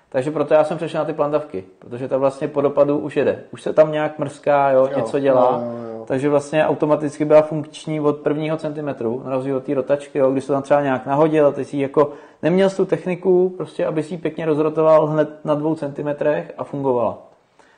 Takže 0.09 0.31
proto 0.31 0.53
já 0.53 0.63
jsem 0.63 0.77
přešel 0.77 0.99
na 1.01 1.05
ty 1.05 1.13
plandavky, 1.13 1.63
protože 1.79 2.07
ta 2.07 2.17
vlastně 2.17 2.47
po 2.47 2.61
dopadu 2.61 2.97
už 2.97 3.17
jede. 3.17 3.43
Už 3.53 3.61
se 3.61 3.73
tam 3.73 3.91
nějak 3.91 4.19
mrská, 4.19 4.69
jo, 4.71 4.87
Jo, 4.91 4.97
něco 4.97 5.19
dělá. 5.19 5.61
jo, 5.63 5.71
jo, 5.71 5.97
jo. 5.97 6.05
Takže 6.07 6.29
vlastně 6.29 6.65
automaticky 6.67 7.25
byla 7.25 7.41
funkční 7.41 7.99
od 7.99 8.17
prvního 8.17 8.57
centimetru, 8.57 9.21
na 9.25 9.31
rozdíl 9.31 9.57
od 9.57 9.63
té 9.63 9.73
rotačky, 9.73 10.17
jo, 10.19 10.31
když 10.31 10.43
se 10.43 10.53
tam 10.53 10.61
třeba 10.61 10.81
nějak 10.81 11.05
nahodil 11.05 11.47
a 11.47 11.51
ty 11.51 11.65
si 11.65 11.77
jako 11.77 12.11
neměl 12.41 12.69
tu 12.69 12.85
techniku, 12.85 13.53
prostě 13.57 13.85
aby 13.85 14.03
si 14.03 14.13
ji 14.13 14.17
pěkně 14.17 14.45
rozrotoval 14.45 15.05
hned 15.05 15.45
na 15.45 15.55
dvou 15.55 15.75
centimetrech 15.75 16.53
a 16.57 16.63
fungovala. 16.63 17.17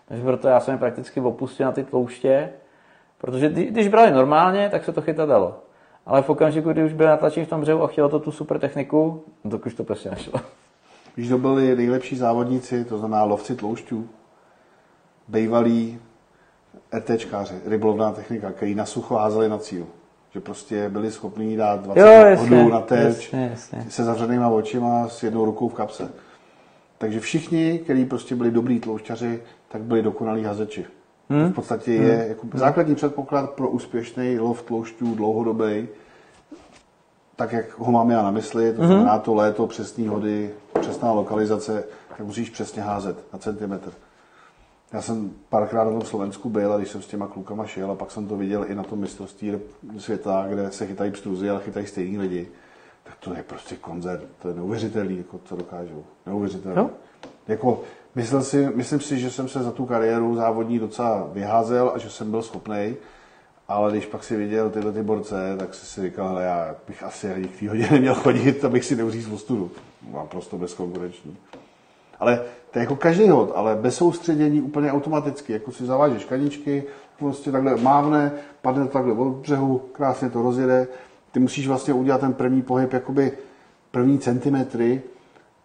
Takže 0.07 0.24
proto 0.24 0.47
já 0.47 0.59
jsem 0.59 0.74
je 0.74 0.78
prakticky 0.78 1.22
opustil 1.22 1.66
na 1.66 1.72
ty 1.72 1.84
tlouště, 1.84 2.49
protože 3.18 3.49
kdy- 3.49 3.66
když 3.66 3.88
brali 3.88 4.11
normálně, 4.11 4.70
tak 4.70 4.84
se 4.84 4.91
to 4.91 5.01
chytat 5.01 5.30
dalo. 5.30 5.53
Ale 6.06 6.22
v 6.22 6.30
okamžiku, 6.30 6.72
kdy 6.72 6.84
už 6.84 6.93
byl 6.93 7.08
natlačený 7.08 7.45
v 7.45 7.49
tom 7.49 7.62
břehu 7.62 7.84
a 7.84 7.88
chtělo 7.88 8.10
to 8.10 8.20
tu 8.20 8.32
super 8.32 8.60
techniku, 8.60 9.24
no 9.43 9.51
tak 9.51 9.66
už 9.66 9.74
to 9.74 9.84
prostě 9.84 10.10
nešlo. 10.10 10.41
Víš, 11.18 11.28
kdo 11.28 11.38
byli 11.38 11.76
nejlepší 11.76 12.16
závodníci, 12.16 12.86
to 12.86 12.97
znamená 12.97 13.24
lovci 13.24 13.56
tloušťů, 13.56 14.10
bývalí 15.28 15.99
RTčkáři, 16.97 17.56
rybolovná 17.66 18.12
technika, 18.12 18.51
který 18.51 18.76
na 18.76 18.86
sucho 18.86 19.16
házeli 19.16 19.49
na 19.49 19.58
cíl. 19.58 19.88
Že 20.32 20.39
prostě 20.39 20.89
byli 20.89 21.12
schopni 21.12 21.58
dát 21.58 21.82
20 21.82 21.99
Jo, 21.99 22.08
jasně, 22.08 22.58
hodů 22.58 22.70
na 22.70 22.82
terč 22.82 23.34
jasně, 23.34 23.49
jasně. 23.51 23.86
se 23.91 24.03
zavřenýma 24.03 24.47
očima 24.47 25.10
s 25.10 25.24
jednou 25.24 25.45
rukou 25.45 25.70
v 25.70 25.74
kapse. 25.74 26.12
Takže 26.97 27.20
všichni, 27.20 27.80
kteří 27.80 28.06
prostě 28.06 28.36
byli 28.36 28.51
dobrý 28.51 28.80
tloušťaři, 28.80 29.41
tak 29.68 29.82
byli 29.82 30.01
dokonalí 30.01 30.43
hazeči. 30.43 30.86
Hmm. 31.30 31.51
V 31.51 31.55
podstatě 31.55 31.93
je 31.93 32.15
Hmm. 32.15 32.28
jako 32.30 32.47
základní 32.53 32.95
předpoklad 32.95 33.49
pro 33.49 33.69
úspěšný 33.69 34.39
lov 34.39 34.61
tloušťů 34.61 35.15
dlouhodobý, 35.15 35.88
tak 37.36 37.51
jak 37.53 37.80
ho 37.80 37.91
mám 37.91 38.09
já 38.11 38.21
na 38.23 38.32
mysli, 38.32 38.65
Hmm. 38.67 38.76
to 38.78 38.88
znamená 38.88 39.19
to 39.19 39.34
léto, 39.34 39.67
přesný 39.67 40.07
hody, 40.07 40.51
přesná 40.80 41.11
lokalizace, 41.11 41.84
tak 42.09 42.19
musíš 42.19 42.49
přesně 42.49 42.82
házet 42.82 43.17
na 43.34 43.39
centimetr. 43.39 43.91
Já 44.93 45.01
jsem 45.01 45.32
párkrát 45.49 45.84
na 45.84 45.91
tom 45.91 46.01
Slovensku 46.01 46.49
byl 46.49 46.73
a 46.73 46.78
když 46.78 46.89
jsem 46.89 47.01
s 47.01 47.07
těma 47.07 47.28
klukama 47.28 47.65
šel 47.65 47.91
a 47.91 47.95
pak 47.95 48.11
jsem 48.11 48.28
to 48.28 48.38
viděl 48.38 48.65
i 48.67 48.76
na 48.76 48.84
tom 48.84 48.99
mistrovství 48.99 49.53
světa, 49.97 50.45
kde 50.49 50.71
se 50.71 50.88
chytají 50.88 51.11
pstruzy, 51.11 51.49
ale 51.49 51.61
chytají 51.61 51.86
stejní 51.88 52.17
lidi, 52.17 52.47
tak 53.03 53.15
to 53.19 53.34
je 53.34 53.43
prostě 53.43 53.76
koncert, 53.76 54.23
to 54.41 54.47
je 54.47 54.55
neuvěřitelný, 54.55 55.17
jako 55.17 55.39
co 55.45 55.55
dokážou. 55.55 56.03
Neuvěřitelný. 56.26 56.78
Jo. 56.78 56.89
Jako, 57.47 57.82
myslel 58.16 58.43
si, 58.43 58.70
myslím 58.76 58.99
si, 58.99 59.20
že 59.20 59.32
jsem 59.32 59.47
se 59.47 59.63
za 59.63 59.72
tu 59.72 59.86
kariéru 59.86 60.36
závodní 60.36 60.80
docela 60.80 61.30
vyházel 61.34 61.91
a 61.95 61.97
že 61.97 62.09
jsem 62.09 62.32
byl 62.32 62.41
schopný, 62.41 62.95
ale 63.68 63.91
když 63.91 64.05
pak 64.05 64.24
si 64.24 64.36
viděl 64.38 64.70
tyhle 64.70 64.91
ty 64.91 65.03
borce, 65.03 65.55
tak 65.59 65.74
si 65.74 65.86
si 65.86 66.01
říkal, 66.01 66.28
hele, 66.28 66.43
já 66.43 66.76
bych 66.88 67.03
asi 67.03 67.34
ani 67.34 67.47
k 67.47 67.59
té 67.59 67.70
hodě 67.70 67.88
neměl 67.91 68.16
chodit, 68.16 68.66
abych 68.66 68.86
si 68.86 68.95
neuřízl 68.95 69.34
ostudu. 69.34 69.72
Naprosto 70.13 70.57
bezkonkurenční. 70.57 71.38
Ale 72.20 72.41
to 72.72 72.80
je 72.80 72.84
jako 72.84 72.95
každý 72.95 73.30
hod, 73.30 73.51
ale 73.55 73.76
bez 73.76 73.95
soustředění 73.95 74.61
úplně 74.61 74.91
automaticky. 74.91 75.53
Jako 75.53 75.72
si 75.72 75.86
zavážeš 75.86 76.26
kaničky, 76.26 76.84
prostě 77.20 77.51
takhle 77.51 77.76
mávne, 77.76 78.32
padne 78.61 78.86
to 78.86 78.91
takhle 78.91 79.13
od 79.13 79.28
břehu, 79.28 79.78
krásně 79.78 80.30
to 80.30 80.41
rozjede. 80.41 80.88
Ty 81.32 81.39
musíš 81.39 81.68
vlastně 81.68 81.93
udělat 81.93 82.22
ten 82.22 82.34
první 82.34 82.61
pohyb, 82.61 82.93
jakoby 82.93 83.32
první 83.91 84.20
centimetry, 84.20 85.01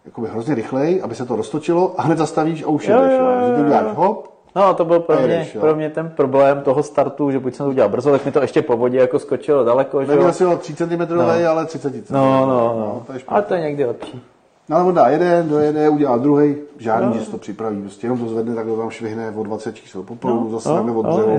jakoby 0.05 0.29
hrozně 0.29 0.55
rychlej, 0.55 1.01
aby 1.05 1.15
se 1.15 1.27
to 1.27 1.37
roztočilo 1.37 1.95
a 1.97 2.03
hned 2.03 2.19
zastavíš 2.19 2.63
a 2.63 2.67
už 2.67 2.89
Jo, 2.89 3.01
jedeš. 3.01 3.19
jo, 3.19 3.25
jo. 3.27 3.33
jo, 3.49 3.65
Že 3.69 3.85
to 3.85 3.95
hop, 3.95 4.31
No, 4.57 4.75
to 4.75 4.85
byl 4.85 5.01
pro 5.01 5.17
mě, 5.17 5.23
jedeš, 5.35 5.57
pro 5.61 5.75
mě 5.75 5.91
ten 5.91 6.09
problém 6.17 6.61
toho 6.63 6.83
startu, 6.83 7.31
že 7.31 7.39
buď 7.39 7.55
jsem 7.55 7.67
to 7.67 7.71
udělal 7.71 7.89
brzo, 7.91 8.11
tak 8.11 8.25
mi 8.25 8.33
to 8.33 8.41
ještě 8.43 8.63
po 8.63 8.77
vodě 8.77 8.99
jako 8.99 9.19
skočilo 9.19 9.65
daleko, 9.65 10.05
že 10.05 10.11
neměl 10.11 10.33
si 10.33 10.45
ho 10.45 10.57
3 10.57 10.75
cm, 10.75 11.15
No. 11.15 11.23
ale 11.51 11.67
30 11.67 11.93
cm. 12.07 12.15
No, 12.15 12.47
no, 12.47 12.75
no. 12.79 13.03
to 13.07 13.13
je 13.13 13.19
špatně. 13.19 13.35
Ale 13.35 13.43
to 13.43 13.55
je 13.55 13.61
někdy 13.61 13.85
lepší. 13.85 14.23
No 14.69 14.77
ale 14.77 14.85
on 14.85 14.95
dá 14.95 15.09
jeden, 15.09 15.49
dojede, 15.49 15.89
udělá 15.89 16.17
druhý, 16.17 16.57
žádný, 16.79 17.19
že 17.19 17.25
se 17.25 17.31
to 17.31 17.39
připraví, 17.39 17.83
prostě 17.83 18.07
jenom 18.07 18.19
to 18.19 18.29
zvedne, 18.29 18.55
tak 18.55 18.67
to 18.67 18.77
tam 18.77 18.91
švihne 18.91 19.31
o 19.37 19.43
20 19.43 19.77
čísel 19.77 20.03
po 20.03 20.17
proudu, 20.17 20.45
No, 20.45 20.51
zase 20.51 20.69
no, 20.69 20.99
od 20.99 21.03
no, 21.07 21.39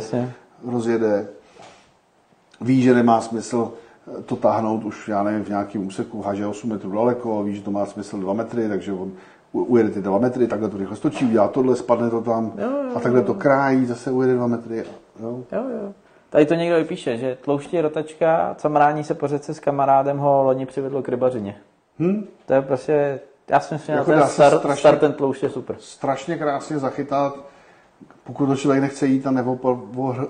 rozjede. 0.72 1.28
Ví, 2.62 2.82
že 2.82 2.94
nemá 2.94 3.22
smysl 3.22 3.72
to 4.26 4.36
táhnout 4.36 4.84
už, 4.84 5.08
já 5.08 5.24
nevím, 5.24 5.44
v 5.44 5.50
nějakém 5.50 5.88
úseku, 5.88 6.22
háže 6.22 6.48
8 6.48 6.70
metrů 6.70 6.92
daleko, 6.92 7.44
ví, 7.44 7.56
že 7.56 7.62
to 7.62 7.72
má 7.72 7.86
smysl 7.86 8.18
2 8.20 8.34
metry, 8.34 8.70
takže 8.70 8.94
on 8.94 9.12
ujede 9.52 9.90
ty 9.90 10.02
2 10.02 10.18
metry, 10.20 10.48
takhle 10.48 10.70
to 10.70 10.78
rychle 10.78 10.96
stočí, 10.96 11.26
udělá 11.26 11.48
tohle, 11.48 11.76
spadne 11.76 12.10
to 12.10 12.22
tam 12.22 12.52
Jo, 12.58 12.70
jo, 12.70 12.92
a 12.96 13.00
takhle 13.00 13.22
to 13.22 13.34
krájí, 13.34 13.86
zase 13.86 14.12
ujede 14.12 14.34
2 14.34 14.48
metry. 14.48 14.78
Jo. 15.20 15.44
Jo, 15.52 15.64
jo. 15.70 15.94
Tady 16.30 16.46
to 16.46 16.54
někdo 16.54 16.76
vypíše, 16.76 17.18
že 17.18 17.38
tlouští 17.42 17.82
rotačka, 17.82 18.56
camrání 18.62 19.04
se 19.04 19.14
po 19.14 19.28
řece 19.28 19.54
s 19.54 19.60
kamarádem 19.60 20.18
ho 20.18 20.44
loni 20.44 20.66
přivedlo 20.66 21.02
k 21.04 21.10
rybařině. 21.10 21.58
Hm? 22.00 22.26
To 22.46 22.54
je 22.54 22.62
prostě, 22.62 23.20
já 23.50 23.60
si 23.60 23.74
myslím, 23.74 23.94
že 23.94 23.98
Jako 24.00 24.12
ten 24.12 24.22
se 24.24 24.28
start, 24.30 24.60
strašně- 24.60 24.80
start 24.80 25.00
ten 25.00 25.14
tloušť 25.14 25.44
je 25.44 25.50
super. 25.50 25.76
strašně 25.80 26.38
krásně 26.38 26.80
zachytat, 26.80 27.38
pokud 28.24 28.46
to 28.46 28.56
člověk 28.56 28.82
nechce 28.82 29.08
jít 29.08 29.28
a 29.28 29.32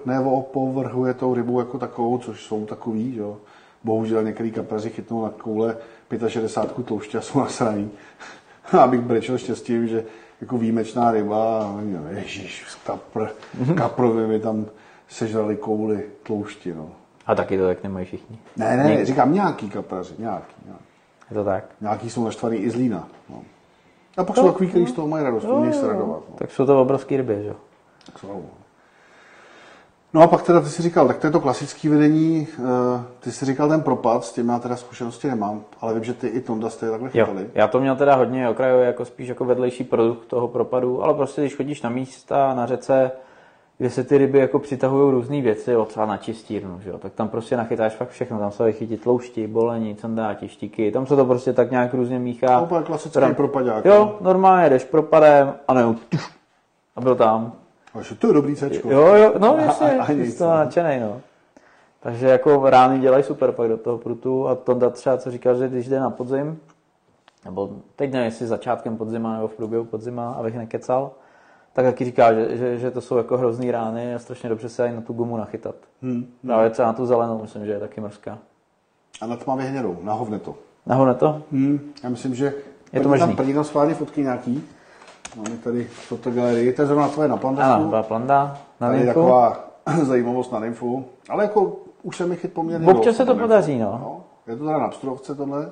neopovrhuje 0.05 1.13
tou 1.13 1.33
rybou 1.33 1.59
jako 1.59 1.77
takovou, 1.79 2.17
což 2.17 2.43
jsou 2.43 2.65
takový, 2.65 3.15
jo. 3.15 3.37
Bohužel 3.83 4.23
některý 4.23 4.51
kapraři 4.51 4.89
chytnou 4.89 5.23
na 5.23 5.29
koule 5.29 5.77
65 6.27 6.85
tlouště 6.85 7.17
a 7.17 7.21
jsou 7.21 7.39
nasraný. 7.39 7.91
A 8.73 8.77
abych 8.83 9.01
brečel 9.01 9.37
štěstím, 9.37 9.87
že 9.87 10.03
jako 10.41 10.57
výjimečná 10.57 11.11
ryba, 11.11 11.73
no, 11.85 12.09
ježíš, 12.09 12.77
kapr, 12.85 13.27
kaprovi 13.75 14.27
mi 14.27 14.39
tam 14.39 14.65
sežrali 15.09 15.57
kouli 15.57 16.03
tloušti, 16.23 16.73
no. 16.73 16.89
A 17.25 17.35
taky 17.35 17.57
to 17.57 17.67
tak 17.67 17.83
nemají 17.83 18.05
všichni. 18.05 18.39
Ne, 18.57 18.77
ne, 18.77 18.83
Někdy. 18.83 19.05
říkám 19.05 19.33
nějaký 19.33 19.69
kapraři, 19.69 20.13
nějaký, 20.19 20.53
nějaký. 20.65 20.83
Je 21.29 21.35
to 21.35 21.43
tak. 21.43 21.63
Nějaký 21.81 22.09
jsou 22.09 22.25
naštvaný 22.25 22.57
i 22.57 22.69
z 22.69 22.75
lína, 22.75 23.07
no. 23.29 23.41
A 24.17 24.23
pak 24.23 24.35
jsou 24.35 24.51
takový, 24.51 24.69
kteří 24.69 24.87
z 24.87 24.91
toho 24.91 25.07
mají 25.07 25.23
radost, 25.23 25.43
umějí 25.43 25.73
se 25.73 25.87
radovat. 25.87 26.23
No. 26.29 26.35
Tak 26.35 26.51
jsou 26.51 26.65
to 26.65 26.81
obrovský 26.81 27.17
ryby, 27.17 27.43
že 27.43 27.47
jo. 27.47 27.55
Tak 28.05 28.19
jsou. 28.19 28.45
No 30.13 30.21
a 30.21 30.27
pak 30.27 30.41
teda 30.43 30.61
ty 30.61 30.69
si 30.69 30.81
říkal, 30.81 31.07
tak 31.07 31.17
to 31.17 31.27
je 31.27 31.31
to 31.31 31.39
klasické 31.39 31.89
vedení, 31.89 32.47
eh, 32.59 32.63
ty 33.19 33.31
si 33.31 33.45
říkal 33.45 33.69
ten 33.69 33.81
propad, 33.81 34.25
s 34.25 34.33
tím 34.33 34.49
já 34.49 34.59
teda 34.59 34.75
zkušenosti 34.75 35.27
nemám, 35.27 35.61
ale 35.81 35.93
vím, 35.93 36.03
že 36.03 36.13
ty 36.13 36.27
i 36.27 36.41
Tonda 36.41 36.69
jste 36.69 36.89
takhle 36.91 37.09
Jo, 37.13 37.25
chytali. 37.25 37.47
já 37.53 37.67
to 37.67 37.79
měl 37.79 37.95
teda 37.95 38.15
hodně 38.15 38.49
okrajově, 38.49 38.85
jako 38.85 39.05
spíš 39.05 39.27
jako 39.29 39.45
vedlejší 39.45 39.83
produkt 39.83 40.25
toho 40.27 40.47
propadu, 40.47 41.03
ale 41.03 41.13
prostě 41.13 41.41
když 41.41 41.55
chodíš 41.55 41.81
na 41.81 41.89
místa, 41.89 42.53
na 42.53 42.65
řece, 42.65 43.11
kde 43.77 43.89
se 43.89 44.03
ty 44.03 44.17
ryby 44.17 44.39
jako 44.39 44.59
přitahují 44.59 45.11
různé 45.11 45.41
věci, 45.41 45.71
jo, 45.71 45.85
třeba 45.85 46.05
na 46.05 46.17
čistírnu, 46.17 46.79
že 46.83 46.89
jo, 46.89 46.97
tak 46.97 47.13
tam 47.13 47.29
prostě 47.29 47.57
nachytáš 47.57 47.93
fakt 47.95 48.09
všechno, 48.09 48.39
tam 48.39 48.51
se 48.51 48.71
chytit 48.71 49.01
tloušti, 49.01 49.47
bolení, 49.47 49.95
candáti, 49.95 50.47
štíky, 50.49 50.91
tam 50.91 51.05
se 51.05 51.15
to 51.15 51.25
prostě 51.25 51.53
tak 51.53 51.71
nějak 51.71 51.93
různě 51.93 52.19
míchá. 52.19 52.57
To 52.57 52.63
úplně 52.63 52.81
klasický 52.85 53.13
Teda- 53.13 53.33
propadák. 53.33 53.85
Jo, 53.85 54.17
normálně 54.21 54.69
jdeš 54.69 54.83
propadem 54.83 55.53
a 55.67 55.73
ne, 55.73 55.95
a 56.95 57.01
byl 57.01 57.15
tam. 57.15 57.53
A 57.93 58.01
že 58.01 58.15
to 58.15 58.27
je 58.27 58.33
dobrý 58.33 58.55
cečko. 58.55 58.91
Jo, 58.91 59.13
jo, 59.15 59.33
no 59.39 59.55
A- 59.57 59.61
jasně, 59.61 59.99
a- 59.99 60.03
a 60.03 60.11
jsi 60.11 60.37
to 60.37 60.43
no. 60.43 60.49
nadšenej, 60.49 60.99
no. 60.99 61.21
Takže 61.99 62.27
jako 62.27 62.69
rány 62.69 62.99
dělají 62.99 63.23
super 63.23 63.51
pak 63.51 63.69
do 63.69 63.77
toho 63.77 63.97
prutu 63.97 64.47
a 64.47 64.55
Tonda 64.55 64.89
třeba 64.89 65.17
co 65.17 65.31
říkal, 65.31 65.55
že 65.55 65.69
když 65.69 65.87
jde 65.89 65.99
na 65.99 66.09
podzim, 66.09 66.59
nebo 67.45 67.69
teď 67.95 68.11
nevím, 68.11 68.25
jestli 68.25 68.47
začátkem 68.47 68.97
podzima 68.97 69.33
nebo 69.35 69.47
v 69.47 69.53
průběhu 69.53 69.85
podzima, 69.85 70.31
abych 70.31 70.55
nekecal, 70.55 71.11
tak 71.73 71.85
taky 71.85 72.05
říká, 72.05 72.33
že, 72.33 72.57
že, 72.57 72.77
že 72.77 72.91
to 72.91 73.01
jsou 73.01 73.17
jako 73.17 73.37
hrozný 73.37 73.71
rány 73.71 74.15
a 74.15 74.19
strašně 74.19 74.49
dobře 74.49 74.69
se 74.69 74.81
dají 74.81 74.95
na 74.95 75.01
tu 75.01 75.13
gumu 75.13 75.37
nachytat. 75.37 75.75
Hmm. 76.01 76.25
Právě 76.45 76.69
třeba 76.69 76.87
na 76.87 76.93
tu 76.93 77.05
zelenou, 77.05 77.41
myslím, 77.41 77.65
že 77.65 77.71
je 77.71 77.79
taky 77.79 78.01
mrzká. 78.01 78.37
A 79.21 79.25
na 79.25 79.35
tmavě 79.35 79.65
hnědou, 79.65 79.97
na 80.03 80.13
hovneto. 80.13 80.55
Nahoře 80.85 81.13
to? 81.13 81.41
Hmm. 81.51 81.91
Já 82.03 82.09
myslím, 82.09 82.35
že 82.35 82.53
Je 82.93 82.99
to 82.99 83.09
tam, 83.09 83.19
možný. 83.19 83.35
pojď 83.35 83.53
tam 83.55 83.63
schválně 83.63 83.93
fotky 83.93 84.21
nějaký. 84.21 84.63
Máme 85.35 85.57
tady 85.63 85.83
fotogalerii, 85.83 86.73
to 86.73 86.81
je 86.81 86.85
zrovna 86.85 87.07
tvoje 87.07 87.27
na 87.27 87.33
Ano, 87.33 87.41
plantačku. 87.41 87.89
byla 87.89 88.03
planda 88.03 88.57
na 88.81 88.87
Tady 88.87 88.99
je 88.99 89.05
nymfu. 89.05 89.19
taková 89.19 89.59
zajímavost 90.03 90.51
na 90.51 90.59
nymfu. 90.59 91.05
Ale 91.29 91.43
jako 91.43 91.75
už 92.03 92.17
se 92.17 92.25
mi 92.25 92.35
chyt 92.35 92.53
poměrně 92.53 92.87
Občas 92.87 93.05
dost 93.05 93.17
se 93.17 93.25
to 93.25 93.35
podaří, 93.35 93.79
no. 93.79 94.21
Je 94.47 94.55
to 94.55 94.65
teda 94.65 94.77
na 94.77 94.87
pstrovce 94.87 95.35
tohle. 95.35 95.71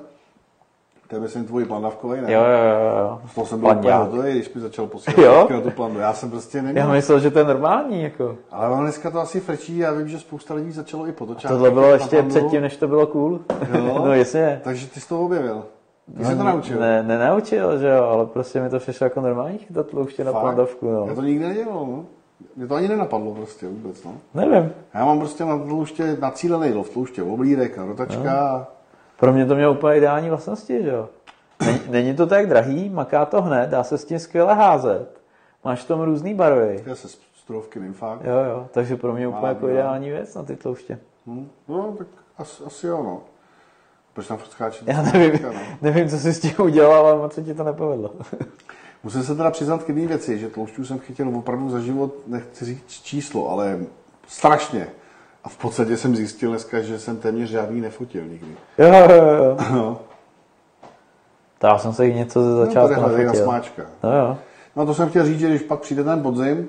To 1.08 1.16
je 1.16 1.20
myslím 1.20 1.44
tvůj 1.44 1.64
plandavkový, 1.64 2.20
ne? 2.20 2.32
Jo, 2.32 2.40
jo, 2.40 2.98
jo. 2.98 3.20
Z 3.30 3.34
toho 3.34 3.46
jsem 3.46 3.60
byl 3.60 3.70
úplně 3.70 3.94
hotový, 3.94 4.30
když 4.32 4.54
mi 4.54 4.60
začal 4.60 4.86
posílat 4.86 5.50
na 5.50 5.60
tu 5.60 5.70
plandu. 5.70 5.98
Já 6.00 6.12
jsem 6.12 6.30
prostě 6.30 6.62
neměl. 6.62 6.84
Já 6.86 6.92
myslel, 6.92 7.20
že 7.20 7.30
to 7.30 7.38
je 7.38 7.44
normální, 7.44 8.02
jako. 8.02 8.36
Ale 8.50 8.68
ono 8.68 8.82
dneska 8.82 9.10
to 9.10 9.20
asi 9.20 9.40
frčí, 9.40 9.78
já 9.78 9.92
vím, 9.92 10.08
že 10.08 10.18
spousta 10.18 10.54
lidí 10.54 10.72
začalo 10.72 11.06
i 11.06 11.12
potočák. 11.12 11.50
Tohle 11.52 11.70
bylo 11.70 11.90
ještě 11.92 12.22
předtím, 12.22 12.60
než 12.62 12.76
to 12.76 12.88
bylo 12.88 13.06
cool. 13.06 13.40
Jo? 13.74 14.02
no 14.04 14.14
jasně. 14.14 14.60
Takže 14.64 14.86
ty 14.86 15.00
jsi 15.00 15.08
to 15.08 15.20
objevil. 15.20 15.62
Ty 16.16 16.24
jsi 16.24 16.36
to 16.36 16.44
naučil. 16.44 16.80
Ne, 16.80 17.02
nenaučil, 17.02 17.78
že 17.78 17.88
jo, 17.88 18.04
ale 18.04 18.26
prostě 18.26 18.60
mi 18.60 18.70
to 18.70 18.78
přišlo 18.78 19.04
jako 19.04 19.20
normální 19.20 19.58
chytat 19.58 19.86
tlouště 19.86 20.24
na 20.24 20.32
plandovku, 20.32 20.90
no. 20.90 21.06
Já 21.08 21.14
to 21.14 21.22
nikdy 21.22 21.48
nedělal, 21.48 21.86
no. 21.86 22.04
Mě 22.56 22.66
to 22.66 22.74
ani 22.74 22.88
nenapadlo 22.88 23.34
prostě 23.34 23.68
vůbec, 23.68 24.04
no. 24.04 24.12
Nevím. 24.34 24.72
Já 24.94 25.04
mám 25.04 25.18
prostě 25.18 25.44
na 25.44 25.58
tlouště 25.58 26.16
nacílený 26.20 26.72
lov, 26.72 26.90
tlouště 26.90 27.22
oblídek 27.22 27.78
a 27.78 27.84
rotačka. 27.84 28.56
No. 28.58 28.66
Pro 29.16 29.32
mě 29.32 29.46
to 29.46 29.54
mělo 29.54 29.72
úplně 29.72 29.96
ideální 29.96 30.28
vlastnosti, 30.28 30.82
že 30.82 30.88
jo. 30.90 31.08
Není, 31.66 31.80
není 31.88 32.16
to 32.16 32.26
tak 32.26 32.48
drahý, 32.48 32.88
maká 32.88 33.24
to 33.24 33.42
hned, 33.42 33.70
dá 33.70 33.84
se 33.84 33.98
s 33.98 34.04
tím 34.04 34.18
skvěle 34.18 34.54
házet. 34.54 35.20
Máš 35.64 35.82
v 35.84 35.88
tom 35.88 36.00
různý 36.00 36.34
barvy. 36.34 36.82
Já 36.86 36.94
se 36.94 37.08
strovky 37.34 37.80
nymfák. 37.80 38.20
Jo, 38.24 38.38
jo, 38.50 38.66
takže 38.70 38.96
pro 38.96 39.12
mě 39.12 39.28
úplně 39.28 39.48
jako 39.48 39.68
ideální 39.68 40.10
věc 40.10 40.34
na 40.34 40.42
ty 40.42 40.56
tlouště. 40.56 40.98
Hm? 41.26 41.48
No, 41.68 41.94
tak 41.98 42.06
asi, 42.38 42.64
asi 42.64 42.86
jo, 42.86 43.02
no. 43.02 43.20
Proč 44.12 44.26
tam 44.26 44.38
furt 44.38 44.50
skáče? 44.50 44.84
Já 44.86 45.02
nevím, 45.02 45.32
No. 45.42 45.50
nevím, 45.82 46.08
co 46.08 46.18
jsi 46.18 46.34
s 46.34 46.40
tím 46.40 46.52
udělal, 46.58 47.06
ale 47.06 47.16
moc 47.18 47.34
se 47.34 47.42
ti 47.42 47.54
to 47.54 47.64
nepovedlo. 47.64 48.10
Musím 49.04 49.22
se 49.22 49.34
teda 49.34 49.50
přiznat 49.50 49.82
k 49.82 49.88
jedné 49.88 50.06
věci, 50.06 50.38
že 50.38 50.48
tloušťů 50.48 50.84
jsem 50.84 50.98
chytil 50.98 51.36
opravdu 51.36 51.70
za 51.70 51.80
život, 51.80 52.14
nechci 52.26 52.64
říct 52.64 53.00
číslo, 53.02 53.50
ale 53.50 53.78
strašně. 54.28 54.86
A 55.44 55.48
v 55.48 55.56
podstatě 55.56 55.96
jsem 55.96 56.16
zjistil 56.16 56.50
dneska, 56.50 56.80
že 56.80 56.98
jsem 56.98 57.16
téměř 57.16 57.48
žádný 57.50 57.80
nefotil 57.80 58.22
nikdy. 58.24 58.54
Jo, 58.78 58.86
jo, 59.10 59.24
jo. 59.44 59.56
No, 59.72 59.98
To 61.58 61.66
já 61.66 61.78
jsem 61.78 61.92
se 61.92 62.06
jich 62.06 62.16
něco 62.16 62.42
ze 62.42 62.50
no 62.50 62.56
začátku 62.56 63.00
na 63.00 63.08
nafotil. 63.08 63.34
smáčka. 63.44 63.82
No 64.02 64.12
jo. 64.18 64.38
No 64.76 64.86
to 64.86 64.94
jsem 64.94 65.08
chtěl 65.08 65.24
říct, 65.26 65.38
že 65.40 65.48
když 65.48 65.62
pak 65.62 65.80
přijde 65.80 66.04
ten 66.04 66.22
podzim, 66.22 66.68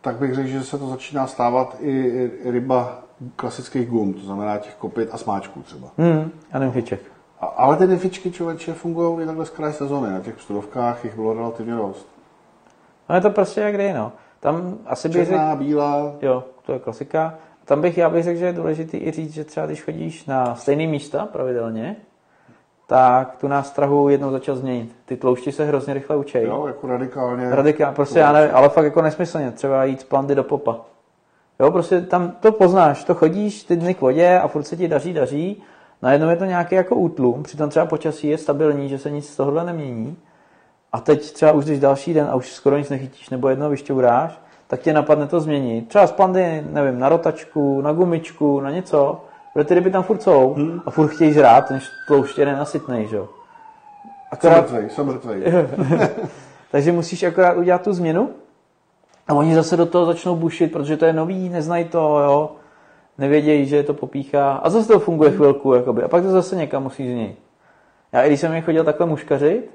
tak 0.00 0.16
bych 0.16 0.34
řekl, 0.34 0.48
že 0.48 0.64
se 0.64 0.78
to 0.78 0.86
začíná 0.88 1.26
stávat 1.26 1.76
i 1.80 2.30
ryba 2.44 3.02
klasických 3.36 3.88
gum, 3.88 4.14
to 4.14 4.20
znamená 4.20 4.58
těch 4.58 4.74
kopit 4.74 5.08
a 5.12 5.18
smáčků 5.18 5.62
třeba. 5.62 5.88
Hmm, 5.98 6.30
a 6.52 6.58
nymfiček. 6.58 7.00
A, 7.40 7.46
ale 7.46 7.76
ty 7.76 7.86
nefičky 7.86 8.30
člověče 8.30 8.72
fungují 8.72 9.22
i 9.22 9.26
takhle 9.26 9.46
z 9.46 9.50
kraje 9.50 9.72
sezony. 9.72 10.12
Na 10.12 10.20
těch 10.20 10.36
pstrovkách 10.36 11.04
jich 11.04 11.14
bylo 11.14 11.34
relativně 11.34 11.74
dost. 11.74 12.08
No 13.08 13.14
je 13.14 13.20
to 13.20 13.30
prostě 13.30 13.60
jak 13.60 13.76
dej, 13.76 13.92
no. 13.92 14.12
Tam 14.40 14.78
asi 14.86 15.08
bych 15.08 15.16
řekl, 15.16 15.30
Černá, 15.30 15.56
bílá, 15.56 16.12
jo, 16.22 16.44
to 16.66 16.72
je 16.72 16.78
klasika. 16.78 17.34
Tam 17.64 17.80
bych, 17.80 17.98
já 17.98 18.10
bych 18.10 18.24
řekl, 18.24 18.38
že 18.38 18.46
je 18.46 18.52
důležité 18.52 18.96
i 18.96 19.10
říct, 19.10 19.34
že 19.34 19.44
třeba 19.44 19.66
když 19.66 19.82
chodíš 19.82 20.24
na 20.26 20.54
stejné 20.54 20.86
místa 20.86 21.26
pravidelně, 21.26 21.96
tak 22.86 23.36
tu 23.36 23.48
nástrahu 23.48 24.08
jednou 24.08 24.30
začal 24.30 24.56
změnit. 24.56 24.96
Ty 25.04 25.16
tloušti 25.16 25.52
se 25.52 25.64
hrozně 25.64 25.94
rychle 25.94 26.16
učej. 26.16 26.46
Jo, 26.46 26.66
jako 26.66 26.86
radikálně. 26.86 27.50
Radikálně, 27.50 27.94
prostě 27.94 28.18
já 28.18 28.32
nevím, 28.32 28.56
ale 28.56 28.68
fakt 28.68 28.84
jako 28.84 29.02
nesmyslně, 29.02 29.50
třeba 29.50 29.84
jít 29.84 30.00
z 30.00 30.04
plandy 30.04 30.34
do 30.34 30.44
popa. 30.44 30.80
Jo, 31.60 31.70
prostě 31.70 32.00
tam 32.00 32.32
to 32.40 32.52
poznáš, 32.52 33.04
to 33.04 33.14
chodíš 33.14 33.62
ty 33.62 33.76
dny 33.76 33.94
k 33.94 34.00
vodě 34.00 34.38
a 34.38 34.48
furt 34.48 34.62
se 34.62 34.76
ti 34.76 34.88
daří, 34.88 35.12
daří. 35.12 35.62
Najednou 36.02 36.28
je 36.28 36.36
to 36.36 36.44
nějaký 36.44 36.74
jako 36.74 36.94
útlum, 36.94 37.42
přitom 37.42 37.70
třeba 37.70 37.86
počasí 37.86 38.28
je 38.28 38.38
stabilní, 38.38 38.88
že 38.88 38.98
se 38.98 39.10
nic 39.10 39.28
z 39.28 39.36
tohohle 39.36 39.64
nemění. 39.64 40.16
A 40.92 41.00
teď 41.00 41.32
třeba 41.32 41.52
už 41.52 41.64
když 41.64 41.80
další 41.80 42.14
den 42.14 42.26
a 42.30 42.34
už 42.34 42.52
skoro 42.52 42.78
nic 42.78 42.88
nechytíš 42.88 43.30
nebo 43.30 43.48
jedno 43.48 43.70
vyšťouráš, 43.70 44.40
tak 44.66 44.80
tě 44.80 44.92
napadne 44.92 45.26
to 45.26 45.40
změnit. 45.40 45.88
Třeba 45.88 46.06
z 46.06 46.12
plandy, 46.12 46.64
nevím, 46.70 46.98
na 46.98 47.08
rotačku, 47.08 47.80
na 47.80 47.92
gumičku, 47.92 48.60
na 48.60 48.70
něco. 48.70 49.20
Protože 49.52 49.64
ty 49.64 49.74
ryby 49.74 49.90
tam 49.90 50.02
furt 50.02 50.22
jsou 50.22 50.54
Hmm. 50.54 50.82
a 50.86 50.90
furt 50.90 51.08
chtějí 51.08 51.32
žrát, 51.32 51.70
než 51.70 51.84
tlouště 52.06 52.44
nenasytnej, 52.44 53.06
že 53.06 53.16
jo. 53.16 53.28
Jsem 54.40 54.52
mrtvej, 54.52 54.90
jsem 54.90 55.06
mrtvej. 55.06 55.42
Takže 56.70 56.92
musíš 56.92 57.22
akorát 57.22 57.56
udělat 57.56 57.82
tu 57.82 57.92
změnu 57.92 58.30
a 59.30 59.34
oni 59.34 59.54
zase 59.54 59.76
do 59.76 59.86
toho 59.86 60.06
začnou 60.06 60.36
bušit, 60.36 60.72
protože 60.72 60.96
to 60.96 61.04
je 61.04 61.12
nový, 61.12 61.48
neznají 61.48 61.84
to, 61.84 61.98
jo. 61.98 62.52
Nevědějí, 63.18 63.66
že 63.66 63.76
je 63.76 63.82
to 63.82 63.94
popíchá 63.94 64.52
a 64.52 64.70
zase 64.70 64.88
to 64.88 64.98
funguje 64.98 65.30
chvilku, 65.30 65.74
jakoby. 65.74 66.02
A 66.02 66.08
pak 66.08 66.22
to 66.22 66.30
zase 66.30 66.56
někam 66.56 66.82
musí 66.82 67.04
změnit. 67.04 67.38
Já 68.12 68.22
i 68.22 68.26
když 68.28 68.40
jsem 68.40 68.52
je 68.52 68.60
chodil 68.60 68.84
takhle 68.84 69.06
muškařit, 69.06 69.70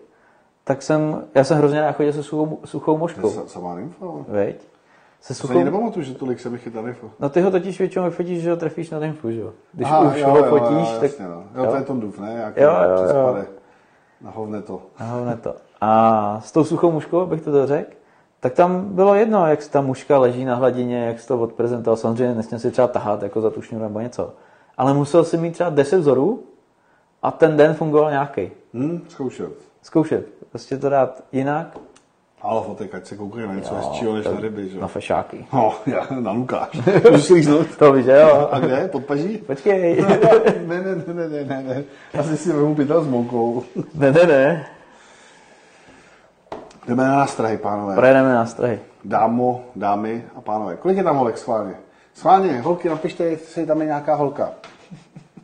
tak 0.63 0.81
jsem, 0.81 1.23
já 1.35 1.43
jsem 1.43 1.57
hrozně 1.57 1.81
rád 1.81 1.91
chodil 1.91 2.13
se 2.13 2.23
suchou, 2.23 2.59
suchou 2.65 2.97
moškou, 2.97 3.29
Sa- 3.29 3.45
Samá 3.45 3.79
info. 3.79 4.25
veď? 4.27 4.61
Se 5.21 5.27
To 5.27 5.33
se 5.33 5.33
suchou, 5.33 5.63
nepamatuju, 5.63 6.05
že 6.05 6.13
tolik 6.15 6.39
se 6.39 6.49
mi 6.49 6.57
chytal 6.57 6.87
info. 6.87 7.07
no 7.19 7.29
ty 7.29 7.41
ho 7.41 7.51
totiž 7.51 7.79
většinou 7.79 8.05
vyfotíš, 8.05 8.41
že 8.43 8.51
ho 8.51 8.57
trefíš 8.57 8.89
na 8.89 8.99
info, 9.05 9.31
že 9.31 9.39
jo? 9.39 9.51
Když 9.73 9.87
Aha, 9.87 9.99
už 10.01 10.17
jo, 10.19 10.29
ho 10.29 10.37
jo, 10.37 10.43
fotíš, 10.45 10.87
jo, 10.93 10.93
tak 10.93 11.03
jasně, 11.03 11.25
no. 11.27 11.43
Jo, 11.55 11.65
to 11.69 11.75
je 11.75 11.81
Tondův, 11.81 12.19
ne? 12.19 12.33
Jak 12.33 12.57
Jo, 12.57 12.69
jo, 12.71 13.03
jo. 13.17 13.25
pade. 13.25 13.45
Na 14.21 14.31
hovne 14.31 14.61
to. 14.61 14.81
To. 15.41 15.55
A 15.81 16.41
s 16.43 16.51
tou 16.51 16.63
suchou 16.63 16.91
muškou, 16.91 17.19
abych 17.19 17.41
to 17.41 17.51
dořekl, 17.51 17.91
tak 18.45 18.53
tam 18.53 18.85
bylo 18.85 19.15
jedno, 19.15 19.47
jak 19.47 19.67
ta 19.67 19.81
muška 19.81 20.19
leží 20.19 20.45
na 20.45 20.55
hladině, 20.55 21.05
jak 21.05 21.19
jsi 21.19 21.27
to 21.27 21.39
odprezentoval. 21.39 21.97
Samozřejmě 21.97 22.35
nesměl 22.35 22.59
si 22.59 22.71
třeba 22.71 22.87
tahat 22.87 23.23
jako 23.23 23.41
za 23.41 23.49
tu 23.49 23.61
šňůru 23.61 23.83
nebo 23.83 23.99
něco. 23.99 24.33
Ale 24.77 24.93
musel 24.93 25.23
si 25.23 25.37
mít 25.37 25.51
třeba 25.51 25.69
10 25.69 25.97
vzorů 25.97 26.43
a 27.23 27.31
ten 27.31 27.57
den 27.57 27.73
fungoval 27.73 28.11
nějaký. 28.11 28.51
Hm, 28.73 29.05
zkoušet. 29.07 29.51
Zkoušet. 29.81 30.27
Prostě 30.49 30.77
to 30.77 30.89
dát 30.89 31.23
jinak. 31.31 31.77
Ale 32.41 32.63
fotek, 32.63 32.95
ať 32.95 33.05
se 33.05 33.15
koukají 33.15 33.47
na 33.47 33.55
něco 33.55 33.75
hezčího 33.75 34.15
než 34.15 34.25
na 34.25 34.39
ryby, 34.39 34.69
že? 34.69 34.79
Na 34.79 34.87
fešáky. 34.87 35.45
No, 35.53 35.73
já 35.85 36.07
na 36.19 36.31
Lukáš. 36.31 36.69
Můžu 37.11 37.23
slíznout. 37.23 37.75
To 37.77 37.93
víš, 37.93 38.05
že 38.05 38.11
jo? 38.11 38.49
A 38.51 38.59
kde? 38.59 38.87
Pod 38.87 39.05
paží? 39.05 39.37
Počkej. 39.37 40.01
ne, 40.65 40.81
ne, 40.81 40.95
ne, 40.95 41.13
ne, 41.13 41.29
ne, 41.29 41.43
ne, 41.43 41.63
ne. 41.63 41.83
Asi 42.19 42.37
si 42.37 42.53
vemu 42.53 42.75
pytel 42.75 43.03
s 43.03 43.07
moukou. 43.07 43.63
ne, 43.95 44.11
ne, 44.11 44.25
ne. 44.25 44.74
Jdeme 46.87 47.03
na 47.03 47.15
nástrahy, 47.15 47.57
pánové. 47.57 47.95
Projedeme 47.95 48.33
nástrahy. 48.33 48.79
Dámo, 49.05 49.63
dámy 49.75 50.25
a 50.35 50.41
pánové. 50.41 50.75
Kolik 50.77 50.97
je 50.97 51.03
tam 51.03 51.17
holek 51.17 51.37
schválně? 51.37 51.73
Schválně, 52.13 52.61
holky, 52.61 52.89
napište, 52.89 53.23
jestli 53.23 53.65
tam 53.65 53.79
je 53.81 53.85
nějaká 53.87 54.15
holka. 54.15 54.51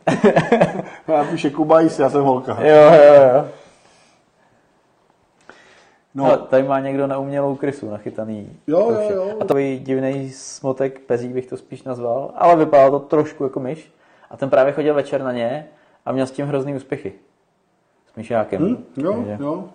Napíše 1.08 1.50
Kubajs, 1.50 2.00
já 2.00 2.10
jsem 2.10 2.24
holka. 2.24 2.58
Jo, 2.62 2.76
jo, 2.76 3.14
jo. 3.34 3.48
No, 6.16 6.26
No. 6.28 6.38
tady 6.38 6.64
má 6.64 6.80
někdo 6.80 7.08
na 7.08 7.18
umělou 7.18 7.56
krysu 7.56 7.90
nachytaný. 7.90 8.50
Jo, 8.68 8.92
jo, 8.92 9.10
jo. 9.16 9.38
A 9.42 9.46
to 9.46 9.54
by 9.54 9.80
divný 9.84 10.30
smotek 10.30 11.00
pezí 11.00 11.28
bych 11.28 11.46
to 11.48 11.58
spíš 11.58 11.84
nazval, 11.84 12.32
ale 12.36 12.56
vypadalo 12.56 13.00
to 13.00 13.06
trošku 13.06 13.44
jako 13.44 13.60
myš. 13.60 13.94
A 14.32 14.38
ten 14.38 14.50
právě 14.50 14.74
chodil 14.74 14.94
večer 14.94 15.24
na 15.24 15.32
ně 15.32 15.68
a 16.06 16.12
měl 16.12 16.26
s 16.28 16.32
tím 16.32 16.46
hrozný 16.48 16.76
úspěchy. 16.76 17.14
S 18.14 18.16
myšákem. 18.16 18.62
hm, 18.62 18.84
jo, 18.98 19.14
Takže- 19.14 19.38
jo. 19.40 19.70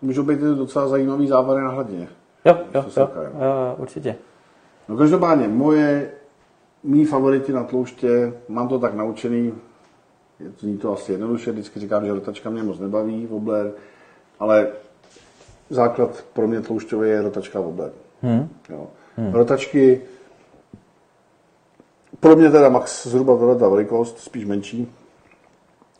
To 0.00 0.06
můžou 0.06 0.22
být 0.22 0.40
docela 0.40 0.88
zajímavý 0.88 1.28
závary 1.28 1.64
na 1.64 1.70
hladině. 1.70 2.08
jo, 2.44 2.58
jo, 2.74 2.84
jo, 2.96 3.08
jo. 3.16 3.74
určitě. 3.78 4.16
No 4.88 4.96
každopádně, 4.96 5.48
moje, 5.48 6.10
mý 6.82 7.04
favoriti 7.04 7.52
na 7.52 7.64
tlouště, 7.64 8.32
mám 8.48 8.68
to 8.68 8.78
tak 8.78 8.94
naučený, 8.94 9.54
je 10.40 10.50
to, 10.50 10.60
zní 10.60 10.78
to 10.78 10.92
asi 10.92 11.12
jednoduše, 11.12 11.52
vždycky 11.52 11.80
říkám, 11.80 12.06
že 12.06 12.12
rotačka 12.12 12.50
mě 12.50 12.62
moc 12.62 12.78
nebaví, 12.78 13.26
wobler, 13.26 13.72
ale 14.40 14.68
základ 15.70 16.24
pro 16.32 16.48
mě 16.48 16.60
tloušťový 16.60 17.08
je 17.08 17.22
rotačka 17.22 17.60
wobler. 17.60 17.92
Hm? 18.22 18.48
Jo. 18.68 18.86
Rotačky, 19.32 20.00
pro 22.20 22.36
mě 22.36 22.50
teda 22.50 22.68
max 22.68 23.06
zhruba 23.06 23.38
tohle 23.38 23.56
ta 23.56 23.68
velikost, 23.68 24.18
spíš 24.18 24.44
menší. 24.44 24.92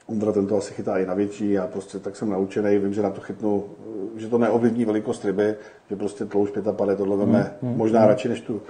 Ondra 0.06 0.32
tento 0.32 0.56
asi 0.56 0.74
chytá 0.74 0.98
i 0.98 1.06
na 1.06 1.14
větší, 1.14 1.50
já 1.50 1.66
prostě 1.66 1.98
tak 1.98 2.16
jsem 2.16 2.30
naučený, 2.30 2.78
vím, 2.78 2.94
že 2.94 3.02
na 3.02 3.10
to 3.10 3.20
chytnu, 3.20 3.64
že 4.16 4.28
to 4.28 4.38
neovlivní 4.38 4.84
velikost 4.84 5.24
ryby, 5.24 5.54
že 5.90 5.96
prostě 5.96 6.24
tloušť 6.24 6.54
55 6.54 6.96
tohle 6.96 7.16
veme 7.16 7.56
možná 7.62 8.06
radši 8.06 8.28
než 8.28 8.40
tu, 8.40 8.62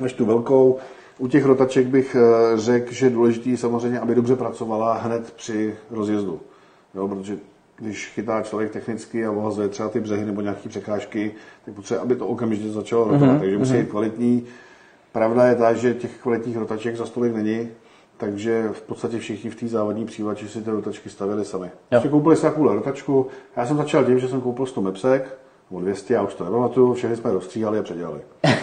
než 0.00 0.12
tu 0.12 0.24
velkou. 0.24 0.78
U 1.18 1.28
těch 1.28 1.44
rotaček 1.44 1.86
bych 1.86 2.16
eh, 2.16 2.56
řekl, 2.56 2.92
že 2.92 3.06
je 3.06 3.10
důležité 3.10 3.56
samozřejmě, 3.56 4.00
aby 4.00 4.14
dobře 4.14 4.36
pracovala 4.36 4.94
hned 4.94 5.32
při 5.36 5.76
rozjezdu. 5.90 6.40
Jo, 6.94 7.08
protože 7.08 7.38
když 7.76 8.06
chytá 8.06 8.42
člověk 8.42 8.72
technicky 8.72 9.26
a 9.26 9.30
ohazuje 9.30 9.68
třeba 9.68 9.88
ty 9.88 10.00
břehy 10.00 10.24
nebo 10.24 10.40
nějaké 10.40 10.68
překážky, 10.68 11.32
tak 11.64 11.74
potřebuje, 11.74 12.02
aby 12.02 12.16
to 12.16 12.26
okamžitě 12.26 12.68
začalo 12.68 13.04
rotovat. 13.04 13.36
Mm-hmm. 13.36 13.40
Takže 13.40 13.58
musí 13.58 13.72
být 13.72 13.88
kvalitní. 13.90 14.44
Pravda 15.12 15.46
je 15.46 15.54
ta, 15.54 15.72
že 15.72 15.94
těch 15.94 16.18
kvalitních 16.22 16.56
rotaček 16.56 16.96
za 16.96 17.06
stolik 17.06 17.34
není, 17.34 17.68
takže 18.16 18.68
v 18.72 18.82
podstatě 18.82 19.18
všichni 19.18 19.50
v 19.50 19.54
té 19.54 19.68
závodní 19.68 20.04
přívači 20.04 20.48
si 20.48 20.62
ty 20.62 20.70
rotačky 20.70 21.10
stavili 21.10 21.44
sami. 21.44 21.70
Ještě 21.90 22.08
koupili 22.08 22.36
si 22.36 22.42
takovou 22.42 22.74
rotačku. 22.74 23.26
Já 23.56 23.66
jsem 23.66 23.76
začal 23.76 24.04
tím, 24.04 24.18
že 24.18 24.28
jsem 24.28 24.40
koupil 24.40 24.66
100 24.66 24.80
mepsek, 24.82 25.38
nebo 25.70 25.80
200, 25.80 26.14
já 26.14 26.22
už 26.22 26.34
to 26.34 26.44
nepamatuju, 26.44 26.94
všechny 26.94 27.16
jsme 27.16 27.32
rozstříhali 27.32 27.78
a 27.78 27.82
předělali. 27.82 28.20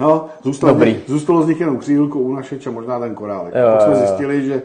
No, 0.00 0.28
zůstalo, 0.42 0.72
Dobrý. 0.72 0.90
z 0.90 0.94
nich, 0.94 1.02
zůstalo 1.06 1.42
z 1.42 1.46
nich 1.46 1.60
jenom 1.60 1.78
křídlko, 1.78 2.18
únašeč 2.18 2.66
a 2.66 2.70
možná 2.70 3.00
ten 3.00 3.14
korálek. 3.14 3.54
Jo, 3.54 3.68
Pak 3.72 3.82
jsme 3.82 3.96
zjistili, 3.96 4.44
že 4.44 4.62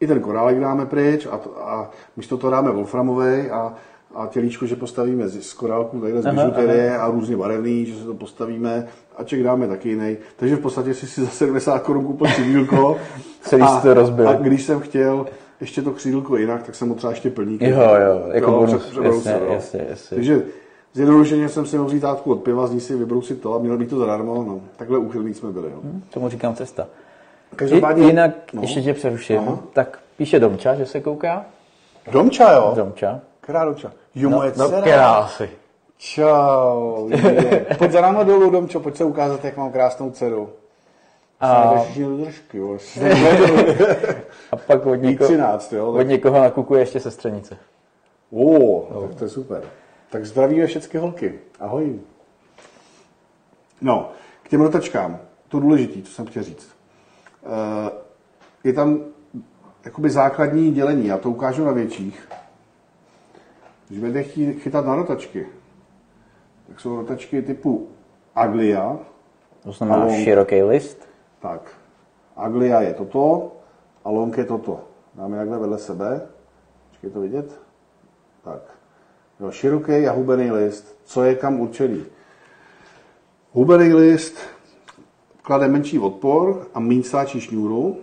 i 0.00 0.06
ten 0.06 0.20
korálek 0.20 0.60
dáme 0.60 0.86
pryč 0.86 1.26
a, 1.30 1.38
to, 1.38 1.68
a 1.68 1.90
místo 2.16 2.36
toho 2.36 2.50
dáme 2.50 2.70
wolframový 2.70 3.50
a, 3.50 3.74
a 4.14 4.26
tělíčko, 4.26 4.66
že 4.66 4.76
postavíme 4.76 5.28
z, 5.28 5.42
z 5.42 5.52
korálku, 5.52 6.00
tady 6.00 6.22
z 6.22 6.26
bižuterie 6.26 6.98
a 6.98 7.10
různě 7.10 7.36
barevný, 7.36 7.86
že 7.86 7.96
se 7.98 8.04
to 8.04 8.14
postavíme 8.14 8.86
a 9.16 9.24
ček 9.24 9.42
dáme 9.42 9.68
taky 9.68 9.88
jiný. 9.88 10.16
Takže 10.36 10.56
v 10.56 10.60
podstatě 10.60 10.94
si 10.94 11.06
si 11.06 11.20
za 11.20 11.26
70 11.30 11.78
korun 11.78 12.04
koupil 12.06 12.26
křídlko. 12.26 12.96
Celý 13.40 13.62
a, 13.62 13.80
to 13.80 13.94
rozbil. 13.94 14.28
A 14.28 14.32
když 14.34 14.62
jsem 14.62 14.80
chtěl 14.80 15.26
ještě 15.60 15.82
to 15.82 15.90
křídlko 15.90 16.36
jinak, 16.36 16.62
tak 16.62 16.74
jsem 16.74 16.88
mu 16.88 16.94
třeba 16.94 17.10
ještě 17.10 17.30
plník. 17.30 17.62
Jo, 17.62 17.80
jo, 17.80 18.22
jako 18.32 18.50
bonus. 18.50 18.86
před- 18.86 19.04
Jasně, 19.04 19.40
jasně, 19.48 19.86
jasně. 19.88 20.14
Takže 20.14 20.42
zjednodušeně 20.92 21.48
jsem 21.48 21.66
si 21.66 21.76
mohl 21.76 21.88
vzít 21.88 22.00
tátku 22.00 22.32
od 22.32 22.36
piva, 22.42 22.66
z 22.66 22.72
ní 22.72 22.80
si 22.80 22.96
vybrousit 22.96 23.40
to 23.40 23.54
a 23.54 23.58
mělo 23.58 23.78
být 23.78 23.90
to 23.90 23.98
zadarmo. 23.98 24.44
No, 24.48 24.60
takhle 24.76 24.98
úchylní 24.98 25.34
jsme 25.34 25.52
byli. 25.52 25.66
Jo. 25.70 25.78
Tomu 26.10 26.28
říkám 26.28 26.54
cesta. 26.54 26.86
Každopádně, 27.56 28.04
I, 28.04 28.06
jinak, 28.06 28.30
no. 28.52 28.62
ještě 28.62 28.82
tě 28.82 28.94
přeruším, 28.94 29.38
Aha. 29.38 29.58
tak 29.72 29.98
píše 30.16 30.40
Domča, 30.40 30.74
že 30.74 30.86
se 30.86 31.00
kouká. 31.00 31.46
Domča, 32.12 32.52
jo? 32.52 32.72
Domča. 32.76 33.20
Která 33.48 33.64
Domča? 33.64 33.92
Jo, 34.14 34.30
moje 34.30 34.52
no, 34.56 34.68
dcera. 34.68 34.82
krásy. 34.82 35.50
Čau. 35.96 37.08
je. 37.08 37.66
Pojď 37.78 37.90
za 37.92 38.00
náma 38.00 38.22
dolů, 38.22 38.50
Domčo, 38.50 38.80
pojď 38.80 38.96
se 38.96 39.04
ukázat, 39.04 39.44
jak 39.44 39.56
mám 39.56 39.72
krásnou 39.72 40.10
dceru. 40.10 40.50
A, 41.40 41.74
držky, 42.24 42.58
a 44.52 44.56
pak 44.56 44.86
od 44.86 44.94
někoho, 44.94 45.28
13, 45.28 45.72
jo. 45.72 45.92
od 45.92 45.96
Tak... 45.96 46.08
někoho 46.08 46.40
nakukuje 46.40 46.82
ještě 46.82 47.00
sestřenice. 47.00 47.56
O, 48.32 48.80
tak 49.08 49.18
to 49.18 49.24
je 49.24 49.30
super. 49.30 49.62
Tak 50.10 50.26
zdravíme 50.26 50.66
všechny 50.66 51.00
holky. 51.00 51.38
Ahoj. 51.60 52.00
No, 53.80 54.10
k 54.42 54.48
těm 54.48 54.60
rotačkám. 54.60 55.18
To 55.48 55.60
důležité, 55.60 56.02
co 56.02 56.12
jsem 56.12 56.26
chtěl 56.26 56.42
říct. 56.42 56.68
Eh, 57.46 57.90
Je 58.64 58.72
tam 58.72 59.00
jakoby 59.84 60.10
základní 60.10 60.72
dělení, 60.72 61.06
já 61.06 61.18
to 61.18 61.30
ukážu 61.30 61.64
na 61.64 61.72
větších. 61.72 62.28
Když 63.88 64.00
budete 64.00 64.22
chtít 64.22 64.52
chytat 64.60 64.86
na 64.86 64.94
rotačky, 64.94 65.46
tak 66.68 66.80
jsou 66.80 66.96
rotačky 66.96 67.42
typu 67.42 67.88
Aglia, 68.34 68.98
To 69.62 69.72
znamená 69.72 70.08
široký 70.24 70.62
list. 70.62 71.08
tak, 71.40 71.60
Aglia 72.36 72.80
je 72.80 72.94
toto 72.94 73.52
a 74.04 74.10
Long 74.10 74.38
je 74.38 74.44
toto. 74.44 74.80
Dáme 75.14 75.36
takhle 75.36 75.58
vedle 75.58 75.78
sebe. 75.78 76.20
Počkej 76.90 77.10
to 77.10 77.20
vidět. 77.20 77.60
Tak. 78.44 78.60
Jo, 79.40 79.50
široký 79.50 80.06
a 80.08 80.12
hubený 80.12 80.50
list. 80.50 80.98
Co 81.04 81.24
je 81.24 81.34
kam 81.34 81.60
určený? 81.60 82.04
Hubený 83.52 83.94
list 83.94 84.38
klade 85.42 85.68
menší 85.68 85.98
odpor 85.98 86.66
a 86.74 86.80
méně 86.80 87.02
stáčí 87.02 87.40
šňůru. 87.40 87.96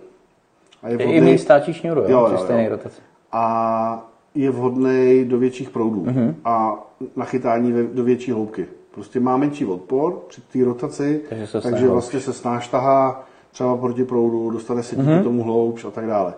A 0.82 0.88
je 0.88 0.96
I 0.96 1.02
i 1.02 1.20
mít 1.20 1.38
stáčí 1.38 1.72
šňůru, 1.74 2.00
jo, 2.00 2.08
Jo, 2.10 2.24
při 2.24 2.34
jo, 2.34 2.40
stejné 2.40 2.64
jo. 2.64 2.70
rotaci. 2.70 3.00
a 3.32 4.05
je 4.36 4.50
vhodný 4.50 5.24
do 5.24 5.38
větších 5.38 5.70
proudů 5.70 6.04
Mhm. 6.04 6.14
mm-hmm. 6.14 6.34
a 6.44 6.74
na 7.16 7.24
chytání 7.24 7.72
ve- 7.72 7.82
do 7.84 8.04
větší 8.04 8.32
hloubky. 8.32 8.66
Prostě 8.90 9.20
má 9.20 9.36
menší 9.36 9.64
odpor 9.66 10.18
při 10.28 10.40
té 10.40 10.64
rotaci, 10.64 11.20
Takže 11.28 11.46
se 11.46 11.60
takže 11.60 11.78
snáš 11.78 11.90
vlastně 11.90 12.20
se 12.20 12.32
snáš 12.32 12.68
tahá 12.68 13.24
třeba 13.52 13.76
proti 13.76 14.04
proudu, 14.04 14.50
dostane 14.50 14.82
se 14.82 14.96
díky 14.96 15.08
mm-hmm. 15.08 15.22
tomu 15.22 15.42
hloubš 15.42 15.84
a 15.84 15.90
tak 15.90 16.06
dále. 16.06 16.34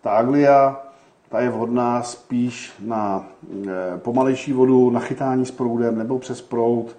Ta 0.00 0.10
aglia 0.10 0.80
ta 1.28 1.40
je 1.40 1.50
vhodná 1.50 2.02
spíš 2.02 2.72
na 2.86 3.26
e, 3.66 3.98
pomalejší 3.98 4.52
vodu, 4.52 4.90
na 4.90 5.00
chytání 5.00 5.46
s 5.46 5.50
proudem 5.50 5.98
nebo 5.98 6.18
přes 6.18 6.42
proud, 6.42 6.96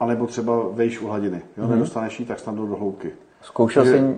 anebo 0.00 0.26
třeba 0.26 0.62
vejš 0.72 1.00
u 1.00 1.06
hladiny. 1.06 1.42
Jo? 1.56 1.64
Mm-hmm. 1.64 1.70
Nedostaneš 1.70 2.20
ji 2.20 2.26
tak 2.26 2.40
snadno 2.40 2.66
do 2.66 2.76
hloubky. 2.76 3.10
Zkoušel 3.42 3.84
jsi... 3.84 4.16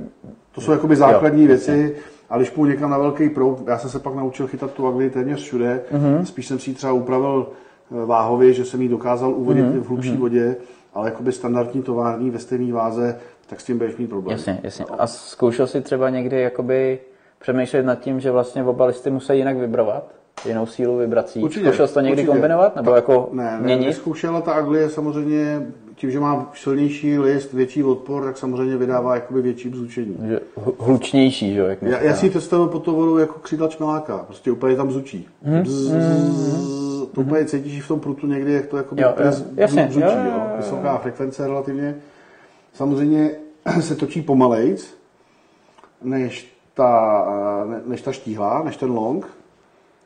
To 0.52 0.61
jsou 0.61 0.73
jakoby 0.73 0.97
základní 0.97 1.43
jo, 1.43 1.48
věci, 1.48 1.97
a 2.31 2.36
když 2.36 2.51
půjdu 2.51 2.73
někam 2.73 2.90
na 2.90 2.98
velký 2.98 3.28
proud, 3.28 3.62
já 3.66 3.78
jsem 3.78 3.90
se 3.90 3.98
pak 3.98 4.15
naučil 4.15 4.47
chytat 4.47 4.70
tu 4.73 4.86
agli 4.86 5.11
téměř 5.11 5.43
všude, 5.43 5.82
mm-hmm. 5.93 6.23
spíš 6.23 6.47
jsem 6.47 6.59
si 6.59 6.70
ji 6.70 6.74
třeba 6.74 6.93
upravil 6.93 7.47
e, 8.02 8.07
váhově, 8.07 8.52
že 8.52 8.65
jsem 8.65 8.82
ji 8.82 8.89
dokázal 8.89 9.31
uvodit 9.35 9.65
mm-hmm. 9.65 9.81
v 9.81 9.89
hlubší 9.89 10.11
mm-hmm. 10.11 10.19
vodě, 10.19 10.57
ale 10.94 11.09
jakoby 11.09 11.32
standardní 11.32 11.82
tovární 11.82 12.31
ve 12.31 12.39
stejné 12.39 12.73
váze, 12.73 13.19
tak 13.47 13.61
s 13.61 13.65
tím 13.65 13.78
budeš 13.78 13.97
mít 13.97 14.07
problém. 14.07 14.36
Jasně, 14.36 14.61
jasně. 14.62 14.85
A 14.98 15.07
zkoušel 15.07 15.66
jsi 15.66 15.81
třeba 15.81 16.11
někdy 16.11 16.40
jakoby 16.40 16.98
přemýšlet 17.39 17.82
nad 17.82 17.94
tím, 17.94 18.20
že 18.20 18.31
vlastně 18.31 18.65
oba 18.65 18.86
listy 18.86 19.11
musí 19.11 19.36
jinak 19.36 19.57
vybrovat? 19.57 20.15
Jinou 20.48 20.66
sílu 20.66 20.97
vibrací. 20.97 21.43
Určitě, 21.43 21.66
Zkoušel 21.66 21.89
jsi 21.89 21.94
to 21.94 22.01
někdy 22.01 22.23
určitě. 22.23 22.32
kombinovat? 22.32 22.77
Nebo 22.77 22.94
jako 22.94 23.28
ne, 23.32 23.44
ne, 23.44 23.59
měnit? 23.61 23.86
Neskoušela 23.86 24.40
ta 24.40 24.52
aglie 24.52 24.89
samozřejmě 24.89 25.66
tím, 26.01 26.10
že 26.10 26.20
má 26.20 26.51
silnější 26.55 27.18
list, 27.18 27.52
větší 27.52 27.82
odpor, 27.82 28.24
tak 28.24 28.39
samozřejmě 28.39 28.77
vydává 28.77 29.14
jakoby 29.14 29.43
větší 29.43 29.68
bzučení. 29.68 30.16
Že 30.28 30.40
hlučnější, 30.78 31.55
že 31.55 31.60
jak 31.60 31.82
já, 31.82 32.01
já 32.01 32.14
si 32.14 32.27
ji 32.27 32.31
představuji 32.31 32.68
pod 32.68 32.78
to 32.78 32.93
vodu 32.93 33.18
jako 33.18 33.39
křídla 33.39 33.68
čmeláka. 33.68 34.18
Prostě 34.18 34.51
úplně 34.51 34.77
tam 34.77 34.90
zučí. 34.90 35.28
Hmm. 35.43 35.62
Bzz, 35.62 35.90
hmm. 35.90 37.06
to 37.14 37.20
úplně 37.20 37.44
cítíš 37.44 37.82
v 37.82 37.89
tom 37.89 38.01
prutu 38.01 38.27
někdy, 38.27 38.52
jak 38.52 38.66
to 38.66 38.77
jako 38.77 38.94
jo, 38.98 39.14
jo, 39.24 39.32
jasně, 39.56 39.89
zučí. 39.90 40.06
Jo, 40.06 40.12
jo, 40.12 40.24
jo. 40.24 40.43
Vysoká 40.56 40.98
frekvence 40.98 41.47
relativně. 41.47 41.97
Samozřejmě 42.72 43.31
se 43.81 43.94
točí 43.94 44.22
pomalejc, 44.22 44.94
než 46.02 46.56
ta, 46.74 47.27
než 47.86 48.02
ta 48.02 48.12
štíhla, 48.12 48.62
než 48.64 48.77
ten 48.77 48.90
long. 48.90 49.27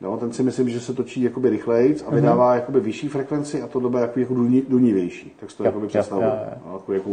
Jo, 0.01 0.17
ten 0.17 0.33
si 0.33 0.43
myslím, 0.43 0.69
že 0.69 0.79
se 0.79 0.93
točí 0.93 1.21
jakoby 1.21 1.49
rychlejc 1.49 2.03
a 2.07 2.11
vydává 2.11 2.51
mm-hmm. 2.51 2.55
jakoby 2.55 2.79
vyšší 2.79 3.07
frekvenci 3.07 3.61
a 3.61 3.67
to 3.67 3.79
doba 3.79 3.99
jako, 3.99 4.19
jako 4.19 4.33
dunivější. 4.67 5.35
Tak 5.39 5.51
si 5.51 5.57
to 5.57 5.63
jo, 5.63 5.65
jakoby 5.65 5.87
představuje. 5.87 6.31
Jako, 6.73 6.93
jako... 6.93 7.09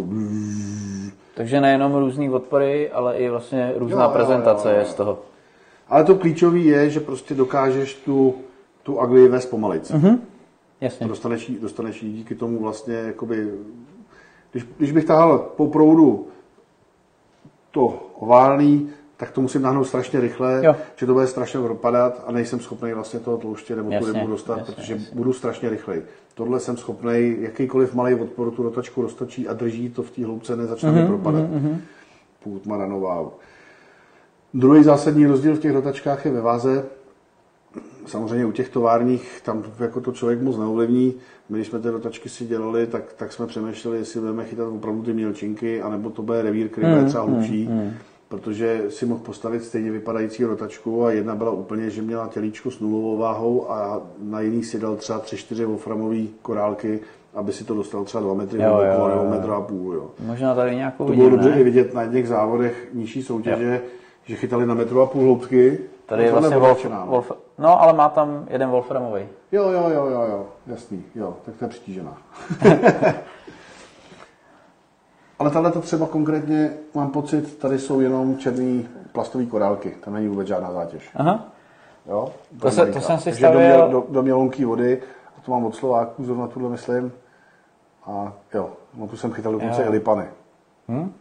Takže 1.34 1.60
nejenom 1.60 1.94
různý 1.94 2.30
odpory, 2.30 2.90
ale 2.90 3.16
i 3.16 3.28
vlastně 3.28 3.72
různá 3.76 4.04
jo, 4.04 4.10
prezentace 4.10 4.68
jo, 4.68 4.72
jo, 4.72 4.78
jo. 4.78 4.84
je 4.84 4.90
z 4.90 4.94
toho. 4.94 5.18
Ale 5.88 6.04
to 6.04 6.14
klíčové 6.14 6.58
je, 6.58 6.90
že 6.90 7.00
prostě 7.00 7.34
dokážeš 7.34 7.94
tu, 7.94 8.34
tu 8.82 9.00
agli 9.00 9.28
vést 9.28 9.46
pomalejc. 9.46 9.90
Mm-hmm. 9.90 10.18
Jasně. 10.80 11.08
Dostaneš, 11.08 11.50
dostaneš 11.60 12.02
jí 12.02 12.12
díky 12.12 12.34
tomu 12.34 12.58
vlastně 12.58 12.94
jakoby, 12.94 13.50
když, 14.52 14.66
když 14.78 14.92
bych 14.92 15.04
tahal 15.04 15.38
po 15.38 15.66
proudu 15.66 16.26
to 17.70 18.10
oválný, 18.18 18.90
tak 19.22 19.30
to 19.30 19.40
musím 19.40 19.62
nahnout 19.62 19.86
strašně 19.86 20.20
rychle, 20.20 20.60
jo. 20.64 20.76
že 20.96 21.06
to 21.06 21.12
bude 21.12 21.26
strašně 21.26 21.60
propadat 21.60 22.24
a 22.26 22.32
nejsem 22.32 22.60
schopný 22.60 22.92
vlastně 22.92 23.20
toho 23.20 23.36
tlouště 23.36 23.76
nebo 23.76 23.90
jasně, 23.90 24.06
tu 24.06 24.12
rybu 24.12 24.26
dostat, 24.26 24.58
jasně, 24.58 24.74
protože 24.74 24.92
jasně. 24.92 25.08
budu 25.12 25.32
strašně 25.32 25.70
rychlej. 25.70 26.02
Tohle 26.34 26.60
jsem 26.60 26.76
schopný, 26.76 27.36
jakýkoliv 27.38 27.94
malý 27.94 28.14
odpor 28.14 28.50
tu 28.50 28.62
rotačku 28.62 29.02
roztočí 29.02 29.48
a 29.48 29.52
drží 29.52 29.90
to 29.90 30.02
v 30.02 30.10
té 30.10 30.24
hloubce, 30.24 30.56
nezačne 30.56 30.90
mm-hmm, 30.90 31.06
propadat. 31.06 31.42
Mm-hmm. 31.42 31.76
Půd 32.42 32.66
maranová. 32.66 33.28
Druhý 34.54 34.82
zásadní 34.82 35.26
rozdíl 35.26 35.54
v 35.54 35.60
těch 35.60 35.72
rotačkách 35.72 36.24
je 36.26 36.32
ve 36.32 36.40
váze. 36.40 36.84
Samozřejmě 38.06 38.46
u 38.46 38.52
těch 38.52 38.68
továrních 38.68 39.40
tam 39.44 39.64
jako 39.80 40.00
to 40.00 40.12
člověk 40.12 40.42
moc 40.42 40.58
neovlivní. 40.58 41.14
My, 41.48 41.58
když 41.58 41.68
jsme 41.68 41.78
ty 41.78 41.90
rotačky 41.90 42.28
si 42.28 42.44
dělali, 42.44 42.86
tak, 42.86 43.12
tak 43.12 43.32
jsme 43.32 43.46
přemýšleli, 43.46 43.98
jestli 43.98 44.20
budeme 44.20 44.44
chytat 44.44 44.68
opravdu 44.68 45.02
ty 45.02 45.12
mělčinky, 45.12 45.82
anebo 45.82 46.10
to 46.10 46.22
bude 46.22 46.42
revír, 46.42 46.68
který 46.68 46.86
bude 46.86 47.00
mm, 47.00 47.08
třeba 47.08 47.24
hlubší. 47.24 47.68
Mm, 47.68 47.74
mm 47.74 47.92
protože 48.32 48.82
si 48.88 49.06
mohl 49.06 49.20
postavit 49.20 49.64
stejně 49.64 49.90
vypadající 49.90 50.44
rotačku 50.44 51.04
a 51.04 51.10
jedna 51.10 51.34
byla 51.34 51.50
úplně, 51.50 51.90
že 51.90 52.02
měla 52.02 52.28
tělíčko 52.28 52.70
s 52.70 52.80
nulovou 52.80 53.16
váhou 53.16 53.70
a 53.70 54.00
na 54.22 54.40
jiný 54.40 54.62
si 54.62 54.78
dal 54.78 54.96
třeba 54.96 55.20
3-4 55.20 55.66
wolframové 55.66 56.16
korálky, 56.42 57.00
aby 57.34 57.52
si 57.52 57.64
to 57.64 57.74
dostal 57.74 58.04
třeba 58.04 58.22
2 58.22 58.34
metry 58.34 58.62
jo, 58.62 58.80
jo, 58.80 59.08
nebo 59.08 59.30
metr 59.30 59.50
a 59.50 59.60
půl. 59.60 59.94
Jo. 59.94 60.10
Možná 60.26 60.54
tady 60.54 60.76
nějakou 60.76 61.06
To 61.06 61.12
bylo 61.12 61.30
dobře 61.30 61.50
i 61.50 61.64
vidět 61.64 61.94
na 61.94 62.02
jedných 62.02 62.28
závodech 62.28 62.88
nižší 62.92 63.22
soutěže, 63.22 63.80
jo. 63.82 63.88
že 64.24 64.36
chytali 64.36 64.66
na 64.66 64.74
metru 64.74 65.00
a 65.00 65.06
půl 65.06 65.22
hloubky. 65.22 65.78
Tady 66.06 66.24
je 66.24 66.32
vlastně 66.32 66.56
Wolf, 66.56 66.86
Wolf, 67.06 67.32
no, 67.58 67.82
ale 67.82 67.92
má 67.92 68.08
tam 68.08 68.46
jeden 68.50 68.70
Wolframový. 68.70 69.22
Jo, 69.52 69.68
jo, 69.68 69.90
jo, 69.94 70.06
jo, 70.06 70.22
jo, 70.30 70.46
jasný, 70.66 71.04
jo, 71.14 71.36
tak 71.44 71.54
to 71.56 71.64
je 71.64 71.68
přitížená. 71.68 72.18
Ale 75.42 75.50
tahle 75.50 75.72
to 75.72 75.80
třeba 75.80 76.06
konkrétně, 76.06 76.70
mám 76.94 77.10
pocit, 77.10 77.58
tady 77.58 77.78
jsou 77.78 78.00
jenom 78.00 78.38
černý 78.38 78.88
plastové 79.12 79.46
korálky. 79.46 79.96
Tam 80.04 80.14
není 80.14 80.28
vůbec 80.28 80.48
žádná 80.48 80.72
zátěž. 80.72 81.10
Aha. 81.14 81.44
Jo? 82.06 82.32
To, 82.60 82.70
se, 82.70 82.86
to 82.86 83.00
jsem 83.00 83.18
si 83.18 83.32
stavil... 83.32 83.76
do, 83.76 83.88
do, 83.88 84.04
do 84.08 84.22
mělonký 84.22 84.64
vody, 84.64 85.02
a 85.38 85.40
to 85.40 85.50
mám 85.50 85.64
od 85.64 85.74
Slováků, 85.74 86.24
zrovna 86.24 86.46
tuhle 86.46 86.70
myslím. 86.70 87.12
A 88.06 88.32
jo, 88.54 88.70
no 88.94 89.06
tu 89.06 89.16
jsem 89.16 89.32
chytal 89.32 89.52
dokonce 89.52 89.82
i 89.82 89.88
lipany. 89.88 90.24
Hm? 90.88 91.12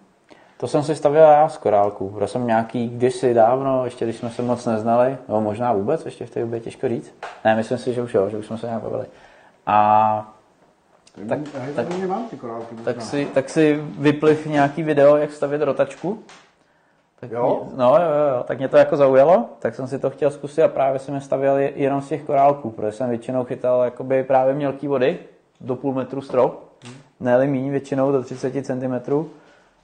To 0.58 0.68
jsem 0.68 0.84
si 0.84 0.96
stavil 0.96 1.22
já 1.22 1.50
z 1.50 1.58
korálků. 1.58 2.10
Byl 2.10 2.28
jsem 2.28 2.48
nějaký 2.48 2.90
kdysi 2.90 3.34
dávno, 3.34 3.86
ještě 3.86 4.06
když 4.06 4.18
jsme 4.18 4.30
se 4.30 4.42
moc 4.42 4.66
neznali, 4.66 5.18
nebo 5.28 5.42
možná 5.42 5.74
vůbec, 5.74 6.06
ještě 6.06 6.26
v 6.26 6.30
té 6.30 6.40
době 6.40 6.60
těžko 6.60 6.88
říct. 6.88 7.14
Ne, 7.46 7.56
myslím 7.56 7.78
si, 7.78 7.94
že 7.94 8.02
už 8.02 8.14
jo, 8.14 8.30
že 8.30 8.38
už 8.38 8.46
jsme 8.46 8.58
se 8.58 8.68
nějak 8.68 8.84
bavili. 8.84 9.06
A 9.66 10.31
tak, 11.30 11.40
tak, 11.40 11.62
tak, 11.76 11.88
ty 12.30 12.38
korálky, 12.38 12.76
tak, 12.76 13.02
si, 13.02 13.28
tak 13.34 13.50
si 13.50 13.84
vypliv 14.00 14.46
nějaký 14.46 14.84
video, 14.84 15.18
jak 15.18 15.32
stavět 15.32 15.62
rotačku. 15.62 16.24
Tak 17.20 17.32
jo? 17.32 17.64
Mě, 17.68 17.78
no 17.78 17.96
jo, 17.96 18.02
jo, 18.02 18.38
jo, 18.38 18.44
tak 18.44 18.58
mě 18.58 18.68
to 18.68 18.78
jako 18.78 18.98
zaujalo, 18.98 19.46
tak 19.60 19.76
jsem 19.76 19.88
si 19.88 20.00
to 20.00 20.10
chtěl 20.10 20.32
zkusit 20.32 20.64
a 20.64 20.68
právě 20.68 21.00
jsem 21.00 21.16
je 21.16 21.22
stavěl 21.22 21.58
jenom 21.58 22.02
z 22.02 22.08
těch 22.08 22.24
korálků, 22.24 22.70
protože 22.70 22.92
jsem 22.92 23.10
většinou 23.10 23.44
chytal 23.44 23.84
jakoby 23.84 24.24
právě 24.24 24.54
mělký 24.54 24.88
vody, 24.88 25.20
do 25.62 25.76
půl 25.76 25.94
metru 25.94 26.22
strop, 26.22 26.74
hmm. 26.84 26.94
ne 27.20 27.48
míň, 27.48 27.70
většinou 27.70 28.12
do 28.12 28.24
30 28.24 28.66
cm. 28.66 29.12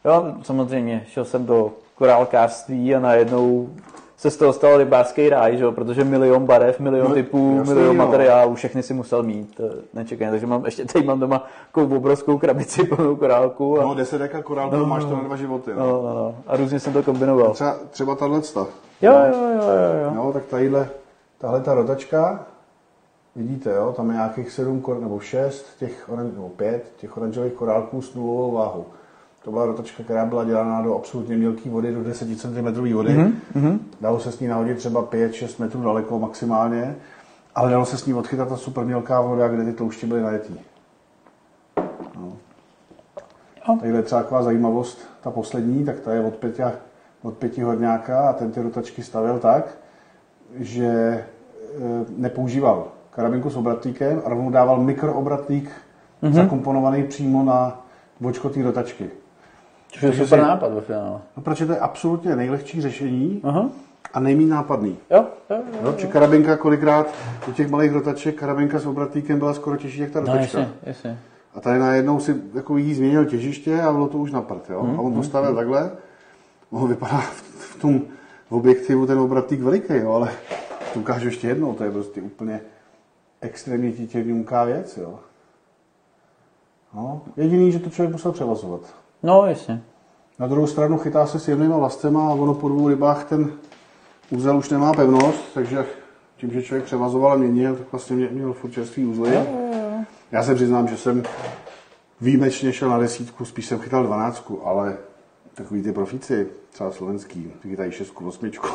Jo, 0.05 0.33
samozřejmě, 0.43 1.05
šel 1.07 1.25
jsem 1.25 1.45
do 1.45 1.73
korálkářství 1.95 2.95
a 2.95 2.99
najednou 2.99 3.69
se 4.17 4.31
z 4.31 4.37
toho 4.37 4.53
stal 4.53 4.77
rybářský 4.77 5.29
ráj, 5.29 5.57
že 5.57 5.71
protože 5.71 6.03
milion 6.03 6.45
barev, 6.45 6.79
milion 6.79 7.09
no, 7.09 7.13
typů, 7.13 7.55
jasný, 7.57 7.73
milion 7.73 7.95
jo. 7.95 8.05
materiálů, 8.05 8.55
všechny 8.55 8.83
si 8.83 8.93
musel 8.93 9.23
mít, 9.23 9.61
nečekaně. 9.93 10.31
Takže 10.31 10.47
mám, 10.47 10.65
ještě 10.65 10.85
teď 10.85 11.05
mám 11.05 11.19
doma 11.19 11.47
takovou 11.65 11.97
obrovskou 11.97 12.37
krabici 12.37 12.83
plnou 12.83 13.15
korálku. 13.15 13.79
A... 13.79 13.83
No, 13.83 13.93
10 13.93 14.17
deka 14.17 14.41
korálku, 14.41 14.75
no, 14.75 14.85
máš 14.85 15.03
to 15.03 15.15
na 15.15 15.23
dva 15.23 15.35
životy. 15.35 15.71
No. 15.77 15.85
No, 15.85 16.01
no, 16.01 16.13
no. 16.13 16.35
A 16.47 16.57
různě 16.57 16.79
jsem 16.79 16.93
to 16.93 17.03
kombinoval. 17.03 17.53
Třeba, 17.53 17.77
třeba 17.89 18.15
tahle. 18.15 18.41
Jo, 19.01 19.13
jo, 19.13 19.33
jo, 19.33 19.61
jo, 19.61 20.03
jo. 20.03 20.11
No, 20.15 20.33
tak 20.33 20.45
tadyhle, 20.45 20.89
tahle 21.37 21.61
ta 21.61 21.73
rotačka, 21.73 22.45
vidíte, 23.35 23.71
jo, 23.71 23.93
tam 23.97 24.09
je 24.09 24.15
nějakých 24.15 24.51
7 24.51 24.83
nebo 24.99 25.19
6 25.19 25.65
těch, 25.79 26.09
nebo 26.09 26.49
5 26.49 26.93
těch 26.97 27.17
oranžových 27.17 27.53
korálků 27.53 28.01
s 28.01 28.15
nulovou 28.15 28.51
váhou. 28.51 28.85
To 29.43 29.51
byla 29.51 29.65
rotačka, 29.65 30.03
která 30.03 30.25
byla 30.25 30.43
dělána 30.43 30.81
do 30.81 30.95
absolutně 30.95 31.37
mělké 31.37 31.69
vody, 31.69 31.93
do 31.93 32.03
10 32.03 32.39
cm 32.39 32.93
vody. 32.93 33.15
Mm-hmm. 33.15 33.79
Dalo 34.01 34.19
se 34.19 34.31
s 34.31 34.39
ní 34.39 34.47
nahodit 34.47 34.77
třeba 34.77 35.03
5-6 35.03 35.61
metrů 35.61 35.81
daleko 35.81 36.19
maximálně, 36.19 36.95
ale 37.55 37.71
dalo 37.71 37.85
se 37.85 37.97
s 37.97 38.05
ní 38.05 38.13
odchytat 38.13 38.49
ta 38.49 38.57
super 38.57 38.85
mělká 38.85 39.21
voda, 39.21 39.47
kde 39.47 39.65
ty 39.65 39.73
tlouště 39.73 40.07
byly 40.07 40.21
najetý. 40.21 40.53
No. 42.15 42.33
Tady 43.79 43.93
je 43.93 44.03
třeba 44.03 44.21
taková 44.21 44.43
zajímavost, 44.43 44.99
ta 45.21 45.31
poslední, 45.31 45.85
tak 45.85 45.99
ta 45.99 46.13
je 46.13 46.21
od 46.21 46.35
Peťa, 46.35 46.71
od 47.21 47.37
Pěti 47.37 47.61
Horňáka 47.61 48.29
a 48.29 48.33
ten 48.33 48.51
ty 48.51 48.61
rotačky 48.61 49.03
stavil 49.03 49.39
tak, 49.39 49.77
že 50.55 50.85
e, 50.85 51.25
nepoužíval 52.17 52.87
karabinku 53.11 53.49
s 53.49 53.57
obratlíkem 53.57 54.21
a 54.25 54.29
rovnou 54.29 54.49
dával 54.49 54.77
mikroobratlík 54.81 55.71
mm-hmm. 56.23 56.31
zakomponovaný 56.31 57.03
přímo 57.03 57.43
na 57.43 57.85
vočko 58.19 58.49
té 58.49 58.63
rotačky. 58.63 59.09
Což 59.91 60.01
je 60.01 60.13
super 60.13 60.41
nápad 60.41 60.73
ve 60.73 60.81
finále. 60.81 61.21
No, 61.37 61.43
protože 61.43 61.65
to 61.65 61.71
je 61.71 61.79
absolutně 61.79 62.35
nejlehčí 62.35 62.81
řešení 62.81 63.41
uh-huh. 63.43 63.69
a 64.13 64.19
nejméně 64.19 64.49
nápadný. 64.49 64.97
Jo, 65.09 65.25
jo, 65.49 65.57
jo, 65.57 65.79
jo. 65.83 65.93
Či 65.97 66.07
karabinka 66.07 66.57
kolikrát 66.57 67.07
u 67.47 67.51
těch 67.51 67.69
malých 67.69 67.91
rotaček 67.91 68.35
karabinka 68.35 68.79
s 68.79 68.85
obratníkem 68.85 69.39
byla 69.39 69.53
skoro 69.53 69.77
těžší, 69.77 69.99
jak 69.99 70.11
ta 70.11 70.19
rotačka. 70.19 70.57
No, 70.57 70.63
jasně, 70.63 70.77
jasně. 70.83 71.19
A 71.55 71.59
tady 71.61 71.79
najednou 71.79 72.19
si 72.19 72.35
jako 72.53 72.77
jí 72.77 72.93
změnil 72.93 73.25
těžiště 73.25 73.81
a 73.81 73.91
bylo 73.91 74.07
to 74.07 74.17
už 74.17 74.31
na 74.31 74.41
prd, 74.41 74.69
jo. 74.69 74.83
Mm, 74.83 74.99
a 74.99 75.01
on 75.01 75.13
to 75.13 75.23
stavil 75.23 75.49
mm, 75.49 75.55
takhle. 75.55 75.91
On 76.71 76.89
vypadá 76.89 77.17
v, 77.17 77.41
v 77.41 77.81
tom 77.81 78.01
v 78.49 78.51
objektivu 78.51 79.05
ten 79.07 79.19
obratník 79.19 79.61
veliký, 79.61 79.93
jo, 79.93 80.11
ale 80.11 80.31
to 80.93 80.99
ukážu 80.99 81.25
ještě 81.25 81.47
jednou, 81.47 81.73
to 81.73 81.83
je 81.83 81.91
prostě 81.91 82.21
úplně 82.21 82.61
extrémně 83.41 83.91
titěvňunká 83.91 84.63
věc, 84.63 84.97
jo. 84.97 85.19
No, 86.93 87.21
jediný, 87.37 87.71
že 87.71 87.79
to 87.79 87.89
člověk 87.89 88.11
musel 88.11 88.31
převazovat. 88.31 88.81
No, 89.27 89.45
jasně. 89.45 89.83
Na 90.39 90.47
druhou 90.47 90.67
stranu 90.67 90.97
chytá 90.97 91.25
se 91.25 91.39
s 91.39 91.47
jemnýma 91.47 91.77
vlastema 91.77 92.29
a 92.29 92.33
ono 92.33 92.53
po 92.53 92.69
dvou 92.69 92.87
rybách 92.87 93.25
ten 93.29 93.51
úzel 94.29 94.57
už 94.57 94.69
nemá 94.69 94.93
pevnost, 94.93 95.53
takže 95.53 95.85
tím, 96.37 96.51
že 96.51 96.63
člověk 96.63 96.85
převazoval 96.85 97.31
a 97.31 97.35
měnil, 97.35 97.75
tak 97.75 97.91
vlastně 97.91 98.15
mě, 98.15 98.29
měl 98.31 98.53
furt 98.53 98.71
čerstvý 98.71 99.05
úzly. 99.05 99.39
Já 100.31 100.43
se 100.43 100.55
přiznám, 100.55 100.87
že 100.87 100.97
jsem 100.97 101.23
výjimečně 102.21 102.73
šel 102.73 102.89
na 102.89 102.99
desítku, 102.99 103.45
spíš 103.45 103.65
jsem 103.65 103.79
chytal 103.79 104.03
dvanáctku, 104.03 104.67
ale 104.67 104.97
takový 105.53 105.83
ty 105.83 105.91
profíci, 105.91 106.47
třeba 106.71 106.91
slovenský, 106.91 107.51
ty 107.61 107.69
chytají 107.69 107.91
šestku, 107.91 108.27
osmičku. 108.27 108.67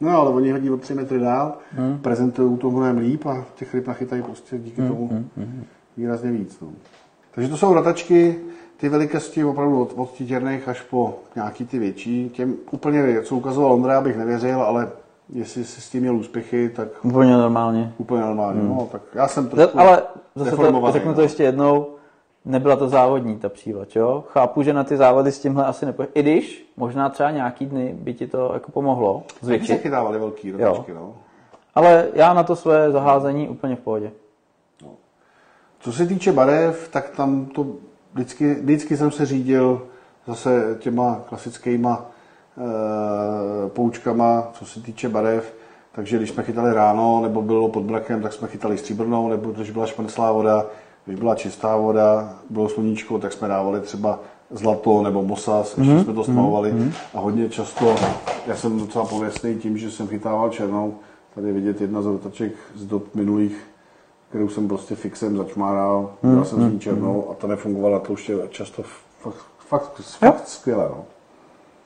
No 0.00 0.10
ale 0.20 0.30
oni 0.30 0.52
hodí 0.52 0.70
o 0.70 0.76
3 0.76 0.94
metry 0.94 1.18
dál, 1.18 1.58
hmm. 1.70 1.98
prezentují 1.98 2.58
to 2.58 2.70
mnohem 2.70 2.98
líp 2.98 3.26
a 3.26 3.44
těch 3.54 3.74
ryb 3.74 3.86
nachytají 3.86 4.22
prostě 4.22 4.58
díky 4.58 4.80
hmm. 4.80 4.90
tomu 4.90 5.08
hmm. 5.08 5.64
výrazně 5.96 6.30
víc. 6.32 6.60
No. 6.60 6.68
Takže 7.34 7.50
to 7.50 7.56
jsou 7.56 7.74
ratačky, 7.74 8.40
ty 8.82 8.88
velikosti 8.88 9.44
opravdu 9.44 9.82
od, 9.82 9.92
od 9.96 10.10
těrných 10.10 10.68
až 10.68 10.80
po 10.80 11.14
nějaký 11.34 11.66
ty 11.66 11.78
větší. 11.78 12.30
Těm 12.30 12.56
úplně, 12.70 13.22
co 13.22 13.36
ukazoval 13.36 13.72
Ondra, 13.72 14.00
bych 14.00 14.16
nevěřil, 14.16 14.62
ale 14.62 14.90
jestli 15.32 15.64
si 15.64 15.80
s 15.80 15.90
tím 15.90 16.00
měl 16.00 16.16
úspěchy, 16.16 16.68
tak... 16.68 16.88
Úplně 17.02 17.32
normálně. 17.32 17.92
Úplně 17.98 18.20
normálně, 18.20 18.60
hmm. 18.60 18.68
no, 18.68 18.88
tak 18.92 19.02
já 19.14 19.28
jsem 19.28 19.48
trošku 19.48 19.78
Ale 19.78 20.02
zase 20.34 20.56
to, 20.56 20.92
řeknu 20.92 21.12
to 21.12 21.18
no. 21.18 21.22
ještě 21.22 21.42
jednou, 21.42 21.86
nebyla 22.44 22.76
to 22.76 22.88
závodní 22.88 23.38
ta 23.38 23.48
přívač, 23.48 23.96
jo? 23.96 24.24
Chápu, 24.28 24.62
že 24.62 24.72
na 24.72 24.84
ty 24.84 24.96
závody 24.96 25.32
s 25.32 25.40
tímhle 25.40 25.64
asi 25.64 25.86
nepojde. 25.86 26.12
I 26.14 26.22
když 26.22 26.72
možná 26.76 27.08
třeba 27.08 27.30
nějaký 27.30 27.66
dny 27.66 27.94
by 27.98 28.14
ti 28.14 28.26
to 28.26 28.50
jako 28.54 28.72
pomohlo 28.72 29.22
zvětšit. 29.40 29.76
se 29.76 29.78
chytávali 29.78 30.18
velký 30.18 30.52
rotačky, 30.52 30.94
no. 30.94 31.14
Ale 31.74 32.08
já 32.14 32.34
na 32.34 32.42
to 32.42 32.56
své 32.56 32.90
zaházení 32.90 33.48
úplně 33.48 33.76
v 33.76 33.80
pohodě. 33.80 34.12
No. 34.82 34.88
Co 35.80 35.92
se 35.92 36.06
týče 36.06 36.32
barev, 36.32 36.88
tak 36.92 37.10
tam 37.10 37.46
to 37.46 37.66
vždycky, 38.14 38.54
vždycky 38.54 38.96
jsem 38.96 39.10
se 39.10 39.26
řídil 39.26 39.82
zase 40.26 40.76
těma 40.78 41.20
klasickýma 41.28 42.06
e, 42.06 43.68
poučkama, 43.68 44.48
co 44.52 44.64
se 44.64 44.80
týče 44.80 45.08
barev. 45.08 45.54
Takže 45.94 46.16
když 46.16 46.30
jsme 46.30 46.42
chytali 46.42 46.74
ráno, 46.74 47.20
nebo 47.22 47.42
bylo 47.42 47.68
pod 47.68 47.86
mrakem, 47.86 48.22
tak 48.22 48.32
jsme 48.32 48.48
chytali 48.48 48.78
stříbrnou, 48.78 49.28
nebo 49.28 49.50
když 49.50 49.70
byla 49.70 49.86
špenslá 49.86 50.32
voda, 50.32 50.66
když 51.04 51.18
byla 51.18 51.34
čistá 51.34 51.76
voda, 51.76 52.38
bylo 52.50 52.68
sluníčko, 52.68 53.18
tak 53.18 53.32
jsme 53.32 53.48
dávali 53.48 53.80
třeba 53.80 54.20
zlato 54.50 55.02
nebo 55.02 55.22
mosas, 55.22 55.78
ještě 55.78 55.92
mm-hmm. 55.92 56.04
jsme 56.04 56.14
to 56.14 56.24
smahovali 56.24 56.72
mm-hmm. 56.72 56.92
a 57.14 57.20
hodně 57.20 57.48
často, 57.48 57.96
já 58.46 58.56
jsem 58.56 58.78
docela 58.78 59.04
pověstný 59.04 59.54
tím, 59.54 59.78
že 59.78 59.90
jsem 59.90 60.08
chytával 60.08 60.50
černou, 60.50 60.94
tady 61.34 61.46
je 61.46 61.52
vidět 61.52 61.80
jedna 61.80 62.02
z 62.02 62.06
rotaček 62.06 62.52
z 62.74 62.86
dob 62.86 63.14
minulých, 63.14 63.66
kterou 64.32 64.48
jsem 64.48 64.68
prostě 64.68 64.94
fixem 64.94 65.36
začmáral, 65.36 66.10
mm-hmm. 66.24 66.34
dal 66.34 66.44
jsem 66.44 66.58
z 66.58 66.62
ní 66.62 66.68
mhm, 66.68 66.80
černou 66.80 67.30
a 67.30 67.34
ta 67.34 67.46
nefungovala 67.46 67.98
tlouště 67.98 68.38
často 68.50 68.82
fakt, 69.20 69.46
fakt, 69.58 70.00
fakt 70.00 70.48
skvěle. 70.48 70.84
No. 70.88 71.04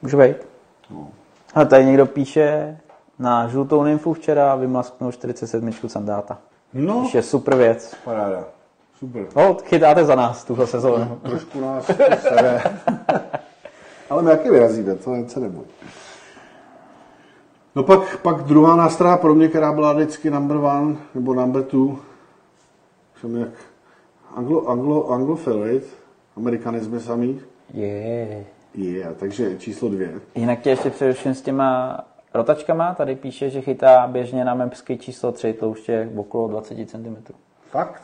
Může 0.03 0.17
být. 0.17 0.37
No. 0.91 1.09
A 1.55 1.65
tady 1.65 1.85
někdo 1.85 2.07
píše, 2.07 2.79
na 3.19 3.49
žlutou 3.49 3.83
nymfu 3.83 4.13
včera 4.13 4.55
vymlasknul 4.55 5.13
47 5.13 5.73
sandáta. 5.87 6.39
No. 6.75 7.01
Ještě 7.03 7.23
super 7.23 7.57
věc. 7.57 7.97
Paráda. 8.05 8.45
Super. 8.99 9.27
No, 9.37 9.57
chytáte 9.65 10.05
za 10.05 10.15
nás 10.15 10.45
tuhle 10.45 10.67
sezónu. 10.67 11.05
No, 11.05 11.31
trošku 11.31 11.61
nás 11.61 11.87
sere. 12.21 12.63
Ale 14.11 14.23
my 14.23 14.31
jaký 14.31 14.51
vyrazíme, 14.51 14.95
to 14.95 15.15
se 15.27 15.41
neboj. 15.41 15.65
No 17.75 17.83
pak, 17.83 18.17
pak 18.17 18.43
druhá 18.43 18.77
nástraha 18.77 19.17
pro 19.17 19.35
mě, 19.35 19.49
která 19.49 19.73
byla 19.73 19.93
vždycky 19.93 20.31
number 20.31 20.57
one, 20.57 20.97
nebo 21.15 21.35
number 21.35 21.63
two, 21.63 21.99
jsem 23.21 23.37
jak 23.37 23.49
anglo, 24.35 24.69
anglo, 24.69 25.11
anglofilit, 25.11 25.97
amerikanizmy 26.37 27.01
samý. 27.01 27.41
Je. 27.75 27.87
Yeah. 27.87 28.47
Je, 28.75 28.91
yeah, 28.91 29.17
takže 29.17 29.59
číslo 29.59 29.89
dvě. 29.89 30.21
Jinak 30.35 30.61
tě 30.61 30.71
ještě 30.71 30.91
především 30.91 31.35
s 31.35 31.43
těma 31.43 31.99
rotačkama, 32.35 32.95
tady 32.95 33.17
píše, 33.17 33.51
že 33.51 33.61
chytá 33.61 34.07
běžně 34.07 34.45
na 34.45 34.55
mempsky 34.55 34.99
číslo 34.99 35.33
3, 35.33 35.53
to 35.53 35.71
už 35.71 35.89
je 35.89 36.11
okolo 36.17 36.49
20 36.49 36.91
cm. 36.91 37.17
Fakt? 37.71 38.03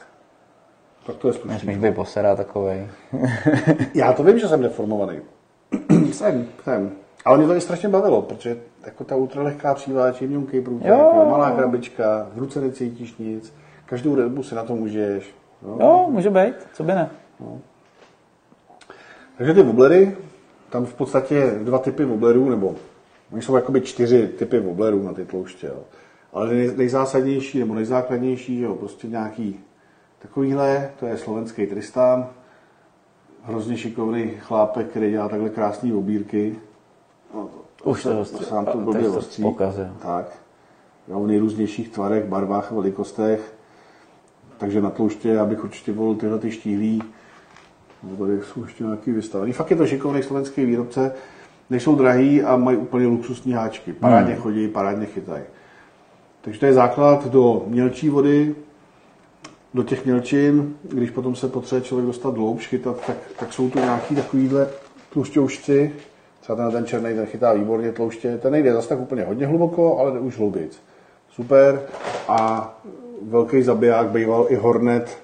Tak 1.07 1.17
to 1.17 1.29
je 1.29 1.35
slušný. 1.35 1.51
Nesmíš 1.51 1.77
být 1.77 1.95
posera 1.95 2.37
takovej. 2.37 2.89
Já 3.95 4.13
to 4.13 4.23
vím, 4.23 4.39
že 4.39 4.49
jsem 4.49 4.63
deformovaný. 4.63 5.21
jsem, 6.13 6.47
jsem. 6.65 6.93
Ale 7.25 7.39
mě 7.39 7.47
to 7.47 7.55
i 7.55 7.61
strašně 7.61 7.89
bavilo, 7.89 8.23
protože 8.23 8.57
jako 8.87 9.05
ta 9.05 9.17
ultralehká 9.17 9.75
příváč, 9.75 10.21
jemňunký 10.21 10.61
průtek, 10.61 10.87
jako 10.87 11.27
malá 11.31 11.51
krabička, 11.51 12.29
v 12.35 12.39
ruce 12.39 12.61
necítíš 12.61 13.17
nic, 13.17 13.55
každou 13.93 14.15
redbu 14.15 14.43
si 14.43 14.55
na 14.55 14.65
to 14.65 14.77
můžeš. 14.77 15.35
Jo, 15.63 15.79
jo 15.81 16.07
může 16.11 16.31
být, 16.31 16.55
co 16.73 16.85
by 16.85 16.93
ne. 16.93 17.11
No. 17.41 17.61
Takže 19.37 19.55
ty 19.55 19.63
woblery, 19.63 20.17
tam 20.71 20.87
v 20.87 20.95
podstatě 20.95 21.59
dva 21.63 21.79
typy 21.79 22.05
woblerů, 22.05 22.51
nebo 22.51 22.75
oni 23.33 23.43
jsou 23.43 23.57
jakoby 23.57 23.81
čtyři 23.81 24.29
typy 24.29 24.61
woblerů 24.61 25.03
na 25.03 25.13
ty 25.13 25.25
tlouště. 25.25 25.67
Jo. 25.67 25.81
Ale 26.33 26.49
nejzásadnější 26.77 27.59
nebo 27.59 27.75
nejzákladnější, 27.75 28.61
jo, 28.61 28.75
prostě 28.75 29.09
nějaký 29.09 29.61
Takovýhle, 30.19 30.91
to 31.01 31.07
je 31.07 31.17
slovenský 31.17 31.67
Tristán, 31.67 32.27
hrozně 33.43 33.77
šikovný 33.77 34.31
chlápek, 34.39 34.87
který 34.87 35.11
dělá 35.11 35.29
takhle 35.29 35.51
krásné 35.51 35.95
obírky. 35.95 36.57
No, 37.35 37.51
to, 37.83 37.91
Už 37.91 38.03
to, 38.03 38.25
to, 38.25 38.65
to, 38.65 38.73
to 38.73 38.79
blbě 38.79 39.09
ostří. 39.09 39.57
Tak. 40.03 40.39
Jo, 41.09 41.21
v 41.21 41.27
nejrůznějších 41.27 41.89
tvarech, 41.89 42.25
barvách 42.25 42.73
a 42.73 42.75
velikostech. 42.75 43.55
Takže 44.63 44.81
na 44.81 44.91
tlouště 44.91 45.29
já 45.29 45.45
bych 45.45 45.65
určitě 45.65 45.93
volil 45.93 46.15
tyhle 46.15 46.39
ty 46.39 46.51
štíhlý. 46.51 47.03
No, 48.03 48.17
tady 48.17 48.41
jsou 48.43 48.65
ještě 48.65 48.85
nějaký 48.85 49.13
vystavený. 49.13 49.53
Fakt 49.53 49.71
je 49.71 49.77
to 49.77 49.87
šikovný 49.87 50.23
slovenský 50.23 50.65
výrobce. 50.65 51.13
Nejsou 51.71 51.97
drahý 51.97 52.43
a 52.43 52.57
mají 52.57 52.77
úplně 52.77 53.07
luxusní 53.07 53.53
háčky. 53.53 53.93
Parádně 53.93 54.33
hmm. 54.33 54.43
chodí, 54.43 54.69
parádně 54.69 55.07
chytají. 55.07 55.43
Takže 56.41 56.61
to 56.61 56.67
je 56.67 56.73
základ 56.73 57.27
do 57.27 57.65
mělčí 57.67 58.09
vody, 58.09 58.55
do 59.75 59.83
těch 59.83 60.05
mělčin, 60.05 60.77
když 60.83 61.11
potom 61.11 61.37
se 61.37 61.49
potřebuje 61.49 61.85
člověk 61.85 62.07
dostat 62.07 62.35
dlouhš, 62.35 62.69
chytat, 62.69 63.07
tak, 63.07 63.17
tak 63.39 63.53
jsou 63.53 63.71
tu 63.71 63.79
nějaký 63.79 64.17
takovýhle 64.17 64.69
tlušťoušci, 65.13 65.93
třeba 66.41 66.57
ten, 66.57 66.71
ten 66.73 66.87
černý, 66.87 67.15
ten 67.15 67.27
chytá 67.27 67.53
výborně 67.53 67.93
tlouště, 67.93 68.39
ten 68.39 68.53
nejde 68.53 68.73
zase 68.73 68.89
tak 68.89 69.01
úplně 69.01 69.25
hodně 69.25 69.47
hluboko, 69.47 69.99
ale 69.99 70.13
jde 70.13 70.19
už 70.21 70.39
hloubic. 70.39 70.83
Super. 71.31 71.83
A 72.29 72.69
velký 73.29 73.63
zabiják 73.63 74.11
býval 74.11 74.47
i 74.49 74.57
Hornet, 74.57 75.19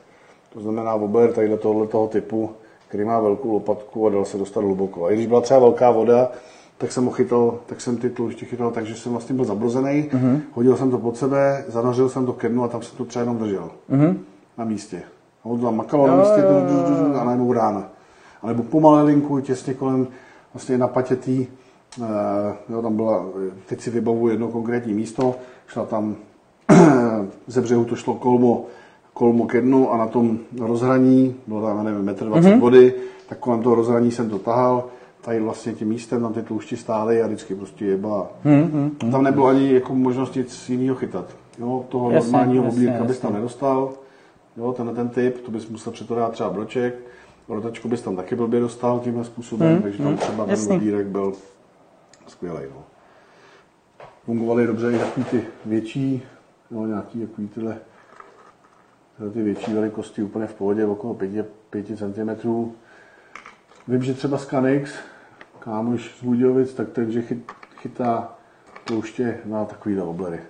to 0.52 0.60
znamená 0.60 0.96
Wober 0.96 1.32
tady 1.32 1.48
tohoto 1.48 1.86
toho 1.86 2.08
typu, 2.08 2.50
který 2.88 3.04
má 3.04 3.20
velkou 3.20 3.52
lopatku 3.52 4.06
a 4.06 4.10
dal 4.10 4.24
se 4.24 4.38
dostat 4.38 4.60
hluboko. 4.60 5.04
A 5.04 5.10
i 5.10 5.14
když 5.14 5.26
byla 5.26 5.40
třeba 5.40 5.60
velká 5.60 5.90
voda, 5.90 6.30
tak 6.78 6.92
jsem 6.92 7.04
ho 7.04 7.10
chytal, 7.10 7.58
tak 7.66 7.80
jsem 7.80 7.96
ty 7.96 8.10
tlouště 8.10 8.46
chytal, 8.46 8.70
takže 8.70 8.94
jsem 8.94 9.12
vlastně 9.12 9.34
byl 9.34 9.44
zabrozený, 9.44 10.10
uh-huh. 10.12 10.40
hodil 10.52 10.76
jsem 10.76 10.90
to 10.90 10.98
pod 10.98 11.16
sebe, 11.16 11.64
zanořil 11.68 12.08
jsem 12.08 12.26
to 12.26 12.32
ke 12.32 12.48
dnu 12.48 12.64
a 12.64 12.68
tam 12.68 12.82
se 12.82 12.96
to 12.96 13.04
třeba 13.04 13.20
jenom 13.22 13.38
držel. 13.38 13.70
Uh-huh 13.90 14.16
na 14.58 14.64
místě. 14.64 15.02
A 15.44 15.46
on 15.46 15.60
tam 15.60 15.76
makalo 15.76 16.06
na 16.06 16.16
místě 16.16 16.42
a 17.20 17.24
najednou 17.24 17.52
rána. 17.52 17.90
A 18.42 18.46
nebo 18.46 18.62
pomalinku, 18.62 19.40
těsně 19.40 19.74
kolem 19.74 20.06
vlastně 20.54 20.78
na 20.78 20.88
patětý, 20.88 21.46
uh, 21.98 22.06
jo, 22.68 22.82
tam 22.82 22.96
byla, 22.96 23.26
teď 23.66 23.80
si 23.80 23.90
vybavu 23.90 24.28
jedno 24.28 24.48
konkrétní 24.48 24.94
místo, 24.94 25.34
šla 25.66 25.84
tam 25.84 26.16
ze 27.46 27.60
břehu 27.60 27.84
to 27.84 27.96
šlo 27.96 28.14
kolmo, 28.14 28.64
kolmo 29.12 29.46
ke 29.46 29.60
dnu 29.60 29.92
a 29.92 29.96
na 29.96 30.06
tom 30.06 30.38
rozhraní, 30.60 31.34
bylo 31.46 31.62
tam, 31.62 31.84
nevím, 31.84 32.02
metr 32.02 32.24
20 32.24 32.48
mm-hmm. 32.48 32.60
vody, 32.60 32.94
tak 33.28 33.38
kolem 33.38 33.62
toho 33.62 33.74
rozhraní 33.74 34.10
jsem 34.10 34.30
to 34.30 34.38
tahal, 34.38 34.84
tady 35.20 35.40
vlastně 35.40 35.72
tím 35.72 35.88
místem 35.88 36.22
tam 36.22 36.32
ty 36.32 36.42
tlušti 36.42 36.76
stály 36.76 37.22
a 37.22 37.26
vždycky 37.26 37.54
prostě 37.54 37.84
jeba. 37.84 38.30
Mm-hmm. 38.44 39.10
Tam 39.10 39.22
nebylo 39.22 39.46
ani 39.46 39.74
jako 39.74 39.94
možnost 39.94 40.34
nic 40.34 40.68
jiného 40.68 40.96
chytat. 40.96 41.36
Jo, 41.58 41.84
toho 41.88 42.10
jasně, 42.10 42.32
normálního 42.32 42.68
oblíka 42.68 43.04
bys 43.04 43.18
tam 43.18 43.32
nedostal. 43.32 43.92
Jo, 44.56 44.72
tenhle 44.72 44.94
ten 44.94 45.08
typ, 45.08 45.40
to 45.40 45.50
bys 45.50 45.68
musel 45.68 45.92
přeto 45.92 46.14
dát 46.14 46.32
třeba 46.32 46.50
broček, 46.50 46.94
rotačku 47.48 47.88
bys 47.88 48.02
tam 48.02 48.16
taky 48.16 48.36
blbě 48.36 48.60
dostal 48.60 49.00
tímhle 49.00 49.24
způsobem, 49.24 49.72
hmm, 49.72 49.82
takže 49.82 49.98
tam 49.98 50.06
hmm, 50.06 50.16
třeba 50.16 50.46
ten 50.46 50.72
odírek 50.72 51.06
byl 51.06 51.32
skvělý. 52.26 52.58
No. 52.74 52.82
Fungovaly 54.24 54.66
dobře 54.66 54.92
i 54.92 54.98
takový 54.98 55.24
ty 55.24 55.44
větší, 55.66 56.22
no, 56.70 56.86
nějaký 56.86 57.26
takový 57.26 57.48
tyhle, 57.48 57.78
tyhle 59.16 59.32
ty 59.32 59.42
větší 59.42 59.74
velikosti 59.74 60.22
úplně 60.22 60.46
v 60.46 60.54
pohodě, 60.54 60.86
okolo 60.86 61.14
5, 61.14 61.46
5 61.70 61.86
cm. 61.86 62.50
Vím, 63.88 64.02
že 64.02 64.14
třeba 64.14 64.38
Scanix, 64.38 64.94
kámoš 65.58 66.18
z 66.18 66.22
Budějovic, 66.22 66.74
tak 66.74 66.88
ten, 66.88 67.10
že 67.10 67.22
chyt, 67.22 67.52
chytá 67.76 68.38
tlouště 68.84 69.38
na 69.44 69.64
takovýhle 69.64 70.02
oblery. 70.02 70.40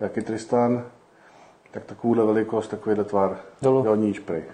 Jaký 0.00 0.20
Tristan, 0.20 0.84
tak 1.70 1.84
takovouhle 1.84 2.24
velikost, 2.24 2.68
takovýhle 2.68 3.04
tvar. 3.04 3.38
Dolu. 3.62 3.84
Jo, 3.86 3.94
níž 3.94 4.18
prej. 4.18 4.44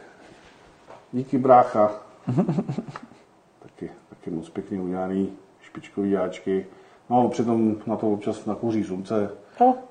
Díky 1.12 1.39
brácha. 1.39 1.90
taky, 3.59 3.90
taky 4.09 4.31
moc 4.31 4.51
pěkný 4.51 4.81
udělaný, 4.81 5.32
špičkový 5.60 6.10
jáčky. 6.10 6.66
No 7.10 7.27
a 7.27 7.28
přitom 7.28 7.77
na 7.86 7.97
to 7.97 8.10
občas 8.10 8.47
nakouří 8.47 8.85
slunce, 8.85 9.31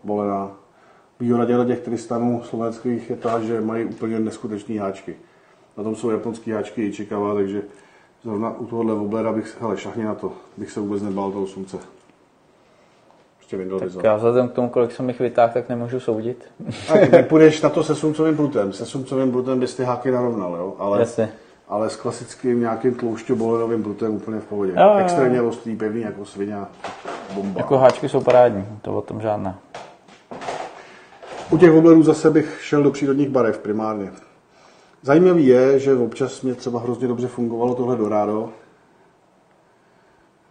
bolená. 0.03 0.61
Výhoda 1.22 1.65
těch 1.65 1.80
tristanů 1.80 2.43
slovenských 2.43 3.10
je 3.10 3.15
ta, 3.15 3.41
že 3.41 3.61
mají 3.61 3.85
úplně 3.85 4.19
neskutečné 4.19 4.80
háčky. 4.80 5.15
Na 5.77 5.84
tom 5.84 5.95
jsou 5.95 6.10
japonský 6.10 6.52
háčky 6.52 6.85
i 6.85 6.93
čekava, 6.93 7.34
takže 7.34 7.61
zrovna 8.23 8.57
u 8.57 8.65
tohohle 8.65 8.93
oblera 8.93 9.31
bych, 9.31 9.61
hele, 9.61 9.77
šahně 9.77 10.06
na 10.06 10.15
to, 10.15 10.34
bych 10.57 10.72
se 10.72 10.80
vůbec 10.80 11.02
nebál 11.03 11.31
toho 11.31 11.48
slunce 11.48 11.77
prostě 13.57 13.95
Tak 13.95 14.03
já 14.03 14.15
vzhledem 14.15 14.49
k 14.49 14.52
tomu, 14.52 14.69
kolik 14.69 14.91
jsem 14.91 15.07
jich 15.07 15.19
vytáhl, 15.19 15.53
tak 15.53 15.69
nemůžu 15.69 15.99
soudit. 15.99 16.43
A 16.89 17.23
půjdeš 17.23 17.61
na 17.61 17.69
to 17.69 17.84
se 17.84 17.95
sumcovým 17.95 18.35
prutem. 18.35 18.73
Se 18.73 18.85
sumcovým 18.85 19.31
prutem 19.31 19.60
bys 19.60 19.76
ty 19.76 19.84
háky 19.84 20.11
narovnal, 20.11 20.56
jo? 20.56 20.73
Ale, 20.80 20.99
Jasně. 20.99 21.30
ale 21.69 21.89
s 21.89 21.95
klasickým 21.95 22.60
nějakým 22.60 22.95
tloušťobolenovým 22.95 23.84
prutem 23.84 24.15
úplně 24.15 24.39
v 24.39 24.45
pohodě. 24.45 24.72
Jo, 24.72 24.84
jo. 24.84 24.98
Extrémně 24.98 25.41
ostrý, 25.41 25.76
pevný 25.76 26.02
jako 26.02 26.26
svině. 26.26 26.56
bomba. 27.34 27.60
Jako 27.60 27.77
háčky 27.77 28.10
jsou 28.10 28.22
parádní, 28.22 28.65
to 28.81 28.98
o 28.98 29.02
tom 29.02 29.22
žádná. 29.22 29.60
U 31.52 31.57
těch 31.57 31.72
woblerů 31.72 32.03
zase 32.03 32.30
bych 32.30 32.60
šel 32.61 32.84
do 32.84 32.91
přírodních 32.91 33.30
barev 33.30 33.60
primárně. 33.60 34.11
Zajímavý 35.02 35.48
je, 35.48 35.80
že 35.80 35.95
občas 35.95 36.41
mě 36.41 36.56
třeba 36.56 36.80
hrozně 36.80 37.07
dobře 37.07 37.28
fungovalo 37.28 37.76
tohle 37.76 37.95
Dorado. 37.95 38.49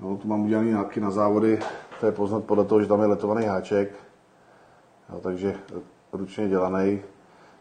No, 0.01 0.17
tu 0.17 0.29
mám 0.29 0.45
udělaný 0.45 0.69
nějaký 0.69 1.01
na 1.01 1.11
závody, 1.11 1.59
to 2.01 2.07
je 2.07 2.13
poznat 2.13 2.45
podle 2.45 2.65
toho, 2.65 2.81
že 2.81 2.87
tam 2.87 3.01
je 3.01 3.07
letovaný 3.07 3.47
háček. 3.47 3.93
Jo, 5.13 5.21
takže 5.23 5.55
ručně 6.13 6.49
dělaný. 6.49 7.03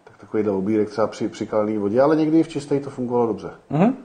Tak 0.04 0.18
takový 0.18 0.50
obírek 0.50 0.90
třeba 0.90 1.08
při, 1.08 1.28
při 1.28 1.48
kalený 1.48 1.78
vodě, 1.78 2.02
ale 2.02 2.16
někdy 2.16 2.40
i 2.40 2.44
v 2.44 2.48
čisté 2.48 2.80
to 2.80 2.90
fungovalo 2.90 3.28
dobře. 3.28 3.52
Mhm. 3.70 3.98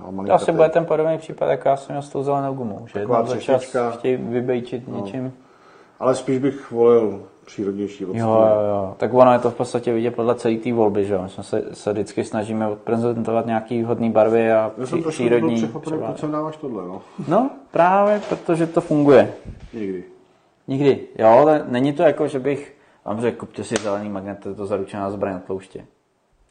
Jo, 0.00 0.24
To 0.26 0.32
asi 0.32 0.52
bude 0.52 0.68
ten 0.68 0.84
podobný 0.84 1.18
případ, 1.18 1.46
jak 1.46 1.64
já 1.64 1.76
jsem 1.76 1.92
měl 1.92 2.02
s 2.02 2.08
tou 2.08 2.22
zelenou 2.22 2.54
gumou. 2.54 2.86
Že 2.86 2.94
Taková 2.94 3.18
jednou 3.18 3.34
za 3.34 3.40
čas 3.40 3.76
chtějí 3.94 4.16
vybejčit 4.16 4.88
něčím. 4.88 5.32
Ale 6.02 6.14
spíš 6.14 6.38
bych 6.38 6.70
volil 6.70 7.22
přírodnější 7.46 8.02
Jo, 8.04 8.08
odstíny. 8.08 8.28
jo, 8.28 8.60
jo. 8.68 8.94
Tak 8.98 9.14
ono 9.14 9.32
je 9.32 9.38
to 9.38 9.50
v 9.50 9.54
podstatě 9.54 9.92
vidět 9.92 10.10
podle 10.10 10.34
celé 10.34 10.56
té 10.56 10.72
volby, 10.72 11.04
že 11.04 11.14
jo. 11.14 11.22
My 11.22 11.28
jsme 11.28 11.42
se, 11.44 11.64
se 11.72 11.92
vždycky 11.92 12.24
snažíme 12.24 12.68
odprezentovat 12.68 13.46
nějaký 13.46 13.82
hodný 13.82 14.10
barvy 14.10 14.52
a 14.52 14.70
Já 14.78 14.86
jsem 14.86 15.02
přírodní. 15.02 15.54
překvapený, 15.56 15.92
třeba. 15.92 16.06
proč 16.06 16.20
sem 16.20 16.30
dáváš 16.32 16.56
tohle, 16.56 16.86
no. 16.86 17.02
No, 17.28 17.50
právě 17.70 18.20
protože 18.28 18.66
to 18.66 18.80
funguje. 18.80 19.32
Někdy. 19.72 20.04
Nikdy. 20.68 21.00
Jo, 21.18 21.26
ale 21.28 21.64
není 21.68 21.92
to 21.92 22.02
jako, 22.02 22.28
že 22.28 22.38
bych 22.38 22.76
vám 23.04 23.20
řekl, 23.20 23.36
kupte 23.40 23.64
si 23.64 23.74
zelený 23.82 24.08
magnet, 24.08 24.38
to 24.42 24.48
je 24.48 24.54
to 24.54 24.66
zaručená 24.66 25.10
zbraň 25.10 25.34
od 25.36 25.44
tlouště. 25.44 25.84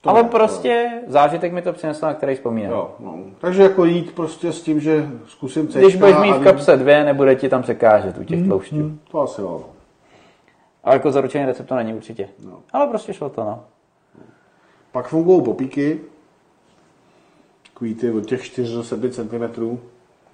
To 0.01 0.09
ale 0.09 0.23
ne, 0.23 0.29
to 0.29 0.37
prostě 0.37 0.89
zážitek 1.07 1.53
mi 1.53 1.61
to 1.61 1.73
přinesl, 1.73 2.05
na 2.05 2.13
který 2.13 2.35
vzpomínám. 2.35 2.71
Jo, 2.71 2.91
no. 2.99 3.17
Takže 3.39 3.63
jako 3.63 3.85
jít 3.85 4.15
prostě 4.15 4.53
s 4.53 4.61
tím, 4.61 4.79
že 4.79 5.07
zkusím 5.27 5.67
C. 5.67 5.79
Když 5.79 5.95
budeš 5.95 6.15
mít 6.21 6.31
v 6.33 6.43
kapse 6.43 6.77
dvě, 6.77 7.03
nebude 7.03 7.35
ti 7.35 7.49
tam 7.49 7.61
překážet 7.61 8.17
u 8.17 8.23
těch 8.23 8.39
Mhm. 8.39 8.47
tloušťů. 8.49 8.91
To 9.11 9.21
asi 9.21 9.41
jo. 9.41 9.47
no. 9.49 9.65
Ale 10.83 10.95
jako 10.95 11.11
zaručený 11.11 11.45
recept 11.45 11.67
to 11.67 11.75
není 11.75 11.93
určitě. 11.93 12.29
No. 12.45 12.59
Ale 12.73 12.87
prostě 12.87 13.13
šlo 13.13 13.29
to, 13.29 13.43
no. 13.43 13.63
Pak 14.91 15.07
fungují 15.07 15.43
popíky. 15.43 15.99
Takový 17.73 17.95
ty 17.95 18.11
od 18.11 18.25
těch 18.25 18.43
4 18.43 18.73
do 18.75 18.83
7 18.83 19.09
cm. 19.11 19.77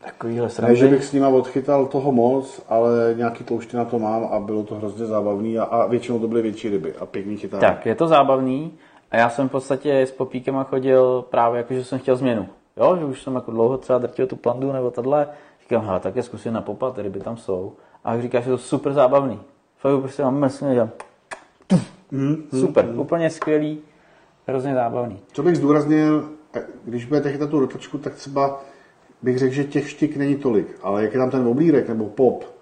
Takovýhle 0.06 0.44
Ne, 0.45 0.49
srandy. 0.49 0.76
že 0.76 0.88
bych 0.88 1.06
s 1.06 1.14
nima 1.14 1.27
odchytal 1.27 1.85
toho 1.85 2.11
moc, 2.11 2.61
ale 2.69 3.14
nějaký 3.18 3.44
tloušty 3.44 3.77
na 3.77 3.85
to 3.85 3.99
mám 3.99 4.27
a 4.31 4.39
bylo 4.39 4.64
to 4.64 4.76
hrozně 4.76 5.06
zábavný 5.06 5.57
a, 5.60 5.64
a 5.64 5.88
většinou 5.88 6.19
to 6.19 6.27
byly 6.27 6.41
větší 6.41 6.69
ryby 6.69 6.94
a 6.99 7.06
pěkný 7.06 7.38
chytání. 7.38 7.61
Tak, 7.61 7.85
je 7.85 7.95
to 7.95 8.07
zábavný 8.07 8.73
a 9.11 9.17
já 9.17 9.29
jsem 9.29 9.49
v 9.49 9.51
podstatě 9.51 10.01
s 10.01 10.11
popíkama 10.11 10.63
chodil 10.63 11.25
právě 11.29 11.57
jako, 11.57 11.73
že 11.73 11.84
jsem 11.84 11.99
chtěl 11.99 12.15
změnu. 12.15 12.47
Jo, 12.77 12.97
že 12.99 13.05
už 13.05 13.23
jsem 13.23 13.35
jako 13.35 13.51
dlouho 13.51 13.77
třeba 13.77 13.99
drtil 13.99 14.27
tu 14.27 14.35
plandu 14.35 14.71
nebo 14.71 14.91
tohle. 14.91 15.27
Říkám, 15.61 15.85
hele, 15.85 15.99
tak 15.99 16.15
je 16.15 16.23
zkusím 16.23 16.53
na 16.53 16.61
popat, 16.61 16.97
ryby 16.97 17.19
tam 17.19 17.38
jsou. 17.38 17.73
A 18.03 18.21
říkáš, 18.21 18.45
je 18.45 18.51
to 18.51 18.57
super 18.57 18.93
zábavný. 18.93 19.39
Fakt 19.77 19.99
prostě 19.99 20.23
mám 20.23 20.39
mrzně, 20.39 20.75
že 20.75 20.89
super, 22.59 22.89
úplně 22.95 23.29
skvělý, 23.29 23.79
hrozně 24.47 24.73
zábavný. 24.73 25.19
Co 25.34 25.43
bych 25.43 25.55
zdůraznil, 25.55 26.29
když 26.85 27.05
budete 27.05 27.31
chytat 27.31 27.49
tu 27.49 27.59
rotačku, 27.59 27.97
tak 27.97 28.13
třeba 28.13 28.61
bych 29.21 29.38
řekl, 29.38 29.53
že 29.53 29.63
těch 29.63 29.89
štik 29.89 30.17
není 30.17 30.35
tolik, 30.35 30.79
ale 30.84 31.03
jak 31.03 31.13
je 31.13 31.19
tam 31.19 31.29
ten 31.29 31.47
oblírek 31.47 31.89
nebo 31.89 32.05
pop, 32.05 32.56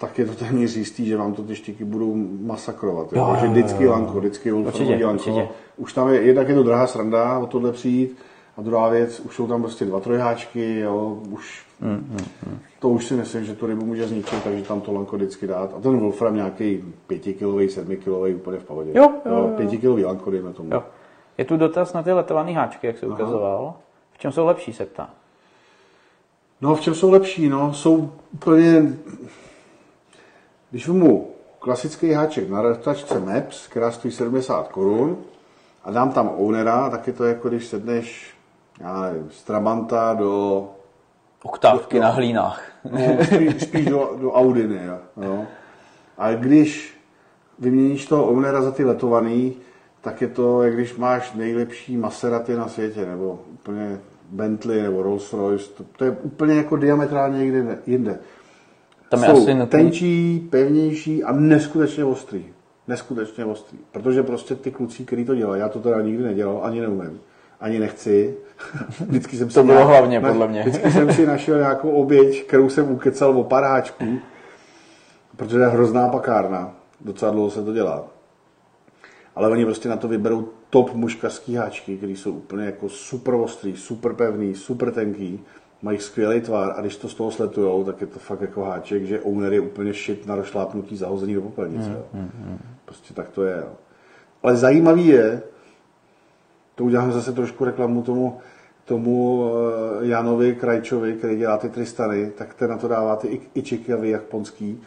tak 0.00 0.18
je 0.18 0.26
to 0.26 0.34
téměř 0.34 0.76
jistý, 0.76 1.06
že 1.06 1.16
vám 1.16 1.34
to 1.34 1.42
ty 1.42 1.56
štiky 1.56 1.84
budou 1.84 2.14
masakrovat. 2.40 3.12
Jo, 3.12 3.18
Jo, 3.28 3.36
že 3.40 3.46
jo, 3.46 3.52
vždycky 3.52 3.84
jo. 3.84 3.90
lanko, 3.92 4.18
vždycky 4.18 4.52
Určitě, 4.52 4.92
lanko. 5.06 5.12
určitě. 5.12 5.48
Už 5.76 5.92
tam 5.92 6.08
je, 6.08 6.22
jednak 6.22 6.48
je 6.48 6.54
to 6.54 6.62
drahá 6.62 6.86
sranda 6.86 7.38
o 7.38 7.46
tohle 7.46 7.72
přijít, 7.72 8.16
a 8.56 8.62
druhá 8.62 8.88
věc, 8.88 9.20
už 9.20 9.34
jsou 9.36 9.46
tam 9.46 9.62
prostě 9.62 9.84
dva 9.84 10.00
trojháčky, 10.00 10.78
jo, 10.78 11.18
už, 11.30 11.62
Mm, 11.82 12.16
to 12.78 12.88
už 12.88 13.06
si 13.06 13.14
myslím, 13.14 13.44
že 13.44 13.54
tu 13.54 13.66
rybu 13.66 13.86
může 13.86 14.08
zničit, 14.08 14.44
takže 14.44 14.64
tam 14.64 14.80
to 14.80 14.92
lanko 14.92 15.16
vždycky 15.16 15.46
dát. 15.46 15.74
A 15.76 15.80
ten 15.80 15.98
Wolfram 15.98 16.36
nějaký 16.36 16.84
pětikilový, 17.06 17.68
sedmikilový, 17.68 18.34
úplně 18.34 18.58
v 18.58 18.64
pohodě. 18.64 18.90
Jo, 18.94 19.12
jo, 19.26 19.32
jo. 19.36 19.50
Pětikilový 19.56 20.04
lanko, 20.04 20.30
dejme 20.30 20.52
tomu. 20.52 20.74
Jo. 20.74 20.82
Je 21.38 21.44
tu 21.44 21.56
dotaz 21.56 21.92
na 21.92 22.02
ty 22.02 22.12
letované 22.12 22.52
háčky, 22.52 22.86
jak 22.86 22.98
se 22.98 23.06
ukazoval. 23.06 23.74
V 24.12 24.18
čem 24.18 24.32
jsou 24.32 24.46
lepší, 24.46 24.72
se 24.72 24.86
ptá. 24.86 25.10
No, 26.60 26.74
v 26.74 26.80
čem 26.80 26.94
jsou 26.94 27.10
lepší? 27.10 27.48
No, 27.48 27.72
jsou 27.74 28.12
úplně... 28.34 28.82
Když 30.70 30.88
mu 30.88 31.30
klasický 31.58 32.12
háček 32.12 32.50
na 32.50 32.62
rtačce 32.62 33.20
Maps, 33.20 33.66
která 33.66 33.90
stojí 33.90 34.12
70 34.12 34.68
korun, 34.68 35.16
a 35.84 35.90
dám 35.90 36.12
tam 36.12 36.30
ownera, 36.36 36.90
tak 36.90 37.06
je 37.06 37.12
to 37.12 37.24
jako 37.24 37.48
když 37.48 37.66
sedneš, 37.66 38.34
já 38.80 39.00
nevím, 39.00 39.30
z 39.30 39.42
Trabanta 39.42 40.14
do, 40.14 40.68
Oktávky 41.42 42.00
na 42.00 42.10
hlínách. 42.10 42.62
no, 42.90 43.24
spíš, 43.24 43.62
spíš 43.62 43.86
do, 43.86 44.16
do 44.20 44.32
Audiny, 44.32 44.80
jo. 45.16 45.44
A 46.18 46.32
když 46.32 47.00
vyměníš 47.58 48.06
toho 48.06 48.26
ownera 48.26 48.62
za 48.62 48.70
ty 48.70 48.84
letovaný, 48.84 49.56
tak 50.00 50.20
je 50.20 50.28
to, 50.28 50.62
jak 50.62 50.74
když 50.74 50.96
máš 50.96 51.32
nejlepší 51.32 51.96
Maserati 51.96 52.54
na 52.54 52.68
světě, 52.68 53.06
nebo 53.06 53.38
úplně 53.52 54.00
Bentley 54.30 54.82
nebo 54.82 55.02
Rolls 55.02 55.32
Royce, 55.32 55.70
to, 55.70 55.84
to 55.96 56.04
je 56.04 56.10
úplně 56.10 56.54
jako 56.54 56.76
diametrálně 56.76 57.38
někde 57.38 57.78
jinde. 57.86 58.18
Tam 59.10 59.22
je 59.22 59.30
Jsou 59.30 59.36
asi 59.42 59.54
nutný- 59.54 59.66
tenčí, 59.66 60.46
pevnější 60.50 61.24
a 61.24 61.32
neskutečně 61.32 62.04
ostrý. 62.04 62.44
Neskutečně 62.88 63.44
ostrý. 63.44 63.78
Protože 63.92 64.22
prostě 64.22 64.54
ty 64.54 64.70
kluci, 64.70 65.04
kteří 65.04 65.24
to 65.24 65.34
dělají, 65.34 65.60
já 65.60 65.68
to 65.68 65.78
teda 65.78 66.00
nikdy 66.00 66.22
nedělal, 66.24 66.60
ani 66.62 66.80
neumím, 66.80 67.20
ani 67.60 67.78
nechci. 67.78 68.34
Vždycky 69.08 69.36
jsem 69.36 69.50
si 69.50 69.54
To 69.54 69.62
bylo 69.64 69.74
nějak- 69.76 69.88
hlavně, 69.90 70.20
ne, 70.20 70.28
podle 70.28 70.48
mě. 70.48 70.62
Vždycky 70.62 70.90
jsem 70.90 71.12
si 71.12 71.26
našel 71.26 71.58
nějakou 71.58 71.90
oběť, 71.90 72.44
kterou 72.46 72.68
jsem 72.68 72.90
ukecal 72.90 73.38
o 73.38 73.44
pár 73.44 73.64
háčků, 73.64 74.18
protože 75.36 75.58
je 75.58 75.66
hrozná 75.66 76.08
pakárna. 76.08 76.74
Docela 77.00 77.30
dlouho 77.30 77.50
se 77.50 77.64
to 77.64 77.72
dělá. 77.72 78.04
Ale 79.36 79.48
oni 79.48 79.64
prostě 79.64 79.88
na 79.88 79.96
to 79.96 80.08
vyberou 80.08 80.48
top 80.70 80.94
muškařský 80.94 81.54
háčky, 81.54 81.96
které 81.96 82.12
jsou 82.12 82.32
úplně 82.32 82.64
jako 82.64 82.88
super 82.88 83.34
ostrý, 83.34 83.76
super 83.76 84.12
pevný, 84.12 84.54
super 84.54 84.90
tenký, 84.92 85.40
mají 85.82 85.98
skvělý 85.98 86.40
tvar 86.40 86.74
a 86.76 86.80
když 86.80 86.96
to 86.96 87.08
z 87.08 87.14
toho 87.14 87.30
sletujou, 87.30 87.84
tak 87.84 88.00
je 88.00 88.06
to 88.06 88.18
fakt 88.18 88.40
jako 88.40 88.64
háček, 88.64 89.04
že 89.04 89.20
owner 89.20 89.52
je 89.52 89.60
úplně 89.60 89.94
šit 89.94 90.26
na 90.26 90.34
rozšlápnutí 90.34 90.96
zahození 90.96 91.34
do 91.34 91.42
popelnice. 91.42 91.90
jo. 91.90 92.04
Prostě 92.84 93.14
tak 93.14 93.28
to 93.28 93.42
je. 93.44 93.56
Jo. 93.56 93.72
Ale 94.42 94.56
zajímavý 94.56 95.06
je, 95.06 95.42
to 96.74 96.84
uděláme 96.84 97.12
zase 97.12 97.32
trošku 97.32 97.64
reklamu 97.64 98.02
tomu, 98.02 98.38
tomu 98.84 99.44
eh, 100.02 100.06
Janovi 100.06 100.54
Krajčovi, 100.54 101.12
který 101.12 101.36
dělá 101.36 101.56
ty 101.58 101.68
Tristany, 101.68 102.30
tak 102.38 102.54
ten 102.54 102.70
na 102.70 102.76
to 102.78 102.88
dává 102.88 103.16
ty 103.16 103.28
i- 103.28 103.40
ičikavy 103.54 104.10
japonský 104.10 104.82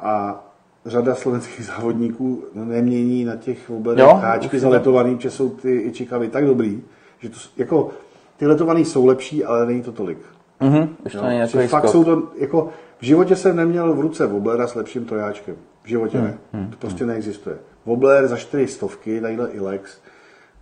a 0.00 0.44
řada 0.86 1.14
slovenských 1.14 1.66
závodníků 1.76 2.44
nemění 2.54 3.24
na 3.24 3.36
těch 3.36 3.68
vůbec 3.68 3.98
Jo, 3.98 4.06
háčky 4.14 4.58
zaletovaný, 4.58 5.16
že 5.20 5.30
jsou 5.30 5.48
ty 5.50 5.76
ičikavy 5.76 6.28
tak 6.28 6.46
dobrý, 6.46 6.82
že 7.18 7.28
to, 7.28 7.36
jako 7.56 7.90
ty 8.36 8.46
letovaný 8.46 8.84
jsou 8.84 9.06
lepší, 9.06 9.44
ale 9.44 9.66
není 9.66 9.82
to 9.82 9.92
tolik. 9.92 10.18
Mhm, 10.60 10.96
už 11.06 11.12
to 11.12 11.18
Jo? 11.18 11.24
Že 11.30 11.46
takový 11.46 11.66
fakt 11.68 11.88
jsou 11.88 12.04
to, 12.04 12.22
jako, 12.38 12.68
v 12.98 13.04
životě 13.04 13.36
jsem 13.36 13.56
neměl 13.56 13.94
v 13.94 14.00
ruce 14.00 14.26
Woblera 14.26 14.66
s 14.66 14.74
lepším 14.74 15.04
trojáčkem. 15.04 15.56
V 15.82 15.88
životě 15.88 16.18
Hmm, 16.18 16.34
ne. 16.52 16.68
to 16.70 16.76
prostě 16.76 17.06
neexistuje. 17.06 17.56
Wobler 17.86 18.28
za 18.28 18.36
čtyři 18.36 18.66
stovky, 18.68 19.20
tadyhle 19.20 19.50
Ilex, 19.50 19.98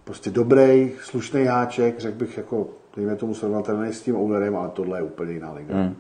prostě 0.05 0.31
dobrý, 0.31 0.93
slušný 1.03 1.45
háček, 1.45 2.01
řekl 2.01 2.19
bych 2.19 2.37
jako, 2.37 2.67
dejme 2.97 3.17
tomu 3.17 3.35
srovnatelný 3.35 3.93
s 3.93 4.03
tím 4.03 4.17
ownerem, 4.17 4.57
ale 4.57 4.69
tohle 4.69 4.99
je 4.99 5.03
úplně 5.03 5.33
jiná 5.33 5.53
liga. 5.53 5.75
Hmm, 5.75 5.95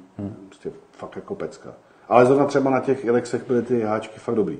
Prostě 0.48 0.70
fakt 0.92 1.16
jako 1.16 1.34
pecka. 1.34 1.70
Ale 2.08 2.26
zrovna 2.26 2.44
třeba 2.44 2.70
na 2.70 2.80
těch 2.80 3.04
Ilexech 3.04 3.46
byly 3.46 3.62
ty 3.62 3.80
háčky 3.82 4.18
fakt 4.20 4.34
dobrý. 4.34 4.58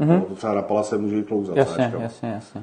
Mm-hmm. 0.00 0.22
To 0.22 0.34
třeba 0.34 0.54
Rapala 0.54 0.82
se 0.82 0.98
může 0.98 1.16
jít 1.16 1.26
klouzat. 1.28 1.56
Mhm. 1.56 1.66
Jasně, 1.66 1.92
jasně, 1.98 2.28
jasně. 2.28 2.62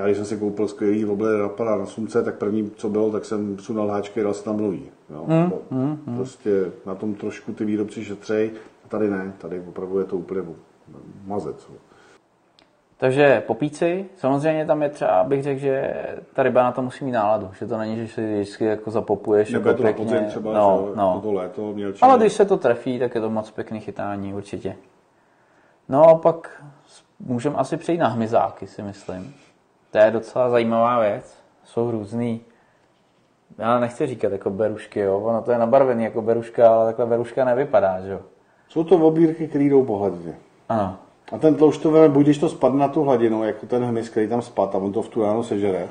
Já 0.00 0.06
když 0.06 0.16
jsem 0.16 0.26
si 0.26 0.36
koupil 0.36 0.68
skvělý 0.68 1.04
Wobbler 1.04 1.40
Rapala 1.40 1.78
na 1.78 1.86
sumce, 1.86 2.22
tak 2.22 2.34
první, 2.34 2.70
co 2.76 2.88
bylo, 2.88 3.10
tak 3.10 3.24
jsem 3.24 3.58
sunal 3.58 3.88
háčky 3.88 4.20
a 4.20 4.24
dal 4.24 4.34
si 4.34 4.44
tam 4.44 4.56
mluví. 4.56 4.82
Jo? 5.10 5.24
Mm, 5.70 6.16
prostě 6.16 6.50
na 6.86 6.94
tom 6.94 7.14
trošku 7.14 7.52
ty 7.52 7.64
výrobci 7.64 8.04
šetřej, 8.04 8.50
a 8.84 8.88
tady 8.88 9.10
ne, 9.10 9.32
tady 9.38 9.60
opravdu 9.68 9.98
je 9.98 10.04
to 10.04 10.16
úplně 10.16 10.42
mazec. 11.26 11.66
jo. 11.70 11.76
Takže 12.96 13.42
popíci, 13.46 14.06
samozřejmě 14.16 14.66
tam 14.66 14.82
je 14.82 14.88
třeba, 14.88 15.24
bych 15.24 15.42
řekl, 15.42 15.60
že 15.60 15.94
ta 16.34 16.42
ryba 16.42 16.62
na 16.62 16.72
to 16.72 16.82
musí 16.82 17.04
mít 17.04 17.12
náladu, 17.12 17.50
že 17.58 17.66
to 17.66 17.78
není, 17.78 17.96
že 17.96 18.08
si 18.08 18.34
vždycky 18.34 18.64
jako 18.64 18.90
zapopuješ 18.90 19.52
Nebo 19.52 19.68
jako 19.68 19.76
to 19.76 19.82
na 19.82 19.92
pěkně. 19.92 20.04
podzim 20.04 20.26
třeba, 20.28 20.52
no, 20.52 20.86
že, 20.90 20.96
no. 20.96 21.20
to 21.22 21.32
léto, 21.32 21.72
měl 21.72 21.92
Ale 22.00 22.18
když 22.18 22.32
se 22.32 22.44
to 22.44 22.56
trefí, 22.56 22.98
tak 22.98 23.14
je 23.14 23.20
to 23.20 23.30
moc 23.30 23.50
pěkný 23.50 23.80
chytání, 23.80 24.34
určitě. 24.34 24.76
No 25.88 26.04
a 26.08 26.14
pak 26.14 26.62
můžeme 27.20 27.56
asi 27.56 27.76
přejít 27.76 27.98
na 27.98 28.08
hmyzáky, 28.08 28.66
si 28.66 28.82
myslím. 28.82 29.34
To 29.90 29.98
je 29.98 30.10
docela 30.10 30.50
zajímavá 30.50 31.00
věc. 31.00 31.34
Jsou 31.64 31.90
různý, 31.90 32.40
já 33.58 33.78
nechci 33.78 34.06
říkat 34.06 34.32
jako 34.32 34.50
berušky, 34.50 35.00
jo. 35.00 35.18
Ono 35.18 35.42
to 35.42 35.52
je 35.52 35.58
nabarvený 35.58 36.04
jako 36.04 36.22
beruška, 36.22 36.70
ale 36.70 36.86
takhle 36.86 37.06
beruška 37.06 37.44
nevypadá, 37.44 38.00
že 38.00 38.12
jo. 38.12 38.20
Jsou 38.68 38.84
to 38.84 38.96
oblírky, 38.96 39.48
které 39.48 39.64
jdou 39.64 39.84
po 39.84 39.98
hladině. 39.98 40.34
Ano. 40.68 40.96
A 41.32 41.38
ten 41.38 41.54
tloušť 41.54 41.82
to 41.82 41.90
veme, 41.90 42.08
buď 42.08 42.24
když 42.24 42.38
to 42.38 42.48
spadne 42.48 42.78
na 42.78 42.88
tu 42.88 43.02
hladinu, 43.02 43.44
jako 43.44 43.66
ten 43.66 43.84
hmyz, 43.84 44.08
který 44.08 44.28
tam 44.28 44.42
spad 44.42 44.74
a 44.74 44.78
on 44.78 44.92
to 44.92 45.02
v 45.02 45.08
tu 45.08 45.22
ráno 45.22 45.42
sežere, 45.42 45.88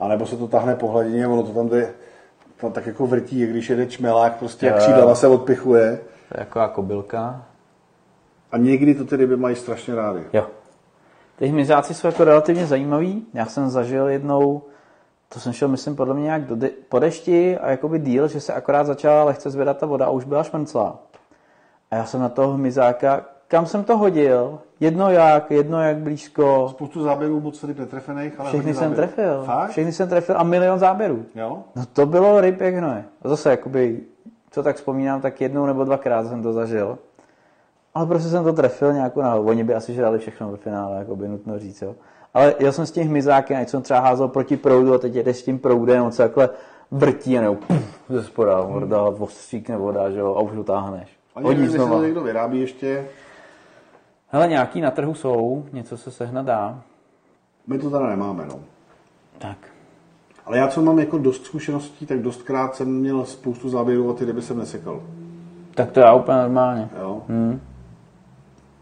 anebo 0.00 0.26
se 0.26 0.36
to 0.36 0.48
tahne 0.48 0.74
po 0.74 0.88
hladině, 0.88 1.28
ono 1.28 1.42
to 1.42 1.52
tam 1.52 1.68
jde, 1.68 1.94
tam 2.56 2.72
tak 2.72 2.86
jako 2.86 3.06
vrtí, 3.06 3.40
jak 3.40 3.50
když 3.50 3.70
jede 3.70 3.86
čmelák, 3.86 4.38
prostě 4.38 4.66
jak 4.66 4.76
křídlama 4.76 5.14
se 5.14 5.28
odpichuje. 5.28 6.00
To 6.28 6.38
je 6.38 6.40
jako 6.40 6.68
kobylka. 6.72 7.42
A 8.52 8.56
někdy 8.58 8.94
to 8.94 9.04
ty 9.04 9.16
ryby 9.16 9.36
mají 9.36 9.56
strašně 9.56 9.94
rády. 9.94 10.22
Jo. 10.32 10.46
Ty 11.42 11.48
hmyzáci 11.48 11.94
jsou 11.94 12.06
jako 12.06 12.24
relativně 12.24 12.66
zajímavý. 12.66 13.26
Já 13.34 13.46
jsem 13.46 13.70
zažil 13.70 14.08
jednou, 14.08 14.62
to 15.28 15.40
jsem 15.40 15.52
šel, 15.52 15.68
myslím, 15.68 15.96
podle 15.96 16.14
mě 16.14 16.22
nějak 16.22 16.42
do 16.44 16.56
de- 16.56 16.70
po 16.88 16.98
dešti 16.98 17.58
a 17.58 17.70
jakoby 17.70 17.98
díl, 17.98 18.28
že 18.28 18.40
se 18.40 18.52
akorát 18.54 18.84
začala 18.86 19.24
lehce 19.24 19.50
zvedat 19.50 19.78
ta 19.78 19.86
voda 19.86 20.06
a 20.06 20.10
už 20.10 20.24
byla 20.24 20.42
šmrnclá. 20.42 20.98
A 21.90 21.96
já 21.96 22.04
jsem 22.04 22.20
na 22.20 22.28
toho 22.28 22.52
hmyzáka, 22.52 23.24
kam 23.48 23.66
jsem 23.66 23.84
to 23.84 23.96
hodil, 23.96 24.58
jedno 24.80 25.10
jak, 25.10 25.50
jedno 25.50 25.82
jak 25.82 25.96
blízko, 25.96 26.68
Spoustu 26.70 27.02
záběrů 27.02 27.40
moc 27.40 27.64
ryb 27.64 27.78
netrefených, 27.78 28.40
ale 28.40 28.48
všechny 28.48 28.74
jsem 28.74 28.94
trefil. 28.94 29.42
Fakt? 29.44 29.70
Všechny 29.70 29.92
jsem 29.92 30.08
trefil 30.08 30.34
a 30.38 30.42
milion 30.42 30.78
záběrů. 30.78 31.24
Jo? 31.34 31.58
No 31.76 31.86
to 31.92 32.06
bylo 32.06 32.40
ryb 32.40 32.60
jak 32.60 32.74
hnoje. 32.74 33.04
A 33.22 33.28
zase, 33.28 33.50
jakoby, 33.50 34.00
co 34.50 34.62
tak 34.62 34.76
vzpomínám, 34.76 35.20
tak 35.20 35.40
jednou 35.40 35.66
nebo 35.66 35.84
dvakrát 35.84 36.28
jsem 36.28 36.42
to 36.42 36.52
zažil. 36.52 36.98
Ale 37.94 38.06
prostě 38.06 38.28
jsem 38.28 38.44
to 38.44 38.52
trefil 38.52 38.92
nějakou 38.92 39.20
náhodou. 39.20 39.44
Oni 39.48 39.64
by 39.64 39.74
asi 39.74 39.94
žrali 39.94 40.18
všechno 40.18 40.50
ve 40.50 40.56
finále, 40.56 40.98
jako 40.98 41.16
by 41.16 41.28
nutno 41.28 41.58
říct, 41.58 41.82
jo. 41.82 41.94
Ale 42.34 42.54
jel 42.58 42.72
jsem 42.72 42.86
s 42.86 42.90
tím 42.90 43.08
hmyzákem, 43.08 43.60
ať 43.62 43.68
jsem 43.68 43.82
třeba 43.82 44.00
házel 44.00 44.28
proti 44.28 44.56
proudu 44.56 44.94
a 44.94 44.98
teď 44.98 45.14
jedeš 45.14 45.36
s 45.36 45.42
tím 45.42 45.58
proudem, 45.58 46.02
on 46.02 46.12
se 46.12 46.22
takhle 46.22 46.48
vrtí 46.90 47.38
a 47.38 47.40
nebo 47.40 47.56
ze 48.08 48.24
spoda, 48.24 48.60
horda, 48.60 49.02
ostříkne 49.02 49.76
voda, 49.76 50.10
že 50.10 50.18
jo, 50.18 50.34
a 50.34 50.40
už 50.40 50.52
ho 50.56 50.64
táhneš. 50.64 51.08
A 51.34 51.40
Hodí 51.40 51.66
znova. 51.66 51.96
to 51.96 52.02
někdo 52.02 52.20
vyrábí 52.20 52.60
ještě, 52.60 53.04
Hele, 54.28 54.48
nějaký 54.48 54.80
na 54.80 54.90
trhu 54.90 55.14
jsou, 55.14 55.64
něco 55.72 55.96
se 55.96 56.10
sehnat 56.10 56.46
dá. 56.46 56.80
my 57.66 57.78
to 57.78 57.90
teda 57.90 58.06
nemáme, 58.06 58.46
no. 58.46 58.60
Tak. 59.38 59.56
Ale 60.46 60.58
já, 60.58 60.68
co 60.68 60.82
mám 60.82 60.98
jako 60.98 61.18
dost 61.18 61.44
zkušeností, 61.44 62.06
tak 62.06 62.22
dostkrát 62.22 62.74
jsem 62.76 62.88
měl 62.88 63.24
spoustu 63.24 63.68
záběrů 63.68 64.10
a 64.10 64.14
ty 64.14 64.24
ryby 64.24 64.42
jsem 64.42 64.58
nesekal. 64.58 65.02
Tak 65.74 65.90
to 65.90 66.00
já 66.00 66.14
úplně 66.14 66.38
normálně. 66.38 66.88
Jo? 67.00 67.22
Hmm. 67.28 67.60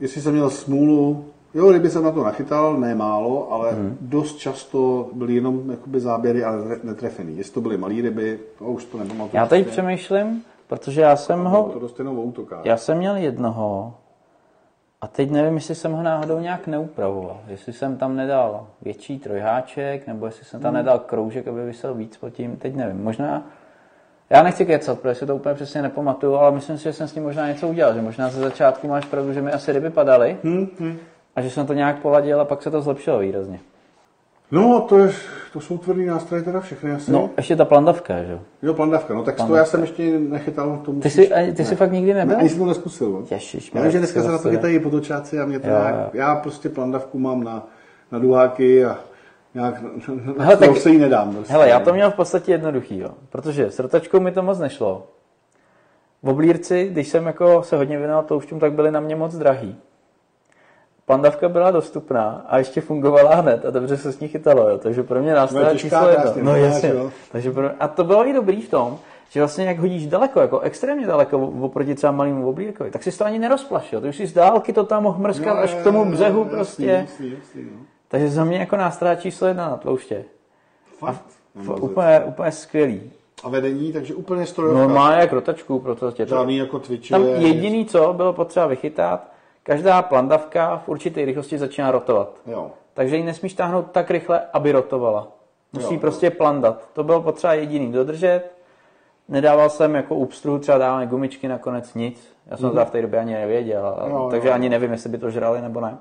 Jestli 0.00 0.20
jsem 0.20 0.32
měl 0.32 0.50
smůlu, 0.50 1.24
jo, 1.54 1.72
ryby 1.72 1.90
jsem 1.90 2.04
na 2.04 2.12
to 2.12 2.24
nachytal, 2.24 2.76
ne 2.76 2.94
málo, 2.94 3.52
ale 3.52 3.70
Hmm. 3.72 3.96
dost 4.00 4.36
často 4.36 5.08
byly 5.12 5.34
jenom 5.34 5.70
jakoby 5.70 6.00
záběry, 6.00 6.44
ale 6.44 6.64
ne- 6.68 6.78
netrefený. 6.82 7.36
Jestli 7.38 7.52
to 7.54 7.60
byly 7.60 7.76
malé 7.76 7.94
ryby, 7.94 8.38
to 8.58 8.64
už 8.64 8.84
to 8.84 8.98
nepamatuju. 8.98 9.30
Já 9.32 9.46
teď 9.46 9.66
přesně. 9.66 9.82
přemýšlím, 9.82 10.42
protože 10.66 11.00
já 11.00 11.16
jsem 11.16 11.44
ho, 11.44 11.70
to 11.72 11.78
dost 11.78 11.98
jenom 11.98 12.18
o 12.18 12.22
útokách. 12.22 12.64
Já 12.64 12.76
jsem 12.76 12.98
měl 12.98 13.16
jednoho 13.16 13.94
a 15.00 15.06
teď 15.06 15.30
nevím, 15.30 15.54
jestli 15.54 15.74
jsem 15.74 15.92
ho 15.92 16.02
náhodou 16.02 16.38
nějak 16.38 16.66
neupravoval. 16.66 17.40
Jestli 17.48 17.72
jsem 17.72 17.96
tam 17.96 18.16
nedal 18.16 18.66
větší 18.82 19.18
trojháček, 19.18 20.06
nebo 20.06 20.26
jestli 20.26 20.44
jsem 20.44 20.60
tam 20.60 20.74
nedal 20.74 20.98
kroužek, 20.98 21.48
aby 21.48 21.64
vysel 21.64 21.94
víc 21.94 22.16
pod 22.16 22.30
tím, 22.30 22.56
teď 22.56 22.74
nevím. 22.76 23.04
Možná, 23.04 23.42
já 24.30 24.42
nechci 24.42 24.66
kecat, 24.66 24.98
protože 25.00 25.14
si 25.14 25.26
to 25.26 25.36
úplně 25.36 25.54
přesně 25.54 25.82
nepamatuju, 25.82 26.34
ale 26.34 26.52
myslím 26.52 26.78
si, 26.78 26.84
že 26.84 26.92
jsem 26.92 27.08
s 27.08 27.12
tím 27.12 27.22
možná 27.22 27.48
něco 27.48 27.68
udělal, 27.68 27.94
že 27.94 28.02
možná 28.02 28.28
ze 28.28 28.40
začátku 28.40 28.88
máš 28.88 29.04
pravdu, 29.04 29.32
že 29.32 29.42
mi 29.42 29.52
asi 29.52 29.72
ryby 29.72 29.90
padaly 29.90 30.36
Hm, 30.44 30.66
hm. 30.80 30.96
a 31.36 31.40
že 31.42 31.50
jsem 31.50 31.66
to 31.66 31.72
nějak 31.72 31.98
poladil 31.98 32.40
a 32.40 32.44
pak 32.44 32.62
se 32.62 32.70
to 32.70 32.82
zlepšilo 32.82 33.18
výrazně. 33.18 33.60
No, 34.52 34.80
to, 34.88 34.98
je, 34.98 35.10
to 35.52 35.60
jsou 35.60 35.78
tvrdý 35.78 36.06
nástroje 36.06 36.42
teda 36.42 36.60
všechny 36.60 36.92
asi. 36.92 37.12
No, 37.12 37.30
ještě 37.36 37.56
ta 37.56 37.64
plandavka, 37.64 38.22
že 38.22 38.32
jo. 38.32 38.38
Jo, 38.62 38.74
plandavka, 38.74 39.14
no 39.14 39.22
tak 39.22 39.34
to 39.46 39.54
já 39.54 39.64
jsem 39.64 39.80
ještě 39.80 40.18
nechytal. 40.18 40.76
To 40.84 40.90
Ty 40.90 40.96
musíš- 40.96 41.12
jsi, 41.12 41.52
ty 41.56 41.64
jsi 41.64 41.76
fakt 41.76 41.92
nikdy 41.92 42.14
Ne, 42.14 42.18
nebyl? 42.18 42.38
ani 42.38 42.48
jsem 42.48 42.58
to 42.58 42.66
neskusil. 42.66 43.10
No. 43.10 43.22
Ježiš, 43.30 43.72
Já 43.74 43.82
vím, 43.82 43.90
že 43.90 43.98
dneska 43.98 44.22
se 44.22 44.28
na 44.32 44.38
to 44.38 44.50
chytají 44.50 44.78
potočáci 44.80 45.38
a 45.40 45.44
mě 45.44 45.58
to 45.60 45.68
Jo, 45.68 45.72
nějak, 45.78 45.94
jo. 45.94 46.10
já 46.12 46.34
prostě 46.34 46.68
plandavku 46.68 47.18
mám 47.18 47.44
na, 47.44 47.66
na 48.12 48.18
duháky 48.18 48.84
a 48.84 48.98
nějak 49.54 49.74
Hele, 50.38 50.56
tak- 50.56 50.76
se 50.76 50.90
jí 50.90 50.98
nedám. 50.98 51.34
Prostě. 51.34 51.52
Hele, 51.52 51.68
já 51.68 51.80
to 51.80 51.92
měl 51.92 52.10
v 52.10 52.14
podstatě 52.14 52.52
jednoduchý, 52.52 52.98
jo. 52.98 53.10
protože 53.30 53.70
s 53.70 53.78
rotačkou 53.78 54.20
mi 54.20 54.32
to 54.32 54.42
moc 54.42 54.58
nešlo. 54.58 55.06
V 56.22 56.28
oblírci, 56.28 56.88
když 56.92 57.08
jsem 57.08 57.26
jako 57.26 57.62
se 57.62 57.76
hodně 57.76 57.98
věnoval 57.98 58.22
tloušťům, 58.22 58.60
tak 58.60 58.72
byly 58.72 58.90
na 58.90 59.00
mě 59.00 59.16
moc 59.16 59.34
drahý. 59.34 59.76
Pandavka 61.06 61.48
byla 61.48 61.70
dostupná 61.70 62.44
a 62.48 62.58
ještě 62.58 62.80
fungovala 62.80 63.34
hned 63.34 63.66
a 63.66 63.70
dobře 63.70 63.96
se 63.96 64.12
s 64.12 64.20
ní 64.20 64.28
chytalo, 64.28 64.68
jo. 64.70 64.78
takže 64.78 65.02
pro 65.02 65.20
mě 65.22 65.30
No, 65.30 65.36
nástroj 65.36 65.64
je 65.64 65.70
těžká 65.72 65.88
číslo 65.88 66.08
jedno. 66.08 66.32
No 66.42 66.56
jasně. 66.56 66.88
jo. 66.88 67.10
Takže 67.32 67.50
pro... 67.50 67.70
A 67.80 67.88
to 67.88 68.04
bylo 68.04 68.28
i 68.28 68.32
dobrý 68.32 68.62
v 68.62 68.70
tom, 68.70 68.98
že 69.30 69.40
vlastně 69.40 69.64
jak 69.64 69.78
hodíš 69.78 70.06
daleko, 70.06 70.40
jako 70.40 70.60
extrémně 70.60 71.06
daleko 71.06 71.38
oproti 71.38 71.94
třeba 71.94 72.12
malému 72.12 72.48
oblírkovi, 72.48 72.90
tak 72.90 73.02
si 73.02 73.18
to 73.18 73.24
ani 73.24 73.38
nerozplašil. 73.38 74.00
Ty 74.00 74.08
už 74.08 74.16
si 74.16 74.26
z 74.26 74.32
dálky 74.32 74.72
to 74.72 74.84
tam 74.84 75.02
mohl 75.02 75.18
mrskat 75.18 75.58
až 75.58 75.74
k 75.74 75.82
tomu 75.82 76.04
břehu 76.04 76.44
prostě. 76.44 76.86
Jasný, 76.86 77.30
jasný, 77.38 77.62
no. 77.62 77.80
Takže 78.10 78.28
za 78.28 78.44
mě 78.44 78.58
jako 78.58 78.76
nástroj 78.76 79.16
číslo 79.16 79.46
jedna 79.48 79.68
na 79.70 79.76
tlouště. 79.76 80.24
Fakt. 80.98 81.24
F- 81.60 81.68
No, 81.68 81.76
úplně, 81.76 82.20
úplně 82.20 82.52
skvělý. 82.52 83.10
A 83.44 83.48
vedení, 83.48 83.92
takže 83.92 84.14
úplně 84.14 84.46
strojovka. 84.46 84.80
Normálně 84.80 85.20
jak 85.20 85.32
rotačku, 85.32 85.78
protože 85.78 86.26
to... 86.26 86.34
Žádný 86.34 86.56
jako 86.56 86.78
twitchy. 86.78 87.10
Tam 87.10 87.24
jediný, 87.26 87.86
co 87.86 88.12
bylo 88.12 88.32
potřeba 88.32 88.66
vychytat, 88.66 89.32
každá 89.62 90.02
plandavka 90.02 90.76
v 90.84 90.88
určité 90.88 91.24
rychlosti 91.24 91.58
začíná 91.58 91.90
rotovat. 91.90 92.40
Jo. 92.46 92.70
Takže 92.94 93.16
ji 93.16 93.22
nesmíš 93.24 93.54
táhnout 93.54 93.86
tak 93.92 94.10
rychle, 94.10 94.40
aby 94.52 94.72
rotovala. 94.72 95.28
Musí 95.72 95.86
Jo, 95.86 95.92
jo. 95.92 96.00
prostě 96.00 96.30
plandat. 96.30 96.88
To 96.92 97.04
bylo 97.04 97.22
potřeba 97.22 97.54
jediný 97.54 97.92
dodržet. 97.92 98.42
Nedával 99.28 99.70
jsem 99.70 99.94
jako 99.94 100.14
úpstruhu, 100.14 100.58
třeba 100.58 100.78
dávané 100.78 101.06
gumičky, 101.06 101.48
nakonec 101.48 101.94
nic. 101.94 102.32
Já 102.46 102.56
jsem 102.56 102.70
to 102.70 102.84
v 102.84 102.90
té 102.90 103.02
době 103.02 103.20
ani 103.20 103.32
nevěděl, 103.34 103.86
a- 103.86 104.02
Mhm. 104.06 104.14
Jo, 104.16 104.28
takže 104.30 104.48
jo, 104.48 104.54
ani 104.54 104.66
jo. 104.66 104.70
nevím, 104.70 104.92
jestli 104.92 105.10
by 105.10 105.18
to 105.18 105.30
žrali 105.30 105.60
nebo 105.62 105.80
ne. 105.80 105.98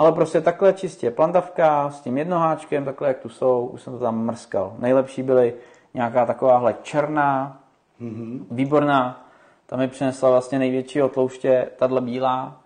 Ale 0.00 0.12
prostě 0.12 0.40
takhle 0.40 0.72
čistě 0.72 1.10
plandavka 1.10 1.90
s 1.90 2.00
tím 2.00 2.18
jednoháčkem, 2.18 2.84
takhle 2.84 3.08
jak 3.08 3.18
tu 3.18 3.28
jsou, 3.28 3.66
už 3.66 3.82
jsem 3.82 3.92
to 3.92 3.98
tam 3.98 4.24
mrskal. 4.24 4.74
Nejlepší 4.78 5.22
byly 5.22 5.54
nějaká 5.94 6.26
takováhle 6.26 6.74
černá, 6.82 7.60
Mhm. 7.98 8.46
výborná. 8.50 9.26
Ta 9.66 9.76
mi 9.76 9.88
přinesla 9.88 10.30
vlastně 10.30 10.58
největší 10.58 11.00
tlouště, 11.14 11.68
tahle 11.78 12.00
bílá, 12.00 12.60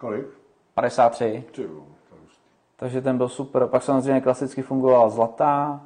Kolik? 0.00 0.26
53. 0.74 1.44
Ty 1.52 1.62
jo, 1.62 1.68
to 2.08 2.14
je 2.14 2.20
hustý. 2.22 2.40
Takže 2.76 3.02
ten 3.02 3.16
byl 3.16 3.28
super. 3.28 3.66
Pak 3.66 3.82
samozřejmě 3.82 4.20
klasicky 4.20 4.62
fungovala 4.62 5.08
zlatá. 5.08 5.80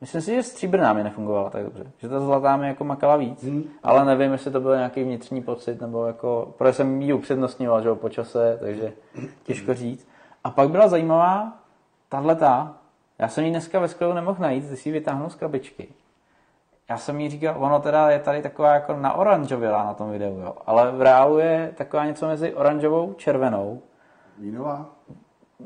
Myslím 0.00 0.22
si, 0.22 0.34
že 0.34 0.42
stříbrná 0.42 0.92
mi 0.92 1.02
nefungovala 1.04 1.50
tak 1.50 1.64
dobře. 1.64 1.90
Že 1.98 2.08
ta 2.08 2.20
zlatá 2.20 2.56
mi 2.56 2.68
jako 2.68 2.84
makala 2.84 3.16
víc. 3.16 3.44
Hmm. 3.44 3.64
Ale 3.82 4.04
nevím, 4.04 4.32
jestli 4.32 4.50
to 4.50 4.60
byl 4.60 4.76
nějaký 4.76 5.02
vnitřní 5.02 5.42
pocit, 5.42 5.80
nebo 5.80 6.06
jako, 6.06 6.54
protože 6.58 6.72
jsem 6.72 7.02
ji 7.02 7.12
upřednostňoval, 7.12 7.82
že 7.82 7.88
jo, 7.88 7.96
po 7.96 8.08
čase, 8.08 8.58
takže 8.60 8.92
těžko 9.42 9.74
říct. 9.74 10.08
A 10.46 10.50
pak 10.50 10.70
byla 10.70 10.88
zajímavá 10.88 11.52
tahleta. 12.08 12.74
Já 13.18 13.28
jsem 13.28 13.44
ji 13.44 13.50
dneska 13.50 13.78
ve 13.80 13.88
sklepu 13.88 14.14
nemohl 14.14 14.42
najít, 14.42 14.64
když 14.64 14.80
si 14.80 14.88
ji 14.88 14.92
vytáhnu 14.92 15.30
z 15.30 15.34
krabičky. 15.34 15.88
Já 16.90 16.98
jsem 16.98 17.20
jí 17.20 17.30
říkal, 17.30 17.54
ono 17.58 17.80
teda 17.80 18.10
je 18.10 18.18
tady 18.18 18.42
taková 18.42 18.74
jako 18.74 18.96
na 18.96 19.12
oranžovělá 19.12 19.84
na 19.84 19.94
tom 19.94 20.10
videu, 20.10 20.38
jo. 20.40 20.54
Ale 20.66 20.92
v 20.92 21.02
reálu 21.02 21.38
je 21.38 21.74
taková 21.76 22.04
něco 22.06 22.26
mezi 22.26 22.54
oranžovou, 22.54 23.12
červenou. 23.12 23.82
Vínová? 24.38 24.86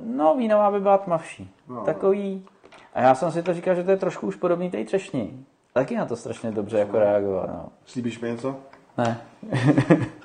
No, 0.04 0.34
vínová 0.36 0.70
by 0.70 0.80
byla 0.80 0.98
tmavší. 0.98 1.50
No, 1.68 1.74
No, 1.74 1.84
Takový. 1.84 2.46
A 2.94 3.00
já 3.00 3.14
jsem 3.14 3.32
si 3.32 3.42
to 3.42 3.54
říkal, 3.54 3.74
že 3.74 3.84
to 3.84 3.90
je 3.90 3.96
trošku 3.96 4.26
už 4.26 4.36
podobný 4.36 4.70
té 4.70 4.84
třešní. 4.84 5.46
Taky 5.72 5.96
na 5.96 6.06
to 6.06 6.16
strašně 6.16 6.50
dobře 6.50 6.78
jako 6.78 6.98
reagoval, 6.98 7.46
no. 7.46 7.68
Slíbíš 7.84 8.20
mi 8.20 8.30
něco? 8.30 8.56
Ne. 8.98 9.20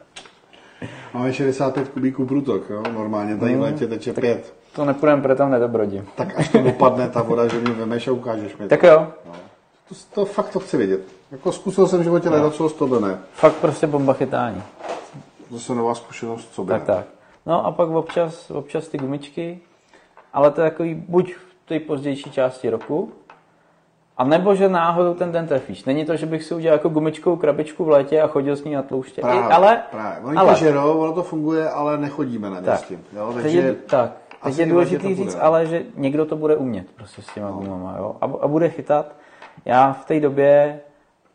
Máme 1.15 1.33
65 1.33 1.89
kubíků 1.89 2.25
průtok, 2.25 2.69
jo? 2.69 2.83
Normálně 2.93 3.37
tady 3.37 3.55
v 3.55 3.61
létě 3.61 3.87
teče 3.87 4.13
5. 4.13 4.53
To 4.75 4.85
nepůjdem, 4.85 5.21
protože 5.21 5.35
tam 5.35 5.51
nedobrodím. 5.51 6.07
Tak 6.15 6.39
až 6.39 6.49
to 6.49 6.61
dopadne 6.61 7.09
ta 7.09 7.21
voda, 7.21 7.47
že 7.47 7.59
mě 7.59 7.71
vemeš 7.73 8.07
a 8.07 8.11
ukážeš 8.11 8.57
mi 8.57 8.63
to. 8.63 8.69
Tak 8.69 8.83
jo, 8.83 9.07
To, 9.89 9.95
to 10.13 10.25
fakt 10.25 10.49
to 10.49 10.59
chci 10.59 10.77
vědět. 10.77 10.99
Jako 11.31 11.51
zkusil 11.51 11.87
jsem 11.87 11.99
v 11.99 12.03
životě 12.03 12.29
no. 12.29 12.51
co 12.51 12.69
to 12.69 12.87
by 12.87 13.01
ne. 13.01 13.17
fakt 13.33 13.53
prostě 13.55 13.87
bomba 13.87 14.13
chytání. 14.13 14.63
Zase 15.51 15.75
nová 15.75 15.95
zkušenost, 15.95 16.49
co 16.53 16.63
by 16.63 16.69
Tak, 16.69 16.87
ne. 16.87 16.95
tak. 16.95 17.05
No 17.45 17.65
a 17.65 17.71
pak 17.71 17.89
občas, 17.89 18.51
občas 18.51 18.87
ty 18.87 18.97
gumičky, 18.97 19.59
ale 20.33 20.51
to 20.51 20.61
je 20.61 20.69
takový 20.69 20.95
buď 20.95 21.33
v 21.33 21.67
té 21.67 21.79
pozdější 21.79 22.31
části 22.31 22.69
roku, 22.69 23.11
a 24.17 24.23
nebo 24.23 24.55
že 24.55 24.69
náhodou 24.69 25.13
ten 25.13 25.31
den 25.31 25.47
trefíš. 25.47 25.85
Není 25.85 26.05
to, 26.05 26.15
že 26.15 26.25
bych 26.25 26.43
si 26.43 26.55
udělal 26.55 26.75
jako 26.75 26.89
gumičkovou 26.89 27.35
krabičku 27.35 27.85
v 27.85 27.89
létě 27.89 28.21
a 28.21 28.27
chodil 28.27 28.55
s 28.55 28.63
ní 28.63 28.73
na 28.73 28.81
tlouště. 28.81 29.21
Právě, 29.21 29.41
I, 29.41 29.43
ale, 29.43 29.83
právě. 29.91 30.19
Oni 30.23 30.37
ale 30.37 30.53
to 30.53 30.59
žerou, 30.59 30.99
ono 30.99 31.13
to 31.13 31.23
funguje, 31.23 31.69
ale 31.69 31.97
nechodíme 31.97 32.49
na 32.49 32.59
ně 32.59 32.65
s 32.65 32.65
tak, 32.65 32.85
tím. 32.85 33.03
Jo? 33.13 33.31
Takže 33.33 33.59
je, 33.59 33.73
tak, 33.73 34.11
teď 34.43 34.57
je 34.57 34.65
bude. 34.65 34.85
říct, 34.85 35.37
ale 35.41 35.65
že 35.65 35.83
někdo 35.95 36.25
to 36.25 36.35
bude 36.35 36.55
umět 36.55 36.91
prostě 36.95 37.21
s 37.21 37.33
těma 37.33 37.51
gumama, 37.51 37.95
jo? 37.97 38.15
A, 38.21 38.25
a 38.25 38.47
bude 38.47 38.69
chytat. 38.69 39.15
Já 39.65 39.93
v 39.93 40.05
té 40.05 40.19
době, 40.19 40.79